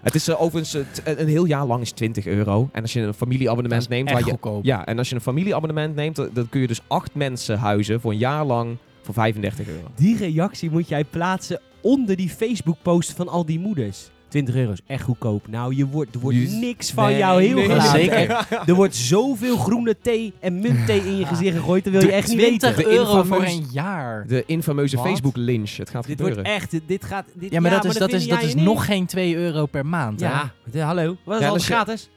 Het 0.00 0.14
is 0.14 0.28
eh, 0.28 0.42
overigens 0.42 0.74
eh, 0.74 1.18
een 1.18 1.28
heel 1.28 1.44
jaar 1.44 1.66
lang 1.66 1.82
is 1.82 1.90
20 1.92 2.26
euro. 2.26 2.68
En 2.72 2.82
als 2.82 2.92
je 2.92 3.00
een 3.00 3.14
familieabonnement 3.14 3.88
neemt, 3.88 4.08
echt 4.08 4.16
waar 4.16 4.24
je, 4.26 4.30
goedkoop. 4.30 4.64
ja, 4.64 4.86
en 4.86 4.98
als 4.98 5.08
je 5.08 5.14
een 5.14 5.20
familieabonnement 5.20 5.94
neemt, 5.94 6.16
dan, 6.16 6.28
dan 6.32 6.48
kun 6.48 6.60
je 6.60 6.66
dus 6.66 6.80
acht 6.86 7.14
mensen 7.14 7.58
huizen 7.58 8.00
voor 8.00 8.10
een 8.10 8.18
jaar 8.18 8.44
lang 8.44 8.76
voor 9.02 9.14
35 9.14 9.68
euro. 9.68 9.86
Die 9.96 10.16
reactie 10.16 10.70
moet 10.70 10.88
jij 10.88 11.04
plaatsen 11.04 11.60
onder 11.80 12.16
die 12.16 12.28
Facebook-post 12.28 13.12
van 13.12 13.28
al 13.28 13.46
die 13.46 13.58
moeders. 13.58 14.10
20 14.28 14.54
euro 14.54 14.72
is 14.72 14.80
echt 14.86 15.02
goedkoop. 15.02 15.48
Nou, 15.48 15.74
je 15.76 15.86
wordt, 15.86 16.14
er 16.14 16.20
wordt 16.20 16.36
Je- 16.38 16.48
niks 16.48 16.90
van 16.90 17.06
Nee, 17.06 17.16
jou 17.18 17.42
heel 17.42 17.54
nee, 17.54 17.64
gelaten. 17.64 17.90
zeker. 18.00 18.46
Er 18.66 18.74
wordt 18.74 18.96
zoveel 18.96 19.56
groene 19.56 19.96
thee 20.02 20.32
en 20.40 20.60
muntthee 20.60 21.00
in 21.00 21.16
je 21.16 21.26
gezicht 21.26 21.56
gegooid. 21.56 21.84
Dat 21.84 21.92
wil 21.92 22.02
je 22.02 22.12
echt 22.12 22.28
niet 22.28 22.38
20 22.38 22.76
weten. 22.76 22.90
De 22.90 22.96
euro 22.98 23.22
voor 23.22 23.42
een 23.44 23.66
jaar. 23.72 24.26
De 24.26 24.42
infameuze 24.46 24.96
Wat? 24.96 25.06
Facebook 25.06 25.36
lynch. 25.36 25.76
Het 25.76 25.90
gaat 25.90 26.06
Dit 26.06 26.16
gebeuren. 26.16 26.44
wordt 26.44 26.62
echt, 26.62 26.80
dit 26.86 27.04
gaat... 27.04 27.24
Dit, 27.34 27.50
Ja, 27.52 27.60
maar 27.60 27.70
dat 27.70 27.84
is, 27.84 27.92
dat 27.94 28.10
vinden 28.10 28.28
is, 28.28 28.34
dat 28.34 28.42
is 28.42 28.54
nog 28.54 28.84
geen 28.84 29.06
2 29.06 29.36
euro 29.36 29.66
per 29.66 29.86
maand. 29.86 30.20
hè? 30.20 30.26
Ja, 30.26 30.52
de- 30.70 30.80
hallo. 30.80 31.16
Wat 31.24 31.36
is 31.36 31.42
Ja, 31.44 31.48
al 31.50 31.56
je- 31.56 31.62
gratis? 31.62 32.10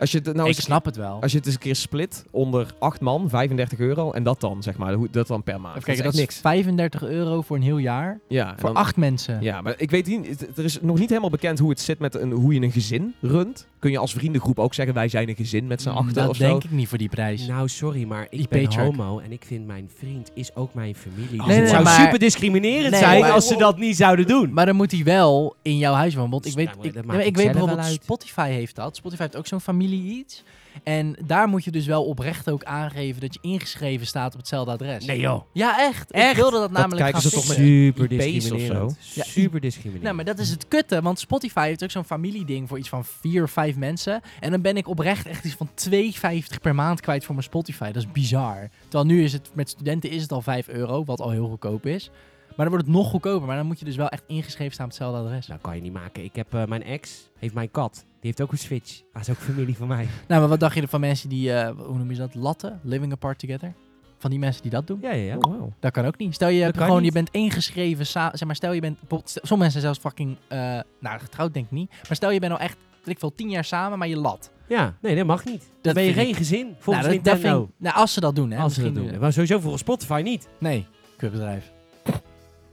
Als 0.00 0.12
je, 0.12 0.18
het 0.18 0.26
nou 0.26 0.48
ik 0.48 0.54
eens- 0.56 0.64
snap 0.64 0.84
het 0.84 0.96
wel. 0.96 1.22
als 1.22 1.30
je 1.32 1.36
het 1.38 1.46
eens 1.46 1.54
een 1.54 1.60
keer 1.60 1.76
split 1.76 2.24
onder 2.30 2.74
acht 2.78 3.00
man, 3.00 3.28
35 3.28 3.78
euro. 3.78 4.12
En 4.12 4.22
dat 4.22 4.40
dan, 4.40 4.62
zeg 4.62 4.76
maar. 4.76 4.92
hoe- 4.92 5.08
Dat 5.10 5.26
dan 5.26 5.42
per 5.42 5.60
maand. 5.60 5.74
Even 5.76 5.84
kijken, 5.86 6.04
dat 6.04 6.12
dat 6.12 6.20
is 6.22 6.26
niks. 6.28 6.40
35 6.40 7.02
euro 7.02 7.42
voor 7.42 7.56
een 7.56 7.62
heel 7.62 7.78
jaar. 7.78 8.20
Ja, 8.28 8.48
en 8.52 8.58
Voor 8.58 8.68
dan- 8.72 8.78
acht 8.82 8.96
mensen. 8.96 9.42
Ja, 9.42 9.60
maar 9.60 9.74
ik 9.76 9.90
weet 9.90 10.06
niet, 10.06 10.58
er 10.58 10.64
is 10.64 10.78
nog 10.80 10.98
niet 10.98 11.08
helemaal 11.08 11.30
bekend 11.30 11.58
hoe 11.58 11.70
het 11.70 11.80
zit 11.80 11.98
met 11.98 12.14
een, 12.14 12.30
hoe 12.32 12.54
je 12.54 12.60
een 12.60 12.72
gezin 12.72 13.14
runt. 13.20 13.66
Kun 13.78 13.90
je 13.92 13.98
als 13.98 14.12
vriendengroep 14.12 14.58
ook 14.58 14.74
zeggen, 14.74 14.94
wij 14.94 15.08
zijn 15.08 15.28
een 15.28 15.36
gezin 15.36 15.66
met 15.66 15.82
z'n 15.82 15.88
achter 15.88 16.04
Mm, 16.06 16.12
dat 16.14 16.28
of 16.28 16.36
zo? 16.36 16.46
denk 16.46 16.64
ik 16.64 16.70
niet 16.70 16.88
voor 16.88 16.98
die 16.98 17.08
prijs. 17.08 17.46
Nou, 17.46 17.68
sorry, 17.68 18.04
maar 18.04 18.22
ik 18.22 18.30
Die 18.30 18.48
ben 18.48 18.62
paycheck. 18.62 18.80
homo 18.96 19.18
en 19.18 19.32
ik 19.32 19.44
vind 19.46 19.66
mijn 19.66 19.90
vriend 19.96 20.30
is 20.34 20.54
ook 20.54 20.74
mijn 20.74 20.94
familie. 20.94 21.28
Dus 21.28 21.38
Nee, 21.46 21.48
het 21.48 21.58
nee, 21.58 21.68
zou 21.68 21.82
maar- 21.82 22.00
super 22.00 22.18
discriminerend 22.18 22.90
Nee, 22.90 23.00
zijn 23.00 23.20
maar- 23.20 23.30
als 23.30 23.48
ze 23.48 23.56
dat 23.56 23.78
niet 23.78 23.96
zouden 23.96 24.26
doen. 24.26 24.52
Maar 24.52 24.66
dan 24.66 24.76
moet 24.76 24.90
hij 24.92 25.04
wel 25.04 25.56
in 25.62 25.78
jouw 25.78 25.94
huis 25.94 26.14
wonen. 26.14 26.30
Want 26.30 26.46
ik 26.46 26.54
weet, 26.54 26.66
maar 26.76 26.84
ik, 26.86 26.92
dat 26.94 27.26
ik 27.26 27.36
weet 27.36 27.50
bijvoorbeeld, 27.52 27.78
uit. 27.78 27.92
Spotify 28.02 28.48
heeft 28.50 28.76
dat. 28.76 28.96
Spotify 28.96 29.22
heeft 29.22 29.36
ook 29.36 29.46
zo'n 29.46 29.60
familie 29.60 29.82
iets. 29.92 30.42
En 30.82 31.16
daar 31.26 31.48
moet 31.48 31.64
je 31.64 31.70
dus 31.70 31.86
wel 31.86 32.04
oprecht 32.04 32.50
ook 32.50 32.64
aangeven 32.64 33.20
dat 33.20 33.34
je 33.34 33.38
ingeschreven 33.42 34.06
staat 34.06 34.32
op 34.32 34.38
hetzelfde 34.38 34.70
adres. 34.72 35.04
Nee 35.04 35.20
joh. 35.20 35.42
Ja, 35.52 35.78
echt. 35.78 36.10
Ik 36.10 36.16
Echt? 36.16 36.36
wilde 36.36 36.58
dat 36.58 36.70
namelijk 36.70 37.00
kijken 37.00 37.20
gaan 37.20 37.30
ze 37.30 37.36
toch 37.36 37.48
met- 37.48 37.56
Super 37.56 38.02
of 38.02 38.08
discriminerend. 38.08 38.96
Ja, 39.14 39.22
Super 39.24 39.60
discriminerend. 39.60 40.02
Nou, 40.04 40.14
maar 40.16 40.24
dat 40.24 40.38
is 40.38 40.50
het 40.50 40.68
kutte, 40.68 41.02
want 41.02 41.18
Spotify 41.18 41.66
heeft 41.66 41.82
ook 41.84 41.90
zo'n 41.90 42.04
familieding 42.04 42.68
voor 42.68 42.78
iets 42.78 42.88
van 42.88 43.04
vier 43.04 43.42
of 43.42 43.50
vijf 43.50 43.76
mensen. 43.76 44.20
En 44.40 44.50
dan 44.50 44.60
ben 44.62 44.76
ik 44.76 44.88
oprecht 44.88 45.26
echt 45.26 45.44
iets 45.44 45.54
van 45.54 45.68
2,50 45.74 46.60
per 46.62 46.74
maand 46.74 47.00
kwijt 47.00 47.24
voor 47.24 47.34
mijn 47.34 47.46
Spotify. 47.46 47.84
Dat 47.92 48.02
is 48.02 48.12
bizar. 48.12 48.68
Terwijl 48.82 49.04
nu 49.04 49.22
is 49.24 49.32
het, 49.32 49.50
met 49.52 49.68
studenten 49.68 50.10
is 50.10 50.22
het 50.22 50.32
al 50.32 50.42
5 50.42 50.68
euro, 50.68 51.04
wat 51.04 51.20
al 51.20 51.30
heel 51.30 51.48
goedkoop 51.48 51.86
is. 51.86 52.10
Maar 52.56 52.66
dan 52.66 52.74
wordt 52.74 52.86
het 52.86 52.96
nog 52.96 53.08
goedkoper, 53.10 53.46
maar 53.46 53.56
dan 53.56 53.66
moet 53.66 53.78
je 53.78 53.84
dus 53.84 53.96
wel 53.96 54.08
echt 54.08 54.22
ingeschreven 54.26 54.72
staan 54.72 54.84
op 54.84 54.90
hetzelfde 54.90 55.18
adres. 55.20 55.46
Dat 55.46 55.58
kan 55.60 55.76
je 55.76 55.82
niet 55.82 55.92
maken. 55.92 56.24
Ik 56.24 56.34
heb 56.36 56.54
eh, 56.54 56.64
mijn 56.66 56.82
ex, 56.82 57.30
heeft 57.38 57.54
mijn 57.54 57.70
kat. 57.70 57.92
Die 57.94 58.04
heeft 58.20 58.40
ook 58.42 58.52
een 58.52 58.58
Switch. 58.58 59.00
Dat 59.12 59.22
is 59.22 59.30
ook 59.30 59.36
familie 59.36 59.76
van 59.76 59.88
mij. 59.88 60.06
Nou, 60.28 60.40
maar 60.40 60.48
wat 60.48 60.60
dacht 60.60 60.74
je 60.74 60.80
er 60.82 60.88
van 60.88 61.00
mensen 61.00 61.28
die, 61.28 61.52
eh, 61.52 61.70
hoe 61.86 61.98
noem 61.98 62.10
je 62.10 62.16
dat, 62.16 62.34
latten? 62.34 62.80
Living 62.82 63.12
apart 63.12 63.38
together? 63.38 63.72
Van 64.18 64.30
die 64.30 64.38
mensen 64.38 64.62
die 64.62 64.70
dat 64.70 64.86
doen? 64.86 64.98
Ja, 65.02 65.10
ja, 65.12 65.24
ja. 65.24 65.36
Oh, 65.36 65.58
wow. 65.58 65.70
Dat 65.80 65.92
kan 65.92 66.04
ook 66.04 66.18
niet. 66.18 66.34
Stel 66.34 66.48
je, 66.48 66.64
Dat 66.64 66.76
gewoon, 66.82 66.96
niet. 66.96 67.06
je 67.06 67.12
bent 67.12 67.28
ingeschreven, 67.30 68.06
zeg 68.06 68.44
maar, 68.44 68.56
stel 68.56 68.72
je 68.72 68.80
bent, 68.80 68.98
bijvoorbeeld, 69.00 69.30
stel- 69.30 69.42
sommige 69.46 69.70
mensen 69.70 69.80
zijn 69.80 69.94
zelfs 69.94 70.16
fucking, 70.16 70.36
eh, 70.48 70.80
nou 71.00 71.20
getrouwd 71.20 71.54
denk 71.54 71.64
ik 71.66 71.72
niet. 71.72 71.90
Maar 71.90 72.16
stel 72.16 72.30
je 72.30 72.40
bent 72.40 72.52
al 72.52 72.58
echt, 72.58 72.76
weet 72.98 73.14
ik 73.14 73.18
veel, 73.18 73.34
tien 73.34 73.50
jaar 73.50 73.64
samen, 73.64 73.98
maar 73.98 74.08
je 74.08 74.16
lat. 74.16 74.50
Ja, 74.68 74.94
nee, 75.00 75.16
dat 75.16 75.26
mag 75.26 75.44
niet. 75.44 75.60
Dan 75.60 75.68
Dat 75.82 75.94
ben 75.94 76.02
je 76.02 76.12
geen 76.12 76.34
gezin, 76.34 76.74
volgens 76.78 77.06
nou, 77.06 77.16
dat, 77.16 77.24
dat 77.24 77.32
Nintendo. 77.34 77.58
vind 77.64 77.74
ik- 77.78 77.80
nou, 77.84 77.96
als 77.96 78.12
ze 78.12 78.20
dat 78.20 78.36
doen, 78.36 78.50
hè. 78.50 78.58
als 78.58 78.74
ze 78.74 78.82
dat 78.82 78.94
doen. 78.94 79.18
Maar 79.18 79.32
sowieso 79.32 79.58
volgens 79.60 79.82
Spotify 79.82 80.20
niet. 80.24 80.48
Nee, 80.58 80.86
kutbedrijf. 81.16 81.72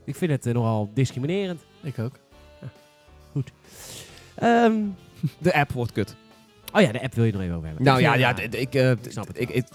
Ik 0.03 0.15
vind 0.15 0.31
het 0.31 0.45
eh, 0.45 0.53
nogal 0.53 0.89
discriminerend. 0.93 1.61
Ik 1.81 1.99
ook. 1.99 2.15
Ehm, 4.35 4.73
De 5.37 5.53
app 5.53 5.71
wordt 5.71 5.91
kut. 5.91 6.15
oh 6.73 6.81
ja, 6.81 6.91
de 6.91 7.01
app 7.01 7.13
wil 7.13 7.23
je 7.25 7.31
nog 7.31 7.41
even 7.41 7.55
over 7.55 7.67
hebben. 7.67 7.85
Nou 7.85 7.97
Ik 7.99 8.03
ja, 8.05 8.13
ja, 8.15 8.33
d- 8.33 8.55
ik... 8.55 8.75
eh, 8.75 8.91
snap 9.09 9.27
het 9.27 9.39
ik, 9.41 9.49
ik, 9.49 9.65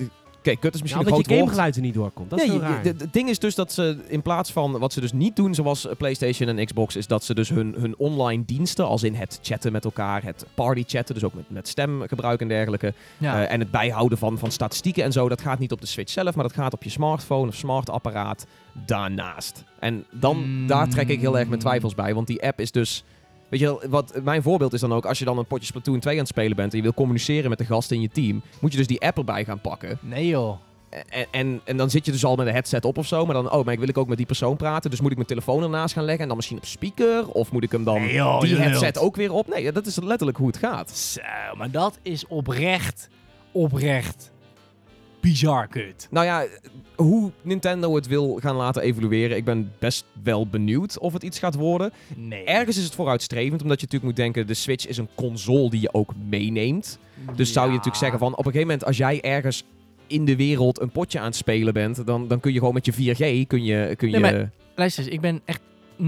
Kijk, 0.47 0.61
kut 0.61 0.75
is 0.75 0.81
misschien 0.83 1.03
Ja, 1.03 1.09
een 1.09 1.15
dat 1.17 1.25
groot 1.27 1.37
je 1.37 1.43
gamegeluid 1.43 1.77
er 1.77 1.83
niet 1.83 1.95
doorkomt. 1.95 2.31
Dat 2.31 2.39
is 2.41 2.49
heel 2.49 2.61
raar. 2.61 2.85
Het 2.85 3.13
ding 3.13 3.29
is 3.29 3.39
dus 3.39 3.55
dat 3.55 3.73
ze 3.73 3.99
in 4.09 4.23
plaats 4.23 4.53
van 4.53 4.79
wat 4.79 4.93
ze 4.93 5.01
dus 5.01 5.13
niet 5.13 5.37
doen, 5.37 5.55
zoals 5.55 5.87
eh, 5.87 5.97
PlayStation 5.97 6.49
en 6.49 6.65
Xbox, 6.65 6.97
is 6.97 7.07
dat 7.07 7.25
ze 7.25 7.35
dus 7.35 7.49
hun, 7.49 7.75
hun 7.79 7.95
online 7.99 8.45
diensten, 8.45 8.87
als 8.87 9.03
in 9.03 9.15
het 9.15 9.39
chatten 9.43 9.73
met 9.73 9.85
elkaar, 9.85 10.23
het 10.23 10.47
party 10.55 10.85
chatten, 10.87 11.15
dus 11.15 11.25
ook 11.25 11.35
met, 11.35 11.45
met 11.51 11.69
stemgebruik 11.69 12.41
en 12.41 12.49
dergelijke, 12.49 12.95
Ja. 13.19 13.45
eh, 13.47 13.53
en 13.53 13.61
het 13.61 13.71
bijhouden 13.71 14.19
van, 14.19 14.39
van 14.39 14.51
statistieken 14.51 15.05
en 15.05 15.13
zo, 15.13 15.29
dat 15.29 15.41
gaat 15.41 15.59
niet 15.59 15.73
op 15.73 15.81
de 15.81 15.87
Switch 15.87 16.13
zelf, 16.13 16.35
maar 16.35 16.45
dat 16.45 16.55
gaat 16.55 16.73
op 16.75 16.83
je 16.83 16.91
smartphone 16.91 17.49
of 17.49 17.55
smartapparaat 17.55 18.47
daarnaast. 18.87 19.65
En 19.79 20.05
dan, 20.11 20.37
Mm. 20.37 20.67
daar 20.67 20.89
trek 20.89 21.09
ik 21.09 21.21
heel 21.21 21.39
erg 21.39 21.49
mijn 21.49 21.61
twijfels 21.61 21.95
bij, 21.95 22.15
want 22.15 22.27
die 22.27 22.43
app 22.43 22.61
is 22.61 22.71
dus... 22.71 23.05
Weet 23.49 23.61
je 23.61 23.67
wel, 23.67 23.83
wat 23.89 24.21
mijn 24.23 24.43
voorbeeld 24.43 24.73
is 24.73 24.81
dan 24.81 24.93
ook, 24.93 25.07
als 25.07 25.19
je 25.19 25.25
dan 25.25 25.39
een 25.39 25.47
potje 25.47 25.67
Splatoon 25.67 26.01
2 26.01 26.15
aan 26.15 26.21
het 26.21 26.29
spelen 26.29 26.57
bent 26.57 26.71
en 26.71 26.77
je 26.77 26.83
wil 26.83 26.95
communiceren 26.95 27.51
met 27.51 27.59
de 27.59 27.65
gasten 27.65 27.97
in 27.97 28.03
je 28.03 28.09
team, 28.09 28.43
moet 28.61 28.73
je 28.73 28.79
dus 28.79 28.87
die 28.87 29.01
app 29.01 29.19
erbij 29.19 29.45
gaan 29.45 29.61
pakken. 29.61 29.99
nee 30.01 30.27
joh. 30.27 30.59
En, 31.09 31.27
en, 31.31 31.61
en 31.65 31.77
dan 31.77 31.91
zit 31.91 32.07
je 32.07 32.13
dus 32.13 32.25
al 32.25 32.37
met 32.37 32.47
een 32.47 32.53
headset 32.53 32.85
op 32.85 32.99
of 32.99 33.07
zo. 33.07 33.25
Maar 33.27 33.35
dan, 33.35 33.53
oh, 33.53 33.65
maar 33.65 33.73
ik 33.73 33.79
wil 33.79 33.89
ik 33.89 33.99
ook 33.99 34.09
met 34.09 34.17
die 34.17 34.27
persoon 34.27 34.57
praten. 34.57 34.91
Dus 34.91 35.01
moet 35.01 35.11
ik 35.11 35.17
mijn 35.17 35.29
telefoon 35.29 35.63
ernaast 35.63 35.95
gaan 35.95 36.05
leggen. 36.05 36.23
En 36.23 36.27
dan 36.27 36.37
misschien 36.37 36.57
op 36.57 36.65
speaker. 36.65 37.29
Of 37.29 37.53
moet 37.53 37.63
ik 37.63 37.73
hem 37.73 37.85
dan 37.85 38.01
Nee, 38.01 38.13
joh, 38.13 38.41
die 38.41 38.57
headset 38.57 38.99
ook 38.99 39.17
weer 39.17 39.33
op? 39.33 39.49
Nee, 39.49 39.73
dat 39.73 39.87
is 39.87 40.01
letterlijk 40.01 40.39
hoe 40.39 40.47
het 40.47 40.57
gaat. 40.57 40.91
Zo, 40.91 41.21
maar 41.57 41.71
dat 41.71 41.99
is 42.03 42.27
oprecht, 42.27 43.09
oprecht 43.53 44.31
bizar 45.31 45.69
kut. 45.69 46.09
Nou 46.11 46.27
ja, 46.27 46.45
hoe 46.97 47.31
Nintendo 47.43 47.95
het 47.95 48.07
wil 48.07 48.39
gaan 48.43 48.57
laten 48.57 48.83
evolueren. 48.83 49.37
Ik 49.37 49.45
ben 49.45 49.73
best 49.79 50.05
wel 50.23 50.47
benieuwd 50.47 50.99
of 50.99 51.13
het 51.13 51.23
iets 51.23 51.39
gaat 51.39 51.55
worden. 51.55 51.93
Nee. 52.17 52.45
Ergens 52.45 52.77
is 52.77 52.85
het 52.85 52.95
vooruitstrevend. 52.95 53.63
Omdat 53.63 53.81
je 53.81 53.87
natuurlijk 53.87 54.05
moet 54.05 54.25
denken, 54.25 54.47
de 54.47 54.55
Switch 54.55 54.87
is 54.87 54.97
een 54.97 55.09
console 55.15 55.71
die 55.71 55.81
je 55.81 55.95
ook 55.95 56.13
meeneemt. 56.29 56.99
Dus 57.37 57.53
zou 57.53 57.67
je 57.67 57.71
natuurlijk 57.71 58.03
zeggen 58.03 58.19
van, 58.19 58.33
op 58.33 58.39
een 58.39 58.45
gegeven 58.45 58.67
moment 58.67 58.85
als 58.85 58.97
jij 58.97 59.21
ergens 59.21 59.65
in 60.07 60.25
de 60.25 60.37
wereld 60.37 60.81
een 60.81 60.91
potje 60.91 61.19
aan 61.19 61.25
het 61.25 61.37
spelen 61.37 61.73
bent, 61.73 62.07
dan, 62.07 62.29
dan 62.29 62.41
kun 62.41 62.53
je 62.53 62.59
gewoon 62.59 62.75
met 62.75 62.85
je 62.87 62.93
4G, 62.93 63.47
kun 63.47 63.65
je... 63.65 63.95
Kun 63.97 64.11
je 64.11 64.19
Nee, 64.19 64.33
maar- 64.33 64.51
Luister 64.75 65.05
eens, 65.05 65.13
ik 65.13 65.21
ben 65.21 65.41
echt 65.45 65.61
0% 65.99 66.03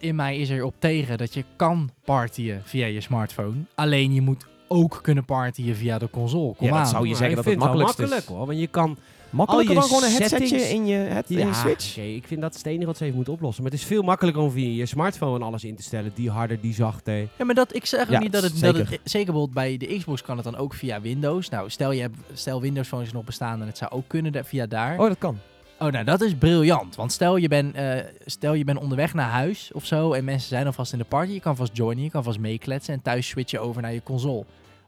in 0.00 0.14
mij 0.14 0.38
is 0.38 0.48
er 0.50 0.64
op 0.64 0.74
tegen 0.78 1.18
dat 1.18 1.34
je 1.34 1.44
kan 1.56 1.90
partyen 2.04 2.62
via 2.64 2.86
je 2.86 3.00
smartphone. 3.00 3.56
Alleen 3.74 4.14
je 4.14 4.20
moet 4.20 4.46
ook 4.74 4.98
kunnen 5.02 5.24
partyen 5.24 5.76
via 5.76 5.98
de 5.98 6.10
console. 6.10 6.54
Kom 6.54 6.66
Ja, 6.66 6.72
dat 6.72 6.80
aan. 6.82 6.86
zou 6.86 7.02
je 7.08 7.08
zeggen 7.14 7.28
ik 7.30 7.34
dat 7.36 7.44
vind 7.44 7.56
het 7.62 7.64
wel 7.64 7.74
makkelijkst 7.78 7.98
is. 7.98 8.08
makkelijk 8.18 8.38
hoor. 8.38 8.46
Want 8.46 8.58
je 8.58 8.66
kan 8.66 8.96
Makkelijker 9.30 9.74
Al 9.76 9.80
dan 9.80 9.90
je 9.90 9.94
gewoon 9.96 10.10
een 10.10 10.16
headsetje 10.20 10.46
settings- 10.46 10.72
in 10.74 10.86
je, 10.86 10.96
head, 10.96 11.30
in 11.30 11.38
je 11.38 11.44
Ja, 11.44 11.52
Switch? 11.52 11.90
oké, 11.90 12.00
ik 12.06 12.26
vind 12.26 12.40
dat 12.40 12.54
het 12.56 12.66
enige 12.66 12.86
wat 12.86 12.96
ze 12.96 13.02
even 13.04 13.16
moeten 13.16 13.32
oplossen. 13.32 13.62
Maar 13.62 13.72
het 13.72 13.80
is 13.80 13.86
veel 13.86 14.02
makkelijker 14.02 14.42
om 14.42 14.50
via 14.50 14.68
je 14.76 14.86
smartphone 14.86 15.44
alles 15.44 15.64
in 15.64 15.76
te 15.76 15.82
stellen. 15.82 16.10
Die 16.14 16.30
harder, 16.30 16.60
die 16.60 16.74
zachter. 16.74 17.18
Ja, 17.18 17.44
maar 17.44 17.54
dat, 17.54 17.74
ik 17.74 17.86
zeg 17.86 18.00
ook 18.00 18.08
Ja, 18.10 18.18
niet 18.18 18.32
dat 18.32 18.42
het, 18.42 18.52
zeker. 18.56 18.78
dat 18.78 18.88
het... 18.88 19.00
Zeker 19.04 19.32
bijvoorbeeld 19.32 19.54
bij 19.54 19.76
de 19.76 19.96
Xbox 19.98 20.22
kan 20.22 20.36
het 20.36 20.44
dan 20.44 20.56
ook 20.56 20.74
via 20.74 21.00
Windows. 21.00 21.48
Nou, 21.48 21.70
stel, 21.70 21.92
je 21.92 22.00
hebt, 22.00 22.16
stel 22.32 22.60
Windows 22.60 22.88
Phone 22.88 23.02
is 23.02 23.12
nog 23.12 23.24
bestaan 23.24 23.60
en 23.60 23.66
het 23.66 23.78
zou 23.78 23.90
ook 23.90 24.04
kunnen 24.06 24.44
via 24.44 24.66
daar. 24.66 24.98
Oh, 24.98 25.08
dat 25.08 25.18
kan. 25.18 25.38
Oh, 25.78 25.90
nou, 25.92 26.04
dat 26.04 26.20
is 26.20 26.34
briljant. 26.34 26.96
Want 26.96 27.12
stel 27.12 27.36
je 27.36 27.48
bent 27.48 27.74
eh, 27.74 27.96
stel 28.26 28.54
je 28.54 28.64
bent 28.64 28.78
onderweg 28.78 29.14
naar 29.14 29.30
huis 29.30 29.70
of 29.72 29.84
zo 29.86 30.12
en 30.12 30.24
mensen 30.24 30.48
zijn 30.48 30.66
alvast 30.66 30.92
in 30.92 30.98
de 30.98 31.04
party. 31.04 31.32
Je 31.32 31.40
kan 31.40 31.56
vast 31.56 31.76
joinen, 31.76 32.04
je 32.04 32.10
kan 32.10 32.24
vast 32.24 32.38
meekletsen 32.38 32.94
en 32.94 33.02
thuis 33.02 33.28
switch 33.28 33.50
je 33.50 33.58
over 33.58 33.82
naar 33.82 33.92
je 33.92 34.02
console. 34.02 34.44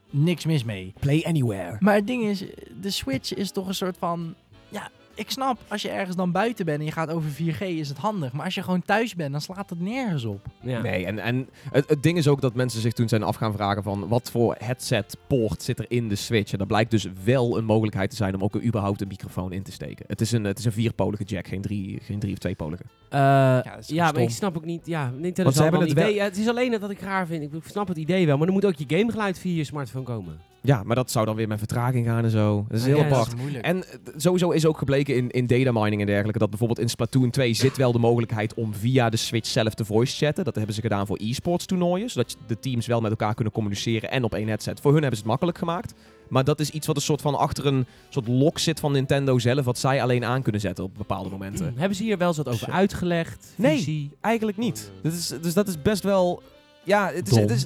Niks 0.09 0.45
mis 0.45 0.63
mee. 0.63 0.93
Play 0.99 1.23
anywhere. 1.23 1.75
Maar 1.79 1.95
het 1.95 2.07
ding 2.07 2.23
is, 2.23 2.43
de 2.81 2.89
Switch 2.89 3.33
is 3.33 3.51
toch 3.51 3.67
een 3.67 3.75
soort 3.75 3.97
van... 3.97 4.35
Ja, 4.69 4.89
ik 5.17 5.31
snap, 5.31 5.57
als 5.67 5.81
je 5.81 5.89
ergens 5.89 6.15
dan 6.15 6.31
buiten 6.31 6.65
bent 6.65 6.79
en 6.79 6.85
je 6.85 6.91
gaat 6.91 7.09
over 7.09 7.29
4G 7.29 7.59
is 7.59 7.89
het 7.89 7.97
handig. 7.97 8.31
Maar 8.31 8.45
als 8.45 8.55
je 8.55 8.63
gewoon 8.63 8.81
thuis 8.81 9.15
bent, 9.15 9.31
dan 9.31 9.41
slaat 9.41 9.69
het 9.69 9.79
nergens 9.79 10.25
op. 10.25 10.45
Ja. 10.61 10.81
Nee, 10.81 11.05
en, 11.05 11.19
en 11.19 11.49
het, 11.71 11.89
het 11.89 12.03
ding 12.03 12.17
is 12.17 12.27
ook 12.27 12.41
dat 12.41 12.53
mensen 12.53 12.81
zich 12.81 12.93
toen 12.93 13.07
zijn 13.07 13.23
af 13.23 13.35
gaan 13.35 13.53
vragen 13.53 13.83
van 13.83 14.07
wat 14.07 14.31
voor 14.31 14.55
headset 14.59 15.17
poort 15.27 15.63
zit 15.63 15.79
er 15.79 15.85
in 15.87 16.09
de 16.09 16.15
Switch. 16.15 16.51
En 16.51 16.57
daar 16.57 16.67
blijkt 16.67 16.91
dus 16.91 17.07
wel 17.23 17.57
een 17.57 17.65
mogelijkheid 17.65 18.09
te 18.09 18.15
zijn 18.15 18.35
om 18.35 18.43
ook 18.43 18.55
een, 18.55 18.65
überhaupt 18.65 19.01
een 19.01 19.07
microfoon 19.07 19.51
in 19.51 19.63
te 19.63 19.71
steken. 19.71 20.05
Het 20.07 20.21
is 20.21 20.31
een, 20.31 20.43
het 20.43 20.59
is 20.59 20.65
een 20.65 20.71
vierpolige 20.71 21.23
jack, 21.23 21.47
geen 21.47 21.61
drie, 21.61 21.99
geen 22.01 22.19
drie 22.19 22.33
of 22.33 22.39
tweepolige. 22.39 22.83
Eh, 23.09 23.19
dat 23.55 23.63
ja, 23.65 23.77
is 23.77 24.11
maar 24.13 24.21
ik 24.21 24.29
snap 24.29 24.57
ook 24.57 24.65
niet. 24.65 24.85
Ja, 24.85 25.09
Nintendo 25.09 25.43
Want 25.43 25.55
ze 25.55 25.61
hebben 25.61 25.79
wel 25.79 25.89
het 25.89 25.97
idee. 25.97 26.13
Ja, 26.13 26.23
het 26.23 26.37
is 26.37 26.47
alleen 26.47 26.71
dat 26.79 26.89
ik 26.89 26.99
raar 26.99 27.27
vind. 27.27 27.53
Ik 27.53 27.61
snap 27.65 27.87
het 27.87 27.97
idee 27.97 28.25
wel. 28.25 28.37
Maar 28.37 28.45
dan 28.45 28.55
moet 28.55 28.65
ook 28.65 28.75
je 28.75 28.97
gamegeluid 28.97 29.39
via 29.39 29.55
je 29.55 29.63
smartphone 29.63 30.05
komen. 30.05 30.39
Ja, 30.67 30.83
maar 30.83 30.95
dat 30.95 31.11
zou 31.11 31.25
dan 31.25 31.35
weer 31.35 31.47
met 31.47 31.57
vertraging 31.57 32.05
gaan 32.05 32.23
en 32.23 32.29
zo. 32.29 32.65
Dat 32.67 32.77
is 32.77 32.83
Ah, 32.83 32.87
heel 32.89 32.97
ja, 32.97 33.05
apart. 33.05 33.27
is 33.27 33.35
moeilijk. 33.35 33.65
En 33.65 33.83
eh, 33.83 33.97
sowieso 34.17 34.49
is 34.51 34.65
ook 34.65 34.77
gebleken 34.77 35.15
in, 35.15 35.29
in 35.29 35.47
data 35.47 35.71
mining 35.71 36.01
en 36.01 36.07
dergelijke 36.07 36.39
dat 36.39 36.49
bijvoorbeeld 36.49 36.79
in 36.79 36.89
Splatoon 36.89 37.29
2 37.29 37.53
zit 37.53 37.77
wel 37.77 37.91
de 37.91 37.99
mogelijkheid 37.99 38.53
om 38.53 38.73
via 38.73 39.09
de 39.09 39.17
Switch 39.17 39.47
zelf 39.49 39.73
te 39.73 39.85
voice 39.85 40.25
chatten. 40.25 40.43
Dat 40.43 40.55
hebben 40.55 40.75
ze 40.75 40.81
gedaan 40.81 41.07
voor 41.07 41.17
e-sports 41.21 41.65
toernooien, 41.65 42.09
zodat 42.09 42.37
de 42.47 42.59
teams 42.59 42.87
wel 42.87 43.01
met 43.01 43.11
elkaar 43.11 43.33
kunnen 43.33 43.53
communiceren 43.53 44.11
en 44.11 44.23
op 44.23 44.33
één 44.33 44.47
headset. 44.47 44.79
Voor 44.79 44.91
hun 44.91 45.01
hebben 45.01 45.17
ze 45.17 45.21
het 45.23 45.31
makkelijk 45.31 45.57
gemaakt. 45.57 45.93
Maar 46.29 46.43
dat 46.43 46.59
is 46.59 46.69
iets 46.69 46.87
wat 46.87 46.95
een 46.95 47.01
soort 47.01 47.21
van 47.21 47.35
achter 47.35 47.65
een 47.65 47.85
soort 48.09 48.27
lock 48.27 48.59
zit 48.59 48.79
van 48.79 48.91
Nintendo 48.91 49.39
zelf, 49.39 49.65
wat 49.65 49.77
zij 49.77 50.01
alleen 50.01 50.25
aan 50.25 50.41
kunnen 50.41 50.61
zetten 50.61 50.83
op 50.83 50.91
bepaalde 50.97 51.29
momenten. 51.29 51.73
Hebben 51.77 51.97
ze 51.97 52.03
hier 52.03 52.17
wel 52.17 52.27
eens 52.27 52.37
wat 52.37 52.49
over 52.49 52.71
uitgelegd? 52.71 53.53
Nee. 53.55 54.11
Eigenlijk 54.21 54.57
niet. 54.57 54.91
Is, 55.03 55.27
dus 55.41 55.53
dat 55.53 55.67
is 55.67 55.81
best 55.81 56.03
wel. 56.03 56.41
Ja, 56.83 57.11
het 57.13 57.31
is, 57.31 57.35
het 57.37 57.51
is. 57.51 57.65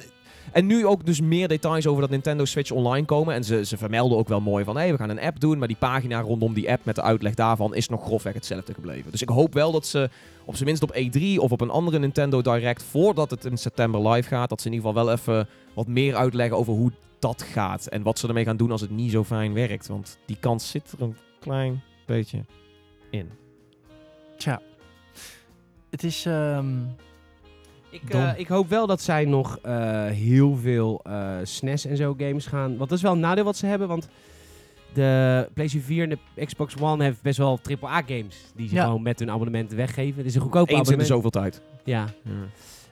En 0.51 0.65
nu 0.65 0.85
ook 0.85 1.05
dus 1.05 1.21
meer 1.21 1.47
details 1.47 1.87
over 1.87 2.01
dat 2.01 2.09
Nintendo 2.09 2.45
Switch 2.45 2.71
Online 2.71 3.05
komen. 3.05 3.35
En 3.35 3.43
ze, 3.43 3.65
ze 3.65 3.77
vermelden 3.77 4.17
ook 4.17 4.27
wel 4.27 4.41
mooi 4.41 4.63
van, 4.63 4.77
hé, 4.77 4.91
we 4.91 4.97
gaan 4.97 5.09
een 5.09 5.19
app 5.19 5.39
doen. 5.39 5.57
Maar 5.57 5.67
die 5.67 5.77
pagina 5.77 6.21
rondom 6.21 6.53
die 6.53 6.71
app 6.71 6.85
met 6.85 6.95
de 6.95 7.01
uitleg 7.01 7.33
daarvan 7.33 7.75
is 7.75 7.89
nog 7.89 8.03
grofweg 8.03 8.33
hetzelfde 8.33 8.73
gebleven. 8.73 9.11
Dus 9.11 9.21
ik 9.21 9.29
hoop 9.29 9.53
wel 9.53 9.71
dat 9.71 9.85
ze 9.85 10.09
op 10.45 10.53
zijn 10.55 10.67
minst 10.67 10.83
op 10.83 10.95
E3 10.95 11.21
of 11.37 11.51
op 11.51 11.61
een 11.61 11.69
andere 11.69 11.99
Nintendo 11.99 12.41
Direct, 12.41 12.83
voordat 12.83 13.31
het 13.31 13.45
in 13.45 13.57
september 13.57 14.09
live 14.09 14.27
gaat, 14.27 14.49
dat 14.49 14.61
ze 14.61 14.67
in 14.67 14.73
ieder 14.73 14.87
geval 14.87 15.05
wel 15.05 15.13
even 15.13 15.47
wat 15.73 15.87
meer 15.87 16.15
uitleggen 16.15 16.57
over 16.57 16.73
hoe 16.73 16.91
dat 17.19 17.41
gaat. 17.41 17.87
En 17.87 18.03
wat 18.03 18.19
ze 18.19 18.27
ermee 18.27 18.45
gaan 18.45 18.57
doen 18.57 18.71
als 18.71 18.81
het 18.81 18.91
niet 18.91 19.11
zo 19.11 19.23
fijn 19.23 19.53
werkt. 19.53 19.87
Want 19.87 20.17
die 20.25 20.37
kans 20.39 20.69
zit 20.69 20.91
er 20.91 21.01
een 21.01 21.17
klein 21.39 21.83
beetje 22.05 22.45
in. 23.09 23.29
Tja. 24.37 24.61
Het 25.89 26.03
is... 26.03 26.25
ehm, 26.25 26.75
Ik, 27.91 28.09
eh, 28.09 28.31
ik 28.39 28.47
hoop 28.47 28.69
wel 28.69 28.87
dat 28.87 29.01
zij 29.01 29.25
nog 29.25 29.57
eh, 29.61 30.05
heel 30.05 30.55
veel 30.55 30.99
eh 31.03 31.35
SNES 31.43 31.85
en 31.85 31.97
zo 31.97 32.13
games 32.17 32.45
gaan. 32.45 32.67
Want 32.77 32.89
dat 32.89 32.97
is 32.97 33.01
wel 33.03 33.11
een 33.11 33.19
nadeel 33.19 33.43
wat 33.43 33.57
ze 33.57 33.65
hebben. 33.65 33.87
Want 33.87 34.07
de 34.93 35.49
PlayStation 35.53 35.87
4 35.87 36.03
en 36.09 36.19
de 36.35 36.45
Xbox 36.45 36.75
One 36.79 37.03
hebben 37.03 37.19
best 37.23 37.37
wel 37.37 37.59
AAA-games. 37.81 38.37
Die 38.55 38.67
ze 38.67 38.75
Ja. 38.75 38.83
gewoon 38.85 39.01
met 39.01 39.19
hun 39.19 39.29
abonnementen 39.31 39.77
weggeven. 39.77 40.17
Het 40.17 40.25
is 40.25 40.35
een 40.35 40.41
goedkoop 40.41 40.69
Eens 40.69 40.77
in 40.89 40.97
de 40.97 41.03
abonnement. 41.03 41.07
zoveel 41.23 41.29
tijd. 41.41 41.61
Ja. 41.83 42.05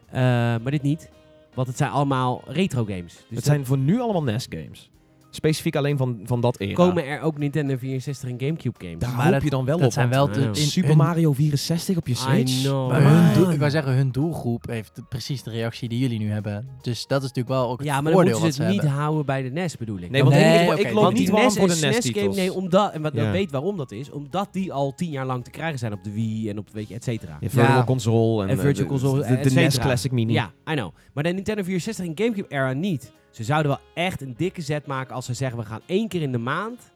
Eh, 0.09 0.21
maar 0.63 0.71
dit 0.71 0.81
niet. 0.81 1.09
Want 1.53 1.67
het 1.67 1.77
zijn 1.77 1.91
allemaal 1.91 2.41
retro 2.47 2.83
games. 2.85 3.13
Dus 3.13 3.23
het 3.25 3.33
dat 3.35 3.43
zijn 3.43 3.65
voor 3.65 3.77
nu 3.77 3.99
allemaal 3.99 4.23
NES 4.23 4.47
games. 4.49 4.89
Specifiek 5.31 5.75
alleen 5.75 5.97
van, 5.97 6.19
van 6.23 6.41
dat 6.41 6.59
era. 6.59 6.73
komen 6.73 7.05
er 7.05 7.21
ook 7.21 7.37
Nintendo 7.37 7.77
64 7.77 8.29
en 8.29 8.35
Gamecube 8.39 8.75
games. 8.85 8.99
Daar 8.99 9.09
Maar 9.15 9.23
hoop 9.23 9.33
dat- 9.33 9.43
je 9.43 9.49
dan 9.49 9.65
wel 9.65 9.77
dat 9.77 9.85
op. 9.87 9.91
zijn 9.93 10.09
wel 10.09 10.31
de, 10.31 10.49
Super 10.51 10.95
Mario 10.97 11.33
64 11.33 11.97
op 11.97 12.07
je 12.07 12.13
I 12.13 12.15
Switch. 12.15 12.61
know. 12.61 12.89
Maar 12.91 13.01
Maar 13.01 13.35
hun 13.35 13.49
ik 13.51 13.59
wou 13.59 13.71
zeggen, 13.71 13.93
hun 13.93 14.11
doelgroep 14.11 14.67
heeft 14.67 15.01
precies 15.09 15.43
de 15.43 15.49
reactie 15.51 15.89
die 15.89 15.99
jullie 15.99 16.19
nu 16.19 16.31
hebben. 16.31 16.67
Dus 16.81 17.07
dat 17.07 17.21
is 17.21 17.27
natuurlijk 17.27 17.55
wel 17.55 17.69
ook 17.69 17.77
het 17.77 17.87
Ja, 17.87 18.01
maar 18.01 18.11
dan 18.11 18.21
moeten 18.21 18.39
ze 18.39 18.45
het 18.45 18.55
ze 18.55 18.63
niet 18.63 18.71
hebben. 18.81 18.91
houden 18.99 19.25
bij 19.25 19.41
de 19.41 19.49
NES 19.49 19.77
bedoel 19.77 19.97
ik. 19.99 20.09
Nee, 20.09 20.23
want 20.23 20.35
Nee, 20.35 20.67
ik, 20.71 20.77
ik 20.77 20.91
loop 20.93 21.03
Want 21.03 21.13
niet 21.13 21.23
die 21.25 21.31
warm 21.31 21.43
NES 21.45 21.55
voor 21.57 21.67
de 21.67 21.73
NES 21.73 21.79
SNES 21.79 21.93
game, 22.05 22.13
titels. 22.13 22.35
nee, 22.35 22.53
omdat, 22.53 22.93
en 22.93 23.01
wat 23.01 23.13
Ja. 23.13 23.31
weet 23.31 23.51
waarom 23.51 23.77
dat 23.77 23.91
is, 23.91 24.11
omdat 24.11 24.47
die 24.51 24.73
al 24.73 24.93
tien 24.95 25.11
jaar 25.11 25.25
lang 25.25 25.43
te 25.43 25.49
krijgen 25.51 25.79
zijn 25.79 25.93
op 25.93 26.03
de 26.03 26.11
Wii 26.11 26.49
en 26.49 26.57
op, 26.57 26.67
weet 26.73 26.87
je, 26.87 26.93
et 26.95 27.03
cetera. 27.03 27.37
Ja, 27.39 27.49
Virtual 27.49 27.77
Ja. 27.77 27.83
Console 27.83 28.43
en, 28.43 28.49
En 28.49 28.57
Virtual 28.59 28.85
eh, 28.85 28.91
Console, 28.91 29.21
de, 29.27 29.49
de, 29.49 29.53
NES. 29.55 29.77
Classic 29.79 30.11
Mini. 30.11 30.33
Ja, 30.33 30.51
I 30.69 30.73
know. 30.73 30.91
Maar 31.13 31.23
de 31.23 31.29
Nintendo 31.29 31.63
64 31.63 32.05
en 32.05 32.11
Gamecube 32.15 32.47
era 32.49 32.73
niet. 32.73 33.11
Ze 33.29 33.43
zouden 33.43 33.71
wel 33.71 33.81
echt 34.05 34.21
een 34.21 34.33
dikke 34.37 34.61
zet 34.61 34.85
maken 34.85 35.15
als 35.15 35.25
ze 35.25 35.33
zeggen, 35.33 35.59
we 35.59 35.65
gaan 35.65 35.81
één 35.85 36.07
keer 36.07 36.21
in 36.21 36.31
de 36.31 36.37
maand 36.37 36.91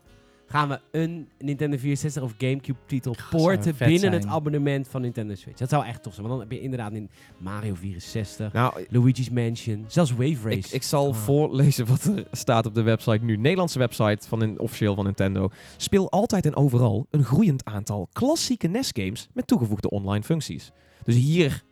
gaan 0.47 0.69
we 0.69 0.79
een 0.91 1.27
Nintendo 1.39 1.77
64 1.77 2.23
of 2.23 2.33
Gamecube 2.37 2.79
titel 2.85 3.13
zou 3.15 3.27
porten 3.43 3.75
vet 3.75 3.87
binnen 3.87 3.99
zijn. 4.11 4.13
het 4.13 4.25
abonnement 4.25 4.87
van 4.87 5.01
Nintendo 5.01 5.35
Switch. 5.35 5.57
Dat 5.57 5.69
zou 5.69 5.85
echt 5.85 6.03
tof 6.03 6.13
zijn, 6.13 6.27
want 6.27 6.39
dan 6.39 6.49
heb 6.49 6.57
je 6.57 6.63
inderdaad 6.63 6.91
in 6.93 7.09
Mario 7.37 7.75
64, 7.75 8.53
Nou, 8.53 8.85
Luigi's 8.89 9.29
Mansion, 9.29 9.85
zelfs 9.87 10.11
Wave 10.11 10.37
Race. 10.43 10.55
ik, 10.67 10.71
ik 10.71 10.83
zal 10.83 11.07
Ah. 11.07 11.15
voorlezen 11.15 11.85
wat 11.85 12.03
er 12.03 12.25
staat 12.31 12.65
op 12.65 12.73
de 12.73 12.81
website 12.81 13.23
nu. 13.23 13.35
Nederlandse 13.37 13.79
website 13.79 14.27
van 14.27 14.41
een 14.41 14.59
officieel 14.59 14.95
van 14.95 15.03
Nintendo. 15.05 15.49
Speel 15.77 16.11
altijd 16.11 16.45
en 16.45 16.55
overal 16.55 17.07
een 17.09 17.23
groeiend 17.23 17.65
aantal 17.65 18.07
klassieke 18.11 18.67
NES-games 18.67 19.29
met 19.33 19.47
toegevoegde 19.47 19.89
online 19.89 20.23
functies. 20.23 20.71
Dus 21.03 21.15
hier 21.15 21.63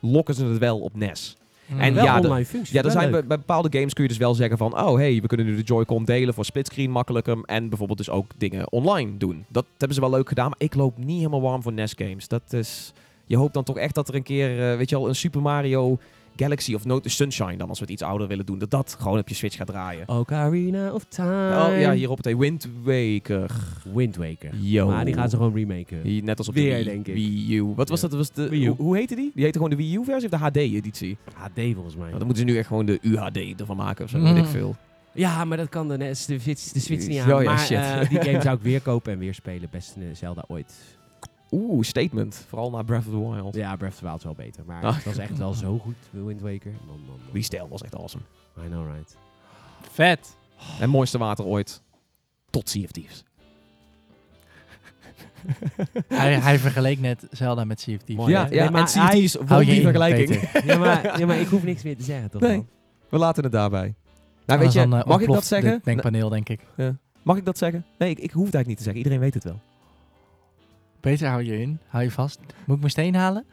lokken 0.00 0.34
ze 0.34 0.44
het 0.44 0.58
wel 0.58 0.80
op 0.80 0.96
NES. 0.96 1.36
Mm. 1.72 1.80
En 1.80 1.94
wel 1.94 2.04
ja, 2.04 2.20
de- 2.20 2.28
online 2.28 2.46
functies. 2.46 2.74
Ja, 2.74 2.82
er 2.82 2.90
zijn 2.90 3.10
bij, 3.10 3.26
bij 3.26 3.38
bepaalde 3.38 3.78
games 3.78 3.92
kun 3.92 4.02
je 4.02 4.08
dus 4.08 4.18
wel 4.18 4.34
zeggen 4.34 4.58
van... 4.58 4.80
Oh, 4.80 4.94
hey, 4.94 5.20
we 5.20 5.26
kunnen 5.26 5.46
nu 5.46 5.56
de 5.56 5.62
Joy-Con 5.62 6.04
delen 6.04 6.34
voor 6.34 6.44
splitscreen 6.44 6.90
makkelijker. 6.90 7.38
En 7.44 7.68
bijvoorbeeld 7.68 7.98
dus 7.98 8.10
ook 8.10 8.30
dingen 8.36 8.72
online 8.72 9.16
doen. 9.16 9.44
Dat 9.48 9.66
hebben 9.78 9.94
ze 9.94 10.00
wel 10.00 10.10
leuk 10.10 10.28
gedaan, 10.28 10.48
maar 10.48 10.58
ik 10.58 10.74
loop 10.74 10.98
niet 10.98 11.16
helemaal 11.16 11.40
warm 11.40 11.62
voor 11.62 11.72
NES 11.72 11.94
games. 11.96 12.28
Dat 12.28 12.52
is... 12.52 12.92
Je 13.24 13.36
hoopt 13.36 13.54
dan 13.54 13.64
toch 13.64 13.76
echt 13.76 13.94
dat 13.94 14.08
er 14.08 14.14
een 14.14 14.22
keer, 14.22 14.70
eh, 14.70 14.76
weet 14.76 14.90
je 14.90 14.96
wel, 14.96 15.08
een 15.08 15.14
Super 15.14 15.42
Mario 15.42 15.98
Galaxy 16.42 16.74
of 16.74 16.84
Note 16.84 17.08
Sunshine 17.08 17.56
dan, 17.56 17.68
als 17.68 17.78
we 17.78 17.84
het 17.84 17.92
iets 17.94 18.02
ouder 18.02 18.28
willen 18.28 18.46
doen, 18.46 18.58
dat 18.58 18.70
dat 18.70 18.96
gewoon 19.00 19.18
op 19.18 19.28
je 19.28 19.34
Switch 19.34 19.56
gaat 19.56 19.66
draaien. 19.66 20.08
Ocarina 20.08 20.92
of 20.92 21.04
Time. 21.04 21.66
Oh 21.66 21.80
ja, 21.80 21.92
hier 21.92 22.10
op 22.10 22.16
het 22.24 22.36
Wind 22.38 22.68
Waker. 22.82 23.50
Wind 23.94 24.16
Waker. 24.16 24.50
Yo. 24.60 24.86
Maar 24.88 25.04
die 25.04 25.14
gaan 25.14 25.30
ze 25.30 25.36
gewoon 25.36 25.54
remaken. 25.54 26.00
Hier, 26.02 26.22
net 26.22 26.38
als 26.38 26.48
op 26.48 26.54
Weer, 26.54 26.70
de 26.70 26.84
Wii, 26.84 26.84
denk 26.84 27.06
ik. 27.06 27.14
Wii 27.14 27.56
U. 27.56 27.62
Wat 27.62 27.88
was 27.88 28.00
Ja. 28.00 28.08
dat? 28.08 28.16
Was 28.16 28.32
de, 28.32 28.48
Wii 28.48 28.64
U. 28.64 28.66
Hoe, 28.68 28.76
hoe 28.76 28.96
heette 28.96 29.14
die? 29.14 29.30
Die 29.34 29.42
heette 29.42 29.58
gewoon 29.58 29.76
de 29.76 29.82
Wii 29.82 29.94
U-versie 29.96 30.30
of 30.32 30.38
de 30.38 30.44
HD-editie? 30.44 31.16
HD 31.34 31.60
volgens 31.74 31.94
mij. 31.96 32.06
Nou, 32.06 32.18
dan 32.18 32.26
moeten 32.26 32.46
ze 32.46 32.52
nu 32.52 32.58
echt 32.58 32.66
gewoon 32.66 32.86
de 32.86 32.98
UHD 33.02 33.60
ervan 33.60 33.76
maken 33.76 34.04
of 34.04 34.10
zo, 34.10 34.18
Mm. 34.18 34.24
weet 34.24 34.36
ik 34.36 34.46
veel. 34.50 34.76
Ja, 35.14 35.44
maar 35.44 35.56
dat 35.56 35.68
kan 35.68 35.88
de, 35.88 35.96
de, 35.98 36.14
Switch, 36.14 36.72
de 36.72 36.80
Switch 36.80 37.06
niet 37.06 37.18
Oh 37.20 37.30
aan. 37.30 37.42
ja, 37.42 37.50
maar 37.50 37.58
shit. 37.58 37.76
eh, 37.76 38.08
die 38.08 38.20
game 38.30 38.40
zou 38.42 38.56
ik 38.56 38.62
weer 38.62 38.80
kopen 38.80 39.12
en 39.12 39.18
weer 39.18 39.34
spelen. 39.34 39.68
Beste 39.70 40.00
eh, 40.00 40.06
Zelda 40.12 40.44
ooit. 40.48 40.72
Oeh, 41.52 41.84
statement. 41.84 42.44
Vooral 42.48 42.70
na 42.70 42.82
Breath 42.82 43.06
of 43.06 43.12
the 43.12 43.30
Wild. 43.30 43.54
Ja, 43.54 43.76
Breath 43.76 43.92
of 43.92 43.98
the 43.98 44.04
Wild 44.04 44.16
is 44.18 44.24
wel 44.24 44.34
beter. 44.34 44.62
Maar 44.66 44.82
Ah. 44.84 44.94
het 44.94 45.04
was 45.04 45.18
echt 45.18 45.38
wel 45.38 45.52
zo 45.54 45.78
goed, 45.78 45.94
Wind 46.10 46.40
Waker. 46.40 46.70
Man, 46.86 46.96
man, 46.96 47.06
man. 47.06 47.18
Die 47.32 47.42
stijl 47.42 47.68
was 47.68 47.82
echt 47.82 47.94
awesome. 47.96 48.22
I 48.64 48.66
know, 48.68 48.86
right. 48.94 49.16
Vet. 49.90 50.36
En 50.80 50.90
mooiste 50.90 51.18
water 51.18 51.44
ooit. 51.44 51.82
Tot 52.50 52.68
Sea 52.68 52.84
of 52.84 52.90
Thieves. 52.90 53.24
hij, 56.08 56.34
hij 56.40 56.58
vergeleek 56.58 57.00
net 57.00 57.26
Zelda 57.30 57.64
met 57.64 57.80
Sea 57.80 57.94
of 57.96 58.02
Thieves. 58.02 58.26
Ja, 58.26 58.46
ja 58.50 58.60
Nee, 58.62 58.70
maar 58.70 58.80
en 58.80 58.88
Sea 58.88 59.02
of 59.02 59.08
hij- 59.08 59.16
Thieves 59.18 59.34
Hou 59.34 59.46
won 59.48 59.58
je 59.58 59.64
die 59.64 59.74
in, 59.74 59.82
vergelijking. 59.82 60.50
Ja, 60.72 60.78
maar, 60.78 61.18
ja, 61.18 61.26
maar 61.26 61.38
ik 61.40 61.46
hoef 61.48 61.62
niks 61.62 61.82
meer 61.82 61.96
te 61.96 62.02
zeggen, 62.02 62.30
toch? 62.30 62.40
Nee. 62.40 62.66
We 63.08 63.18
laten 63.18 63.42
het 63.42 63.52
daarbij. 63.52 63.80
Nou, 63.80 63.94
Anders 64.60 64.74
weet 64.74 64.84
je, 64.84 64.90
dan, 64.90 65.00
eh, 65.00 65.06
mag 65.06 65.20
ik 65.20 65.26
dat 65.26 65.44
zeggen? 65.44 65.80
denkpaneel, 65.84 66.28
denk 66.28 66.48
ik. 66.48 66.60
Nou, 66.76 66.96
mag 67.22 67.36
ik 67.36 67.44
dat 67.44 67.58
zeggen? 67.58 67.84
Nee, 67.98 68.10
ik, 68.10 68.18
ik 68.18 68.30
hoef 68.30 68.44
het 68.46 68.54
eigenlijk 68.54 68.66
niet 68.66 68.76
te 68.76 68.82
zeggen. 68.82 69.02
Iedereen 69.02 69.20
weet 69.20 69.34
het 69.34 69.44
wel. 69.44 69.60
Peter, 71.00 71.28
hou 71.28 71.42
je 71.42 71.60
in. 71.60 71.78
Hou 71.88 72.04
je 72.04 72.10
vast. 72.10 72.38
Moet 72.64 72.74
ik 72.74 72.78
mijn 72.80 72.90
steen 72.90 73.14
halen? 73.14 73.44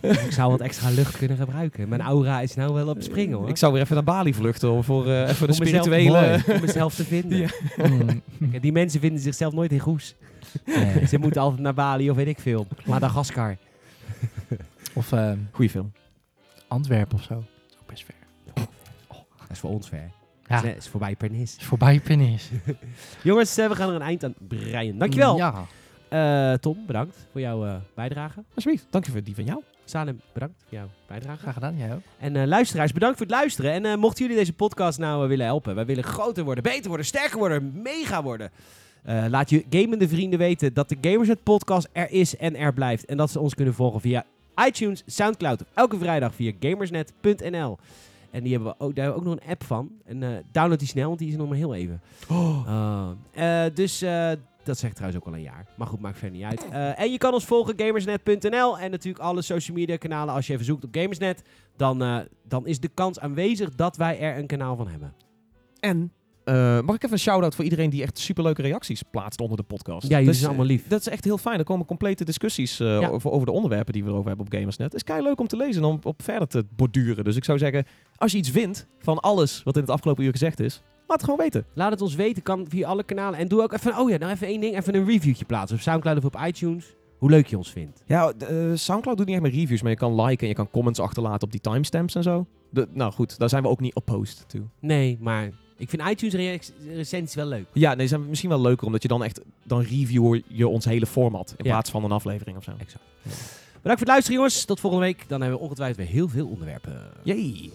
ik 0.00 0.28
zou 0.30 0.50
wat 0.50 0.60
extra 0.60 0.90
lucht 0.90 1.16
kunnen 1.16 1.36
gebruiken. 1.36 1.88
Mijn 1.88 2.00
aura 2.00 2.40
is 2.40 2.54
nou 2.54 2.72
wel 2.74 2.88
op 2.88 3.02
springen, 3.02 3.38
hoor. 3.38 3.48
Ik 3.48 3.56
zou 3.56 3.72
weer 3.72 3.82
even 3.82 3.94
naar 3.94 4.04
Bali 4.04 4.34
vluchten 4.34 4.70
om 4.70 4.84
voor 4.84 5.06
eh, 5.08 5.20
even 5.28 5.46
de 5.46 5.52
Om 5.52 5.58
mezelf- 5.58 5.84
spirituele... 5.84 6.10
mooi, 6.46 6.56
om 6.56 6.60
mezelf 6.60 6.94
te 6.94 7.04
vinden. 7.04 7.38
Ja. 7.38 7.48
Kijk, 8.50 8.62
Die 8.62 8.72
mensen 8.72 9.00
vinden 9.00 9.20
zichzelf 9.20 9.52
nooit 9.52 9.72
in 9.72 9.78
goes. 9.78 10.14
Nee. 10.64 11.06
Ze 11.06 11.18
moeten 11.18 11.40
altijd 11.42 11.60
naar 11.62 11.74
Bali 11.74 12.10
of 12.10 12.16
weet 12.16 12.26
ik 12.26 12.38
veel. 12.38 12.66
Madagaskar. 12.84 13.56
Of 14.92 15.12
eh, 15.12 15.32
Goeie 15.50 15.70
film. 15.70 15.92
Antwerpen 16.68 17.18
of 17.18 17.22
zo. 17.24 17.34
Dat 17.34 17.44
is 17.70 17.76
ook 17.80 17.86
best 17.88 18.04
ver. 18.04 18.14
Dat 19.38 19.50
is 19.50 19.58
voor 19.58 19.70
ons 19.70 19.88
ver. 19.88 20.10
Ja, 20.46 20.60
Dat 20.60 20.76
is 20.76 20.88
voorbij 20.88 21.16
Pernis. 21.16 21.56
is 21.58 21.64
voorbij 21.64 22.00
Pennis. 22.00 22.50
Jongens, 23.22 23.56
eh, 23.56 23.68
we 23.68 23.74
gaan 23.76 23.88
er 23.88 23.94
een 23.94 24.02
eind 24.02 24.24
aan 24.24 24.34
breien. 24.48 24.98
Dankjewel. 24.98 25.36
Ja. 25.36 25.64
Eh, 26.08 26.52
Tom, 26.52 26.86
bedankt 26.86 27.26
voor 27.32 27.40
jouw 27.40 27.66
eh, 27.66 27.74
bijdrage. 27.94 28.44
Alsjeblieft. 28.54 28.86
Dank 28.90 29.04
je 29.04 29.10
voor 29.10 29.22
die 29.22 29.34
van 29.34 29.44
jou. 29.44 29.62
Salem, 29.84 30.20
bedankt 30.32 30.54
voor 30.68 30.78
jouw 30.78 30.88
bijdrage. 31.06 31.38
Graag 31.38 31.54
gedaan, 31.54 31.76
jij 31.76 31.94
ook. 31.94 32.00
En 32.18 32.36
eh, 32.36 32.46
luisteraars, 32.46 32.92
bedankt 32.92 33.16
voor 33.16 33.26
het 33.26 33.34
luisteren. 33.34 33.84
En 33.84 33.98
mochten 33.98 34.22
jullie 34.22 34.38
deze 34.38 34.52
podcast 34.52 34.98
nou 34.98 35.28
willen 35.28 35.46
helpen, 35.46 35.74
wij 35.74 35.86
willen 35.86 36.04
groter 36.04 36.44
worden, 36.44 36.62
beter 36.62 36.88
worden, 36.88 37.06
sterker 37.06 37.38
worden, 37.38 37.72
mega 37.82 38.22
worden. 38.22 38.50
Laat 39.28 39.50
je 39.50 39.64
gamende 39.70 40.08
vrienden 40.08 40.38
weten 40.38 40.74
dat 40.74 40.88
de 40.88 40.96
Gamersnet 41.00 41.42
podcast 41.42 41.88
er 41.92 42.10
is 42.10 42.36
en 42.36 42.56
er 42.56 42.72
blijft. 42.72 43.04
En 43.04 43.16
dat 43.16 43.30
ze 43.30 43.40
ons 43.40 43.54
kunnen 43.54 43.74
volgen 43.74 44.00
via 44.00 44.24
iTunes, 44.66 45.02
Soundcloud 45.06 45.60
of 45.60 45.66
elke 45.74 45.98
vrijdag 45.98 46.34
via 46.34 46.52
gamersnet.nl. 46.60 47.78
En 48.30 48.42
die 48.42 48.52
hebben 48.52 48.68
we 48.68 48.84
ook, 48.84 48.94
daar 48.94 49.04
hebben 49.04 49.22
we 49.22 49.30
ook 49.30 49.34
nog 49.36 49.44
een 49.44 49.50
app 49.50 49.64
van. 49.64 49.90
En 50.04 50.44
download 50.52 50.78
die 50.78 50.88
snel, 50.88 51.06
want 51.06 51.18
die 51.18 51.28
is 51.28 51.36
nog 51.36 51.48
maar 51.48 51.56
heel 51.56 51.74
even. 51.74 52.00
Oh. 52.28 53.10
Eh, 53.32 53.64
dus 53.74 54.02
eh, 54.02 54.30
dat 54.64 54.78
zeg 54.78 54.90
ik 54.90 54.96
trouwens 54.96 55.22
ook 55.22 55.28
al 55.28 55.34
een 55.36 55.42
jaar. 55.44 55.66
Maar 55.76 55.86
goed, 55.86 56.00
maakt 56.00 56.18
verder 56.18 56.36
niet 56.38 56.46
uit. 56.46 56.68
Eh, 56.68 57.00
en 57.00 57.10
je 57.10 57.18
kan 57.18 57.32
ons 57.32 57.44
volgen, 57.44 57.74
gamersnet.nl. 57.76 58.78
En 58.78 58.90
natuurlijk 58.90 59.24
alle 59.24 59.42
social 59.42 59.76
media 59.76 59.96
kanalen. 59.96 60.34
Als 60.34 60.46
je 60.46 60.52
even 60.52 60.64
zoekt 60.64 60.84
op 60.84 60.94
Gamersnet, 60.96 61.42
dan, 61.76 62.02
eh, 62.02 62.18
dan 62.48 62.66
is 62.66 62.80
de 62.80 62.90
kans 62.94 63.20
aanwezig 63.20 63.74
dat 63.74 63.96
wij 63.96 64.18
er 64.20 64.38
een 64.38 64.46
kanaal 64.46 64.76
van 64.76 64.88
hebben. 64.88 65.14
En 65.80 66.12
eh, 66.44 66.80
mag 66.80 66.94
ik 66.94 67.02
even 67.02 67.12
een 67.12 67.18
shout-out 67.18 67.54
voor 67.54 67.64
iedereen 67.64 67.90
die 67.90 68.02
echt 68.02 68.18
superleuke 68.18 68.62
reacties 68.62 69.02
plaatst 69.02 69.40
onder 69.40 69.56
de 69.56 69.62
podcast? 69.62 70.02
Ja, 70.02 70.08
jullie 70.08 70.26
Dat 70.26 70.34
zijn 70.34 70.48
allemaal 70.48 70.66
lief. 70.66 70.86
Dat 70.88 71.00
is 71.00 71.08
echt 71.08 71.24
heel 71.24 71.38
fijn. 71.38 71.58
Er 71.58 71.64
komen 71.64 71.86
complete 71.86 72.24
discussies 72.24 72.76
Ja. 72.76 73.08
over, 73.08 73.30
over 73.30 73.46
de 73.46 73.52
onderwerpen 73.52 73.92
die 73.92 74.04
we 74.04 74.08
erover 74.10 74.28
hebben 74.28 74.46
op 74.46 74.52
Gamersnet. 74.52 74.86
Het 74.92 74.96
is 74.96 75.02
kei 75.04 75.22
leuk 75.22 75.40
om 75.40 75.46
te 75.46 75.56
lezen 75.56 75.82
en 75.82 75.88
om 75.88 75.98
op 76.02 76.22
verder 76.22 76.48
te 76.48 76.64
borduren. 76.76 77.24
Dus 77.24 77.36
ik 77.36 77.44
zou 77.44 77.58
zeggen, 77.58 77.84
als 78.16 78.32
je 78.32 78.38
iets 78.38 78.50
vindt 78.50 78.86
van 78.98 79.20
alles 79.20 79.62
wat 79.62 79.74
in 79.76 79.82
het 79.82 79.90
afgelopen 79.90 80.24
uur 80.24 80.30
gezegd 80.30 80.60
is, 80.60 80.82
laat 81.14 81.26
het 81.26 81.30
gewoon 81.30 81.50
weten. 81.52 81.66
Laat 81.74 81.90
het 81.90 82.00
ons 82.00 82.14
weten, 82.14 82.42
kan 82.42 82.66
via 82.68 82.86
alle 82.88 83.02
kanalen. 83.04 83.38
En 83.38 83.48
doe 83.48 83.62
ook 83.62 83.72
even, 83.72 83.98
oh 83.98 84.10
ja, 84.10 84.16
nou 84.16 84.32
even 84.32 84.46
één 84.46 84.60
ding, 84.60 84.76
even 84.76 84.94
een 84.94 85.04
reviewtje 85.06 85.44
plaatsen. 85.44 85.76
Op 85.76 85.82
Soundcloud 85.82 86.16
of 86.16 86.24
op 86.24 86.36
iTunes. 86.46 86.94
Hoe 87.18 87.30
leuk 87.30 87.46
je 87.46 87.56
ons 87.56 87.70
vindt. 87.70 88.02
Ja, 88.06 88.32
eh, 88.38 88.56
Soundcloud 88.74 89.16
doet 89.16 89.26
niet 89.26 89.34
echt 89.34 89.44
meer 89.44 89.52
reviews, 89.60 89.82
maar 89.82 89.90
je 89.90 89.96
kan 89.96 90.20
liken 90.20 90.42
en 90.42 90.48
je 90.48 90.54
kan 90.54 90.70
comments 90.70 91.00
achterlaten 91.00 91.42
op 91.42 91.50
die 91.50 91.60
timestamps 91.60 92.14
en 92.14 92.22
zo. 92.22 92.46
De, 92.70 92.88
nou 92.92 93.12
goed, 93.12 93.38
daar 93.38 93.48
zijn 93.48 93.62
we 93.62 93.68
ook 93.68 93.80
niet 93.80 93.94
opposed 93.94 94.44
to. 94.48 94.58
Nee, 94.80 95.18
maar 95.20 95.50
ik 95.76 95.88
vind 95.90 96.02
iTunes 96.08 96.34
re- 96.34 96.94
recensies 96.94 97.34
wel 97.34 97.46
leuk. 97.46 97.66
Ja, 97.72 97.94
nee, 97.94 98.06
zijn 98.06 98.28
misschien 98.28 98.50
wel 98.50 98.60
leuker, 98.60 98.86
omdat 98.86 99.02
je 99.02 99.08
dan 99.08 99.24
echt, 99.24 99.40
dan 99.62 99.80
review 99.80 100.40
je 100.48 100.68
ons 100.68 100.84
hele 100.84 101.06
format 101.06 101.54
in 101.56 101.64
Ja. 101.64 101.70
plaats 101.70 101.90
van 101.90 102.04
een 102.04 102.12
aflevering 102.12 102.56
of 102.56 102.64
zo. 102.64 102.70
Exact. 102.78 103.04
Bedankt 103.22 103.82
voor 103.82 103.92
het 103.98 104.08
luisteren, 104.08 104.36
jongens. 104.36 104.64
Tot 104.64 104.80
volgende 104.80 105.04
week. 105.06 105.24
Dan 105.28 105.40
hebben 105.40 105.58
we 105.58 105.64
ongetwijfeld 105.64 105.98
weer 105.98 106.14
heel 106.14 106.28
veel 106.28 106.46
onderwerpen. 106.48 107.00
Yay! 107.22 107.70